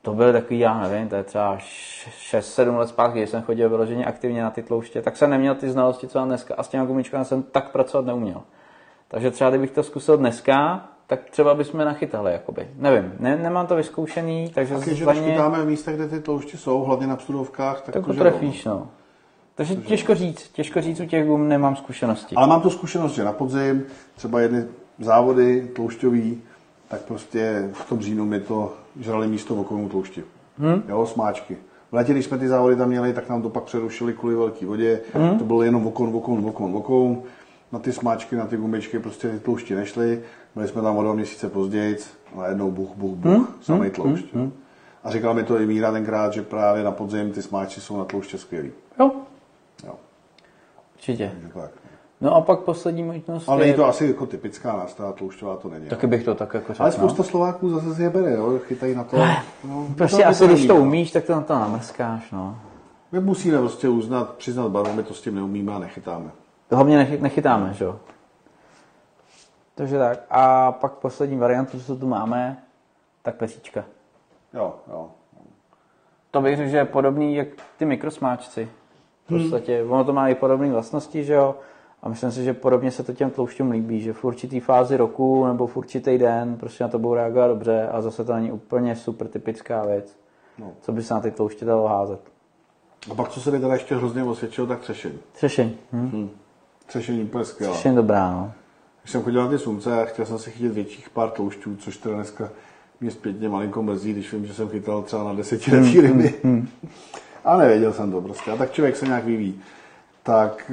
to 0.03 0.15
byl 0.15 0.33
takový, 0.33 0.59
já 0.59 0.81
nevím, 0.81 1.09
to 1.09 1.17
je 1.17 1.23
třeba 1.23 1.57
6-7 1.57 2.79
let 2.79 2.89
zpátky, 2.89 3.19
když 3.19 3.31
jsem 3.31 3.43
chodil 3.43 3.69
vyloženě 3.69 4.05
aktivně 4.05 4.43
na 4.43 4.51
ty 4.51 4.63
tlouště, 4.63 5.03
tak 5.03 5.17
jsem 5.17 5.31
neměl 5.31 5.55
ty 5.55 5.71
znalosti, 5.71 6.09
co 6.09 6.19
mám 6.19 6.29
dneska 6.29 6.55
a 6.59 6.63
s 6.63 6.69
těma 6.69 6.85
gumičkami 6.85 7.25
jsem 7.25 7.43
tak 7.43 7.73
pracovat 7.73 8.07
neuměl. 8.07 8.43
Takže 9.09 9.31
třeba 9.31 9.51
kdybych 9.51 9.71
to 9.71 9.83
zkusil 9.83 10.17
dneska, 10.17 10.89
tak 11.11 11.31
třeba 11.31 11.55
bychom 11.55 11.81
nachytali, 11.81 12.33
jakoby. 12.33 12.69
Nevím, 12.77 13.13
ne, 13.19 13.37
nemám 13.37 13.67
to 13.67 13.77
vyzkoušený, 13.77 14.51
takže 14.55 14.75
Taky, 14.75 14.95
že 14.95 15.07
chytáme 15.07 15.63
v 15.63 15.67
místech, 15.67 15.97
kde 15.97 16.09
ty 16.09 16.21
tloušti 16.21 16.57
jsou, 16.57 16.83
hlavně 16.83 17.07
na 17.07 17.17
psudovkách, 17.17 17.81
tak, 17.81 17.95
tak 17.95 18.07
to 18.07 18.13
to 18.13 18.19
trefíš, 18.19 18.65
no. 18.65 18.89
Takže 19.55 19.77
těžko 19.77 20.15
říct, 20.15 20.49
těžko 20.53 20.81
říct, 20.81 21.01
u 21.01 21.07
těch 21.07 21.27
gum 21.27 21.49
nemám 21.49 21.77
zkušenosti. 21.77 22.35
Ale 22.35 22.47
mám 22.47 22.61
tu 22.61 22.71
zkušenost, 22.71 23.13
že 23.13 23.25
na 23.25 23.33
podzim, 23.33 23.85
třeba 24.17 24.41
jedny 24.41 24.65
závody 24.99 25.71
tloušťový, 25.77 26.43
tak 26.89 27.01
prostě 27.01 27.69
v 27.73 27.89
tom 27.89 28.01
říjnu 28.01 28.27
mi 28.27 28.41
to 28.41 28.73
žrali 29.01 29.27
místo 29.27 29.55
v 29.55 29.61
okolní 29.61 29.89
tloušti. 29.89 30.25
Hmm? 30.59 30.83
Jo, 30.89 31.07
smáčky. 31.07 31.57
V 31.91 31.95
létě, 31.95 32.13
když 32.13 32.25
jsme 32.25 32.39
ty 32.39 32.49
závody 32.49 32.77
tam 32.77 32.89
měli, 32.89 33.13
tak 33.13 33.29
nám 33.29 33.43
to 33.43 33.49
pak 33.51 33.65
přerušili 33.65 34.13
kvůli 34.13 34.35
velké 34.35 34.67
vodě. 34.67 35.01
Mm. 35.15 35.39
To 35.39 35.45
bylo 35.45 35.63
jenom 35.63 35.87
okon, 35.87 36.17
okon, 36.17 36.47
okon, 36.47 36.77
okon. 36.77 37.23
Na 37.73 37.79
ty 37.79 37.93
smáčky, 37.93 38.37
na 38.37 38.47
ty 38.47 38.57
gumičky 38.57 38.99
prostě 38.99 39.29
ty 39.29 39.41
tloušti 39.41 39.75
nešly. 39.75 40.23
Byli 40.55 40.69
jsme 40.69 40.83
tam 40.83 40.97
o 40.97 41.03
dva 41.03 41.15
měsíce 41.15 41.49
později 41.49 41.97
a 42.39 42.49
jednou 42.49 42.71
buch, 42.71 42.91
buch, 42.97 43.17
buch, 43.17 43.39
mm. 43.39 43.47
samý 43.61 43.85
mm. 43.85 43.91
tloušť. 43.91 44.33
Mm. 44.33 44.53
A 45.05 45.11
říkal 45.11 45.35
mi 45.35 45.43
to 45.43 45.61
i 45.61 45.67
Míra 45.67 45.93
tenkrát, 45.93 46.33
že 46.33 46.43
právě 46.43 46.85
na 46.85 46.91
podzim 46.91 47.33
ty 47.33 47.43
smáčky 47.43 47.81
jsou 47.81 47.99
na 47.99 48.05
tlouště 48.05 48.39
skvělý. 48.39 48.71
Jo. 49.01 49.11
Jo. 49.87 49.95
Určitě. 50.95 51.33
Takže 51.35 51.55
tak. 51.55 51.71
No 52.21 52.35
a 52.35 52.41
pak 52.41 52.61
poslední 52.61 53.03
možnost 53.03 53.49
Ale 53.49 53.67
je... 53.67 53.75
to 53.75 53.87
asi 53.87 54.07
jako 54.07 54.27
typická 54.27 54.77
nástroj 54.77 55.13
tloušťová, 55.15 55.57
to 55.57 55.69
není. 55.69 55.87
Taky 55.87 56.07
bych 56.07 56.25
to 56.25 56.35
tak 56.35 56.55
jako 56.55 56.73
řekl. 56.73 56.83
Ale 56.83 56.91
no. 56.91 56.97
spousta 56.97 57.23
Slováků 57.23 57.71
zase 57.71 57.95
si 57.95 58.03
je 58.03 58.11
bere, 58.11 58.33
jo? 58.33 58.59
chytají 58.67 58.95
na 58.95 59.05
to. 59.05 59.17
No, 59.65 59.89
Prostě 59.97 60.23
to 60.23 60.29
asi, 60.29 60.47
když 60.47 60.67
to 60.67 60.75
no. 60.75 60.81
umíš, 60.81 61.11
tak 61.11 61.25
to 61.25 61.33
na 61.33 61.41
to 61.41 61.55
namrskáš, 61.55 62.31
no. 62.31 62.59
My 63.13 63.21
musíme 63.21 63.59
prostě 63.59 63.89
uznat, 63.89 64.35
přiznat 64.35 64.69
barvu, 64.69 64.93
my 64.93 65.03
to 65.03 65.15
s 65.15 65.21
tím 65.21 65.35
neumíme 65.35 65.73
a 65.73 65.79
nechytáme. 65.79 66.31
Hlavně 66.71 66.97
nechy, 66.97 67.19
nechytáme, 67.21 67.75
že 67.75 67.85
jo. 67.85 67.97
Takže 69.81 69.99
tak. 69.99 70.19
A 70.31 70.73
pak 70.73 70.93
poslední 70.93 71.37
variantu, 71.37 71.81
co 71.81 71.97
tu 71.97 72.07
máme, 72.07 72.63
tak 73.23 73.35
pesíčka. 73.35 73.85
Jo, 74.55 74.75
jo. 74.89 75.09
To 76.31 76.41
bych 76.41 76.57
řekl, 76.57 76.71
že 76.71 76.77
je 76.77 76.85
podobný 76.85 77.35
jak 77.35 77.49
ty 77.79 77.85
mikrosmáčci. 77.85 78.69
V 79.25 79.29
podstatě, 79.29 79.83
ono 79.83 80.05
to 80.05 80.13
má 80.13 80.29
i 80.29 80.35
podobné 80.35 80.71
vlastnosti, 80.71 81.25
že 81.25 81.35
jo. 81.35 81.55
A 82.03 82.09
myslím 82.09 82.33
si, 82.33 82.45
že 82.45 82.53
podobně 82.55 82.91
se 82.91 83.03
to 83.03 83.13
těm 83.13 83.31
tloušťům 83.31 83.71
líbí, 83.71 84.01
že 84.01 84.13
v 84.13 84.25
určitý 84.25 84.61
fázi 84.61 84.97
roku 84.97 85.47
nebo 85.47 85.67
v 85.67 85.77
určitý 85.77 86.19
den 86.19 86.57
prostě 86.57 86.85
na 86.85 86.89
to 86.91 86.99
budou 86.99 87.15
reagovat 87.15 87.49
dobře 87.49 87.89
a 87.89 88.01
zase 88.03 88.25
to 88.25 88.35
není 88.35 88.53
úplně 88.53 88.97
super 88.97 89.29
typická 89.29 89.85
věc, 89.85 90.17
No. 90.59 90.73
co 90.81 90.93
by 90.93 91.03
se 91.03 91.15
na 91.15 91.21
ty 91.21 91.31
tlouště 91.31 91.65
dalo 91.65 91.89
házet. 91.89 92.21
A 93.11 93.15
pak, 93.15 93.29
co 93.29 93.41
se 93.41 93.51
mi 93.51 93.61
teda 93.61 93.75
ještě 93.75 93.97
hrozně 93.97 94.25
osvědčilo, 94.25 94.67
tak 94.67 94.81
třešení. 94.81 95.19
Třešeň. 95.33 95.73
Hm? 95.93 96.31
Třešení 96.87 97.23
úplně 97.25 97.45
skvělá. 97.45 97.75
Třešeň 97.75 97.95
dobrá, 97.95 98.31
no. 98.31 98.53
Když 99.03 99.13
jsem 99.13 99.23
chodil 99.23 99.43
na 99.45 99.49
ty 99.51 99.59
slunce 99.59 100.03
a 100.03 100.05
chtěl 100.05 100.27
jsem 100.27 100.39
si 100.39 100.51
chytit 100.51 100.73
větších 100.73 101.11
pár 101.11 101.31
tloušťů, 101.31 101.77
což 101.77 101.97
teda 101.97 102.15
dneska 102.15 102.51
mě 103.01 103.11
zpětně 103.11 103.49
malinko 103.49 103.83
mrzí, 103.83 104.13
když 104.13 104.33
vím, 104.33 104.47
že 104.47 104.55
jsem 104.55 104.69
chytal 104.69 105.03
třeba 105.03 105.25
na 105.25 105.33
desetiletí 105.35 106.01
ryby. 106.01 106.35
A 107.45 107.57
nevěděl 107.57 107.93
jsem 107.93 108.13
to 108.13 108.21
prostě. 108.21 108.51
A 108.51 108.57
tak 108.57 108.73
člověk 108.73 108.97
se 108.97 109.07
nějak 109.07 109.25
vyvíjí. 109.25 109.61
Tak 110.23 110.73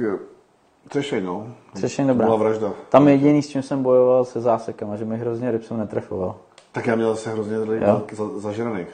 třešeň, 0.88 1.24
no. 1.24 1.46
Třešeň 1.74 2.06
To 2.06 2.12
dobrá. 2.12 2.26
byla 2.26 2.36
vražda. 2.36 2.72
Tam 2.88 3.08
jediný, 3.08 3.42
s 3.42 3.48
čím 3.48 3.62
jsem 3.62 3.82
bojoval, 3.82 4.24
se 4.24 4.40
zásekama, 4.40 4.96
že 4.96 5.04
mi 5.04 5.18
hrozně 5.18 5.50
ryb 5.50 5.64
jsem 5.64 5.78
netrefoval. 5.78 6.36
Tak 6.72 6.86
já 6.86 6.96
měl 6.96 7.10
zase 7.14 7.30
hrozně 7.32 7.58
tady 7.58 7.80
Jo. 7.86 8.02
za, 8.12 8.38
zažraných. 8.38 8.88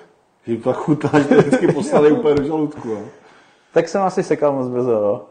Že 0.47 0.53
jim 0.53 0.63
to 0.63 0.71
tak 0.73 0.79
chutná, 0.79 1.11
že 1.21 1.25
to 1.25 1.35
vždycky 1.35 1.73
poslali 1.73 2.13
úplně 2.13 2.35
do 2.35 2.45
žaludku. 2.45 2.89
No. 2.95 3.01
Tak 3.73 3.89
jsem 3.89 4.03
asi 4.03 4.23
sekal 4.23 4.53
moc 4.53 4.69
brzo, 4.69 4.93
no. 4.93 5.23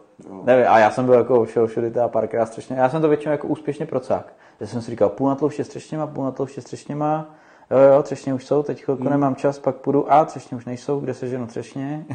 Nevím, 0.44 0.66
a 0.70 0.80
já 0.80 0.92
jsem 0.92 1.06
byl 1.06 1.14
jako 1.14 1.46
všeho 1.46 1.68
všude 1.68 1.92
teda 1.92 2.08
párkrát 2.08 2.46
střešně. 2.46 2.76
Já 2.76 2.90
jsem 2.90 3.02
to 3.02 3.10
většinou 3.10 3.32
jako 3.32 3.48
úspěšně 3.48 3.86
procák. 3.86 4.34
Že 4.60 4.68
jsem 4.68 4.82
si 4.82 4.92
říkal, 4.92 5.10
půl 5.10 5.30
na 5.30 5.36
tlouště 5.36 5.64
střešněma, 5.64 6.08
půl 6.08 6.24
na 6.24 6.32
tlouště 6.32 6.62
střešněma. 6.62 7.36
Jo, 7.72 7.78
jo, 7.78 8.04
třešně 8.04 8.34
už 8.34 8.46
jsou, 8.46 8.64
teď 8.64 8.84
chvilku 8.84 9.10
nemám 9.10 9.36
čas, 9.36 9.60
pak 9.60 9.76
půjdu, 9.76 10.14
a 10.14 10.26
třešně 10.26 10.58
už 10.58 10.66
nejsou, 10.66 11.00
kde 11.00 11.14
se 11.14 11.28
ženu 11.28 11.48
třešně. 11.48 12.06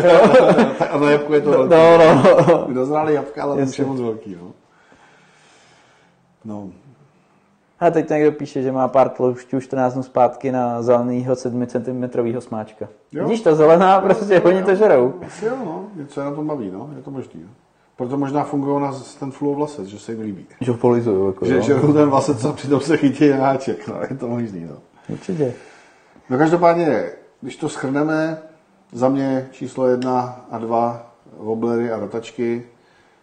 a 0.90 0.98
na 0.98 1.10
jabku 1.10 1.32
je 1.32 1.40
to 1.40 1.50
velký. 1.50 1.74
no, 1.74 1.98
no, 1.98 2.46
no. 2.48 2.74
Dozráli 2.74 3.14
jabka, 3.14 3.42
ale 3.42 3.56
to 3.56 3.62
už 3.62 3.78
je 3.78 3.84
moc 3.84 4.00
velký. 4.00 4.36
No. 4.40 4.52
no. 6.44 6.70
A 7.84 7.90
teď 7.90 8.10
někdo 8.10 8.32
píše, 8.32 8.62
že 8.62 8.72
má 8.72 8.88
pár 8.88 9.08
tloušťů 9.08 9.60
14 9.60 9.94
dnů 9.94 10.02
zpátky 10.02 10.52
na 10.52 10.82
zelenýho 10.82 11.36
7 11.36 11.66
cm 11.66 12.04
smáčka. 12.38 12.88
Jo. 13.12 13.24
Vidíš, 13.24 13.40
ta 13.40 13.54
zelená, 13.54 14.00
prostě 14.00 14.40
oni 14.40 14.62
to 14.62 14.74
žerou. 14.74 15.14
Jo, 15.42 15.52
no. 15.64 15.84
Něco 15.96 16.20
je 16.20 16.26
na 16.26 16.32
tom 16.34 16.46
baví, 16.46 16.70
no. 16.70 16.90
Je 16.96 17.02
to 17.02 17.10
možný. 17.10 17.40
No. 17.42 17.48
Proto 17.96 18.16
možná 18.16 18.44
fungují 18.44 18.82
na 18.82 18.92
ten 19.20 19.30
flow 19.30 19.54
vlasec, 19.54 19.86
že 19.86 19.98
se 19.98 20.12
jim 20.12 20.20
líbí. 20.20 20.46
Že 20.60 20.72
ho 20.72 20.78
polizuju, 20.78 21.26
jako, 21.26 21.44
Že 21.46 21.54
jo. 21.54 21.62
žerou 21.62 21.92
ten 21.92 22.08
vlasec 22.10 22.44
a 22.44 22.52
přitom 22.52 22.80
se 22.80 22.96
chytí 22.96 23.28
na 23.28 23.36
háček. 23.36 23.88
No, 23.88 23.94
je 24.10 24.16
to 24.16 24.28
možný, 24.28 24.64
no. 24.70 24.76
Určitě. 25.08 25.54
No 26.30 26.38
každopádně, 26.38 27.04
když 27.40 27.56
to 27.56 27.68
schrneme, 27.68 28.38
za 28.92 29.08
mě 29.08 29.48
číslo 29.50 29.86
jedna 29.86 30.46
a 30.50 30.58
dva 30.58 31.12
woblery 31.38 31.92
a 31.92 31.98
rotačky 31.98 32.66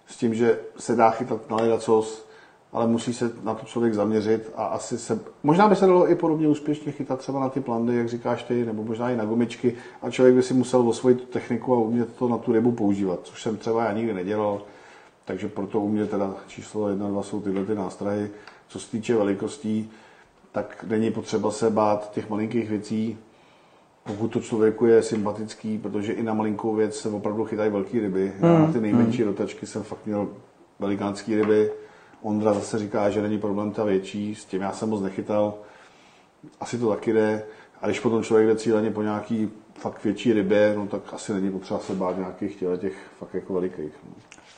s 0.08 0.18
tím, 0.18 0.34
že 0.34 0.60
se 0.78 0.96
dá 0.96 1.10
chytat 1.10 1.50
na 1.50 1.58
ledacos, 1.58 2.31
ale 2.74 2.88
musí 2.88 3.14
se 3.14 3.32
na 3.44 3.54
to 3.54 3.66
člověk 3.66 3.94
zaměřit 3.94 4.52
a 4.56 4.66
asi 4.66 4.98
se, 4.98 5.20
možná 5.44 5.68
by 5.68 5.76
se 5.76 5.86
dalo 5.86 6.12
i 6.12 6.16
podobně 6.16 6.48
úspěšně 6.48 6.92
chytat 6.92 7.20
třeba 7.20 7.40
na 7.40 7.50
ty 7.50 7.60
plandy, 7.60 7.96
jak 7.96 8.10
říkáš 8.10 8.44
ty, 8.44 8.66
nebo 8.66 8.84
možná 8.84 9.10
i 9.10 9.16
na 9.16 9.26
gumičky 9.26 9.74
a 10.02 10.10
člověk 10.10 10.36
by 10.36 10.44
si 10.44 10.54
musel 10.54 10.90
osvojit 10.90 11.22
tu 11.22 11.26
techniku 11.26 11.74
a 11.74 11.78
umět 11.78 12.16
to 12.16 12.28
na 12.30 12.38
tu 12.38 12.52
rybu 12.52 12.72
používat, 12.72 13.20
což 13.24 13.42
jsem 13.42 13.58
třeba 13.58 13.84
já 13.84 13.94
nikdy 13.94 14.14
nedělal, 14.14 14.62
takže 15.26 15.48
proto 15.48 15.80
u 15.80 15.90
mě 15.90 16.06
teda 16.06 16.34
číslo 16.48 16.90
jedna, 16.90 17.10
dva 17.10 17.24
jsou 17.24 17.42
tyhle 17.42 17.66
ty 17.66 17.76
nástroje. 17.76 18.30
Co 18.68 18.80
se 18.80 18.92
týče 18.92 19.16
velikostí, 19.16 19.90
tak 20.52 20.86
není 20.88 21.12
potřeba 21.12 21.52
se 21.52 21.70
bát 21.70 22.12
těch 22.12 22.30
malinkých 22.30 22.70
věcí, 22.70 23.18
pokud 24.04 24.28
to 24.28 24.40
člověku 24.40 24.86
je 24.86 25.04
sympatický, 25.04 25.78
protože 25.78 26.14
i 26.14 26.24
na 26.24 26.34
malinkou 26.34 26.76
věc 26.76 26.96
se 26.96 27.10
opravdu 27.10 27.46
chytají 27.46 27.72
velké 27.72 28.00
ryby. 28.00 28.34
Já 28.40 28.60
na 28.60 28.74
ty 28.74 28.82
nejmenší 28.82 29.24
rotačky 29.24 29.66
jsem 29.66 29.84
fakt 29.84 30.06
měl 30.06 30.28
velikánské 30.80 31.36
ryby. 31.36 31.72
Ondra 32.22 32.54
zase 32.54 32.80
říká, 32.80 33.10
že 33.10 33.22
není 33.22 33.38
problém 33.38 33.72
ta 33.72 33.84
větší, 33.84 34.36
s 34.36 34.46
tím 34.46 34.62
já 34.62 34.72
jsem 34.72 34.90
moc 34.90 35.02
nechytal. 35.02 35.54
Asi 36.60 36.78
to 36.78 36.90
taky 36.90 37.14
jde. 37.14 37.44
A 37.82 37.86
když 37.86 38.00
potom 38.00 38.24
člověk 38.24 38.48
jde 38.48 38.56
cíleně 38.56 38.92
po 38.92 39.02
nějaký 39.02 39.50
fakt 39.76 40.04
větší 40.04 40.34
rybě, 40.34 40.74
no 40.78 40.88
tak 40.88 41.02
asi 41.14 41.34
není 41.34 41.52
potřeba 41.52 41.80
se 41.80 41.94
bát 41.94 42.18
nějakých 42.18 42.56
těle 42.56 42.78
těch 42.78 42.94
fakt 43.20 43.34
jako 43.34 43.54
velikých. 43.54 43.94
No. 44.06 44.12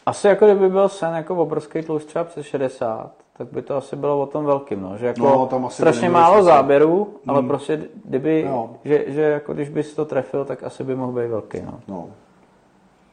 Asi 0.06 0.28
jako 0.28 0.46
kdyby 0.46 0.70
byl 0.70 0.90
sen 0.90 1.14
jako 1.14 1.36
obrovský 1.36 1.80
třeba 2.06 2.24
přes 2.26 2.46
60, 2.46 3.12
tak 3.38 3.48
by 3.52 3.62
to 3.62 3.76
asi 3.76 3.96
bylo 3.96 4.22
o 4.22 4.26
tom 4.26 4.46
velkým, 4.46 4.82
no. 4.82 4.98
Že 4.98 5.06
jako 5.06 5.20
No, 5.22 5.46
tam 5.48 5.66
asi 5.66 5.76
strašně 5.76 6.10
málo 6.10 6.34
smysl. 6.36 6.46
záběrů, 6.46 7.14
ale 7.28 7.44
prostě 7.44 7.82
kdyby, 8.06 8.42
Jo. 8.42 8.70
že, 8.84 9.04
že 9.08 9.22
jako 9.22 9.54
když 9.54 9.70
bys 9.70 9.94
to 9.96 10.06
trefil, 10.06 10.46
tak 10.46 10.64
asi 10.64 10.84
by 10.84 10.96
mohl 10.96 11.12
být 11.12 11.28
velký, 11.28 11.62
no. 11.62 11.80
No. 11.88 12.10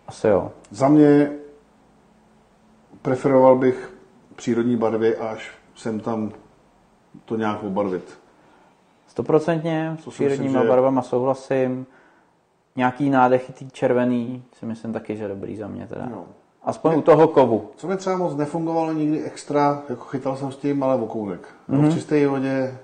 Asi 0.08 0.26
jo. 0.28 0.50
Za 0.70 0.88
mě 0.88 1.32
preferoval 3.02 3.56
bych 3.56 3.92
přírodní 4.40 4.76
barvy, 4.76 5.16
až 5.16 5.50
sem 5.74 6.00
tam 6.00 6.32
to 7.24 7.36
nějak 7.36 7.62
obarvit. 7.62 8.18
Stoprocentně, 9.06 9.96
s 10.00 10.08
přírodníma 10.08 10.44
myslím, 10.44 10.62
že- 10.62 10.68
barvama 10.68 11.02
souhlasím. 11.02 11.86
Nějaký 12.76 13.10
nádechy 13.10 13.52
tý 13.52 13.70
červený 13.70 14.42
si 14.58 14.66
myslím 14.66 14.92
taky, 14.92 15.16
že 15.16 15.28
dobrý 15.28 15.56
za 15.56 15.68
mě 15.68 15.86
teda. 15.86 16.08
Jo. 16.10 16.24
Aspoň 16.64 16.94
u 16.98 17.02
toho 17.02 17.28
kovu. 17.28 17.70
Co 17.76 17.86
mi 17.88 17.96
třeba 17.96 18.16
moc 18.16 18.36
nefungovalo 18.36 18.92
nikdy 18.92 19.22
extra, 19.22 19.82
jako 19.88 20.04
chytal 20.04 20.36
jsem 20.36 20.52
s 20.52 20.56
tím, 20.56 20.82
ale 20.82 20.96
vokounek. 20.96 21.40
Mm-hmm. 21.40 21.78
Mhm. 21.80 21.90
V 21.90 21.94
čisté 21.94 22.26
vodě 22.28 22.74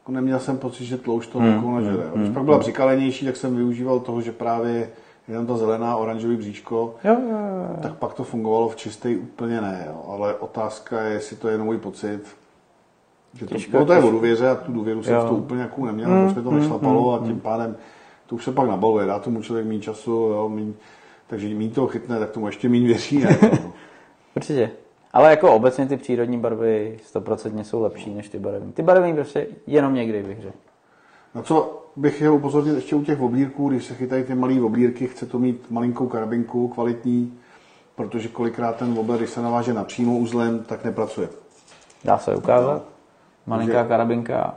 jako 0.00 0.12
neměl 0.12 0.38
jsem 0.38 0.58
pocit, 0.58 0.84
že 0.84 0.98
tloušť 0.98 1.32
toho 1.32 1.44
Mhm. 1.44 1.54
mm, 1.54 1.60
vokouna 1.60 1.80
žere. 1.82 2.02
Když 2.14 2.30
pak 2.30 2.44
byla 2.44 2.58
přikalenější, 2.58 3.26
tak 3.26 3.36
jsem 3.36 3.56
využíval 3.56 4.00
toho, 4.00 4.20
že 4.20 4.32
právě 4.32 4.90
jenom 5.32 5.46
ta 5.46 5.56
zelená, 5.56 5.96
oranžový 5.96 6.36
bříško, 6.36 6.94
Jo, 7.04 7.16
jo, 7.30 7.36
jo. 7.36 7.76
tak 7.82 7.94
pak 7.94 8.14
to 8.14 8.24
fungovalo 8.24 8.68
v 8.68 8.76
čisté 8.76 9.16
úplně 9.16 9.60
ne. 9.60 9.84
Jo. 9.86 10.04
Ale 10.08 10.34
otázka 10.34 11.00
je, 11.02 11.12
jestli 11.12 11.36
to 11.36 11.48
je 11.48 11.54
jenom 11.54 11.66
můj 11.66 11.78
pocit. 11.78 12.20
Že 13.34 13.46
to, 13.46 13.54
Těžko, 13.54 13.78
no 13.78 13.86
to 13.86 13.92
je 13.92 14.02
o 14.02 14.10
důvěře 14.10 14.48
a 14.48 14.54
tu 14.54 14.72
důvěru 14.72 15.02
jsem 15.02 15.14
Jo. 15.14 15.24
v 15.24 15.28
to 15.28 15.34
úplně 15.34 15.62
jakou 15.62 15.86
neměl, 15.86 16.08
mm, 16.10 16.24
protože 16.28 16.40
mi 16.40 16.44
to 16.44 16.50
nešlapalo 16.50 17.14
a 17.14 17.26
tím 17.26 17.40
pádem 17.40 17.76
to 18.26 18.34
už 18.34 18.44
se 18.44 18.52
pak 18.52 18.68
nabaluje, 18.68 19.06
dá 19.06 19.18
tomu 19.18 19.42
člověk 19.42 19.66
méně 19.66 19.80
času, 19.80 20.10
jo, 20.10 20.48
míň, 20.48 20.72
takže 21.26 21.48
méně 21.48 21.70
toho 21.70 21.86
chytne, 21.86 22.18
tak 22.18 22.30
tomu 22.30 22.46
ještě 22.46 22.68
méně 22.68 22.86
věří. 22.86 23.18
Ne, 23.18 23.38
no. 23.42 23.72
Určitě. 24.36 24.70
Ale 25.12 25.30
jako 25.30 25.54
obecně 25.54 25.86
ty 25.86 25.96
přírodní 25.96 26.38
barvy 26.38 26.98
stoprocentně 27.04 27.64
jsou 27.64 27.82
lepší 27.82 28.14
než 28.14 28.28
ty 28.28 28.38
barevné. 28.38 28.72
Ty 28.72 28.82
barevné 28.82 29.14
prostě 29.14 29.46
jenom 29.66 29.94
někdy 29.94 30.22
bych 30.22 30.42
řekl. 30.42 30.56
Na 31.34 31.42
co 31.42 31.81
bych 31.96 32.16
chtěl 32.16 32.34
upozornit 32.34 32.74
ještě 32.74 32.96
u 32.96 33.02
těch 33.04 33.20
oblírků, 33.20 33.68
když 33.68 33.84
se 33.84 33.94
chytají 33.94 34.24
ty 34.24 34.34
malé 34.34 34.60
oblírky, 34.62 35.06
chce 35.06 35.26
to 35.26 35.38
mít 35.38 35.70
malinkou 35.70 36.06
karabinku, 36.08 36.68
kvalitní, 36.68 37.38
protože 37.94 38.28
kolikrát 38.28 38.76
ten 38.76 38.98
obler, 38.98 39.18
když 39.18 39.30
se 39.30 39.42
naváže 39.42 39.72
napřímo 39.74 40.18
uzlem, 40.18 40.64
tak 40.64 40.84
nepracuje. 40.84 41.28
Dá 42.04 42.18
se 42.18 42.36
ukázat. 42.36 42.74
No. 42.82 42.82
Malinká 43.46 43.74
Takže- 43.74 43.88
karabinka. 43.88 44.54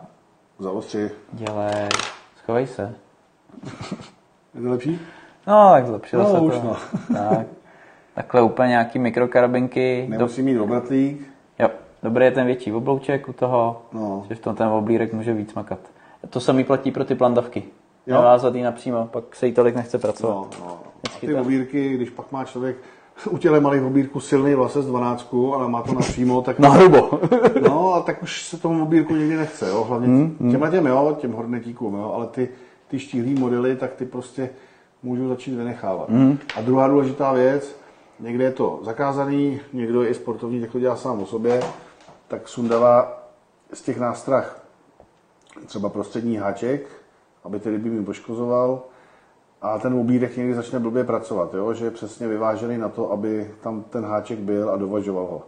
Zaostři. 0.59 1.11
Dělej. 1.31 1.89
Schovej 2.37 2.67
se. 2.67 2.95
Je 4.55 4.61
to 4.61 4.69
lepší? 4.69 4.99
No, 5.47 5.69
tak 5.71 5.87
zlepšilo 5.87 6.23
No, 6.23 6.29
se 6.31 6.39
už 6.39 6.53
to. 6.53 6.63
no. 6.63 6.77
Tak. 7.29 7.47
Takhle 8.15 8.41
úplně 8.41 8.69
nějaký 8.69 8.99
mikrokarabinky. 8.99 10.05
Do... 10.09 10.17
Nemusí 10.17 10.41
mít 10.41 10.59
obratlík. 10.59 11.27
Jo, 11.59 11.69
dobrý 12.03 12.25
je 12.25 12.31
ten 12.31 12.45
větší 12.45 12.73
oblouček 12.73 13.29
u 13.29 13.33
toho, 13.33 13.81
No. 13.93 14.25
že 14.29 14.35
v 14.35 14.39
tom 14.39 14.55
ten 14.55 14.67
oblírek 14.67 15.13
může 15.13 15.33
víc 15.33 15.53
makat. 15.53 15.79
To 16.29 16.39
samý 16.39 16.63
platí 16.63 16.91
pro 16.91 17.05
ty 17.05 17.15
plandavky. 17.15 17.63
Jo. 18.07 18.15
Navázat 18.15 18.53
napřímo, 18.53 19.09
pak 19.11 19.35
se 19.35 19.47
jí 19.47 19.53
tolik 19.53 19.75
nechce 19.75 19.97
pracovat. 19.97 20.33
No, 20.33 20.49
no. 20.59 20.79
A 21.15 21.19
ty 21.19 21.35
obírky, 21.35 21.95
když 21.95 22.09
pak 22.09 22.31
má 22.31 22.45
člověk 22.45 22.77
u 23.29 23.37
těle 23.37 23.59
malých 23.59 23.83
obírků 23.83 24.19
silný 24.19 24.55
vlasec 24.55 24.85
12, 24.85 25.33
ale 25.55 25.69
má 25.69 25.81
to 25.81 25.93
napřímo, 25.93 26.41
tak 26.41 26.59
Na 26.59 26.69
hrubo. 26.69 27.19
No, 27.61 27.93
a 27.93 28.01
tak 28.01 28.23
už 28.23 28.43
se 28.43 28.57
tomu 28.57 28.83
obírku 28.83 29.15
nikdy 29.15 29.35
nechce, 29.35 29.69
jo. 29.69 29.83
Hlavně 29.83 30.07
Hmm, 30.07 30.51
těmhle 30.51 30.71
těm, 30.71 30.85
jo, 30.85 31.17
těm 31.19 31.31
hornetíkům, 31.31 31.95
jo, 31.95 32.11
ale 32.15 32.27
ty, 32.27 32.49
ty 32.87 32.99
štíhlý 32.99 33.35
modely, 33.35 33.75
tak 33.75 33.93
ty 33.93 34.05
prostě 34.05 34.49
můžu 35.03 35.29
začít 35.29 35.55
vynechávat. 35.55 36.09
Mm. 36.09 36.37
A 36.55 36.61
druhá 36.61 36.87
důležitá 36.87 37.33
věc, 37.33 37.75
někde 38.19 38.43
je 38.43 38.51
to 38.51 38.79
zakázaný, 38.83 39.59
někdo 39.73 40.03
je 40.03 40.09
i 40.09 40.13
sportovní, 40.13 40.61
tak 40.61 40.71
to 40.71 40.79
dělá 40.79 40.95
sám 40.95 41.21
o 41.21 41.25
sobě, 41.25 41.63
tak 42.27 42.47
sundává 42.47 43.23
z 43.73 43.81
těch 43.81 43.99
nástrah 43.99 44.64
třeba 45.65 45.89
prostřední 45.89 46.37
háček, 46.37 46.87
aby 47.43 47.59
ty 47.59 47.69
ryby 47.69 47.89
mi 47.89 48.05
poškozoval, 48.05 48.83
a 49.61 49.79
ten 49.79 49.93
obídek 49.93 50.37
někdy 50.37 50.53
začne 50.53 50.79
blbě 50.79 51.03
pracovat, 51.03 51.53
jo? 51.53 51.73
že 51.73 51.85
je 51.85 51.91
přesně 51.91 52.27
vyvážený 52.27 52.77
na 52.77 52.89
to, 52.89 53.11
aby 53.11 53.51
tam 53.61 53.83
ten 53.83 54.05
háček 54.05 54.39
byl 54.39 54.69
a 54.69 54.77
dovažoval 54.77 55.25
ho. 55.25 55.43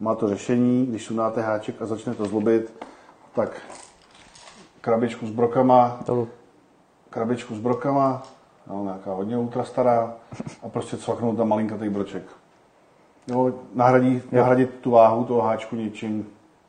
Má 0.00 0.14
to 0.14 0.28
řešení, 0.28 0.86
když 0.86 1.04
sundáte 1.04 1.42
háček 1.42 1.82
a 1.82 1.86
začne 1.86 2.14
to 2.14 2.24
zlobit, 2.24 2.84
tak 3.34 3.62
krabičku 4.80 5.26
s 5.26 5.30
brokama, 5.30 6.00
Dolu. 6.06 6.28
krabičku 7.10 7.54
s 7.54 7.58
brokama, 7.58 8.22
no, 8.66 8.84
nějaká 8.84 9.12
hodně 9.12 9.38
ultra 9.38 9.64
stará 9.64 10.14
a 10.62 10.68
prostě 10.68 10.96
cvaknout 10.96 11.36
tam 11.36 11.48
malinkatý 11.48 11.88
broček. 11.88 12.22
Jo, 13.26 13.52
nahradí, 13.74 14.22
nahradit 14.32 14.70
tu 14.80 14.90
váhu 14.90 15.24
toho 15.24 15.40
háčku 15.40 15.76
něčím 15.76 16.26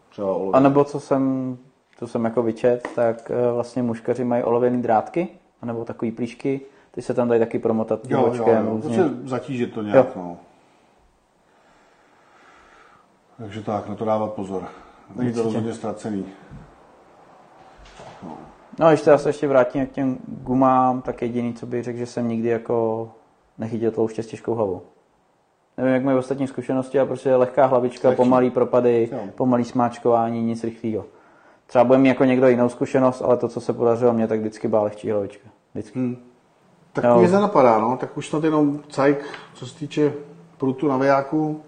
třeba 0.09 0.33
olovem. 0.33 0.55
A 0.55 0.59
nebo 0.59 0.83
co 0.83 0.99
jsem, 0.99 1.57
to 1.99 2.07
jsem 2.07 2.25
jako 2.25 2.43
vyčet, 2.43 2.87
tak 2.95 3.31
eh, 3.31 3.51
vlastně 3.51 3.83
muškaři 3.83 4.23
mají 4.23 4.43
olověný 4.43 4.81
drátky, 4.81 5.27
anebo 5.61 5.85
takový 5.85 6.11
plíšky, 6.11 6.61
ty 6.91 7.01
se 7.01 7.13
tam 7.13 7.27
dají 7.27 7.39
taky 7.39 7.59
promotat 7.59 8.01
tím 8.01 8.11
Jo, 8.11 8.19
jo, 8.19 8.25
očkem 8.31 8.65
jo, 8.65 8.71
různě. 8.71 8.97
prostě 8.97 9.27
zatížit 9.29 9.73
to 9.73 9.81
nějak, 9.81 10.15
no. 10.15 10.37
Takže 13.37 13.61
tak, 13.61 13.89
na 13.89 13.95
to 13.95 14.05
dávat 14.05 14.33
pozor. 14.33 14.63
Není 15.15 15.33
to 15.33 15.43
rozhodně 15.43 15.73
ztracený. 15.73 16.25
No, 18.79 18.87
když 18.89 19.01
teda 19.01 19.17
se 19.17 19.29
ještě 19.29 19.47
vrátím 19.47 19.87
k 19.87 19.91
těm 19.91 20.17
gumám, 20.27 21.01
tak 21.01 21.21
jediný, 21.21 21.53
co 21.53 21.65
bych 21.65 21.83
řekl, 21.83 21.97
že 21.97 22.05
jsem 22.05 22.27
nikdy 22.27 22.49
jako 22.49 23.09
nechytil 23.57 23.91
tlouště 23.91 24.23
s 24.23 24.27
těžkou 24.27 24.53
hlavou. 24.53 24.81
Nevím, 25.77 25.93
jak 25.93 26.03
mají 26.03 26.17
ostatní 26.17 26.47
zkušenosti, 26.47 26.99
ale 26.99 27.07
prostě 27.07 27.35
lehká 27.35 27.65
hlavička, 27.65 28.07
Lehčí. 28.07 28.17
pomalý 28.17 28.49
propady, 28.49 29.09
Jo. 29.11 29.19
pomalý 29.35 29.63
smáčkování, 29.63 30.41
nic 30.43 30.63
rychlého. 30.63 31.05
Třeba 31.67 31.83
bude 31.83 31.97
mít 31.97 32.09
jako 32.09 32.23
někdo 32.25 32.47
jinou 32.47 32.69
zkušenost, 32.69 33.21
ale 33.21 33.37
to, 33.37 33.47
co 33.47 33.61
se 33.61 33.73
podařilo 33.73 34.13
mně, 34.13 34.27
tak 34.27 34.39
vždycky 34.39 34.67
byla 34.67 34.81
lehčí 34.83 35.11
hlavička. 35.11 35.49
Vždycky. 35.73 35.99
Hmm. 35.99 36.17
Tak 36.93 37.03
Jo. 37.05 37.17
mě 37.19 37.27
nenapadá, 37.27 37.79
no, 37.79 37.97
tak 37.97 38.17
už 38.17 38.29
snad 38.29 38.43
jenom 38.43 38.79
cajk, 38.89 39.25
co 39.53 39.65
se 39.67 39.75
týče 39.79 40.13
prutu 40.57 40.87
na 40.87 40.97
vejáku, 40.97 41.61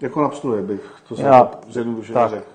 jako 0.00 0.22
na 0.22 0.28
pstruje 0.28 0.62
bych, 0.62 0.94
to 1.08 1.16
jsem 1.16 1.26
Já- 1.26 1.50
zjednodušeně 1.68 2.14
tak. 2.14 2.30
řekl. 2.30 2.46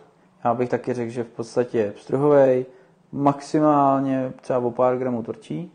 Já 0.46 0.54
bych 0.54 0.70
taky 0.70 0.94
řekl, 0.94 1.12
že 1.12 1.24
v 1.24 1.28
podstatě 1.28 1.78
je 1.78 1.92
pstruhovej, 1.92 2.66
maximálně 3.12 4.34
třeba 4.42 4.60
o 4.60 4.72
pár 4.72 4.98
gramů 4.98 5.24
tvrdší. 5.24 5.72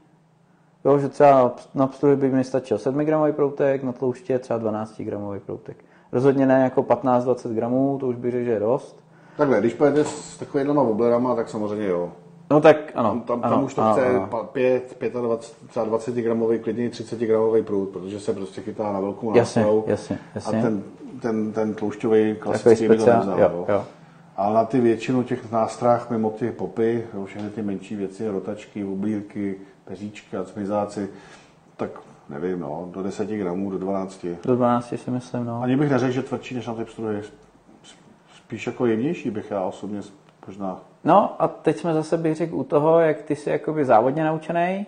Jo, 0.84 0.98
že 0.98 1.08
třeba 1.08 1.52
na 1.74 1.86
pstruhy 1.86 2.16
by 2.16 2.30
mi 2.30 2.44
stačil 2.44 2.78
7 2.78 3.04
gramový 3.04 3.32
proutek, 3.32 3.82
na 3.82 3.92
tlouště 3.92 4.38
třeba 4.38 4.58
12 4.58 5.00
gramový 5.00 5.40
proutek. 5.40 5.84
Rozhodně 6.12 6.46
ne 6.46 6.62
jako 6.64 6.82
15-20 6.82 7.54
gramů, 7.54 7.96
to 8.00 8.06
už 8.06 8.16
bych 8.16 8.32
řekl, 8.32 8.44
že 8.44 8.50
je 8.50 8.60
dost. 8.60 9.04
Takhle, 9.38 9.60
když 9.60 9.74
pojedete 9.74 10.04
s 10.08 10.36
takovýhlema 10.38 10.82
woblerama, 10.82 11.34
tak 11.34 11.48
samozřejmě 11.48 11.86
jo. 11.86 12.12
No 12.50 12.60
tak 12.60 12.76
ano. 12.94 13.08
Tam, 13.10 13.20
tam, 13.20 13.40
ano, 13.44 13.54
tam 13.56 13.64
už 13.64 13.74
to 13.74 13.82
ano, 13.82 13.92
chce 13.92 14.06
ano. 14.06 14.26
pa- 14.30 14.44
5, 14.44 14.96
25, 15.20 15.68
třeba 15.68 15.84
20 15.84 16.14
gramový, 16.14 16.58
klidně 16.58 16.84
i 16.84 16.88
30 16.90 17.18
gramový 17.20 17.62
prut, 17.62 17.88
protože 17.88 18.20
se 18.20 18.32
prostě 18.32 18.60
chytá 18.60 18.92
na 18.92 19.00
velkou 19.00 19.36
Jasně, 19.36 19.62
nástrou. 19.62 19.84
jasně, 19.86 20.18
jasně. 20.34 20.58
A 20.58 20.62
ten, 20.62 20.82
ten, 21.22 21.52
ten 21.52 21.74
tloušťový 21.74 22.36
klasický 22.36 22.88
by 22.88 22.96
to 22.98 23.06
nevzal. 23.06 23.40
jo, 23.40 23.64
jo. 23.68 23.84
Ale 24.36 24.54
na 24.54 24.64
ty 24.64 24.80
většinu 24.80 25.22
těch 25.22 25.52
nástrah, 25.52 26.10
mimo 26.10 26.30
ty 26.30 26.50
popy, 26.50 27.04
jo, 27.14 27.24
všechny 27.24 27.50
ty 27.50 27.62
menší 27.62 27.96
věci, 27.96 28.28
rotačky, 28.28 28.84
oblírky, 28.84 29.54
peříčky 29.84 30.36
a 30.36 30.44
cmizáci, 30.44 31.08
tak 31.76 31.90
nevím, 32.28 32.60
no, 32.60 32.88
do 32.92 33.02
10 33.02 33.28
gramů, 33.28 33.70
do 33.70 33.78
12. 33.78 34.26
Do 34.44 34.56
12 34.56 34.94
si 34.96 35.10
myslím, 35.10 35.44
no. 35.44 35.62
Ani 35.62 35.76
bych 35.76 35.90
neřekl, 35.90 36.12
že 36.12 36.22
tvrdší 36.22 36.54
než 36.54 36.66
na 36.66 36.74
ty 36.74 36.84
pstruhy. 36.84 37.20
Spíš 38.48 38.66
jako 38.66 38.86
jemnější 38.86 39.30
bych 39.30 39.50
já 39.50 39.62
osobně 39.62 40.00
možná. 40.46 40.80
No 41.04 41.36
a 41.38 41.48
teď 41.48 41.76
jsme 41.76 41.94
zase 41.94 42.16
bych 42.16 42.36
řekl 42.36 42.54
u 42.54 42.64
toho, 42.64 43.00
jak 43.00 43.22
ty 43.22 43.36
jsi 43.36 43.50
jakoby 43.50 43.84
závodně 43.84 44.24
naučený. 44.24 44.86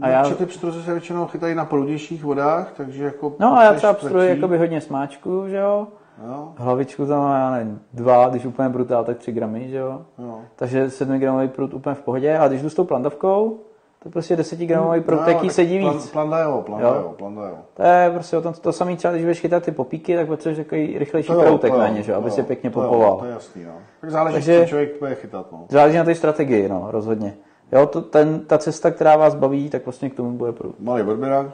A 0.00 0.08
já, 0.08 0.22
Protože 0.22 0.34
ty 0.34 0.46
pstruhy 0.46 0.82
se 0.82 0.92
většinou 0.92 1.26
chytají 1.26 1.54
na 1.54 1.64
prudnějších 1.64 2.24
vodách, 2.24 2.72
takže 2.76 3.04
jako... 3.04 3.32
no 3.38 3.58
a 3.58 3.64
já 3.64 3.74
třeba 3.74 3.92
pstruji 3.92 4.28
jakoby 4.28 4.58
hodně 4.58 4.80
smáčku, 4.80 5.44
že 5.48 5.56
jo. 5.56 5.86
Jo, 6.26 6.52
Hlavičku 6.56 7.06
tam 7.06 7.20
má, 7.20 7.38
já 7.38 7.50
nevím, 7.50 7.80
dva, 7.92 8.28
když 8.28 8.44
úplně 8.44 8.68
brutál, 8.68 9.04
tak 9.04 9.18
3 9.18 9.32
gramy, 9.32 9.68
že 9.68 9.76
jo. 9.76 10.02
jo. 10.18 10.40
Takže 10.56 10.90
7 10.90 11.18
gramový 11.18 11.48
prut 11.48 11.74
úplně 11.74 11.94
v 11.94 12.02
pohodě, 12.02 12.38
a 12.38 12.48
když 12.48 12.62
jdu 12.62 12.70
s 12.70 12.74
tou 12.74 12.84
plandavkou, 12.84 13.58
tak 14.02 14.12
prostě 14.12 14.36
10 14.36 14.58
gramový 14.60 15.00
prut, 15.00 15.20
No, 15.20 15.28
jaký 15.28 15.46
tak 15.46 15.54
sedí 15.54 15.80
plan- 15.80 15.94
víc. 15.94 16.10
Planda 16.10 16.38
jo, 16.38 16.62
planda 16.66 16.88
Jo. 16.88 16.94
jo, 16.94 17.14
planda 17.18 17.48
jo. 17.48 17.58
To 17.74 17.82
je 17.82 18.10
prostě 18.14 18.36
o 18.36 18.42
tom, 18.42 18.52
to 18.52 18.72
samý 18.72 18.96
třeba, 18.96 19.12
když 19.12 19.24
budeš 19.24 19.40
chytat 19.40 19.62
ty 19.64 19.70
popíky, 19.72 20.16
tak 20.16 20.26
potřebuješ 20.26 20.66
takový 20.66 20.98
rychlejší 20.98 21.26
To 21.26 21.34
jo, 21.34 21.42
proutek 21.42 21.70
to 21.70 21.76
jo, 21.76 21.80
na 21.82 21.88
ně, 21.88 22.02
že 22.02 22.12
jo, 22.12 22.16
to 22.16 22.20
aby 22.20 22.28
jo, 22.30 22.34
si 22.34 22.42
pěkně 22.42 22.70
to 22.70 22.82
jo, 22.82 22.88
popoval. 22.88 23.16
To 23.18 23.24
je 23.24 23.32
jasný, 23.32 23.64
no. 23.64 23.72
Tak 24.00 24.10
záleží, 24.10 24.34
Takže- 24.34 24.60
co 24.60 24.66
člověk 24.68 24.98
bude 24.98 25.14
chytat, 25.14 25.52
no. 25.52 25.64
Záleží 25.68 25.96
na 25.98 26.04
té 26.04 26.14
strategii, 26.14 26.68
no, 26.68 26.86
rozhodně. 26.90 27.34
Jo, 27.72 27.86
to, 27.86 28.00
ten, 28.02 28.40
ta 28.40 28.58
cesta, 28.58 28.90
která 28.90 29.16
vás 29.16 29.34
baví, 29.34 29.70
tak 29.70 29.84
vlastně 29.86 30.10
k 30.10 30.14
tomu 30.14 30.30
bude 30.32 30.52
prut. 30.52 30.80
Malý 30.80 31.02
odběrák, 31.02 31.46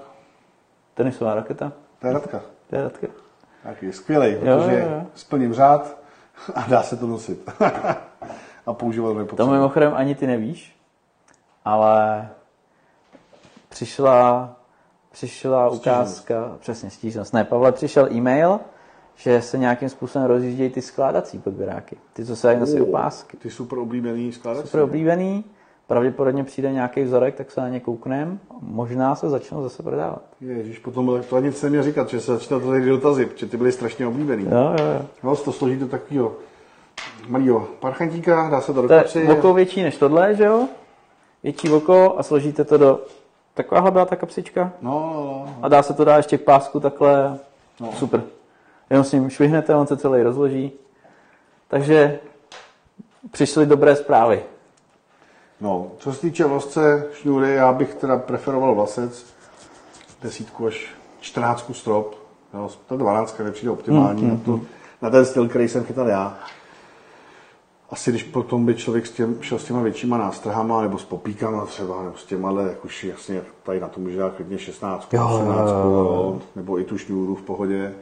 Tenisová 0.95 1.35
raketa, 1.35 1.73
to 2.01 2.07
je 2.07 2.13
Radka. 2.13 2.41
to 2.71 2.77
je 2.77 2.83
Radka. 2.83 3.07
Taky 3.63 3.93
skvělý, 3.93 4.33
Jo, 4.33 4.39
protože 4.41 4.81
jo, 4.81 4.89
jo. 4.91 5.03
splním 5.15 5.53
řád 5.55 5.97
a 6.55 6.65
dá 6.69 6.83
se 6.83 6.97
to 6.97 7.07
nosit. 7.07 7.51
a 8.67 8.73
používat 8.73 9.17
To 9.37 9.47
mimochodem 9.47 9.93
ani 9.97 10.15
ty 10.15 10.27
nevíš, 10.27 10.76
ale 11.67 12.29
přišla, 13.69 14.57
přišla 15.13 15.71
ukázka, 15.71 16.57
přesně 16.61 16.91
stížnost, 16.91 17.35
ne, 17.35 17.45
Pavle, 17.45 17.73
přišel 17.73 18.13
e-mail, 18.13 18.61
že 19.17 19.43
se 19.43 19.59
nějakým 19.59 19.89
způsobem 19.89 20.29
rozjíždějí 20.29 20.71
ty 20.71 20.83
skládací 20.83 21.39
podběráky. 21.39 21.97
Ty, 22.13 22.25
co 22.25 22.37
se 22.37 22.47
dají 22.47 22.61
nosit 22.61 22.81
opásky. 22.81 23.37
Ty 23.37 23.51
super 23.51 23.79
oblíbený 23.79 24.33
skládací. 24.33 24.69
Super 24.69 24.81
oblíbený, 24.81 25.45
pravděpodobně 25.87 26.45
přijde 26.45 26.73
nějaký 26.73 27.03
vzorek, 27.03 27.35
tak 27.35 27.51
se 27.51 27.61
na 27.61 27.69
ně 27.69 27.81
kouknem, 27.81 28.41
možná 28.61 29.15
se 29.15 29.31
začnou 29.31 29.63
zase 29.63 29.83
prodávat. 29.83 30.23
Ježíš, 30.41 30.79
potom 30.79 31.23
to 31.31 31.37
ani 31.37 31.53
se 31.53 31.71
měl 31.71 31.83
říkat, 31.83 32.09
že 32.09 32.21
se 32.21 32.33
začíná 32.33 32.61
tady 32.61 32.89
dotazy, 32.89 33.27
protože 33.27 33.47
ty 33.47 33.57
byly 33.57 33.73
strašně 33.73 34.07
oblíbený. 34.07 34.45
Jo, 34.45 34.75
jo, 34.79 34.87
jo. 34.95 35.07
No, 35.23 35.37
to 35.37 35.53
složí 35.53 35.77
do 35.77 35.89
takového 35.89 36.37
malého 37.29 37.61
parchantíka, 37.81 38.49
dá 38.51 38.61
se 38.61 38.73
to 38.73 38.83
do 38.83 38.89
To 38.89 39.49
je 39.49 39.55
větší 39.55 39.83
než 39.83 39.97
tohle, 39.97 40.35
že 40.35 40.45
jo? 40.45 40.69
Větší 41.47 41.71
oko 41.71 42.15
a 42.19 42.23
složíte 42.23 42.65
to 42.65 42.79
do... 42.79 43.01
Takováhle 43.55 43.91
byla 43.91 44.05
ta 44.05 44.17
kapsička. 44.17 44.73
No, 44.83 45.13
no, 45.15 45.25
no. 45.25 45.59
A 45.63 45.69
dá 45.69 45.83
se 45.83 45.95
to 45.95 46.05
dát 46.05 46.17
ještě 46.17 46.39
k 46.39 46.45
pásku 46.45 46.81
takhle. 46.81 47.39
No. 47.81 47.93
Super. 47.93 48.23
Jenom 48.91 49.05
s 49.05 49.13
ním 49.13 49.31
švihnete, 49.31 49.75
on 49.75 49.87
se 49.87 49.97
celý 49.97 50.23
rozloží. 50.23 50.73
Takže 51.69 52.19
přišly 53.31 53.67
dobré 53.67 53.97
zprávy. 53.97 54.43
No, 55.61 55.91
co 55.99 56.13
se 56.13 56.21
týče 56.21 56.45
vlasce 56.45 57.07
šňůry, 57.13 57.55
já 57.55 57.73
bych 57.73 57.95
teda 57.95 58.17
preferoval 58.17 58.75
vlasec, 58.75 59.27
desítku 60.23 60.67
až 60.67 60.95
čtrnáctku 61.21 61.75
strop. 61.75 62.15
Jo, 62.55 62.71
ta 62.87 62.97
dvanáctka 62.97 63.45
nepřijde 63.45 63.71
optimální 63.71 64.23
mm, 64.23 64.31
na, 64.31 64.37
to, 64.45 64.61
na 65.03 65.11
ten 65.11 65.25
styl, 65.25 65.49
který 65.49 65.69
jsem 65.69 65.85
chytal 65.85 66.09
já. 66.09 66.39
Asi 67.91 68.11
když 68.11 68.23
potom 68.23 68.67
by 68.67 68.75
člověk 68.75 69.07
s 69.07 69.11
těm, 69.11 69.37
šel 69.41 69.59
s 69.59 69.65
těma 69.65 69.83
většíma 69.83 70.19
nástrahama, 70.19 70.83
nebo 70.83 70.99
s 70.99 71.05
popíkama 71.05 71.67
třeba, 71.67 72.03
nebo 72.03 72.17
s 72.17 72.25
těma, 72.25 72.49
ale 72.49 72.63
jak 72.63 72.85
už 72.85 73.05
jasně 73.05 73.43
tady 73.63 73.81
na 73.81 73.89
to 73.89 74.01
může 74.01 74.19
dát 74.19 74.35
klidně 74.35 74.59
16, 74.59 75.15
Jo, 75.15 75.27
18, 75.27 75.69
jo, 75.71 75.75
jo, 75.93 76.39
nebo 76.57 76.81
i 76.81 76.85
tu 76.85 76.99
šňůru 76.99 77.35
v 77.35 77.43
pohodě. 77.43 77.95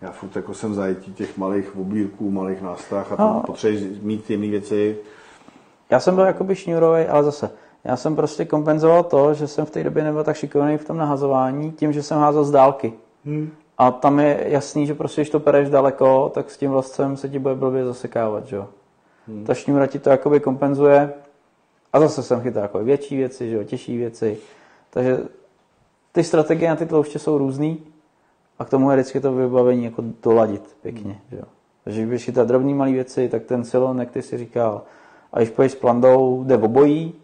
Já 0.00 0.10
furt 0.12 0.36
jako 0.36 0.54
jsem 0.54 0.74
zajetí 0.74 1.12
těch 1.12 1.38
malých 1.38 1.76
oblírků, 1.76 2.30
malých 2.30 2.62
nástrah 2.62 3.12
a 3.12 3.16
No. 3.18 3.32
no. 3.34 3.42
potřebuji 3.46 3.98
mít 4.02 4.30
jemné 4.30 4.48
věci. 4.48 4.96
Já 5.90 6.00
jsem 6.00 6.14
byl 6.14 6.24
jakoby 6.24 6.54
šňůrový, 6.56 7.04
ale 7.04 7.24
zase, 7.24 7.50
já 7.84 7.96
jsem 7.96 8.16
prostě 8.16 8.44
kompenzoval 8.44 9.02
to, 9.02 9.34
že 9.34 9.48
jsem 9.48 9.66
v 9.66 9.70
té 9.70 9.84
době 9.84 10.04
nebyl 10.04 10.24
tak 10.24 10.36
šikovný 10.36 10.78
v 10.78 10.84
tom 10.84 10.96
nahazování, 10.96 11.72
tím, 11.72 11.92
že 11.92 12.02
jsem 12.02 12.18
házel 12.18 12.44
z 12.44 12.50
dálky. 12.50 12.92
Hmm. 13.24 13.50
A 13.78 13.90
tam 13.90 14.20
je 14.20 14.44
jasný, 14.46 14.86
že 14.86 14.94
prostě, 14.94 15.20
když 15.20 15.30
to 15.30 15.40
pereš 15.40 15.70
daleko, 15.70 16.30
tak 16.34 16.50
s 16.50 16.56
tím 16.56 16.70
vlastcem 16.70 17.16
se 17.16 17.28
ti 17.28 17.38
bude 17.38 17.54
blbě 17.54 17.84
zasekávat, 17.84 18.46
že 18.46 18.56
jo. 18.56 18.66
Hmm. 19.28 19.44
Ta 19.44 19.54
šňůra 19.54 19.86
ti 19.86 19.98
to 19.98 20.10
jakoby 20.10 20.40
kompenzuje. 20.40 21.12
A 21.92 22.00
zase 22.00 22.22
jsem 22.22 22.40
chytal 22.40 22.62
jako 22.62 22.84
větší 22.84 23.16
věci, 23.16 23.50
že 23.50 23.56
jo, 23.56 23.64
těžší 23.64 23.96
věci. 23.96 24.38
Takže 24.90 25.18
ty 26.12 26.24
strategie 26.24 26.70
na 26.70 26.76
ty 26.76 26.86
tlouště 26.86 27.18
jsou 27.18 27.38
různý 27.38 27.78
a 28.58 28.64
k 28.64 28.70
tomu 28.70 28.90
je 28.90 28.96
vždycky 28.96 29.20
to 29.20 29.32
vybavení 29.32 29.84
jako 29.84 30.04
doladit 30.22 30.76
pěkně, 30.82 31.20
že 31.30 31.36
jo. 31.36 31.44
Takže 31.84 32.06
když 32.06 32.24
chytat 32.24 32.48
drobný 32.48 32.74
malé 32.74 32.92
věci, 32.92 33.28
tak 33.28 33.44
ten 33.44 33.64
silon, 33.64 34.00
jak 34.00 34.10
ty 34.10 34.22
si 34.22 34.38
říkal, 34.38 34.82
a 35.32 35.38
když 35.38 35.50
půjdeš 35.50 35.72
s 35.72 35.74
plandou, 35.74 36.44
jde 36.46 36.56
v 36.56 36.64
obojí, 36.64 37.14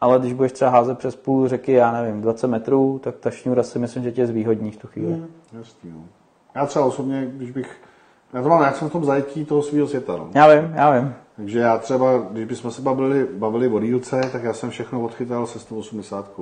ale 0.00 0.18
když 0.18 0.32
budeš 0.32 0.52
třeba 0.52 0.70
házet 0.70 0.98
přes 0.98 1.16
půl 1.16 1.48
řeky, 1.48 1.72
já 1.72 1.92
nevím, 1.92 2.20
20 2.20 2.46
metrů, 2.46 3.00
tak 3.02 3.16
ta 3.16 3.30
šňůra 3.30 3.62
si 3.62 3.78
myslím, 3.78 4.02
že 4.02 4.12
tě 4.12 4.26
zvýhodní 4.26 4.70
v 4.70 4.76
tu 4.76 4.86
chvíli. 4.86 5.12
Hmm. 5.12 5.26
Jasný, 5.52 5.90
no. 5.90 6.02
Já 6.54 6.66
třeba 6.66 6.84
osobně, 6.84 7.30
když 7.32 7.50
bych, 7.50 7.76
já 8.32 8.42
to 8.42 8.48
mám, 8.48 8.62
jak 8.62 8.76
jsem 8.76 8.88
v 8.88 8.92
tom 8.92 9.04
zajetí 9.04 9.44
toho 9.44 9.62
svého 9.62 9.86
světa, 9.86 10.16
no. 10.16 10.30
Já 10.34 10.54
vím, 10.54 10.72
já 10.74 11.00
vím. 11.00 11.14
Takže 11.40 11.58
já 11.58 11.78
třeba, 11.78 12.18
když 12.30 12.44
bychom 12.44 12.70
se 12.70 12.82
bavili, 12.82 13.26
bavili 13.32 13.68
o 13.68 13.80
dílce, 13.80 14.20
tak 14.32 14.44
já 14.44 14.52
jsem 14.52 14.70
všechno 14.70 15.02
odchytal 15.02 15.46
se 15.46 15.58
180. 15.58 16.40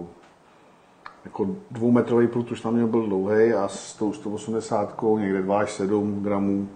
jako 1.25 1.47
dvoumetrový 1.71 2.29
prut 2.29 2.53
už 2.53 2.63
na 2.63 2.71
mě 2.71 2.87
byl 2.87 3.07
dlouhý 3.07 3.53
a 3.53 3.69
s 3.69 3.95
tou 3.95 4.13
180 4.13 5.03
někde 5.19 5.43
2 5.43 5.59
až 5.59 5.73
7 5.73 6.23
gramů. 6.23 6.69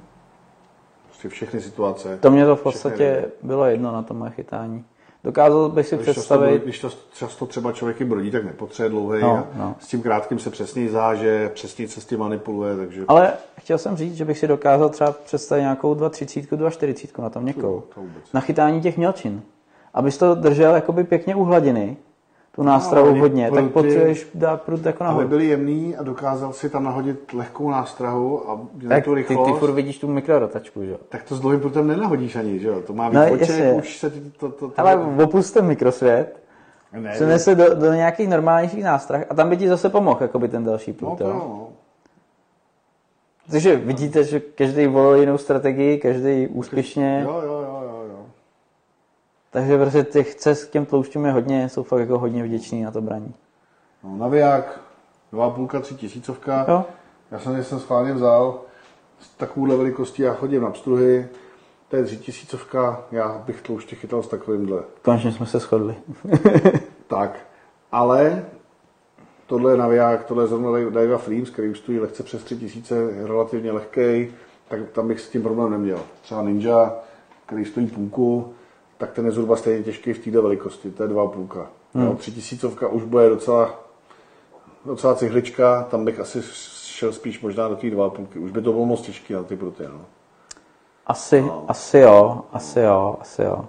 Prostě 1.07 1.29
všechny 1.29 1.61
situace. 1.61 2.19
To 2.19 2.31
mě 2.31 2.47
to 2.47 2.57
v 2.57 2.63
podstatě 2.63 3.31
bylo 3.43 3.65
jedno 3.65 3.93
na 3.93 4.03
tom 4.03 4.31
chytání. 4.31 4.85
Dokázal 5.25 5.69
bych 5.69 5.87
si 5.87 5.97
Když 5.97 6.09
představit... 6.11 6.51
Často, 6.51 6.65
když 6.65 6.81
to 6.81 6.91
často 7.15 7.47
třeba 7.47 7.73
člověk 7.73 8.01
i 8.01 8.05
brodí, 8.05 8.31
tak 8.31 8.45
nepotřebuje 8.45 8.91
dlouhý. 8.91 9.21
No, 9.23 9.47
No. 9.55 9.75
S 9.79 9.87
tím 9.87 10.03
krátkým 10.03 10.39
se 10.39 10.51
přesně 10.51 10.91
záže, 10.91 11.51
přesně 11.55 11.89
se 11.89 12.01
s 12.01 12.05
tím 12.05 12.19
manipuluje, 12.19 12.77
takže 12.77 13.05
Ale 13.09 13.33
chtěl 13.61 13.79
jsem 13.79 13.97
říct, 13.97 14.15
že 14.15 14.25
bych 14.25 14.39
si 14.39 14.49
dokázal 14.49 14.89
třeba 14.89 15.13
představit 15.13 15.61
nějakou 15.63 15.95
2,30, 15.95 16.47
2,40 16.57 17.23
na 17.23 17.31
tom 17.31 17.43
měkkou. 17.43 17.83
to 17.95 18.01
vůbec. 18.01 18.33
Na 18.35 18.41
chytání 18.41 18.81
těch 18.81 18.97
mělčin. 18.97 19.43
Abys 19.95 20.19
to 20.19 20.35
držel 20.35 20.75
jakoby 20.75 21.05
pěkně 21.05 21.35
u 21.35 21.45
hladiny, 21.45 21.97
tu 22.55 22.63
nástrahu 22.63 23.09
oni 23.09 23.21
hodně, 23.21 23.51
tak 23.51 23.65
pruty- 23.65 23.73
potřebuješ 23.73 24.27
dát 24.35 24.63
prut 24.63 24.87
jako 24.87 25.05
Ale 25.05 25.11
nahoru. 25.13 25.29
byl 25.29 25.41
jemný 25.41 25.97
a 25.97 26.03
dokázal 26.03 26.53
si 26.53 26.71
tam 26.71 26.85
nahodit 26.85 27.33
lehkou 27.33 27.71
nástrahu 27.71 28.51
a 28.51 28.61
měl 28.75 28.89
Tak 28.89 29.05
tu 29.05 29.15
ty, 29.15 29.25
ty 29.25 29.29
rychlost. 29.35 29.59
furt 29.59 29.73
vidíš 29.73 29.99
tu 29.99 30.09
mikrodotačku, 30.09 30.85
že 30.85 30.91
jo? 30.91 30.97
Tak 31.09 31.23
to 31.23 31.35
s 31.37 31.41
dlouhým 31.41 31.61
prutem 31.61 31.87
nenahodíš 31.87 32.37
ani, 32.37 32.59
že 32.59 32.69
jo? 32.69 32.83
To 32.87 32.93
má 32.93 33.11
být 33.11 33.17
No, 33.17 33.27
no, 33.27 33.33
oček, 33.33 33.75
už 33.77 33.99
se 33.99 34.11
ti 34.11 34.21
to... 34.21 34.49
to, 34.49 34.69
to 34.69 34.81
Ale 34.81 34.97
opusťte 35.25 35.63
mikrosvět, 35.63 36.43
ne, 37.01 37.11
přenese 37.13 37.55
do, 37.55 37.75
do 37.75 37.93
nějakých 37.95 38.29
normálnějších 38.29 38.85
nástrah 38.85 39.23
a 39.31 39.35
tam 39.35 39.51
by 39.51 39.57
ti 39.57 39.69
zase 39.69 39.89
pomohl 39.89 40.19
jakoby 40.23 40.49
ten 40.49 40.65
další 40.65 40.91
no, 40.91 40.97
prut, 40.99 41.19
to, 41.19 41.25
jo? 41.25 41.35
no. 41.35 41.69
Takže 43.51 43.77
vidíte, 43.77 44.25
že 44.25 44.41
každý 44.41 44.87
volil 44.87 45.21
jinou 45.21 45.39
strategii, 45.39 45.99
každý 45.99 46.47
úspěšně, 46.49 47.23
jo, 47.27 47.43
jo, 47.47 47.53
jo. 47.53 47.72
Takže 49.53 49.79
prostě 49.79 50.03
těch 50.03 50.35
cest 50.35 50.65
k 50.65 50.71
těm 50.71 50.87
tloušťům 50.87 51.25
je 51.25 51.33
hodně, 51.33 51.69
jsou 51.69 51.83
fakt 51.83 52.01
jako 52.01 52.19
hodně 52.19 52.45
vděční 52.45 52.83
na 52.83 52.91
to 52.91 53.01
braní. 53.01 53.35
No, 54.05 54.17
naviják, 54.17 54.81
2,5, 55.33 55.81
3 55.81 55.95
tisícovka. 55.95 56.65
Jo? 56.69 56.85
Já 57.31 57.39
jsem 57.39 57.65
jsem 57.65 57.81
schválně 57.81 58.13
vzal 58.13 58.61
s 59.21 59.29
takovouhle 59.29 59.77
velikostí, 59.77 60.23
já 60.23 60.35
chodím 60.35 60.63
na 60.63 60.71
pstruhy, 60.71 61.29
to 61.89 61.97
je 61.97 62.05
3 62.05 62.17
tisícovka, 62.17 63.05
já 63.11 63.43
bych 63.47 63.61
tlouště 63.61 63.97
chytal 63.97 64.23
s 64.23 64.29
takovýmhle. 64.29 64.83
Konečně 65.03 65.33
jsme 65.33 65.47
se 65.47 65.59
shodli. 65.59 65.95
Tak, 67.07 67.39
ale 67.93 68.45
tohle 69.47 69.73
je 69.73 69.77
naviják, 69.77 70.25
tohle 70.25 70.45
je 70.45 70.49
zrovna 70.49 70.91
Daiwa 70.91 71.19
Flames, 71.19 71.51
který 71.51 71.69
už 71.69 71.79
stojí 71.79 72.01
lehce 72.01 72.23
přes 72.23 72.45
3000, 72.45 72.95
je 72.95 73.27
relativně 73.27 73.73
lehký, 73.73 74.35
tak 74.69 74.81
tam 74.93 75.09
bych 75.09 75.21
s 75.21 75.29
tím 75.29 75.43
problém 75.43 75.71
neměl. 75.71 76.01
Třeba 76.23 76.43
Ninja, 76.43 76.95
který 77.47 77.65
stojí 77.65 77.87
půlku, 77.87 78.55
tak 79.03 79.13
ten 79.13 79.27
je 79.27 79.33
zhruba 79.33 79.57
stejně 79.57 79.83
těžký 79.83 80.13
v 80.13 80.19
této 80.19 80.43
velikosti, 80.43 80.91
to 80.91 81.03
je 81.03 81.09
2,5. 81.09 81.67
Hmm. 81.95 82.07
Jo, 82.07 82.15
3000 82.15 82.67
už 82.91 83.03
bude 83.03 83.29
docela, 83.29 83.81
docela 84.87 85.15
cihlička, 85.15 85.87
tam 85.91 86.05
bych 86.05 86.21
asi 86.21 86.43
šel 86.85 87.13
spíš 87.13 87.41
možná 87.41 87.69
do 87.69 87.77
té 87.77 87.87
2,5. 87.87 88.45
Už 88.45 88.51
by 88.51 88.63
to 88.63 88.73
bylo 88.73 88.87
moc 88.87 89.01
těžké 89.01 89.35
na 89.35 89.43
ty 89.43 89.57
pruty. 89.57 89.83
No. 89.85 90.01
Asi, 91.07 91.41
no. 91.41 91.65
asi 91.69 91.99
jo, 91.99 92.43
asi 92.53 92.81
jo, 92.81 93.17
asi 93.21 93.43
jo. 93.43 93.65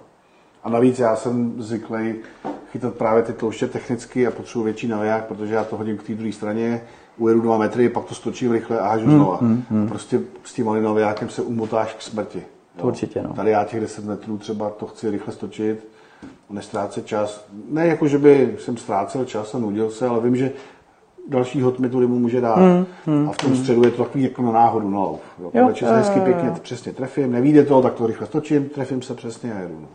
A 0.64 0.70
navíc 0.70 0.98
já 0.98 1.16
jsem 1.16 1.62
zvyklý 1.62 2.14
chytat 2.70 2.94
právě 2.94 3.22
ty 3.22 3.32
tlouště 3.32 3.66
technicky 3.66 4.26
a 4.26 4.30
potřebuji 4.30 4.64
větší 4.64 4.88
naviják, 4.88 5.24
protože 5.24 5.54
já 5.54 5.64
to 5.64 5.76
hodím 5.76 5.96
k 5.96 6.02
té 6.02 6.14
druhé 6.14 6.32
straně, 6.32 6.82
ujedu 7.18 7.40
dva 7.40 7.58
metry, 7.58 7.88
pak 7.88 8.04
to 8.04 8.14
stočím 8.14 8.52
rychle 8.52 8.80
a 8.80 8.88
hážu 8.88 9.10
znova. 9.10 9.38
A 9.84 9.88
prostě 9.88 10.20
s 10.44 10.52
tím 10.52 10.66
malým 10.66 10.84
navijákem 10.84 11.28
se 11.28 11.42
umotáš 11.42 11.94
k 11.94 12.02
smrti. 12.02 12.42
To 12.76 12.86
určitě, 12.86 13.22
no. 13.22 13.34
Tady 13.34 13.50
já 13.50 13.64
těch 13.64 13.80
10 13.80 14.04
metrů 14.04 14.38
třeba 14.38 14.70
to 14.70 14.86
chci 14.86 15.10
rychle 15.10 15.32
stočit, 15.32 15.88
nestrácet 16.50 17.06
čas. 17.06 17.46
Ne 17.70 17.86
jako, 17.86 18.08
že 18.08 18.18
by 18.18 18.56
jsem 18.58 18.76
ztrácel 18.76 19.24
čas 19.24 19.54
a 19.54 19.58
nudil 19.58 19.90
se, 19.90 20.06
ale 20.06 20.20
vím, 20.20 20.36
že 20.36 20.52
další 21.28 21.60
hod 21.60 21.78
mi 21.78 21.88
tu 21.88 22.00
rybu 22.00 22.18
může 22.18 22.40
dát. 22.40 22.58
a 23.28 23.32
v 23.32 23.36
tom 23.36 23.56
středu 23.56 23.84
je 23.84 23.90
to 23.90 24.04
takový 24.04 24.24
jako 24.24 24.42
na 24.42 24.52
náhodu, 24.52 24.90
na 24.90 24.98
lov. 24.98 25.20
Jo, 25.38 25.50
Jo, 25.54 25.66
hezky 25.66 26.18
jo, 26.18 26.24
jo, 26.24 26.24
pěkně 26.24 26.48
jo. 26.48 26.54
přesně 26.62 26.92
trefím, 26.92 27.32
nevíde 27.32 27.64
to, 27.64 27.82
tak 27.82 27.94
to 27.94 28.06
rychle 28.06 28.26
stočím, 28.26 28.68
trefím 28.68 29.02
se 29.02 29.14
přesně 29.14 29.54
a 29.54 29.58
jedu. 29.58 29.78
No. 29.80 29.88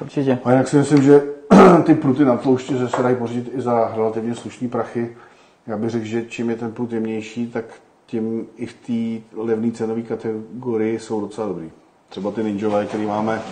Určitě. 0.00 0.38
A 0.44 0.50
jinak 0.50 0.68
si 0.68 0.76
myslím, 0.76 1.02
že 1.02 1.22
ty 1.84 1.94
pruty 1.94 2.24
na 2.24 2.36
tloušti 2.36 2.76
že 2.78 2.88
se 2.88 3.02
dají 3.02 3.16
pořídit 3.16 3.52
i 3.54 3.60
za 3.60 3.92
relativně 3.96 4.34
slušné 4.34 4.68
prachy. 4.68 5.16
Já 5.66 5.76
bych 5.76 5.90
řekl, 5.90 6.04
že 6.04 6.22
čím 6.22 6.50
je 6.50 6.56
ten 6.56 6.72
prut 6.72 6.92
jemnější, 6.92 7.46
tak 7.46 7.64
tím 8.14 8.46
i 8.56 8.66
v 8.66 8.74
té 8.74 9.26
levné 9.40 9.72
cenové 9.72 10.02
kategorii 10.02 10.98
jsou 10.98 11.20
docela 11.20 11.46
dobrý. 11.46 11.70
Třeba 12.08 12.30
ty 12.30 12.44
ninjové, 12.44 12.86
který 12.86 13.06
máme, 13.06 13.42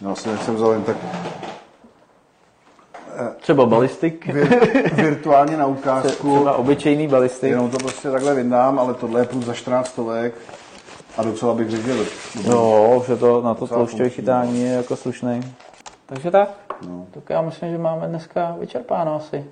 já 0.00 0.06
vlastně 0.06 0.36
jsem 0.36 0.54
vzal 0.54 0.72
jen 0.72 0.82
tak 0.82 0.96
Třeba 3.40 3.66
balistik, 3.66 4.26
vir, 4.26 4.48
virtuálně 4.94 5.56
na 5.56 5.66
ukázku, 5.66 6.34
třeba 6.34 6.56
obyčejný 6.56 7.08
balistik. 7.08 7.50
jenom 7.50 7.70
to 7.70 7.78
prostě 7.78 8.10
takhle 8.10 8.34
vyndám, 8.34 8.78
ale 8.78 8.94
tohle 8.94 9.20
je 9.20 9.24
prut 9.24 9.42
za 9.42 9.54
14 9.54 9.88
stovek 9.88 10.34
a 11.16 11.22
docela 11.22 11.54
bych 11.54 11.70
řekl, 11.70 12.04
že 12.42 12.54
už 12.96 13.08
je 13.08 13.16
to 13.16 13.42
na 13.42 13.54
to 13.54 13.66
tloušťové 13.66 14.08
chytání 14.08 14.62
je 14.62 14.72
jako 14.72 14.96
slušný. 14.96 15.40
Takže 16.06 16.30
tak. 16.30 16.48
Tak 17.10 17.30
já 17.30 17.42
myslím, 17.42 17.70
že 17.70 17.78
máme 17.78 18.08
dneska 18.08 18.56
vyčerpáno 18.60 19.14
asi. 19.14 19.44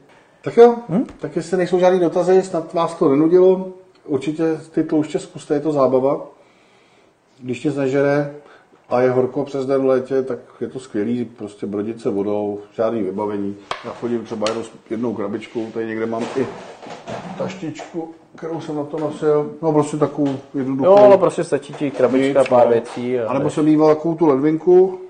Tak 0.42 0.56
jo, 0.56 0.76
hm? 0.88 1.06
tak 1.20 1.36
jestli 1.36 1.56
nejsou 1.56 1.78
žádný 1.78 2.00
dotazy, 2.00 2.42
snad 2.42 2.74
vás 2.74 2.94
to 2.94 3.08
nenudilo, 3.08 3.72
určitě 4.10 4.60
ty 4.70 4.84
tlouště 4.84 5.18
zkuste, 5.18 5.54
je 5.54 5.60
to 5.60 5.72
zábava. 5.72 6.26
Když 7.38 7.64
nic 7.64 7.76
nežere 7.76 8.34
a 8.88 9.00
je 9.00 9.10
horko 9.10 9.44
přes 9.44 9.66
den 9.66 9.82
v 9.82 9.84
létě, 9.84 10.22
tak 10.22 10.38
je 10.60 10.68
to 10.68 10.80
skvělý, 10.80 11.24
prostě 11.24 11.66
brodit 11.66 12.00
se 12.00 12.10
vodou, 12.10 12.60
žádný 12.72 13.02
vybavení. 13.02 13.56
Já 13.84 13.90
chodím 13.90 14.24
třeba 14.24 14.46
jenom 14.48 14.64
s 14.64 14.70
jednou 14.90 15.14
krabičkou, 15.14 15.66
tady 15.66 15.86
někde 15.86 16.06
mám 16.06 16.22
i 16.36 16.46
taštičku, 17.38 18.08
kterou 18.36 18.60
jsem 18.60 18.76
na 18.76 18.84
to 18.84 18.98
nosil, 18.98 19.52
no 19.62 19.72
prostě 19.72 19.96
takovou 19.96 20.36
jednoduchou. 20.54 20.90
Jo, 20.90 20.96
ale 20.96 21.18
prostě 21.18 21.44
stačí 21.44 21.72
ti 21.72 21.90
krabička, 21.90 22.44
pár 22.44 22.66
no. 22.66 22.72
věcí. 22.72 23.18
A 23.18 23.30
A 23.30 23.38
nebo 23.38 23.50
jsem 23.50 23.64
mýval 23.64 23.94
takovou 23.94 24.14
tu 24.14 24.26
ledvinku, 24.26 25.00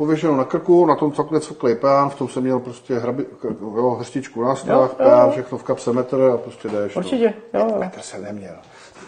pověšenou 0.00 0.36
na 0.36 0.44
krku, 0.44 0.86
na 0.86 0.94
tom 0.94 1.10
takhle 1.12 1.40
cvklý 1.40 1.74
pán, 1.74 2.10
v 2.10 2.14
tom 2.14 2.28
jsem 2.28 2.42
měl 2.42 2.60
prostě 2.60 2.98
hrabi, 2.98 3.26
jo, 3.60 3.90
hrstičku 3.90 4.44
na 4.44 4.54
strach, 4.56 4.94
pán, 4.94 5.26
jo. 5.26 5.30
všechno 5.30 5.58
v 5.58 5.62
kapse 5.62 5.92
metr 5.92 6.30
a 6.34 6.36
prostě 6.36 6.68
jdeš. 6.68 6.94
no. 6.94 6.98
Určitě, 7.02 7.34
jo, 7.54 7.60
jo. 7.60 7.76
Metr 7.78 8.00
jsem 8.00 8.22
neměl. 8.22 8.54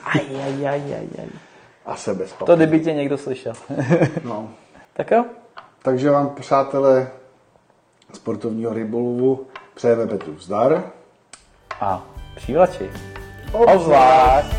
Aj, 0.05 0.21
aj, 0.45 0.69
aj, 0.69 0.95
aj, 0.95 1.09
aj. 1.19 1.27
A 1.87 1.97
se 1.97 2.15
bez 2.15 2.33
To 2.33 2.39
papíru. 2.39 2.57
kdyby 2.57 2.81
tě 2.81 2.93
někdo 2.93 3.19
slyšel. 3.19 3.53
No. 4.25 4.49
tak 4.93 5.11
jo, 5.11 5.25
Takže 5.83 6.11
vám, 6.11 6.29
přátelé 6.31 7.09
sportovního 8.13 8.73
rybolovu, 8.75 9.47
přejeme 9.75 10.07
Petru 10.07 10.39
zdar. 10.39 10.83
a 11.81 12.03
přívlači. 12.37 12.91
Obzvlášť. 13.53 14.57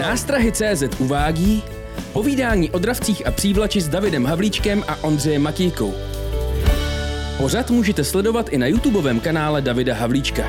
Nástrahy 0.00 0.52
CZ 0.52 1.00
uvádí 1.00 1.64
povídání 2.12 2.70
o 2.70 2.78
dravcích 2.78 3.26
a 3.26 3.30
přívlači 3.30 3.80
s 3.80 3.88
Davidem 3.88 4.24
Havlíčkem 4.24 4.84
a 4.88 4.96
Ondřejem 5.04 5.42
Matíkou. 5.42 5.94
Pořad 7.36 7.70
můžete 7.70 8.04
sledovat 8.04 8.48
i 8.48 8.58
na 8.58 8.66
YouTubeovém 8.66 9.20
kanále 9.20 9.62
Davida 9.62 9.94
Havlíčka. 9.94 10.42